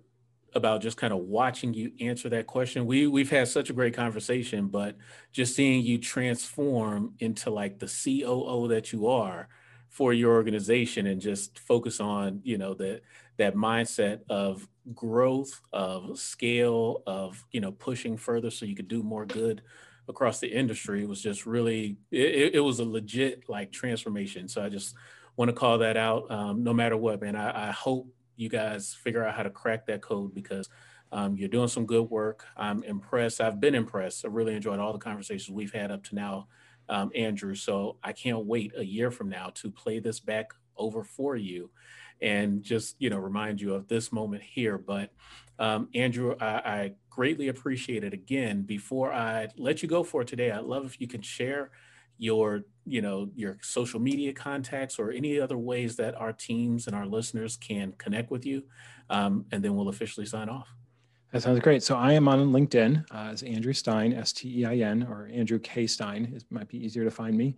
about 0.55 0.81
just 0.81 0.97
kind 0.97 1.13
of 1.13 1.19
watching 1.19 1.73
you 1.73 1.91
answer 1.99 2.29
that 2.29 2.47
question. 2.47 2.85
We 2.85 3.07
we've 3.07 3.29
had 3.29 3.47
such 3.47 3.69
a 3.69 3.73
great 3.73 3.93
conversation, 3.93 4.67
but 4.67 4.95
just 5.31 5.55
seeing 5.55 5.83
you 5.83 5.97
transform 5.97 7.13
into 7.19 7.49
like 7.49 7.79
the 7.79 7.85
COO 7.87 8.67
that 8.69 8.91
you 8.91 9.07
are 9.07 9.47
for 9.89 10.13
your 10.13 10.33
organization 10.33 11.07
and 11.07 11.19
just 11.19 11.59
focus 11.59 11.99
on, 11.99 12.41
you 12.43 12.57
know, 12.57 12.73
that 12.75 13.01
that 13.37 13.55
mindset 13.55 14.21
of 14.29 14.67
growth, 14.93 15.61
of 15.71 16.17
scale, 16.17 17.03
of, 17.05 17.43
you 17.51 17.61
know, 17.61 17.71
pushing 17.71 18.17
further 18.17 18.49
so 18.49 18.65
you 18.65 18.75
could 18.75 18.87
do 18.87 19.03
more 19.03 19.25
good 19.25 19.61
across 20.09 20.39
the 20.39 20.47
industry 20.51 21.05
was 21.05 21.21
just 21.21 21.45
really 21.45 21.95
it, 22.11 22.55
it 22.55 22.59
was 22.59 22.79
a 22.79 22.85
legit 22.85 23.47
like 23.47 23.71
transformation. 23.71 24.49
So 24.49 24.63
I 24.63 24.67
just 24.67 24.95
want 25.37 25.49
to 25.49 25.53
call 25.53 25.77
that 25.77 25.95
out. 25.95 26.29
Um, 26.29 26.63
no 26.63 26.73
matter 26.73 26.97
what, 26.97 27.21
man, 27.21 27.35
I, 27.35 27.69
I 27.69 27.71
hope 27.71 28.07
you 28.35 28.49
guys 28.49 28.97
figure 29.01 29.23
out 29.23 29.35
how 29.35 29.43
to 29.43 29.49
crack 29.49 29.85
that 29.85 30.01
code 30.01 30.33
because 30.33 30.67
um, 31.11 31.37
you're 31.37 31.49
doing 31.49 31.67
some 31.67 31.85
good 31.85 32.09
work. 32.09 32.45
I'm 32.57 32.83
impressed. 32.83 33.39
I've 33.39 33.59
been 33.59 33.75
impressed. 33.75 34.25
I 34.25 34.27
really 34.29 34.55
enjoyed 34.55 34.79
all 34.79 34.93
the 34.93 34.99
conversations 34.99 35.49
we've 35.49 35.71
had 35.71 35.91
up 35.91 36.03
to 36.05 36.15
now, 36.15 36.47
um, 36.89 37.11
Andrew. 37.15 37.55
So 37.55 37.97
I 38.03 38.11
can't 38.11 38.45
wait 38.45 38.73
a 38.75 38.83
year 38.83 39.11
from 39.11 39.29
now 39.29 39.51
to 39.55 39.71
play 39.71 39.99
this 39.99 40.19
back 40.19 40.49
over 40.75 41.03
for 41.03 41.35
you 41.35 41.69
and 42.21 42.63
just 42.63 42.95
you 42.99 43.09
know 43.09 43.17
remind 43.17 43.61
you 43.61 43.73
of 43.73 43.87
this 43.87 44.11
moment 44.11 44.41
here 44.43 44.77
but 44.77 45.11
um, 45.59 45.89
andrew 45.95 46.35
I, 46.39 46.45
I, 46.45 46.91
greatly 47.09 47.49
appreciate 47.49 48.05
it 48.05 48.13
again. 48.13 48.61
Before 48.61 49.11
i 49.11 49.47
let 49.57 49.83
you 49.83 49.89
go 49.89 50.03
for 50.03 50.23
today 50.23 50.51
i'd 50.51 50.63
love 50.63 50.85
if 50.85 51.01
you 51.01 51.07
can 51.07 51.21
share 51.21 51.71
your 52.19 52.61
you 52.85 53.01
know 53.01 53.29
your 53.35 53.57
social 53.61 53.99
media 53.99 54.33
contacts 54.33 54.99
or 54.99 55.11
any 55.11 55.39
other 55.39 55.57
ways 55.57 55.95
that 55.95 56.15
our 56.15 56.33
teams 56.33 56.85
and 56.85 56.95
our 56.95 57.05
listeners 57.05 57.57
can 57.57 57.93
connect 57.93 58.29
with 58.29 58.45
you 58.45 58.63
um, 59.09 59.45
and 59.51 59.63
then 59.63 59.75
we'll 59.75 59.89
officially 59.89 60.25
sign 60.25 60.49
off. 60.49 60.67
That 61.31 61.41
sounds 61.41 61.59
great. 61.59 61.81
So 61.81 61.95
i 61.95 62.13
am 62.13 62.27
on 62.27 62.39
linkedin 62.51 63.05
uh, 63.11 63.31
as 63.31 63.43
andrew 63.43 63.73
stein 63.73 64.13
s-t-e-i-n 64.13 65.03
or 65.03 65.29
andrew 65.33 65.59
k 65.59 65.87
stein 65.87 66.31
it 66.35 66.43
might 66.49 66.67
be 66.67 66.83
easier 66.83 67.03
to 67.03 67.11
find 67.11 67.37
me 67.37 67.55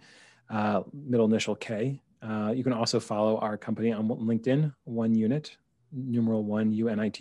uh, 0.50 0.82
middle 0.94 1.26
initial 1.26 1.56
k 1.56 2.00
uh, 2.22 2.52
you 2.56 2.64
can 2.64 2.74
also 2.74 3.00
follow 3.00 3.38
our 3.38 3.58
company 3.58 3.92
on 3.92 4.08
linkedin 4.08 4.74
one 4.84 5.16
unit 5.16 5.58
numeral 5.92 6.44
one 6.44 6.72
unit 6.72 7.20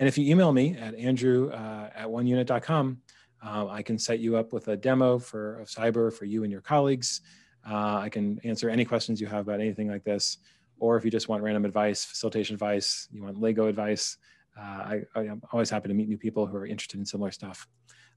and 0.00 0.08
if 0.08 0.18
you 0.18 0.30
email 0.30 0.52
me 0.52 0.76
at 0.76 0.94
andrew 0.94 1.50
uh, 1.50 1.90
at 1.94 2.06
oneunit.com 2.06 3.00
uh, 3.44 3.68
I 3.68 3.82
can 3.82 3.98
set 3.98 4.20
you 4.20 4.36
up 4.36 4.52
with 4.52 4.68
a 4.68 4.76
demo 4.76 5.18
for 5.18 5.60
of 5.60 5.68
SIBR 5.68 6.12
for 6.12 6.24
you 6.24 6.44
and 6.44 6.52
your 6.52 6.62
colleagues. 6.62 7.20
Uh, 7.68 7.98
I 7.98 8.08
can 8.08 8.40
answer 8.44 8.70
any 8.70 8.84
questions 8.84 9.20
you 9.20 9.26
have 9.26 9.40
about 9.40 9.60
anything 9.60 9.88
like 9.88 10.04
this. 10.04 10.38
Or 10.78 10.96
if 10.96 11.04
you 11.04 11.10
just 11.10 11.28
want 11.28 11.42
random 11.42 11.64
advice, 11.64 12.04
facilitation 12.04 12.54
advice, 12.54 13.06
you 13.12 13.22
want 13.22 13.40
Lego 13.40 13.68
advice, 13.68 14.16
uh, 14.58 14.62
I, 14.62 15.04
am 15.16 15.42
always 15.52 15.70
happy 15.70 15.88
to 15.88 15.94
meet 15.94 16.08
new 16.08 16.18
people 16.18 16.46
who 16.46 16.56
are 16.56 16.66
interested 16.66 16.98
in 16.98 17.06
similar 17.06 17.30
stuff. 17.30 17.68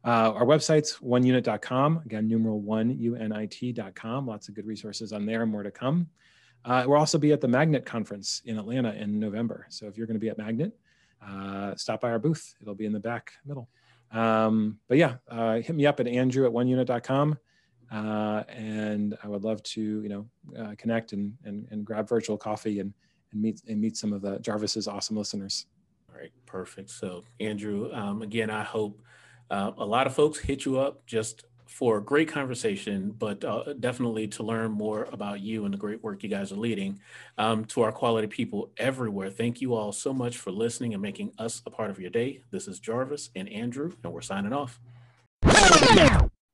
Uh, 0.08 0.32
our 0.32 0.46
website's 0.46 1.00
oneunit.com. 1.00 2.02
Again, 2.06 2.30
numeral 2.30 2.62
one, 2.62 2.98
U-N-I-T.com. 2.98 4.26
Lots 4.26 4.48
of 4.48 4.56
good 4.56 4.66
resources 4.66 5.12
on 5.12 5.26
there, 5.26 5.46
more 5.46 5.64
to 5.64 5.72
come. 5.72 6.08
Uh, 6.64 6.86
we'll 6.88 6.98
also 6.98 7.18
be 7.18 7.34
at 7.34 7.42
the 7.42 7.48
Magnet 7.50 7.86
Conference 7.86 8.42
in 8.46 8.58
Atlanta 8.58 8.94
in 8.94 9.20
November. 9.20 9.68
So 9.70 9.86
if 9.86 9.98
you're 9.98 10.08
going 10.08 10.16
to 10.16 10.22
be 10.22 10.30
at 10.30 10.38
Magnet, 10.38 10.72
uh, 11.22 11.76
stop 11.76 12.00
by 12.00 12.10
our 12.10 12.20
booth. 12.20 12.56
It'll 12.62 12.74
be 12.74 12.86
in 12.86 12.94
the 12.94 13.02
back 13.02 13.34
middle. 13.46 13.68
Um, 14.14 14.80
but 14.88 14.98
yeah, 14.98 15.16
uh, 15.28 15.56
hit 15.56 15.76
me 15.76 15.86
up 15.86 16.00
at 16.00 16.08
andrew 16.08 16.46
at 16.46 16.54
oneunit.com. 16.54 17.38
Uh, 17.92 18.44
and 18.48 19.18
I 19.22 19.28
would 19.28 19.44
love 19.44 19.62
to, 19.64 19.82
you 19.82 20.08
know, 20.08 20.26
uh, 20.58 20.76
connect 20.78 21.12
and, 21.12 21.34
and, 21.44 21.68
and 21.70 21.84
grab 21.84 22.08
virtual 22.08 22.38
coffee 22.38 22.80
and, 22.80 22.94
and 23.34 23.42
meet 23.42 23.62
and 23.68 23.82
meet 23.82 23.98
some 23.98 24.14
of 24.14 24.22
the 24.22 24.40
Jarvis's 24.40 24.88
awesome 24.88 25.18
listeners. 25.18 25.66
All 26.10 26.18
right, 26.18 26.32
perfect. 26.46 26.92
So 26.92 27.26
Andrew, 27.42 27.92
um, 27.94 28.22
again, 28.22 28.50
I 28.50 28.64
hope 28.64 29.02
uh, 29.50 29.72
a 29.78 29.86
lot 29.86 30.08
of 30.08 30.14
folks 30.14 30.40
hit 30.40 30.66
you 30.66 30.80
up 30.80 31.06
just 31.06 31.46
for 31.68 31.98
a 31.98 32.02
great 32.02 32.30
conversation, 32.30 33.12
but 33.12 33.44
uh, 33.44 33.74
definitely 33.80 34.28
to 34.28 34.44
learn 34.44 34.72
more 34.72 35.08
about 35.12 35.42
you 35.42 35.66
and 35.66 35.74
the 35.74 35.78
great 35.78 36.02
work 36.04 36.24
you 36.24 36.30
guys 36.30 36.52
are 36.52 36.56
leading. 36.56 37.00
Um, 37.38 37.66
to 37.66 37.82
our 37.82 37.92
quality 37.92 38.28
people 38.28 38.72
everywhere, 38.78 39.30
thank 39.30 39.62
you 39.62 39.76
all 39.76 39.92
so 39.92 40.14
much 40.14 40.38
for 40.38 40.52
listening 40.52 40.94
and 40.94 41.02
making 41.02 41.34
us 41.38 41.62
a 41.66 41.70
part 41.70 41.90
of 41.90 42.00
your 42.00 42.10
day. 42.10 42.42
This 42.52 42.68
is 42.68 42.80
Jarvis 42.80 43.30
and 43.36 43.50
Andrew, 43.50 43.92
and 44.04 44.14
we're 44.14 44.22
signing 44.22 44.54
off. 44.54 44.80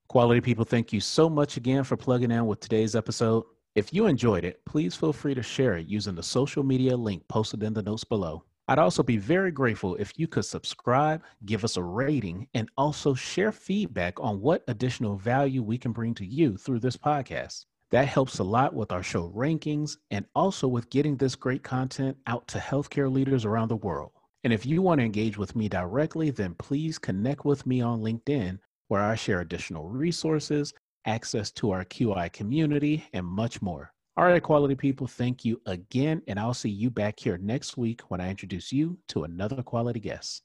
Quality 0.08 0.42
people, 0.42 0.66
thank 0.66 0.92
you 0.92 1.00
so 1.00 1.30
much 1.30 1.58
again 1.58 1.84
for 1.84 1.96
plugging 1.96 2.32
in 2.32 2.46
with 2.46 2.60
today's 2.60 2.96
episode. 2.96 3.46
If 3.76 3.94
you 3.94 4.06
enjoyed 4.06 4.46
it, 4.46 4.64
please 4.66 4.96
feel 4.96 5.14
free 5.14 5.34
to 5.34 5.42
share 5.42 5.78
it 5.78 5.88
using 5.88 6.16
the 6.16 6.22
social 6.24 6.64
media 6.64 6.96
link 6.96 7.28
posted 7.28 7.64
in 7.64 7.74
the 7.74 7.82
notes 7.82 8.04
below. 8.04 8.44
I'd 8.68 8.80
also 8.80 9.04
be 9.04 9.18
very 9.18 9.52
grateful 9.52 9.96
if 9.96 10.14
you 10.18 10.26
could 10.26 10.46
subscribe, 10.46 11.22
give 11.46 11.66
us 11.66 11.76
a 11.76 11.84
rating, 11.84 12.48
and 12.54 12.70
also 12.78 13.14
share 13.14 13.52
feedback 13.52 14.20
on 14.22 14.40
what 14.40 14.64
additional 14.70 15.18
value 15.18 15.62
we 15.62 15.78
can 15.78 15.92
bring 15.92 16.14
to 16.16 16.26
you 16.26 16.56
through 16.56 16.80
this 16.80 16.96
podcast. 16.96 17.66
That 17.92 18.08
helps 18.08 18.40
a 18.40 18.44
lot 18.44 18.74
with 18.74 18.92
our 18.92 19.04
show 19.04 19.30
rankings 19.36 19.98
and 20.12 20.26
also 20.34 20.68
with 20.68 20.90
getting 20.90 21.18
this 21.18 21.36
great 21.36 21.62
content 21.62 22.18
out 22.26 22.48
to 22.48 22.58
healthcare 22.58 23.12
leaders 23.12 23.44
around 23.46 23.68
the 23.68 23.76
world. 23.76 24.12
And 24.44 24.52
if 24.52 24.66
you 24.66 24.82
want 24.82 25.00
to 25.00 25.06
engage 25.06 25.38
with 25.38 25.56
me 25.56 25.70
directly, 25.70 26.30
then 26.30 26.56
please 26.56 26.98
connect 26.98 27.46
with 27.46 27.66
me 27.66 27.82
on 27.82 28.02
LinkedIn, 28.02 28.60
where 28.88 29.02
I 29.02 29.16
share 29.16 29.42
additional 29.42 29.90
resources, 29.90 30.74
access 31.06 31.52
to 31.52 31.72
our 31.72 31.86
QI 31.86 32.32
community, 32.32 33.06
and 33.14 33.26
much 33.26 33.62
more. 33.62 33.93
All 34.16 34.26
right, 34.26 34.42
quality 34.42 34.76
people, 34.76 35.08
thank 35.08 35.44
you 35.44 35.62
again. 35.68 36.22
And 36.28 36.40
I'll 36.40 36.54
see 36.54 36.70
you 36.70 36.90
back 36.90 37.20
here 37.20 37.38
next 37.38 37.78
week 37.78 38.02
when 38.10 38.22
I 38.22 38.30
introduce 38.30 38.72
you 38.72 38.98
to 39.10 39.24
another 39.24 39.62
quality 39.64 40.00
guest. 40.00 40.42